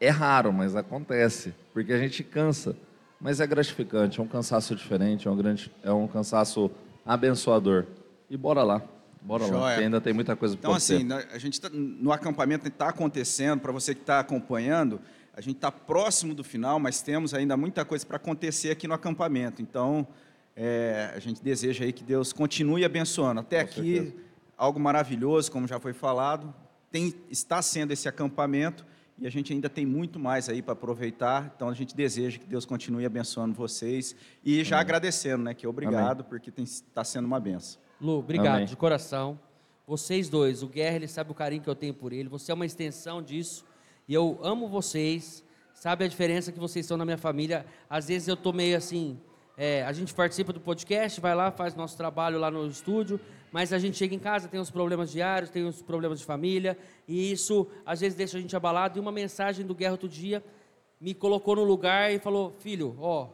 É 0.00 0.08
raro, 0.10 0.52
mas 0.52 0.74
acontece. 0.76 1.54
Porque 1.72 1.92
a 1.92 1.98
gente 1.98 2.22
cansa. 2.24 2.76
Mas 3.20 3.40
é 3.40 3.46
gratificante, 3.46 4.20
é 4.20 4.22
um 4.22 4.28
cansaço 4.28 4.76
diferente, 4.76 5.26
é 5.26 5.30
um, 5.30 5.36
grande, 5.36 5.72
é 5.82 5.90
um 5.90 6.06
cansaço 6.06 6.70
abençoador. 7.04 7.84
E 8.30 8.36
bora 8.36 8.62
lá. 8.62 8.80
Bora 9.20 9.42
lá, 9.44 9.48
Joia. 9.48 9.76
que 9.78 9.82
ainda 9.84 10.00
tem 10.00 10.12
muita 10.12 10.36
coisa 10.36 10.56
para 10.56 10.68
Então, 10.68 10.76
assim, 10.76 11.02
na- 11.02 11.24
a 11.32 11.38
gente 11.38 11.60
tá, 11.60 11.68
no 11.72 12.12
acampamento 12.12 12.68
está 12.68 12.88
acontecendo, 12.90 13.60
para 13.60 13.72
você 13.72 13.92
que 13.94 14.02
está 14.02 14.20
acompanhando, 14.20 15.00
a 15.34 15.40
gente 15.40 15.56
está 15.56 15.72
próximo 15.72 16.32
do 16.34 16.44
final, 16.44 16.78
mas 16.78 17.02
temos 17.02 17.34
ainda 17.34 17.56
muita 17.56 17.84
coisa 17.84 18.06
para 18.06 18.16
acontecer 18.16 18.70
aqui 18.70 18.86
no 18.86 18.94
acampamento. 18.94 19.60
Então, 19.60 20.06
é, 20.60 21.12
a 21.14 21.20
gente 21.20 21.40
deseja 21.40 21.84
aí 21.84 21.92
que 21.92 22.02
Deus 22.02 22.32
continue 22.32 22.84
abençoando. 22.84 23.38
Até 23.40 23.60
aqui, 23.60 23.94
certeza. 23.94 24.16
algo 24.56 24.80
maravilhoso, 24.80 25.52
como 25.52 25.68
já 25.68 25.78
foi 25.78 25.92
falado, 25.92 26.52
tem, 26.90 27.14
está 27.30 27.62
sendo 27.62 27.92
esse 27.92 28.08
acampamento, 28.08 28.84
e 29.16 29.26
a 29.26 29.30
gente 29.30 29.52
ainda 29.52 29.68
tem 29.68 29.86
muito 29.86 30.18
mais 30.18 30.48
aí 30.48 30.60
para 30.60 30.72
aproveitar. 30.72 31.52
Então 31.54 31.68
a 31.68 31.74
gente 31.74 31.94
deseja 31.94 32.38
que 32.38 32.46
Deus 32.46 32.66
continue 32.66 33.06
abençoando 33.06 33.54
vocês 33.54 34.16
e 34.44 34.64
já 34.64 34.76
Amém. 34.76 34.82
agradecendo, 34.82 35.44
né? 35.44 35.54
Que 35.54 35.66
obrigado 35.66 36.24
porque 36.24 36.52
está 36.60 37.04
sendo 37.04 37.26
uma 37.26 37.38
benção. 37.38 37.80
Lu, 38.00 38.18
obrigado 38.18 38.56
Amém. 38.56 38.66
de 38.66 38.76
coração. 38.76 39.38
Vocês 39.86 40.28
dois, 40.28 40.62
o 40.62 40.68
Guerra, 40.68 40.96
ele 40.96 41.08
sabe 41.08 41.30
o 41.30 41.34
carinho 41.34 41.62
que 41.62 41.70
eu 41.70 41.74
tenho 41.74 41.94
por 41.94 42.12
ele. 42.12 42.28
Você 42.28 42.50
é 42.50 42.54
uma 42.54 42.66
extensão 42.66 43.22
disso. 43.22 43.64
E 44.08 44.14
eu 44.14 44.38
amo 44.42 44.68
vocês. 44.68 45.44
Sabe 45.72 46.04
a 46.04 46.08
diferença 46.08 46.50
que 46.50 46.58
vocês 46.58 46.84
são 46.84 46.96
na 46.96 47.04
minha 47.04 47.18
família. 47.18 47.64
Às 47.88 48.08
vezes 48.08 48.26
eu 48.26 48.36
tô 48.36 48.52
meio 48.52 48.76
assim. 48.76 49.18
É, 49.60 49.82
a 49.82 49.92
gente 49.92 50.14
participa 50.14 50.52
do 50.52 50.60
podcast, 50.60 51.20
vai 51.20 51.34
lá, 51.34 51.50
faz 51.50 51.74
nosso 51.74 51.96
trabalho 51.96 52.38
lá 52.38 52.48
no 52.48 52.64
estúdio, 52.68 53.18
mas 53.50 53.72
a 53.72 53.78
gente 53.78 53.96
chega 53.96 54.14
em 54.14 54.18
casa, 54.20 54.46
tem 54.46 54.60
os 54.60 54.70
problemas 54.70 55.10
diários, 55.10 55.50
tem 55.50 55.66
os 55.66 55.82
problemas 55.82 56.20
de 56.20 56.24
família, 56.24 56.78
e 57.08 57.32
isso 57.32 57.66
às 57.84 57.98
vezes 57.98 58.16
deixa 58.16 58.38
a 58.38 58.40
gente 58.40 58.54
abalado. 58.54 58.96
E 58.96 59.00
uma 59.00 59.10
mensagem 59.10 59.66
do 59.66 59.74
Guerra 59.74 59.92
outro 59.92 60.08
dia 60.08 60.44
me 61.00 61.12
colocou 61.12 61.56
no 61.56 61.64
lugar 61.64 62.12
e 62.12 62.20
falou: 62.20 62.54
Filho, 62.60 62.96
ó, 63.00 63.30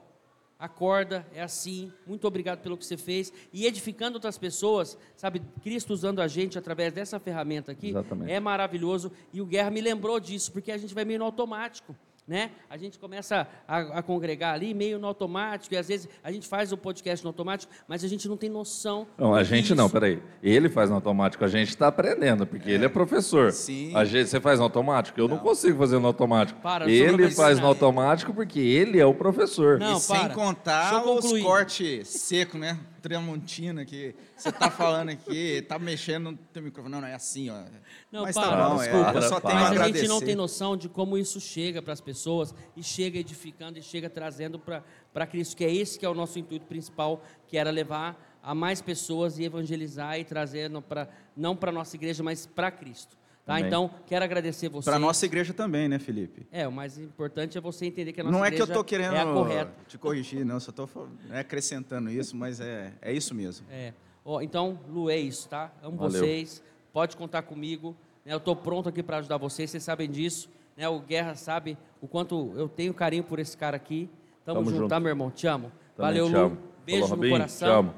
acorda, 0.59 1.27
é 1.35 1.43
assim, 1.43 1.93
muito 2.07 2.27
obrigado 2.27 2.61
pelo 2.63 2.79
que 2.79 2.87
você 2.87 2.97
fez. 2.97 3.31
E 3.53 3.67
edificando 3.67 4.17
outras 4.17 4.39
pessoas, 4.39 4.97
sabe, 5.15 5.43
Cristo 5.63 5.93
usando 5.93 6.23
a 6.23 6.27
gente 6.27 6.59
através 6.59 6.95
dessa 6.95 7.21
ferramenta 7.21 7.71
aqui, 7.73 7.91
Exatamente. 7.91 8.33
é 8.33 8.41
maravilhoso. 8.41 9.13
E 9.31 9.43
o 9.43 9.47
Guerra 9.47 9.71
me 9.71 9.83
lembrou 9.83 10.19
disso, 10.19 10.51
porque 10.53 10.73
a 10.73 10.79
gente 10.79 10.95
vai 10.95 11.05
meio 11.05 11.19
no 11.19 11.27
automático. 11.27 11.95
Né? 12.27 12.53
A 12.71 12.79
gente 12.79 12.99
começa 12.99 13.47
a, 13.69 13.99
a 13.99 14.03
congregar 14.03 14.55
ali 14.55 14.73
meio 14.73 14.99
no 14.99 15.07
automático, 15.07 15.75
e 15.75 15.77
às 15.77 15.89
vezes 15.89 16.09
a 16.23 16.33
gente 16.33 16.49
faz 16.49 16.73
o 16.73 16.77
podcast 16.77 17.23
no 17.23 17.29
automático, 17.29 17.71
mas 17.87 18.03
a 18.03 18.09
gente 18.09 18.27
não 18.27 18.37
tem 18.37 18.49
noção. 18.49 19.07
Não, 19.19 19.35
a 19.35 19.43
gente 19.45 19.69
que 19.69 19.75
não, 19.75 19.85
isso- 19.85 19.93
peraí. 19.93 20.23
Ele 20.43 20.71
faz 20.71 20.89
no 20.89 20.97
automático, 20.97 21.45
a 21.45 21.49
gente 21.49 21.69
está 21.69 21.89
aprendendo, 21.89 22.47
porque 22.47 22.71
ele 22.71 22.87
é 22.87 22.89
professor. 22.89 23.53
Sim. 23.53 23.95
A 23.95 24.07
gente, 24.07 24.31
você 24.31 24.41
faz 24.41 24.59
no 24.59 24.65
automático? 24.65 25.21
Eu 25.21 25.29
não, 25.29 25.37
consigo 25.37 25.79
fazer 25.79 25.99
no 25.99 26.07
automático. 26.07 26.59
Para, 26.63 26.91
ele 26.91 27.31
faz 27.31 27.61
no 27.61 27.67
automático 27.67 28.33
porque 28.33 28.59
ele 28.59 28.99
é 28.99 29.05
o 29.05 29.13
professor. 29.15 29.79
Não, 29.79 29.99
e 29.99 30.01
sem 30.01 30.17
para. 30.17 30.35
contar 30.35 30.91
Deixa 30.93 31.07
eu 31.07 31.15
os 31.19 31.43
cortes 31.43 32.09
secos, 32.09 32.59
né? 32.59 32.79
Tramontina, 33.05 33.85
que 33.85 34.15
você 34.35 34.51
tá 34.51 34.71
falando 34.71 35.11
aqui, 35.11 35.61
tá 35.69 35.79
mexendo 35.79 36.31
no 36.31 36.39
teu 36.39 36.63
microfone. 36.63 36.91
Não, 36.91 37.03
não 37.03 37.09
é 37.09 37.13
assim, 37.13 37.51
ó. 37.51 37.63
Não, 38.11 38.23
Mas 38.23 38.35
para, 38.35 38.49
tá 38.49 38.69
bom, 38.71 38.83
é, 38.83 38.89
desculpa. 38.89 39.13
eu 39.13 39.23
só 39.23 39.41
tenho 39.41 39.53
a 39.53 39.57
Mas 39.57 39.65
a 39.65 39.71
agradecer. 39.73 39.99
gente 39.99 40.09
não 40.09 40.21
tem 40.23 40.35
noção 40.35 40.75
de 40.75 40.89
como 40.89 41.19
isso 41.19 41.39
chega 41.39 41.83
para 41.83 41.93
as 41.93 42.01
pessoas 42.01 42.55
e 42.75 42.83
chega 42.83 43.19
edificando 43.19 43.79
e 43.79 43.83
chega 43.83 44.09
trazendo 44.09 44.59
para 44.59 45.27
Cristo, 45.27 45.55
que 45.55 45.67
é 45.67 45.71
esse 45.71 45.99
que 45.99 46.07
é 46.07 46.09
o 46.09 46.15
nosso 46.15 46.39
intuito 46.39 46.65
principal, 46.65 47.23
que 47.47 47.59
era 47.59 47.71
levar 47.71 48.39
a 48.43 48.55
mais 48.55 48.81
pessoas 48.81 49.39
e 49.39 49.45
evangelizar 49.45 50.19
e 50.19 50.25
trazer 50.25 50.71
pra, 50.81 51.07
não 51.37 51.55
para 51.55 51.69
a 51.71 51.75
nossa 51.75 51.97
igreja, 51.97 52.23
mas 52.23 52.47
para 52.47 52.71
Cristo. 52.71 53.19
Tá? 53.45 53.55
Amém. 53.57 53.67
Então, 53.67 53.91
quero 54.07 54.25
agradecer 54.25 54.69
você. 54.71 54.89
Para 54.89 54.99
nossa 54.99 55.27
igreja 55.27 55.53
também, 55.53 55.87
né, 55.87 55.99
Felipe? 55.99 56.47
É, 56.51 56.67
o 56.67 56.73
mais 56.73 56.99
importante 56.99 57.59
é 57.59 57.61
você 57.61 57.85
entender 57.85 58.13
que 58.13 58.21
a 58.21 58.25
nossa 58.25 58.37
Não 58.39 58.43
é 58.45 58.49
que 58.51 58.55
eu 58.57 58.65
igreja 58.65 58.73
tô 58.73 58.83
querendo 58.85 59.15
é 59.17 59.21
a 59.21 59.25
correta. 59.27 59.73
te 59.87 59.99
corrigir, 59.99 60.45
não, 60.47 60.59
só 60.59 60.73
tô 60.73 60.87
fal- 60.87 61.09
é 61.31 61.41
acrescentando 61.41 62.09
isso, 62.11 62.35
mas 62.35 62.59
é, 62.59 62.93
é 63.03 63.13
isso 63.13 63.35
mesmo. 63.35 63.67
É. 63.71 63.93
Ó, 64.25 64.41
então, 64.41 64.79
Lu, 64.89 65.11
é 65.11 65.19
isso, 65.19 65.47
tá? 65.49 65.71
Amo 65.83 65.99
Valeu. 65.99 66.13
vocês. 66.21 66.63
Pode 66.93 67.17
contar 67.19 67.43
comigo. 67.43 67.95
né? 68.25 68.33
Eu 68.33 68.39
estou 68.39 68.57
pronto 68.57 68.89
aqui 68.89 69.03
para 69.03 69.19
ajudar 69.19 69.37
vocês. 69.37 69.71
Vocês 69.71 69.83
sabem 69.83 70.09
disso. 70.11 70.49
Né? 70.75 70.89
O 70.89 70.99
Guerra 71.01 71.35
sabe 71.35 71.77
o 72.01 72.09
quanto 72.09 72.53
eu 72.57 72.67
tenho 72.67 72.95
carinho 72.95 73.25
por 73.25 73.39
esse 73.39 73.55
cara 73.57 73.77
aqui. 73.77 74.09
Tamo, 74.47 74.61
Tamo 74.61 74.71
junto, 74.71 74.79
junto. 74.85 74.89
tá, 74.89 74.99
meu 74.99 75.11
irmão? 75.11 75.31
Te 75.31 75.47
amo. 75.47 75.71
Também 75.95 76.13
Valeu, 76.23 76.27
te 76.29 76.33
Lu. 76.33 76.39
amo. 76.41 76.59
Beijo 76.87 77.01
Falou, 77.03 77.09
no 77.11 77.15
Robinho, 77.17 77.35
coração. 77.35 77.69
Te 77.69 77.73
amo. 77.75 77.95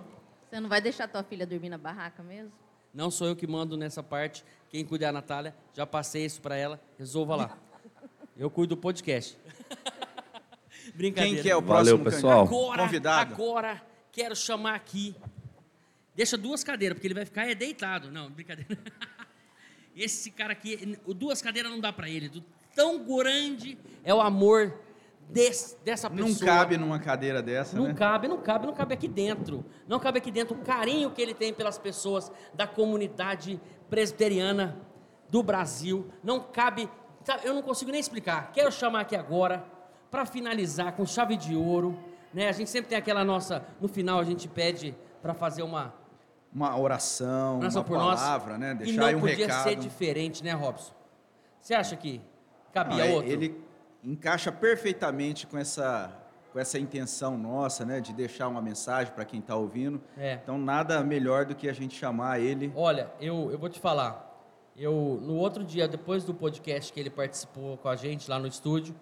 Você 0.51 0.61
não 0.61 0.69
vai 0.69 0.81
deixar 0.81 1.07
tua 1.09 1.23
filha 1.23 1.47
dormir 1.47 1.69
na 1.69 1.79
barraca 1.79 2.23
mesmo? 2.25 2.51
Não 2.97 3.11
sou 3.11 3.27
eu 3.29 3.37
que 3.37 3.47
mando 3.47 3.77
nessa 3.77 4.03
parte. 4.03 4.43
Quem 4.71 4.83
cuida 4.83 5.05
é 5.05 5.09
a 5.11 5.13
Natália. 5.13 5.55
Já 5.75 5.87
passei 5.87 6.25
isso 6.25 6.41
para 6.41 6.57
ela. 6.57 6.81
Resolva 6.99 7.37
lá. 7.37 7.59
Eu 8.35 8.49
cuido 8.49 8.75
do 8.75 8.81
podcast. 8.81 9.37
Brincadeira. 10.97 11.35
Quem 11.35 11.43
que 11.43 11.51
é 11.51 11.55
o 11.55 11.61
Valeu, 11.61 11.99
próximo 11.99 12.05
pessoal. 12.05 12.47
Agora, 12.47 12.85
Convidado. 12.85 13.35
agora, 13.35 13.83
quero 14.11 14.35
chamar 14.35 14.75
aqui. 14.77 15.15
Deixa 16.15 16.39
duas 16.39 16.65
cadeiras, 16.65 16.97
porque 16.97 17.07
ele 17.07 17.15
vai 17.15 17.27
ficar 17.27 17.47
é 17.47 17.55
deitado. 17.55 18.11
Não, 18.11 18.31
brincadeira. 18.31 18.79
Esse 19.95 20.31
cara 20.31 20.55
aqui, 20.55 20.99
duas 21.09 21.43
cadeiras 21.43 21.71
não 21.71 21.81
dá 21.81 21.93
pra 21.93 22.09
ele. 22.09 22.31
Do 22.31 22.43
tão 22.75 23.05
grande 23.05 23.77
é 24.05 24.15
o 24.15 24.23
amor 24.23 24.73
desse- 25.29 25.77
dessa 25.85 26.09
pessoa. 26.11 26.29
Não 26.29 26.37
cabe 26.39 26.77
numa 26.77 26.99
cadeira 26.99 27.43
dessa, 27.43 27.77
Não 27.77 27.89
né? 27.89 27.95
cabe, 27.95 28.29
não 28.29 28.39
cabe, 28.39 28.67
não 28.67 28.75
cabe 28.75 28.95
aqui 28.95 29.09
dentro. 29.09 29.65
Não 29.89 29.99
cabe 29.99 30.19
aqui 30.19 30.31
dentro 30.31 30.57
o 30.57 30.61
carinho 30.65 31.11
que 31.11 31.21
ele 31.21 31.35
tem 31.35 31.53
pelas 31.53 31.79
pessoas 31.79 32.31
da 32.55 32.67
comunidade 32.67 33.61
presbiteriana 33.91 34.77
do 35.29 35.43
Brasil. 35.43 36.07
Não 36.23 36.41
cabe, 36.41 36.89
eu 37.43 37.53
não 37.55 37.63
consigo 37.63 37.91
nem 37.91 38.01
explicar. 38.01 38.53
Quero 38.53 38.71
chamar 38.71 39.01
aqui 39.01 39.17
agora 39.17 39.65
para 40.11 40.25
finalizar 40.25 40.93
com 40.93 41.05
chave 41.05 41.37
de 41.37 41.57
ouro, 41.57 41.99
né? 42.33 42.49
A 42.49 42.53
gente 42.53 42.71
sempre 42.71 42.89
tem 42.89 42.97
aquela 42.99 43.25
nossa, 43.25 43.65
no 43.81 43.89
final 43.89 44.19
a 44.21 44.25
gente 44.25 44.47
pede 44.49 44.97
para 45.21 45.35
fazer 45.35 45.63
uma 45.63 45.93
Uma 46.55 46.79
oração, 46.79 47.59
oração 47.59 47.83
uma 47.83 47.89
por 47.89 47.99
nós. 47.99 48.21
palavra, 48.21 48.57
né? 48.59 48.71
e 48.73 48.75
Deixar 48.77 49.01
não 49.01 49.07
aí 49.09 49.15
um 49.17 49.21
podia 49.21 49.37
recado. 49.47 49.65
ser 49.65 49.75
diferente, 49.77 50.45
né, 50.45 50.53
Robson? 50.53 50.93
Você 51.61 51.75
acha 51.75 51.97
que 51.97 52.21
cabia 52.73 52.97
Não, 52.99 53.05
é- 53.05 53.13
outro? 53.13 53.31
Ele 53.33 53.61
encaixa 54.03 54.53
perfeitamente 54.53 55.47
com 55.47 55.59
essa, 55.59 56.13
com 56.53 56.59
essa 56.59 56.79
intenção 56.79 57.37
nossa, 57.37 57.85
né? 57.85 58.01
De 58.01 58.13
deixar 58.13 58.49
uma 58.49 58.63
mensagem 58.63 59.13
para 59.13 59.25
quem 59.25 59.41
está 59.41 59.57
ouvindo. 59.57 60.01
É. 60.17 60.39
Então, 60.43 60.59
nada 60.59 61.03
melhor 61.03 61.45
do 61.45 61.55
que 61.55 61.69
a 61.69 61.73
gente 61.73 61.95
chamar 61.95 62.41
ele. 62.41 62.73
Olha, 62.75 63.11
eu, 63.21 63.51
eu 63.51 63.59
vou 63.59 63.69
te 63.69 63.81
falar. 63.81 64.25
Eu, 64.77 65.19
no 65.23 65.37
outro 65.37 65.65
dia, 65.65 65.89
depois 65.89 66.25
do 66.25 66.35
podcast 66.35 66.93
que 66.93 67.01
ele 67.01 67.11
participou 67.11 67.79
com 67.79 67.89
a 67.89 67.97
gente 67.97 68.29
lá 68.29 68.39
no 68.39 68.47
estúdio, 68.47 68.95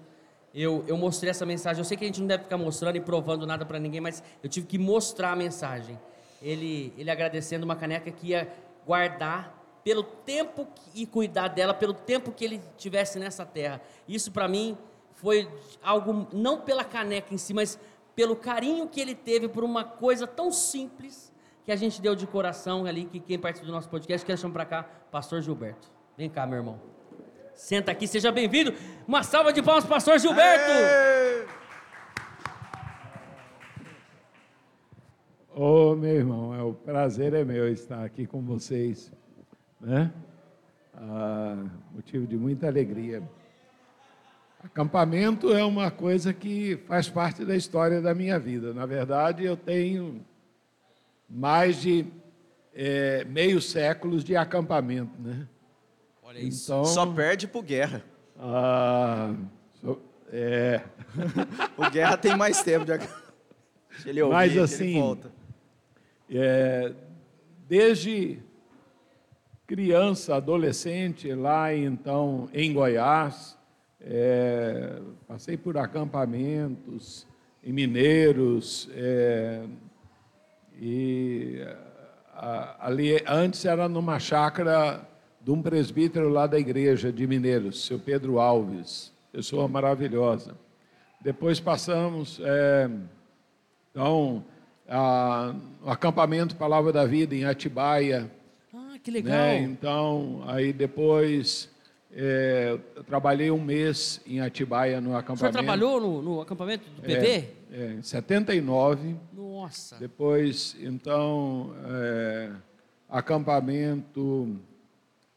eu, 0.54 0.84
eu 0.86 0.96
mostrei 0.96 1.30
essa 1.30 1.44
mensagem. 1.44 1.80
Eu 1.80 1.84
sei 1.84 1.96
que 1.96 2.04
a 2.04 2.06
gente 2.06 2.20
não 2.20 2.28
deve 2.28 2.44
ficar 2.44 2.56
mostrando 2.56 2.96
e 2.96 3.00
provando 3.00 3.44
nada 3.44 3.66
para 3.66 3.78
ninguém, 3.78 4.00
mas 4.00 4.22
eu 4.42 4.48
tive 4.48 4.66
que 4.66 4.78
mostrar 4.78 5.32
a 5.32 5.36
mensagem. 5.36 5.98
Ele, 6.40 6.92
ele 6.96 7.10
agradecendo 7.10 7.64
uma 7.64 7.74
caneca 7.74 8.10
que 8.10 8.28
ia 8.28 8.48
guardar 8.86 9.63
pelo 9.84 10.02
tempo 10.02 10.66
e 10.94 11.04
cuidar 11.06 11.48
dela, 11.48 11.74
pelo 11.74 11.92
tempo 11.92 12.32
que 12.32 12.44
ele 12.44 12.60
tivesse 12.76 13.18
nessa 13.18 13.44
terra. 13.44 13.82
Isso 14.08 14.32
para 14.32 14.48
mim 14.48 14.76
foi 15.14 15.46
algo, 15.82 16.26
não 16.32 16.62
pela 16.62 16.82
caneca 16.82 17.32
em 17.34 17.38
si, 17.38 17.52
mas 17.52 17.78
pelo 18.16 18.34
carinho 18.34 18.88
que 18.88 19.00
ele 19.00 19.14
teve 19.14 19.46
por 19.46 19.62
uma 19.62 19.84
coisa 19.84 20.26
tão 20.26 20.50
simples 20.50 21.32
que 21.64 21.72
a 21.72 21.76
gente 21.76 22.00
deu 22.00 22.14
de 22.14 22.26
coração 22.26 22.86
ali, 22.86 23.04
que 23.04 23.20
quem 23.20 23.38
participa 23.38 23.66
do 23.66 23.72
nosso 23.72 23.88
podcast, 23.88 24.24
quero 24.24 24.38
chamar 24.38 24.52
para 24.52 24.64
cá, 24.64 24.82
Pastor 25.10 25.40
Gilberto. 25.40 25.90
Vem 26.16 26.28
cá, 26.28 26.46
meu 26.46 26.58
irmão. 26.58 26.80
Senta 27.54 27.92
aqui, 27.92 28.06
seja 28.06 28.32
bem-vindo. 28.32 28.74
Uma 29.06 29.22
salva 29.22 29.52
de 29.52 29.62
palmas, 29.62 29.84
Pastor 29.84 30.18
Gilberto! 30.18 30.72
Ô, 35.54 35.94
meu 35.94 36.16
irmão, 36.16 36.54
é, 36.54 36.62
o 36.62 36.74
prazer 36.74 37.32
é 37.32 37.44
meu 37.44 37.68
estar 37.68 38.04
aqui 38.04 38.26
com 38.26 38.42
vocês, 38.42 39.12
né? 39.84 40.10
Ah, 40.94 41.64
motivo 41.92 42.26
de 42.26 42.36
muita 42.36 42.66
alegria. 42.66 43.22
Acampamento 44.62 45.52
é 45.52 45.62
uma 45.64 45.90
coisa 45.90 46.32
que 46.32 46.76
faz 46.86 47.08
parte 47.08 47.44
da 47.44 47.54
história 47.54 48.00
da 48.00 48.14
minha 48.14 48.38
vida. 48.38 48.72
Na 48.72 48.86
verdade, 48.86 49.44
eu 49.44 49.56
tenho 49.56 50.24
mais 51.28 51.76
de 51.82 52.06
eh, 52.74 53.24
meio 53.28 53.60
séculos 53.60 54.24
de 54.24 54.34
acampamento, 54.36 55.12
né? 55.20 55.46
Olha 56.22 56.38
isso. 56.38 56.64
Então, 56.72 56.84
Só 56.86 57.06
perde 57.06 57.46
pro 57.46 57.62
Guerra. 57.62 58.02
ah, 58.38 59.34
sou- 59.80 60.00
é, 60.32 60.80
O 61.76 61.90
Guerra 61.90 62.16
tem 62.16 62.34
mais 62.36 62.62
tempo 62.62 62.86
de 62.86 62.92
ac- 62.92 63.08
Se 64.00 64.08
ele 64.08 64.22
ouvir, 64.22 64.34
Mas, 64.34 64.50
que 64.52 64.56
ele 64.58 64.64
assim, 64.64 64.98
volta. 65.00 65.30
É, 66.30 66.92
desde 67.68 68.38
criança, 69.74 70.36
adolescente, 70.36 71.34
lá 71.34 71.74
então 71.74 72.48
em 72.54 72.72
Goiás, 72.72 73.58
é, 74.00 75.00
passei 75.26 75.56
por 75.56 75.76
acampamentos 75.76 77.26
em 77.60 77.72
Mineiros, 77.72 78.88
é, 78.94 79.64
e 80.80 81.58
a- 82.32 82.86
ali 82.86 83.20
antes 83.26 83.64
era 83.64 83.88
numa 83.88 84.20
chácara 84.20 85.00
de 85.40 85.50
um 85.50 85.60
presbítero 85.60 86.28
lá 86.28 86.46
da 86.46 86.56
igreja 86.56 87.12
de 87.12 87.26
Mineiros, 87.26 87.84
seu 87.84 87.98
Pedro 87.98 88.38
Alves, 88.38 89.12
pessoa 89.32 89.66
maravilhosa. 89.66 90.54
Depois 91.20 91.58
passamos, 91.58 92.40
é, 92.44 92.88
então, 93.90 94.44
a- 94.88 95.52
o 95.84 95.90
acampamento 95.90 96.54
Palavra 96.54 96.92
da 96.92 97.04
Vida 97.04 97.34
em 97.34 97.44
Atibaia. 97.44 98.30
Que 99.04 99.10
legal. 99.12 99.32
né? 99.36 99.60
Então, 99.60 100.42
aí 100.46 100.72
depois 100.72 101.70
é, 102.12 102.76
trabalhei 103.06 103.50
um 103.50 103.60
mês 103.62 104.20
emAtibaia 104.26 105.00
no 105.00 105.08
O 105.08 105.12
senhor 105.12 105.18
acampamento. 105.20 105.52
trabalhou 105.52 106.00
no, 106.00 106.22
no 106.22 106.40
acampamento 106.40 106.88
do 106.90 107.02
É, 107.10 107.16
PV? 107.16 107.48
é, 107.72 107.92
em 107.98 108.02
79. 108.02 109.14
Nossa. 109.32 109.96
Depois, 109.98 110.74
então, 110.80 111.72
é, 111.86 112.50
acampamento 113.10 114.56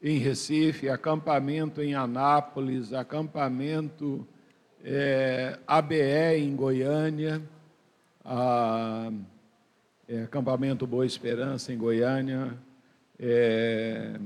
em 0.02 0.18
Recife, 0.18 0.88
acampamento 0.88 1.82
em 1.82 1.94
Anápolis, 1.94 2.92
acampamento 2.92 4.26
é, 4.84 5.58
ABE 5.66 6.36
em 6.38 6.54
Goiânia, 6.54 7.42
a, 8.24 9.10
é, 10.08 10.22
acampamento 10.22 10.86
Boa 10.86 11.04
Esperança 11.04 11.72
em 11.72 11.76
Goiânia, 11.76 12.56
é, 13.18 14.18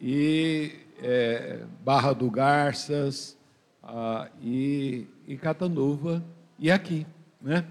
e 0.00 0.72
é, 1.02 1.64
Barra 1.84 2.12
do 2.12 2.30
Garças, 2.30 3.36
a, 3.82 4.28
e, 4.42 5.06
e 5.26 5.36
Catanduva, 5.36 6.22
e 6.58 6.70
aqui. 6.70 7.06
Né? 7.40 7.64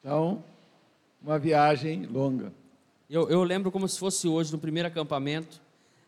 Então, 0.00 0.42
uma 1.22 1.38
viagem 1.38 2.06
longa. 2.06 2.52
Eu, 3.08 3.28
eu 3.28 3.42
lembro 3.42 3.70
como 3.70 3.88
se 3.88 3.98
fosse 3.98 4.26
hoje, 4.26 4.52
no 4.52 4.58
primeiro 4.58 4.88
acampamento, 4.88 5.60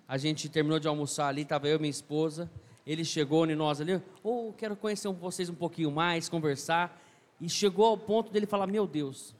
a 0.08 0.16
gente 0.16 0.48
terminou 0.48 0.78
de 0.78 0.88
almoçar 0.88 1.28
ali, 1.28 1.42
estava 1.42 1.68
eu 1.68 1.76
e 1.76 1.80
minha 1.80 1.90
esposa, 1.90 2.50
ele 2.86 3.04
chegou 3.04 3.46
em 3.46 3.54
nós 3.54 3.80
ali, 3.80 4.00
ou 4.22 4.48
oh, 4.48 4.52
quero 4.52 4.74
conhecer 4.74 5.08
vocês 5.08 5.48
um 5.48 5.54
pouquinho 5.54 5.90
mais, 5.90 6.28
conversar, 6.28 7.00
e 7.40 7.48
chegou 7.48 7.86
ao 7.86 7.98
ponto 7.98 8.32
dele 8.32 8.46
falar, 8.46 8.66
meu 8.66 8.86
Deus, 8.86 9.34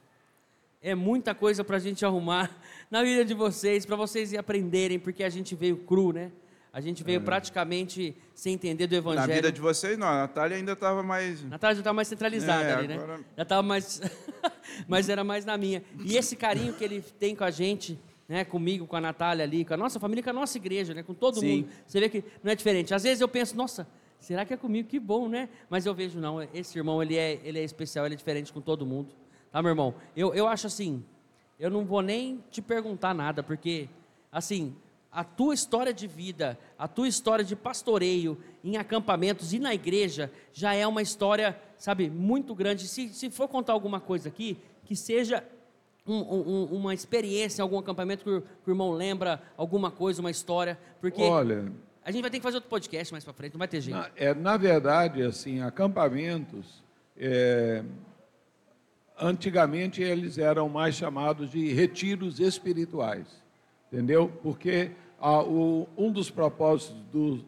é 0.83 0.93
muita 0.93 1.33
coisa 1.33 1.63
para 1.63 1.77
a 1.77 1.79
gente 1.79 2.05
arrumar 2.05 2.51
na 2.91 3.01
vida 3.01 3.23
de 3.23 3.33
vocês, 3.33 3.85
para 3.85 3.95
vocês 3.95 4.33
aprenderem, 4.33 4.99
porque 4.99 5.23
a 5.23 5.29
gente 5.29 5.55
veio 5.55 5.77
cru, 5.77 6.11
né? 6.11 6.31
A 6.73 6.81
gente 6.81 7.03
veio 7.03 7.17
é. 7.17 7.23
praticamente 7.23 8.17
sem 8.33 8.55
entender 8.55 8.87
do 8.87 8.95
evangelho. 8.95 9.27
Na 9.27 9.33
vida 9.33 9.51
de 9.51 9.61
vocês, 9.61 9.95
não. 9.95 10.07
A 10.07 10.17
Natália 10.21 10.57
ainda 10.57 10.71
estava 10.71 11.03
mais. 11.03 11.43
A 11.45 11.47
Natália 11.47 11.75
já 11.75 11.81
estava 11.81 11.93
mais 11.93 12.07
centralizada 12.07 12.63
é, 12.63 12.73
ali, 12.73 12.87
né? 12.87 12.95
Agora... 12.95 13.19
Já 13.37 13.43
estava 13.43 13.61
mais. 13.61 14.01
Mas 14.87 15.07
era 15.07 15.23
mais 15.23 15.45
na 15.45 15.55
minha. 15.55 15.83
E 16.03 16.17
esse 16.17 16.35
carinho 16.35 16.73
que 16.73 16.83
ele 16.83 17.01
tem 17.19 17.35
com 17.35 17.43
a 17.43 17.51
gente, 17.51 17.99
né? 18.27 18.43
Comigo, 18.43 18.87
com 18.87 18.95
a 18.95 19.01
Natália 19.01 19.45
ali, 19.45 19.63
com 19.63 19.75
a 19.75 19.77
nossa 19.77 19.99
família, 19.99 20.23
com 20.23 20.31
a 20.31 20.33
nossa 20.33 20.57
igreja, 20.57 20.95
né? 20.95 21.03
Com 21.03 21.13
todo 21.13 21.39
Sim. 21.39 21.57
mundo. 21.57 21.69
Você 21.85 21.99
vê 21.99 22.09
que 22.09 22.23
não 22.43 22.51
é 22.51 22.55
diferente. 22.55 22.91
Às 22.91 23.03
vezes 23.03 23.21
eu 23.21 23.27
penso, 23.27 23.55
nossa, 23.55 23.87
será 24.19 24.43
que 24.43 24.51
é 24.51 24.57
comigo? 24.57 24.89
Que 24.89 24.99
bom, 24.99 25.29
né? 25.29 25.49
Mas 25.69 25.85
eu 25.85 25.93
vejo, 25.93 26.19
não. 26.19 26.41
Esse 26.51 26.75
irmão, 26.75 27.03
ele 27.03 27.15
é, 27.15 27.39
ele 27.43 27.59
é 27.59 27.63
especial, 27.63 28.07
ele 28.07 28.15
é 28.15 28.17
diferente 28.17 28.51
com 28.51 28.59
todo 28.59 28.83
mundo. 28.83 29.13
Tá, 29.53 29.61
meu 29.61 29.69
irmão? 29.69 29.93
Eu, 30.17 30.33
eu 30.33 30.47
acho 30.47 30.65
assim. 30.65 31.03
Eu 31.59 31.69
não 31.69 31.85
vou 31.85 32.01
nem 32.01 32.43
te 32.49 32.59
perguntar 32.59 33.13
nada, 33.13 33.43
porque, 33.43 33.87
assim, 34.31 34.75
a 35.11 35.23
tua 35.23 35.53
história 35.53 35.93
de 35.93 36.07
vida, 36.07 36.57
a 36.75 36.87
tua 36.87 37.07
história 37.07 37.45
de 37.45 37.55
pastoreio 37.55 38.35
em 38.63 38.77
acampamentos 38.77 39.53
e 39.53 39.59
na 39.59 39.71
igreja 39.71 40.31
já 40.51 40.73
é 40.73 40.87
uma 40.87 41.03
história, 41.03 41.55
sabe, 41.77 42.09
muito 42.09 42.55
grande. 42.55 42.87
Se, 42.87 43.09
se 43.09 43.29
for 43.29 43.47
contar 43.47 43.73
alguma 43.73 43.99
coisa 43.99 44.27
aqui, 44.27 44.57
que 44.85 44.95
seja 44.95 45.43
um, 46.07 46.15
um, 46.15 46.63
uma 46.71 46.91
experiência, 46.91 47.61
algum 47.61 47.77
acampamento 47.77 48.23
que 48.23 48.29
o, 48.31 48.41
que 48.41 48.69
o, 48.69 48.71
irmão 48.71 48.91
lembra, 48.91 49.39
alguma 49.55 49.91
coisa, 49.91 50.19
uma 50.19 50.31
história, 50.31 50.79
porque 50.99 51.21
Olha, 51.21 51.71
a 52.03 52.09
gente 52.09 52.23
vai 52.23 52.31
ter 52.31 52.37
que 52.37 52.43
fazer 52.43 52.57
outro 52.57 52.71
podcast 52.71 53.13
mais 53.13 53.23
para 53.23 53.33
frente, 53.33 53.53
não 53.53 53.59
vai 53.59 53.67
ter 53.67 53.81
jeito. 53.81 53.99
Na, 53.99 54.09
é, 54.15 54.33
na 54.33 54.57
verdade, 54.57 55.21
assim, 55.21 55.61
acampamentos, 55.61 56.83
é, 57.15 57.83
antigamente 59.23 60.03
eles 60.03 60.37
eram 60.37 60.67
mais 60.67 60.95
chamados 60.95 61.51
de 61.51 61.71
retiros 61.71 62.39
espirituais, 62.39 63.25
entendeu? 63.87 64.29
Porque 64.41 64.91
ah, 65.19 65.41
o, 65.41 65.87
um 65.97 66.11
dos 66.11 66.29
propósitos 66.29 67.01
do, 67.11 67.45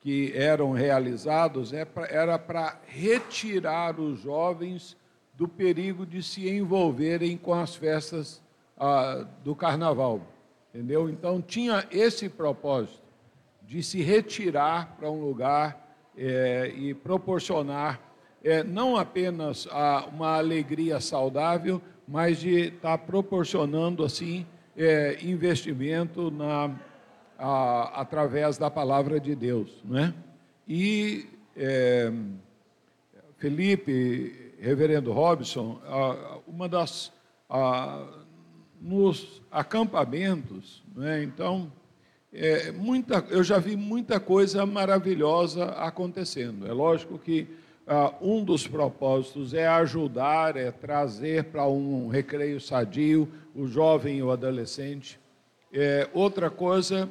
que 0.00 0.32
eram 0.34 0.72
realizados 0.72 1.72
é 1.72 1.84
pra, 1.84 2.06
era 2.06 2.38
para 2.38 2.80
retirar 2.86 4.00
os 4.00 4.20
jovens 4.20 4.96
do 5.34 5.46
perigo 5.46 6.04
de 6.04 6.22
se 6.22 6.48
envolverem 6.48 7.36
com 7.36 7.54
as 7.54 7.76
festas 7.76 8.42
ah, 8.76 9.24
do 9.44 9.54
carnaval, 9.54 10.20
entendeu? 10.74 11.08
Então 11.08 11.40
tinha 11.40 11.86
esse 11.92 12.28
propósito 12.28 13.00
de 13.62 13.80
se 13.80 14.02
retirar 14.02 14.96
para 14.98 15.08
um 15.08 15.20
lugar 15.24 15.96
é, 16.16 16.72
e 16.76 16.92
proporcionar 16.92 18.11
é, 18.44 18.62
não 18.62 18.96
apenas 18.96 19.68
a, 19.70 20.06
uma 20.06 20.36
alegria 20.36 21.00
saudável, 21.00 21.80
mas 22.06 22.40
de 22.40 22.68
estar 22.68 22.98
tá 22.98 22.98
proporcionando 22.98 24.04
assim 24.04 24.46
é, 24.76 25.18
investimento 25.22 26.30
na 26.30 26.74
a, 27.38 28.00
através 28.00 28.58
da 28.58 28.70
palavra 28.70 29.18
de 29.18 29.34
Deus, 29.34 29.70
não 29.84 29.98
é? 29.98 30.14
E 30.66 31.26
é, 31.56 32.12
Felipe, 33.36 34.54
Reverendo 34.60 35.12
Robson, 35.12 35.80
uma 36.46 36.68
das 36.68 37.12
nos 38.80 39.42
acampamentos, 39.50 40.82
é? 41.00 41.22
então 41.22 41.70
é, 42.32 42.72
muita, 42.72 43.24
eu 43.28 43.44
já 43.44 43.58
vi 43.58 43.76
muita 43.76 44.18
coisa 44.18 44.64
maravilhosa 44.64 45.66
acontecendo. 45.66 46.66
É 46.66 46.72
lógico 46.72 47.18
que 47.18 47.46
ah, 47.86 48.14
um 48.20 48.44
dos 48.44 48.66
propósitos 48.66 49.54
é 49.54 49.66
ajudar, 49.66 50.56
é 50.56 50.70
trazer 50.70 51.44
para 51.44 51.66
um 51.66 52.08
recreio 52.08 52.60
sadio 52.60 53.28
o 53.54 53.66
jovem 53.66 54.18
e 54.18 54.22
o 54.22 54.30
adolescente. 54.30 55.18
É, 55.72 56.08
outra 56.12 56.48
coisa 56.48 57.08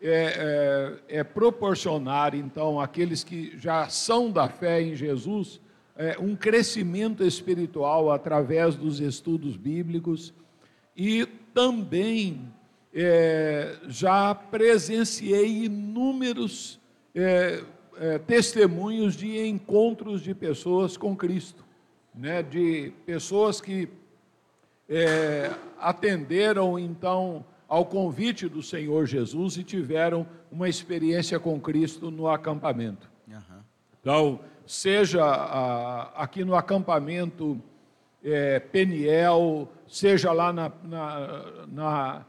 é, 0.00 0.98
é, 1.08 1.18
é, 1.18 1.24
proporcionar, 1.24 2.34
então, 2.34 2.80
àqueles 2.80 3.22
que 3.22 3.56
já 3.58 3.88
são 3.88 4.30
da 4.30 4.48
fé 4.48 4.80
em 4.80 4.94
Jesus, 4.94 5.60
é, 5.96 6.16
um 6.18 6.34
crescimento 6.34 7.22
espiritual 7.24 8.10
através 8.10 8.76
dos 8.76 9.00
estudos 9.00 9.56
bíblicos 9.56 10.32
e 10.96 11.26
também 11.52 12.52
é, 12.92 13.76
já 13.88 14.34
presenciei 14.34 15.64
inúmeros 15.64 16.80
é, 17.98 18.18
testemunhos 18.18 19.16
de 19.16 19.46
encontros 19.46 20.22
de 20.22 20.34
pessoas 20.34 20.96
com 20.96 21.16
Cristo, 21.16 21.64
né, 22.14 22.42
de 22.42 22.92
pessoas 23.06 23.60
que 23.60 23.88
é, 24.88 25.50
atenderam, 25.78 26.78
então, 26.78 27.44
ao 27.68 27.84
convite 27.84 28.48
do 28.48 28.62
Senhor 28.62 29.06
Jesus 29.06 29.56
e 29.56 29.64
tiveram 29.64 30.26
uma 30.50 30.68
experiência 30.68 31.40
com 31.40 31.60
Cristo 31.60 32.10
no 32.10 32.28
acampamento. 32.28 33.10
Uhum. 33.26 33.60
Então, 34.00 34.40
seja 34.66 35.24
a, 35.24 36.22
aqui 36.22 36.44
no 36.44 36.54
acampamento 36.54 37.60
é, 38.22 38.58
Peniel, 38.58 39.68
seja 39.86 40.32
lá 40.32 40.52
na, 40.52 40.72
na, 40.82 42.26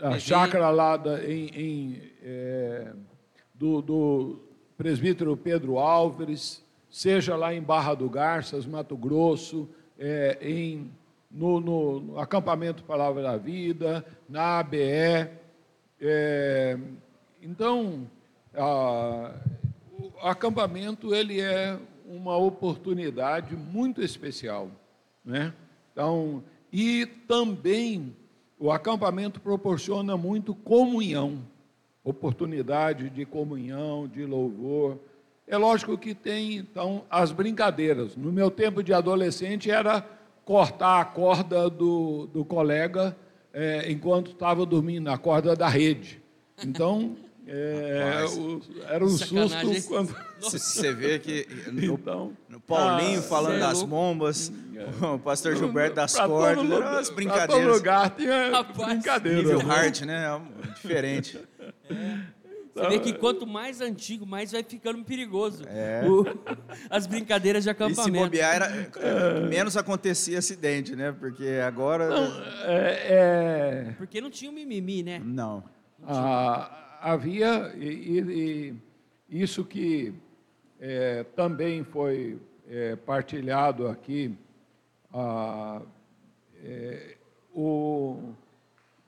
na 0.00 0.18
chácara 0.18 0.70
lá 0.70 0.96
da, 0.96 1.24
em, 1.24 1.46
em 1.48 2.02
é, 2.22 2.92
do, 3.54 3.80
do 3.80 4.51
presbítero 4.82 5.36
Pedro 5.36 5.78
Álvares, 5.78 6.60
seja 6.90 7.36
lá 7.36 7.54
em 7.54 7.62
Barra 7.62 7.94
do 7.94 8.10
Garças, 8.10 8.66
Mato 8.66 8.96
Grosso, 8.96 9.68
é, 9.96 10.36
em 10.42 10.90
no, 11.30 11.60
no, 11.60 12.00
no 12.00 12.18
acampamento 12.18 12.82
Palavra 12.82 13.22
da 13.22 13.36
Vida, 13.36 14.04
na 14.28 14.58
ABE. 14.58 15.30
É, 16.00 16.76
então, 17.40 18.10
a, 18.52 19.36
o 19.92 20.26
acampamento 20.26 21.14
ele 21.14 21.40
é 21.40 21.78
uma 22.04 22.36
oportunidade 22.36 23.54
muito 23.54 24.02
especial, 24.02 24.68
né? 25.24 25.54
Então, 25.92 26.42
e 26.72 27.06
também 27.28 28.16
o 28.58 28.72
acampamento 28.72 29.40
proporciona 29.40 30.16
muito 30.16 30.56
comunhão, 30.56 31.38
oportunidade 32.04 33.10
de 33.10 33.24
comunhão, 33.24 34.08
de 34.08 34.24
louvor. 34.24 34.98
É 35.46 35.56
lógico 35.56 35.96
que 35.98 36.14
tem 36.14 36.56
então 36.56 37.04
as 37.10 37.32
brincadeiras. 37.32 38.16
No 38.16 38.32
meu 38.32 38.50
tempo 38.50 38.82
de 38.82 38.92
adolescente 38.92 39.70
era 39.70 40.04
cortar 40.44 41.00
a 41.00 41.04
corda 41.04 41.68
do, 41.70 42.26
do 42.26 42.44
colega 42.44 43.16
é, 43.52 43.90
enquanto 43.90 44.32
estava 44.32 44.64
dormindo, 44.64 45.08
a 45.08 45.18
corda 45.18 45.54
da 45.54 45.68
rede. 45.68 46.22
Então, 46.64 47.16
é, 47.46 48.24
o, 48.36 48.62
era 48.88 49.04
um 49.04 49.08
Sacanagem. 49.08 49.74
susto 49.74 49.88
quando. 49.88 50.16
Você 50.40 50.92
vê 50.92 51.18
que 51.18 51.46
no, 51.72 51.94
então, 51.94 52.36
no 52.48 52.60
Paulinho 52.60 53.18
ah, 53.18 53.22
falando 53.22 53.58
das 53.58 53.82
bombas, 53.82 54.52
é. 54.74 55.06
o 55.06 55.18
pastor 55.18 55.56
Gilberto 55.56 55.96
das 55.96 56.14
cordas, 56.14 56.68
todo, 56.68 56.82
as 56.82 57.10
brincadeiras. 57.10 57.66
Todo 57.66 57.74
lugar 57.74 58.10
tinha 58.10 58.50
Rapaz, 58.50 58.88
brincadeira. 58.88 59.38
Nível 59.38 59.58
né? 59.58 59.64
hard, 59.64 60.00
né? 60.02 60.40
Diferente. 60.74 61.40
É. 61.90 62.42
Você 62.74 62.88
vê 62.88 62.98
que 63.00 63.12
quanto 63.12 63.46
mais 63.46 63.82
antigo, 63.82 64.24
mais 64.24 64.52
vai 64.52 64.62
ficando 64.62 65.04
perigoso. 65.04 65.64
É. 65.68 66.02
O, 66.06 66.24
as 66.88 67.06
brincadeiras 67.06 67.64
de 67.64 67.70
acampamento. 67.70 68.08
E 68.08 68.12
se 68.14 68.24
bobear, 68.24 68.54
era, 68.54 68.66
é, 68.96 69.40
menos 69.40 69.76
acontecia 69.76 70.38
acidente, 70.38 70.96
né? 70.96 71.12
Porque 71.12 71.60
agora... 71.64 72.08
Não, 72.08 72.44
é, 72.64 73.06
é... 73.08 73.94
Porque 73.98 74.22
não 74.22 74.30
tinha 74.30 74.50
o 74.50 74.54
um 74.54 74.56
mimimi, 74.56 75.02
né? 75.02 75.20
Não. 75.22 75.62
não 75.98 76.08
ah, 76.08 76.81
havia, 77.02 77.74
e, 77.76 78.20
e, 78.20 78.74
isso 79.28 79.64
que 79.64 80.14
é, 80.80 81.24
também 81.34 81.82
foi 81.82 82.38
é, 82.68 82.94
partilhado 82.94 83.88
aqui, 83.88 84.38
ah, 85.12 85.82
é, 86.62 87.16
o, 87.52 88.32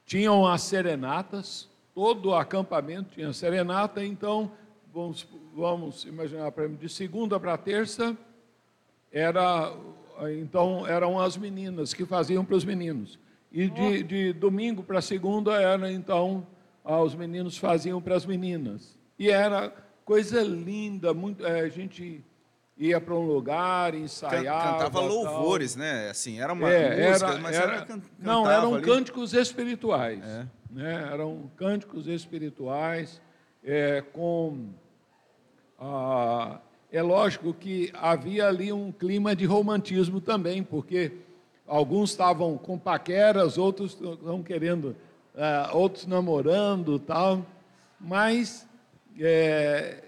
tinham 0.04 0.44
as 0.44 0.62
serenatas, 0.62 1.70
todo 1.94 2.30
o 2.30 2.34
acampamento 2.34 3.10
tinha 3.14 3.32
serenata, 3.32 4.04
então 4.04 4.50
vamos, 4.92 5.26
vamos 5.54 6.04
imaginar, 6.04 6.50
para 6.50 6.68
de 6.68 6.88
segunda 6.88 7.38
para 7.38 7.56
terça 7.56 8.16
era 9.12 9.72
então 10.40 10.86
eram 10.86 11.20
as 11.20 11.36
meninas 11.36 11.92
que 11.94 12.04
faziam 12.04 12.44
para 12.44 12.56
os 12.56 12.64
meninos. 12.64 13.18
E 13.50 13.68
de, 13.68 14.02
de 14.02 14.32
domingo 14.32 14.82
para 14.82 15.00
segunda 15.00 15.60
era 15.60 15.90
então 15.90 16.46
ah, 16.84 17.00
os 17.00 17.14
meninos 17.14 17.56
faziam 17.56 18.00
para 18.00 18.14
as 18.14 18.26
meninas 18.26 18.96
e 19.18 19.30
era 19.30 19.72
coisa 20.04 20.42
linda, 20.42 21.14
muito 21.14 21.44
é, 21.46 21.60
a 21.60 21.68
gente 21.68 22.22
ia 22.76 23.00
para 23.00 23.14
um 23.14 23.26
lugar, 23.26 23.94
ensaiava. 23.94 24.78
Cantava 24.78 25.00
louvores, 25.00 25.76
né? 25.76 26.10
Assim, 26.10 26.40
era 26.40 26.52
uma 26.52 26.68
é, 26.68 27.08
música, 27.08 27.26
era, 27.26 27.38
mas 27.38 27.56
era, 27.56 27.72
era, 27.72 27.86
can, 27.86 28.02
Não, 28.18 28.50
eram 28.50 28.74
ali. 28.74 28.84
cânticos 28.84 29.32
espirituais. 29.32 30.22
É. 30.24 30.46
Né? 30.70 31.08
Eram 31.12 31.50
cânticos 31.56 32.06
espirituais 32.08 33.20
é, 33.62 34.02
com... 34.12 34.70
Ah, 35.78 36.58
é 36.90 37.02
lógico 37.02 37.52
que 37.54 37.90
havia 37.94 38.46
ali 38.46 38.72
um 38.72 38.92
clima 38.92 39.34
de 39.34 39.44
romantismo 39.44 40.20
também, 40.20 40.62
porque 40.62 41.12
alguns 41.66 42.10
estavam 42.10 42.56
com 42.56 42.78
paqueras, 42.78 43.58
outros 43.58 43.92
estão 43.92 44.42
querendo, 44.42 44.96
ah, 45.34 45.70
outros 45.72 46.06
namorando 46.06 46.98
tal, 46.98 47.44
mas 48.00 48.66
é, 49.18 50.02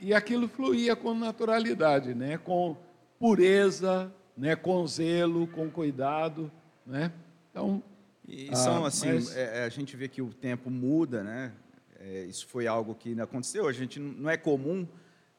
e 0.00 0.14
aquilo 0.14 0.48
fluía 0.48 0.96
com 0.96 1.14
naturalidade, 1.14 2.14
né? 2.14 2.38
com 2.38 2.76
pureza, 3.18 4.12
né? 4.36 4.56
com 4.56 4.86
zelo, 4.86 5.46
com 5.48 5.70
cuidado. 5.70 6.50
Né? 6.86 7.12
Então, 7.50 7.82
E 8.26 8.54
são 8.56 8.84
ah, 8.84 8.88
assim, 8.88 9.12
mas- 9.14 9.36
é, 9.36 9.64
a 9.64 9.68
gente 9.68 9.96
vê 9.96 10.08
que 10.08 10.22
o 10.22 10.32
tempo 10.32 10.70
muda, 10.70 11.22
né? 11.22 11.52
É, 11.98 12.24
isso 12.24 12.46
foi 12.46 12.66
algo 12.66 12.94
que 12.94 13.20
aconteceu. 13.20 13.68
A 13.68 13.72
gente 13.72 14.00
não 14.00 14.12
não 14.12 14.30
é 14.30 14.36
comum 14.36 14.88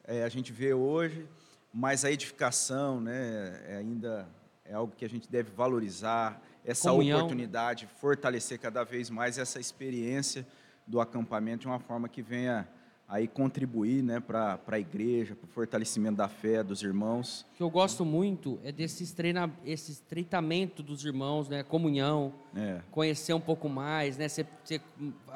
é, 0.03 0.23
a 0.23 0.29
gente 0.29 0.51
ver 0.51 0.75
hoje, 0.75 1.25
mas 1.73 2.05
a 2.05 2.11
edificação, 2.11 3.01
né? 3.01 3.59
É 3.67 3.77
ainda 3.77 4.27
é 4.63 4.73
algo 4.73 4.93
que 4.95 5.03
a 5.03 5.09
gente 5.09 5.29
deve 5.29 5.49
valorizar. 5.51 6.39
Essa 6.65 6.89
Comunhão. 6.91 7.19
oportunidade, 7.19 7.87
fortalecer 7.99 8.59
cada 8.59 8.83
vez 8.83 9.09
mais 9.09 9.37
essa 9.37 9.59
experiência 9.59 10.45
do 10.85 10.99
acampamento 11.01 11.61
de 11.61 11.67
uma 11.67 11.79
forma 11.79 12.07
que 12.07 12.21
venha 12.21 12.67
aí 13.07 13.27
contribuir, 13.27 14.01
né, 14.01 14.21
para 14.21 14.57
a 14.67 14.79
igreja, 14.79 15.35
para 15.35 15.45
o 15.45 15.47
fortalecimento 15.49 16.15
da 16.15 16.29
fé 16.29 16.63
dos 16.63 16.81
irmãos. 16.81 17.45
O 17.53 17.57
que 17.57 17.63
eu 17.63 17.69
gosto 17.69 18.05
muito 18.05 18.57
é 18.63 18.71
desse 18.71 19.03
estreina, 19.03 19.51
esse 19.65 19.91
estreitamento 19.91 20.81
dos 20.81 21.03
irmãos, 21.03 21.49
né? 21.49 21.61
Comunhão, 21.61 22.33
É. 22.55 22.79
conhecer 22.89 23.33
um 23.33 23.41
pouco 23.41 23.67
mais, 23.67 24.17
né? 24.17 24.29
Você, 24.29 24.45
você 24.63 24.79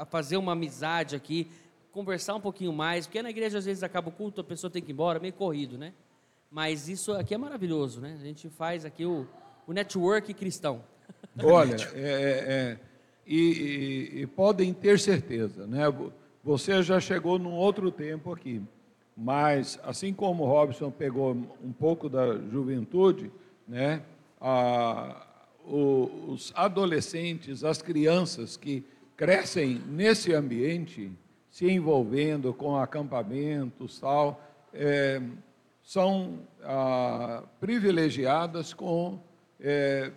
fazer 0.10 0.38
uma 0.38 0.54
amizade 0.54 1.18
aqui, 1.18 1.52
conversar 1.92 2.36
um 2.36 2.42
pouquinho 2.42 2.72
mais, 2.72 3.08
porque 3.08 3.22
na 3.22 3.30
igreja 3.30 3.58
às 3.58 3.66
vezes 3.66 3.84
acaba 3.84 4.08
o 4.08 4.12
culto, 4.12 4.40
a 4.40 4.44
pessoa 4.44 4.72
tem 4.72 4.82
que 4.82 4.92
ir 4.92 4.94
embora, 4.94 5.20
meio 5.20 5.34
corrido, 5.34 5.78
né? 5.78 5.92
Mas 6.50 6.88
isso 6.88 7.12
aqui 7.12 7.34
é 7.34 7.38
maravilhoso, 7.38 8.00
né? 8.00 8.16
A 8.18 8.24
gente 8.24 8.48
faz 8.50 8.86
aqui 8.86 9.06
o, 9.06 9.28
o 9.68 9.74
network 9.74 10.34
cristão. 10.34 10.82
Olha, 11.44 11.76
é, 11.94 12.00
é, 12.00 12.78
e, 13.28 13.40
e- 13.40 14.22
e 14.22 14.28
podem 14.28 14.74
ter 14.74 15.00
certeza, 15.00 15.66
né? 15.68 15.84
Você 16.44 16.82
já 16.84 17.00
chegou 17.00 17.40
num 17.40 17.54
outro 17.54 17.92
tempo 17.92 18.32
aqui, 18.32 18.62
mas 19.18 19.80
assim 19.84 20.14
como 20.14 20.44
o 20.44 20.48
Robson 20.48 20.92
pegou 20.92 21.32
um 21.64 21.72
pouco 21.72 22.08
da 22.08 22.38
juventude, 22.38 23.32
né? 23.68 24.02
A- 24.40 25.26
o- 25.66 26.28
os 26.34 26.54
adolescentes, 26.56 27.64
as 27.64 27.82
crianças 27.82 28.56
que 28.56 28.84
crescem 29.18 29.82
nesse 29.88 30.34
ambiente, 30.34 31.12
se 31.50 31.70
envolvendo 31.72 32.54
com 32.54 32.76
acampamentos 32.78 34.00
tal, 34.00 34.42
é, 34.74 35.22
são 35.82 36.40
ah, 36.64 37.44
privilegiadas 37.60 38.74
com 38.74 39.20
é, 39.60 40.12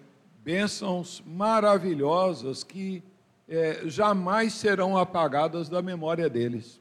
bênçãos 0.49 1.23
maravilhosas 1.27 2.65
que 2.65 3.03
é, 3.47 3.83
jamais 3.85 4.55
serão 4.55 4.97
apagadas 4.97 5.69
da 5.69 5.83
memória 5.83 6.27
deles. 6.27 6.81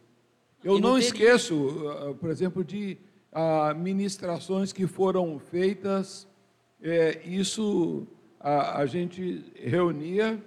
Eu 0.63 0.79
não 0.79 0.91
não 0.91 0.97
esqueço, 0.97 1.85
ah, 1.89 2.13
por 2.13 2.29
exemplo, 2.29 2.63
de 2.63 2.97
ah, 3.29 3.73
ministrações 3.73 4.71
que 4.71 4.87
foram 4.87 5.37
feitas. 5.37 6.25
é, 6.81 7.19
isso 7.25 8.07
a, 8.39 8.79
a 8.79 8.85
gente 8.85 9.43
reunia, 9.53 10.41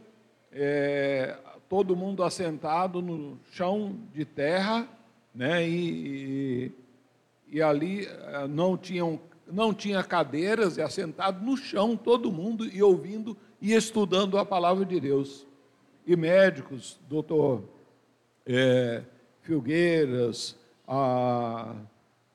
é, 0.51 1.37
todo 1.69 1.95
mundo 1.95 2.23
assentado 2.23 3.03
no 3.03 3.39
chão 3.53 3.99
de 4.15 4.25
terra, 4.25 4.89
né? 5.35 5.69
E, 5.69 6.73
e, 7.51 7.57
e 7.59 7.61
ali 7.61 8.07
eh, 8.07 8.49
não 8.49 8.77
tinham 8.77 9.21
não 9.53 9.75
tinha 9.75 10.03
cadeiras, 10.03 10.77
e 10.77 10.83
assentado 10.83 11.45
no 11.45 11.57
chão 11.57 11.97
todo 11.97 12.33
mundo 12.33 12.67
e 12.67 12.83
ouvindo 12.83 13.37
e 13.61 13.75
estudando 13.75 14.39
a 14.39 14.45
palavra 14.45 14.85
de 14.85 14.99
Deus. 15.01 15.47
E 16.07 16.17
médicos, 16.17 16.99
doutor 17.09 17.63
eh, 18.47 19.03
Filgueiras, 19.43 20.57
a, 20.87 21.75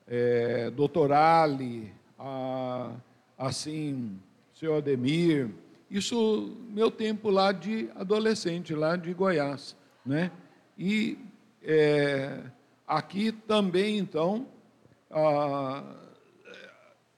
eh, 0.06 0.70
doutor 0.70 1.12
Ali, 1.12 1.92
a, 2.18 2.92
assim, 3.36 4.18
senhor 4.54 4.76
Ademir, 4.76 5.50
isso 5.90 6.56
meu 6.70 6.90
tempo 6.90 7.30
lá 7.30 7.52
de 7.52 7.88
adolescente, 7.94 8.74
lá 8.74 8.96
de 8.96 9.12
Goiás, 9.12 9.76
né? 10.04 10.30
E 10.78 11.18
eh, 11.62 12.40
aqui 12.86 13.32
também, 13.32 13.98
então, 13.98 14.46
ah, 15.10 15.82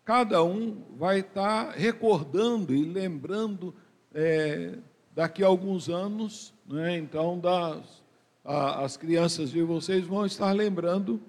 cada 0.09 0.43
um 0.43 0.75
vai 0.97 1.19
estar 1.21 1.73
recordando 1.73 2.75
e 2.75 2.83
lembrando 2.83 3.75
é, 4.15 4.79
daqui 5.15 5.45
a 5.45 5.47
alguns 5.47 5.91
anos, 5.91 6.55
né? 6.67 6.97
então 6.97 7.39
das, 7.39 8.03
a- 8.43 8.85
as 8.85 8.97
crianças 8.97 9.51
de 9.51 9.63
vocês 9.63 10.07
vão 10.07 10.25
estar 10.25 10.51
lembrando 10.53 11.21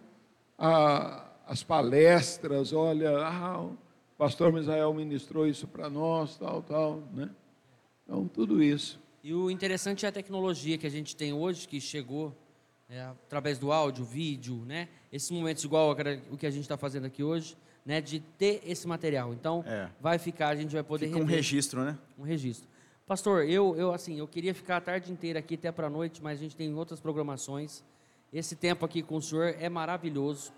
a- 0.57 1.29
as 1.45 1.61
palestras, 1.61 2.71
olha, 2.71 3.17
ah, 3.17 3.63
o 3.63 3.77
pastor 4.17 4.53
Misael 4.53 4.93
ministrou 4.93 5.45
isso 5.45 5.67
para 5.67 5.89
nós, 5.89 6.37
tal, 6.37 6.61
tal, 6.61 7.03
né? 7.13 7.29
Então, 8.05 8.29
tudo 8.29 8.63
isso. 8.63 8.97
E 9.21 9.33
o 9.33 9.51
interessante 9.51 10.05
é 10.05 10.09
a 10.09 10.11
tecnologia 10.11 10.77
que 10.77 10.87
a 10.87 10.89
gente 10.89 11.17
tem 11.17 11.33
hoje, 11.33 11.67
que 11.67 11.81
chegou 11.81 12.33
é, 12.89 13.01
através 13.01 13.59
do 13.59 13.73
áudio, 13.73 14.05
vídeo, 14.05 14.63
né? 14.65 14.87
Esses 15.11 15.29
momentos 15.31 15.65
igual 15.65 15.93
o 16.31 16.37
que 16.37 16.45
a 16.45 16.49
gente 16.49 16.61
está 16.61 16.77
fazendo 16.77 17.07
aqui 17.07 17.23
hoje, 17.25 17.57
né? 17.89 17.99
De 17.99 18.19
ter 18.19 18.61
esse 18.67 18.87
material. 18.87 19.33
Então, 19.33 19.63
É. 19.65 19.89
vai 19.99 20.19
ficar, 20.19 20.49
a 20.49 20.55
gente 20.55 20.71
vai 20.71 20.83
poder 20.83 21.07
Fica 21.07 21.17
um 21.17 21.25
registro, 21.25 21.83
né? 21.83 21.97
Um 22.19 22.21
registro. 22.21 22.69
Pastor, 23.07 23.43
eu, 23.49 23.75
eu 23.75 23.91
assim, 23.91 24.19
eu 24.19 24.27
queria 24.27 24.53
ficar 24.53 24.77
a 24.77 24.81
tarde 24.81 25.11
inteira 25.11 25.39
aqui 25.39 25.55
até 25.55 25.71
para 25.71 25.87
a 25.87 25.89
noite, 25.89 26.21
mas 26.21 26.37
a 26.37 26.41
gente 26.43 26.55
tem 26.55 26.71
outras 26.75 26.99
programações. 26.99 27.83
Esse 28.31 28.55
tempo 28.55 28.85
aqui 28.85 29.01
com 29.01 29.15
o 29.15 29.21
senhor 29.21 29.55
é 29.59 29.67
maravilhoso, 29.67 30.51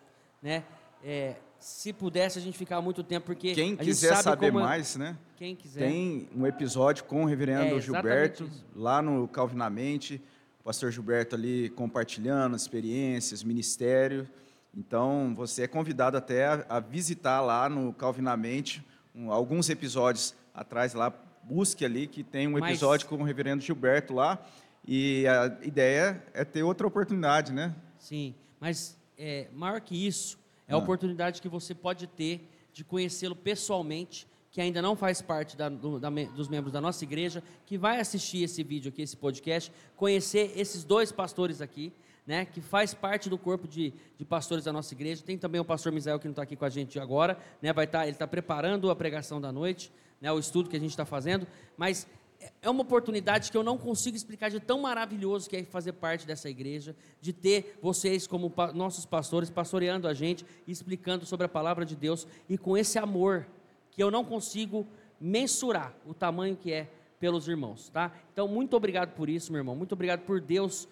né? 0.43 0.65
É, 1.01 1.35
se 1.57 1.93
pudesse 1.93 2.37
a 2.37 2.41
gente 2.41 2.57
ficar 2.57 2.81
muito 2.81 3.01
tempo, 3.01 3.27
porque 3.27 3.55
Quem 3.55 3.77
quiser 3.77 4.09
sabe 4.09 4.23
saber 4.23 4.47
como 4.51 4.59
é- 4.59 4.63
mais, 4.63 4.97
né? 4.97 5.17
Quem 5.37 5.55
quiser. 5.55 5.87
Tem 5.87 6.27
um 6.35 6.45
episódio 6.45 7.05
com 7.05 7.23
o 7.23 7.25
reverendo 7.25 7.77
É, 7.77 7.79
Gilberto, 7.79 8.43
isso. 8.43 8.65
lá 8.75 9.01
no 9.01 9.25
Calvinamente. 9.29 10.21
O 10.59 10.63
pastor 10.65 10.91
Gilberto 10.91 11.33
ali 11.33 11.69
compartilhando 11.69 12.57
experiências, 12.57 13.41
ministério. 13.41 14.27
Então, 14.75 15.33
você 15.35 15.63
é 15.63 15.67
convidado 15.67 16.15
até 16.17 16.45
a, 16.45 16.65
a 16.69 16.79
visitar 16.79 17.41
lá 17.41 17.67
no 17.67 17.93
Calvinamente, 17.93 18.85
um- 19.13 19.31
alguns 19.31 19.69
episódios 19.69 20.33
atrás 20.53 20.93
lá. 20.93 21.13
Busque 21.43 21.83
ali 21.83 22.07
que 22.07 22.23
tem 22.23 22.47
um 22.47 22.51
Mas- 22.51 22.71
episódio 22.71 23.07
com 23.07 23.15
o 23.15 23.23
reverendo 23.23 23.63
Gilberto 23.63 24.13
lá. 24.13 24.39
E 24.87 25.25
a 25.27 25.45
ideia 25.65 26.23
é 26.33 26.43
ter 26.43 26.63
outra 26.63 26.87
oportunidade, 26.87 27.51
né? 27.51 27.75
Sim, 27.99 28.33
mas 28.59 28.97
é, 29.17 29.47
maior 29.53 29.79
que 29.81 29.95
isso, 30.07 30.39
é 30.67 30.73
a 30.73 30.75
Ah. 30.75 30.79
oportunidade 30.79 31.41
que 31.41 31.47
você 31.49 31.75
pode 31.75 32.07
ter 32.07 32.47
de 32.73 32.83
conhecê-lo 32.83 33.35
pessoalmente, 33.35 34.25
que 34.49 34.59
ainda 34.59 34.81
não 34.81 34.95
faz 34.95 35.21
parte 35.21 35.55
da- 35.55 35.69
do- 35.69 35.99
da 35.99 36.09
dos 36.09 36.47
membros 36.47 36.73
da 36.73 36.81
nossa 36.81 37.03
igreja, 37.03 37.43
que 37.65 37.77
vai 37.77 37.99
assistir 37.99 38.43
esse 38.43 38.63
vídeo 38.63 38.89
aqui, 38.89 39.01
esse 39.03 39.15
podcast, 39.15 39.71
conhecer 39.95 40.51
esses 40.57 40.83
dois 40.83 41.11
pastores 41.11 41.61
aqui, 41.61 41.93
né, 42.25 42.45
que 42.45 42.61
faz 42.61 42.93
parte 42.93 43.29
do 43.29 43.37
corpo 43.37 43.67
de, 43.67 43.93
de 44.17 44.23
pastores 44.25 44.63
da 44.65 44.71
nossa 44.71 44.93
igreja. 44.93 45.23
Tem 45.23 45.37
também 45.37 45.59
o 45.59 45.65
pastor 45.65 45.91
Misael 45.91 46.19
que 46.19 46.25
não 46.27 46.31
está 46.33 46.43
aqui 46.43 46.55
com 46.55 46.65
a 46.65 46.69
gente 46.69 46.99
agora, 46.99 47.37
né, 47.61 47.73
vai 47.73 47.85
estar, 47.85 48.03
ele 48.03 48.11
está 48.11 48.27
preparando 48.27 48.89
a 48.91 48.95
pregação 48.95 49.41
da 49.41 49.51
noite, 49.51 49.91
né, 50.19 50.31
o 50.31 50.37
estudo 50.39 50.69
que 50.69 50.75
a 50.75 50.79
gente 50.79 50.91
está 50.91 51.05
fazendo, 51.05 51.47
mas 51.75 52.07
é- 52.39 52.51
é 52.63 52.69
uma 52.69 52.81
oportunidade 52.81 53.51
que 53.51 53.57
eu 53.57 53.63
não 53.63 53.77
consigo 53.77 54.15
explicar 54.15 54.49
de 54.49 54.59
tão 54.59 54.81
maravilhoso 54.81 55.49
que 55.49 55.55
é 55.57 55.63
fazer 55.63 55.93
parte 55.93 56.25
dessa 56.27 56.49
igreja, 56.49 56.95
de 57.19 57.33
ter 57.33 57.77
vocês 57.81 58.27
como 58.27 58.49
pa- 58.49 58.71
nossos 58.71 59.05
pastores 59.05 59.49
pastoreando 59.49 60.07
a 60.07 60.13
gente, 60.13 60.45
explicando 60.67 61.25
sobre 61.25 61.45
a 61.45 61.49
palavra 61.49 61.85
de 61.85 61.95
Deus 61.95 62.27
e 62.47 62.57
com 62.57 62.77
esse 62.77 62.97
amor 62.99 63.47
que 63.91 64.01
eu 64.01 64.09
não 64.11 64.23
consigo 64.23 64.87
mensurar 65.19 65.93
o 66.05 66.13
tamanho 66.13 66.55
que 66.55 66.71
é 66.71 66.87
pelos 67.19 67.47
irmãos, 67.47 67.89
tá? 67.89 68.11
Então, 68.33 68.47
muito 68.47 68.75
obrigado 68.75 69.13
por 69.13 69.29
isso, 69.29 69.51
meu 69.51 69.59
irmão. 69.59 69.75
Muito 69.75 69.91
obrigado 69.93 70.21
por 70.21 70.41
Deus 70.41 70.87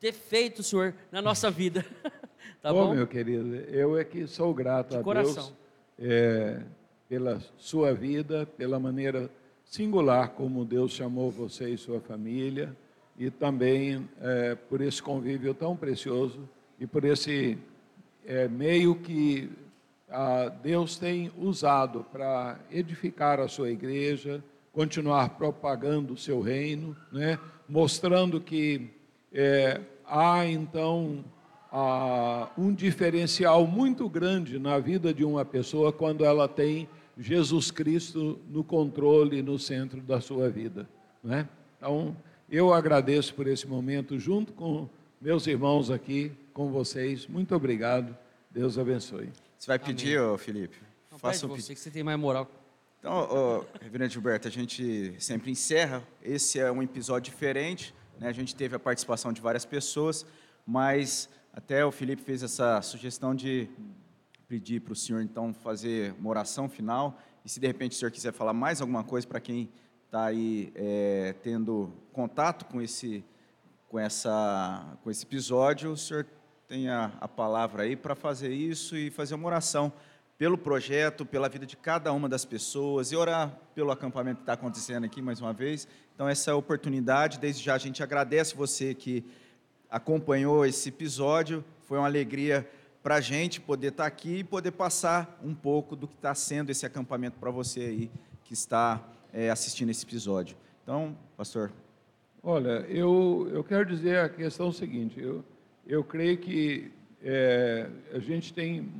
ter 0.00 0.12
feito, 0.12 0.62
Senhor, 0.62 0.94
na 1.12 1.20
nossa 1.20 1.50
vida. 1.50 1.84
tá 2.62 2.72
Ô, 2.72 2.86
bom? 2.86 2.94
meu 2.94 3.06
querido, 3.06 3.54
eu 3.54 3.98
é 3.98 4.04
que 4.04 4.26
sou 4.26 4.52
grato 4.54 4.90
De 4.90 4.96
a 4.96 5.02
coração. 5.02 5.44
Deus 5.44 5.60
é, 6.00 6.62
pela 7.08 7.40
sua 7.58 7.92
vida, 7.92 8.46
pela 8.56 8.80
maneira 8.80 9.30
singular 9.64 10.30
como 10.30 10.64
Deus 10.64 10.92
chamou 10.92 11.30
você 11.30 11.68
e 11.68 11.76
sua 11.76 12.00
família, 12.00 12.74
e 13.18 13.30
também 13.30 14.08
é, 14.20 14.54
por 14.54 14.80
esse 14.80 15.02
convívio 15.02 15.52
tão 15.52 15.76
precioso 15.76 16.48
e 16.78 16.86
por 16.86 17.04
esse 17.04 17.58
é, 18.24 18.48
meio 18.48 18.94
que 18.94 19.50
ah, 20.08 20.48
Deus 20.62 20.96
tem 20.96 21.30
usado 21.36 22.04
para 22.10 22.58
edificar 22.70 23.38
a 23.38 23.46
sua 23.46 23.70
igreja, 23.70 24.42
continuar 24.72 25.30
propagando 25.30 26.14
o 26.14 26.16
seu 26.16 26.40
reino, 26.40 26.96
né? 27.12 27.38
mostrando 27.68 28.40
que 28.40 28.90
é, 29.32 29.80
há 30.06 30.46
então 30.46 31.24
um 32.58 32.72
diferencial 32.74 33.66
muito 33.66 34.08
grande 34.08 34.58
na 34.58 34.78
vida 34.78 35.14
de 35.14 35.24
uma 35.24 35.44
pessoa 35.44 35.92
quando 35.92 36.24
ela 36.24 36.48
tem 36.48 36.88
Jesus 37.16 37.70
Cristo 37.70 38.40
no 38.48 38.64
controle, 38.64 39.42
no 39.42 39.58
centro 39.58 40.00
da 40.00 40.20
sua 40.20 40.48
vida. 40.48 40.88
Né? 41.22 41.48
Então, 41.76 42.16
eu 42.50 42.72
agradeço 42.72 43.34
por 43.34 43.46
esse 43.46 43.66
momento, 43.68 44.18
junto 44.18 44.52
com 44.52 44.88
meus 45.20 45.46
irmãos 45.46 45.90
aqui, 45.90 46.32
com 46.52 46.70
vocês. 46.70 47.26
Muito 47.26 47.54
obrigado. 47.54 48.16
Deus 48.50 48.78
abençoe. 48.78 49.30
Você 49.56 49.66
vai 49.66 49.78
pedir, 49.78 50.18
ô, 50.20 50.36
Felipe? 50.36 50.76
Não, 51.10 51.18
Faça 51.18 51.46
um 51.46 51.50
você, 51.50 51.56
pedido. 51.56 51.74
que 51.74 51.80
você 51.80 51.90
tem 51.90 52.02
mais 52.02 52.18
moral. 52.18 52.50
Então, 52.98 53.12
ô, 53.12 53.64
Reverendo 53.80 54.12
Gilberto, 54.12 54.48
a 54.48 54.50
gente 54.50 55.14
sempre 55.18 55.50
encerra. 55.50 56.02
Esse 56.22 56.58
é 56.58 56.72
um 56.72 56.82
episódio 56.82 57.30
diferente. 57.30 57.94
Né? 58.20 58.28
A 58.28 58.32
gente 58.32 58.54
teve 58.54 58.76
a 58.76 58.78
participação 58.78 59.32
de 59.32 59.40
várias 59.40 59.64
pessoas, 59.64 60.26
mas 60.66 61.28
até 61.52 61.84
o 61.84 61.90
Felipe 61.90 62.22
fez 62.22 62.42
essa 62.42 62.80
sugestão 62.82 63.34
de 63.34 63.68
pedir 64.46 64.80
para 64.80 64.92
o 64.92 64.96
senhor, 64.96 65.22
então, 65.22 65.54
fazer 65.54 66.14
uma 66.18 66.28
oração 66.28 66.68
final. 66.68 67.18
E 67.44 67.48
se 67.48 67.58
de 67.58 67.66
repente 67.66 67.92
o 67.92 67.94
senhor 67.94 68.10
quiser 68.10 68.32
falar 68.32 68.52
mais 68.52 68.80
alguma 68.80 69.02
coisa 69.02 69.26
para 69.26 69.40
quem 69.40 69.70
está 70.04 70.26
aí 70.26 70.70
é, 70.74 71.34
tendo 71.42 71.92
contato 72.12 72.66
com 72.66 72.82
esse, 72.82 73.24
com, 73.88 73.98
essa, 73.98 74.98
com 75.02 75.10
esse 75.10 75.24
episódio, 75.24 75.92
o 75.92 75.96
senhor 75.96 76.26
tem 76.68 76.88
a, 76.88 77.12
a 77.20 77.26
palavra 77.26 77.84
aí 77.84 77.96
para 77.96 78.14
fazer 78.14 78.52
isso 78.52 78.96
e 78.96 79.10
fazer 79.10 79.34
uma 79.34 79.46
oração 79.46 79.92
pelo 80.40 80.56
projeto, 80.56 81.26
pela 81.26 81.50
vida 81.50 81.66
de 81.66 81.76
cada 81.76 82.10
uma 82.14 82.26
das 82.26 82.46
pessoas 82.46 83.12
e 83.12 83.14
orar 83.14 83.54
pelo 83.74 83.90
acampamento 83.90 84.36
que 84.36 84.42
está 84.44 84.54
acontecendo 84.54 85.04
aqui 85.04 85.20
mais 85.20 85.38
uma 85.38 85.52
vez. 85.52 85.86
Então, 86.14 86.26
essa 86.26 86.56
oportunidade. 86.56 87.38
Desde 87.38 87.62
já 87.62 87.74
a 87.74 87.78
gente 87.78 88.02
agradece 88.02 88.56
você 88.56 88.94
que 88.94 89.22
acompanhou 89.90 90.64
esse 90.64 90.88
episódio. 90.88 91.62
Foi 91.82 91.98
uma 91.98 92.06
alegria 92.06 92.66
para 93.02 93.16
a 93.16 93.20
gente 93.20 93.60
poder 93.60 93.88
estar 93.88 94.06
aqui 94.06 94.38
e 94.38 94.44
poder 94.44 94.70
passar 94.70 95.38
um 95.44 95.54
pouco 95.54 95.94
do 95.94 96.08
que 96.08 96.14
está 96.14 96.34
sendo 96.34 96.70
esse 96.70 96.86
acampamento 96.86 97.38
para 97.38 97.50
você 97.50 97.80
aí 97.80 98.10
que 98.42 98.54
está 98.54 99.06
é, 99.34 99.50
assistindo 99.50 99.90
esse 99.90 100.06
episódio. 100.06 100.56
Então, 100.82 101.14
pastor. 101.36 101.70
Olha, 102.42 102.86
eu, 102.88 103.46
eu 103.52 103.62
quero 103.62 103.84
dizer 103.84 104.20
a 104.20 104.28
questão 104.30 104.72
seguinte: 104.72 105.20
eu, 105.20 105.44
eu 105.86 106.02
creio 106.02 106.38
que 106.38 106.90
é, 107.22 107.90
a 108.14 108.18
gente 108.18 108.54
tem 108.54 108.90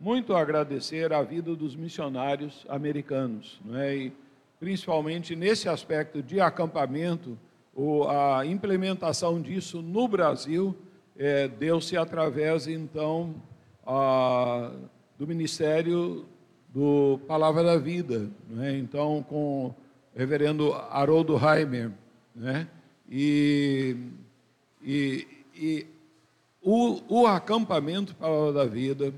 muito 0.00 0.34
a 0.34 0.40
agradecer 0.40 1.12
à 1.12 1.22
vida 1.22 1.54
dos 1.54 1.76
missionários 1.76 2.64
americanos, 2.70 3.60
não 3.62 3.78
é? 3.78 3.94
E, 3.94 4.12
principalmente 4.58 5.36
nesse 5.36 5.68
aspecto 5.68 6.22
de 6.22 6.40
acampamento, 6.40 7.38
o, 7.74 8.04
a 8.04 8.44
implementação 8.46 9.40
disso 9.40 9.82
no 9.82 10.08
Brasil 10.08 10.74
é, 11.16 11.46
deu-se 11.48 11.98
através, 11.98 12.66
então, 12.66 13.34
a, 13.86 14.72
do 15.18 15.26
Ministério 15.26 16.24
do 16.70 17.20
Palavra 17.26 17.62
da 17.62 17.76
Vida, 17.76 18.30
é? 18.58 18.78
então, 18.78 19.22
com 19.28 19.66
o 19.66 19.74
reverendo 20.14 20.72
Haroldo 20.72 21.38
Heimer, 21.38 21.90
né? 22.34 22.66
e, 23.10 23.96
e, 24.82 25.26
e 25.54 25.86
o, 26.62 27.00
o 27.08 27.26
acampamento 27.26 28.14
Palavra 28.14 28.52
da 28.52 28.64
Vida 28.64 29.12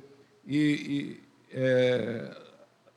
e, 0.46 0.56
e 0.58 1.20
é, 1.52 2.36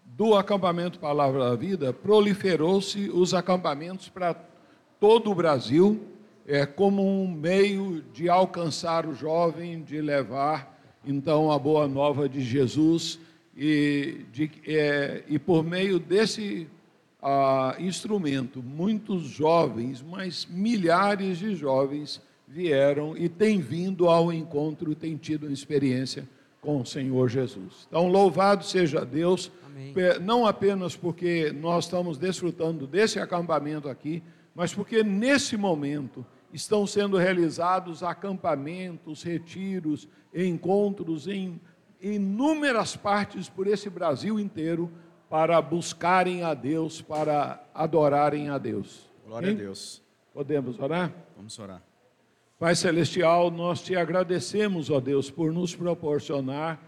do 0.06 0.36
acampamento 0.36 1.00
Palavra 1.00 1.50
da 1.50 1.56
Vida 1.56 1.92
proliferou-se 1.92 3.10
os 3.10 3.34
acampamentos 3.34 4.10
para 4.10 4.36
todo 5.00 5.32
o 5.32 5.36
Brasil. 5.36 6.02
É, 6.48 6.66
como 6.66 7.04
um 7.04 7.28
meio 7.28 8.04
de 8.14 8.30
alcançar 8.30 9.08
o 9.08 9.16
jovem, 9.16 9.82
de 9.82 10.00
levar 10.00 10.80
então 11.04 11.52
a 11.52 11.58
boa 11.58 11.88
nova 11.88 12.30
de 12.30 12.42
Jesus. 12.42 13.20
E, 13.58 14.26
de, 14.32 14.52
é, 14.68 15.24
e 15.28 15.40
por 15.40 15.64
meio 15.64 15.98
desse 15.98 16.68
ah, 17.22 17.76
instrumento, 17.80 18.62
muitos 18.62 19.24
jovens, 19.24 20.04
mas 20.04 20.46
milhares 20.46 21.40
de 21.40 21.56
jovens 21.56 22.22
vieram 22.48 23.18
e 23.18 23.28
têm 23.28 23.60
vindo 23.60 24.08
ao 24.08 24.32
encontro, 24.32 24.94
têm 24.94 25.18
tido 25.18 25.48
uma 25.48 25.54
experiência 25.54 26.28
com 26.66 26.82
o 26.82 26.86
Senhor 26.86 27.30
Jesus. 27.30 27.86
Então, 27.88 28.08
louvado 28.08 28.66
seja 28.66 29.06
Deus, 29.06 29.52
pe- 29.94 30.20
não 30.20 30.46
apenas 30.48 30.96
porque 30.96 31.52
nós 31.52 31.86
estamos 31.86 32.18
desfrutando 32.18 32.88
desse 32.88 33.20
acampamento 33.20 33.88
aqui, 33.88 34.24
mas 34.56 34.74
porque 34.74 35.04
nesse 35.04 35.56
momento 35.56 36.26
estão 36.52 36.88
sendo 36.88 37.18
realizados 37.18 38.02
acampamentos, 38.02 39.22
retiros, 39.24 40.08
encontros 40.34 41.28
em 41.28 41.60
inúmeras 42.02 42.96
partes 42.96 43.48
por 43.50 43.68
esse 43.68 43.90
Brasil 43.90 44.40
inteiro 44.40 44.92
para 45.30 45.62
buscarem 45.62 46.44
a 46.44 46.54
Deus, 46.54 47.02
para 47.02 47.64
adorarem 47.74 48.50
a 48.50 48.58
Deus. 48.58 49.10
Glória 49.26 49.50
a? 49.50 49.56
Deus. 49.56 50.02
Podemos 50.34 50.80
orar? 50.80 51.12
Vamos 51.36 51.58
orar. 51.60 51.82
Pai 52.58 52.74
Celestial, 52.74 53.52
nós 53.52 53.82
te 53.82 53.98
agradecemos, 53.98 54.90
ó 54.90 55.02
Deus, 55.02 55.30
por 55.30 55.52
nos 55.52 55.76
proporcionar 55.76 56.80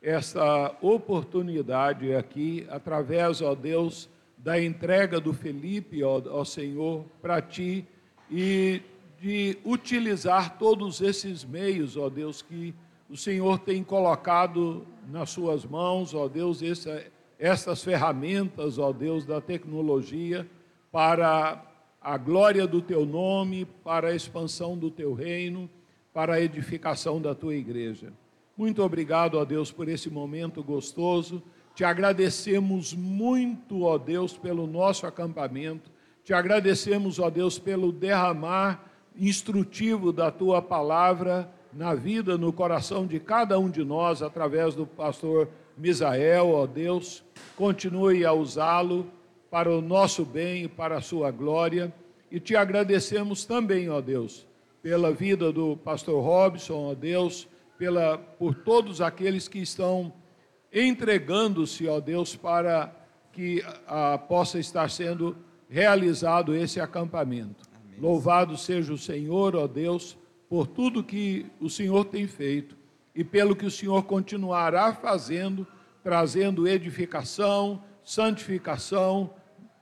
esta 0.00 0.72
oportunidade 0.80 2.14
aqui, 2.14 2.64
através, 2.70 3.42
ó 3.42 3.52
Deus, 3.52 4.08
da 4.38 4.62
entrega 4.62 5.18
do 5.18 5.32
Felipe, 5.32 6.04
ó, 6.04 6.22
ó 6.30 6.44
Senhor, 6.44 7.04
para 7.20 7.42
ti 7.42 7.84
e 8.30 8.80
de 9.20 9.58
utilizar 9.64 10.58
todos 10.58 11.00
esses 11.00 11.44
meios, 11.44 11.96
ó 11.96 12.08
Deus, 12.08 12.40
que 12.40 12.72
o 13.10 13.16
Senhor 13.16 13.58
tem 13.58 13.82
colocado 13.82 14.86
nas 15.08 15.30
suas 15.30 15.64
mãos, 15.64 16.14
ó 16.14 16.28
Deus, 16.28 16.62
essa, 16.62 17.04
estas 17.36 17.82
ferramentas, 17.82 18.78
ó 18.78 18.92
Deus, 18.92 19.26
da 19.26 19.40
tecnologia, 19.40 20.48
para 20.92 21.65
a 22.06 22.16
glória 22.16 22.68
do 22.68 22.80
teu 22.80 23.04
nome, 23.04 23.64
para 23.64 24.10
a 24.10 24.14
expansão 24.14 24.78
do 24.78 24.92
teu 24.92 25.12
reino, 25.12 25.68
para 26.14 26.34
a 26.34 26.40
edificação 26.40 27.20
da 27.20 27.34
tua 27.34 27.56
igreja. 27.56 28.12
Muito 28.56 28.80
obrigado, 28.80 29.34
ó 29.34 29.44
Deus, 29.44 29.72
por 29.72 29.88
esse 29.88 30.08
momento 30.08 30.62
gostoso. 30.62 31.42
Te 31.74 31.82
agradecemos 31.82 32.94
muito, 32.94 33.82
ó 33.82 33.98
Deus, 33.98 34.38
pelo 34.38 34.68
nosso 34.68 35.04
acampamento. 35.04 35.90
Te 36.22 36.32
agradecemos, 36.32 37.18
ó 37.18 37.28
Deus, 37.28 37.58
pelo 37.58 37.90
derramar 37.90 38.84
instrutivo 39.16 40.12
da 40.12 40.30
tua 40.30 40.62
palavra 40.62 41.50
na 41.72 41.92
vida, 41.92 42.38
no 42.38 42.52
coração 42.52 43.04
de 43.04 43.18
cada 43.18 43.58
um 43.58 43.68
de 43.68 43.82
nós, 43.82 44.22
através 44.22 44.76
do 44.76 44.86
pastor 44.86 45.48
Misael, 45.76 46.50
ó 46.50 46.68
Deus. 46.68 47.24
Continue 47.56 48.24
a 48.24 48.32
usá-lo 48.32 49.10
para 49.56 49.70
o 49.70 49.80
nosso 49.80 50.22
bem 50.22 50.64
e 50.64 50.68
para 50.68 50.98
a 50.98 51.00
sua 51.00 51.30
glória. 51.30 51.90
E 52.30 52.38
te 52.38 52.54
agradecemos 52.54 53.46
também, 53.46 53.88
ó 53.88 54.02
Deus, 54.02 54.46
pela 54.82 55.10
vida 55.14 55.50
do 55.50 55.78
pastor 55.78 56.22
Robson, 56.22 56.90
ó 56.90 56.94
Deus, 56.94 57.48
pela, 57.78 58.18
por 58.18 58.54
todos 58.54 59.00
aqueles 59.00 59.48
que 59.48 59.58
estão 59.58 60.12
entregando-se, 60.70 61.88
ó 61.88 62.00
Deus, 62.00 62.36
para 62.36 62.94
que 63.32 63.64
ah, 63.88 64.18
possa 64.18 64.58
estar 64.58 64.90
sendo 64.90 65.34
realizado 65.70 66.54
esse 66.54 66.78
acampamento. 66.78 67.64
Louvado 67.98 68.58
seja 68.58 68.92
o 68.92 68.98
Senhor, 68.98 69.56
ó 69.56 69.66
Deus, 69.66 70.18
por 70.50 70.66
tudo 70.66 71.02
que 71.02 71.46
o 71.58 71.70
Senhor 71.70 72.04
tem 72.04 72.26
feito 72.26 72.76
e 73.14 73.24
pelo 73.24 73.56
que 73.56 73.64
o 73.64 73.70
Senhor 73.70 74.02
continuará 74.02 74.92
fazendo, 74.92 75.66
trazendo 76.04 76.68
edificação, 76.68 77.82
santificação 78.04 79.30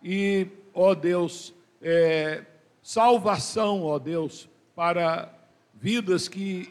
e, 0.04 0.46
ó 0.74 0.94
Deus, 0.94 1.54
é, 1.80 2.42
salvação, 2.82 3.82
ó 3.84 3.98
Deus, 3.98 4.46
para 4.76 5.32
vidas 5.72 6.28
que 6.28 6.68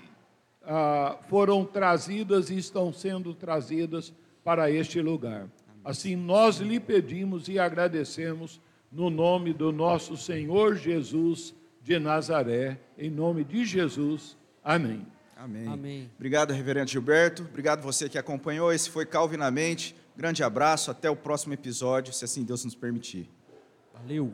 ah, 0.64 1.18
foram 1.27 1.65
trazidas 1.65 2.51
e 2.51 2.57
estão 2.57 2.93
sendo 2.93 3.34
trazidas 3.34 4.14
para 4.43 4.69
este 4.69 5.01
lugar. 5.01 5.47
Assim, 5.84 6.15
nós 6.15 6.57
lhe 6.57 6.80
pedimos 6.80 7.47
e 7.47 7.57
agradecemos 7.57 8.61
no 8.91 9.10
nome 9.10 9.51
do 9.51 9.72
nosso 9.72 10.15
Senhor 10.15 10.76
Jesus 10.76 11.55
de 11.81 11.99
Nazaré, 11.99 12.80
em 12.97 13.10
nome 13.10 13.43
de 13.43 13.65
Jesus. 13.65 14.38
Amém. 14.64 15.05
Amém. 15.35 15.68
Amém. 15.68 16.11
Obrigado, 16.15 16.53
reverendo 16.53 16.89
Gilberto. 16.89 17.43
Obrigado 17.43 17.81
você 17.81 18.07
que 18.07 18.18
acompanhou. 18.18 18.72
Esse 18.72 18.89
foi 18.89 19.05
Calvinamente. 19.05 19.95
Grande 20.15 20.44
abraço. 20.44 20.91
Até 20.91 21.10
o 21.10 21.15
próximo 21.15 21.53
episódio, 21.53 22.14
se 22.14 22.23
assim 22.23 22.44
Deus 22.44 22.64
nos 22.64 22.76
permitir. 22.76 23.30
Valeu. 23.94 24.34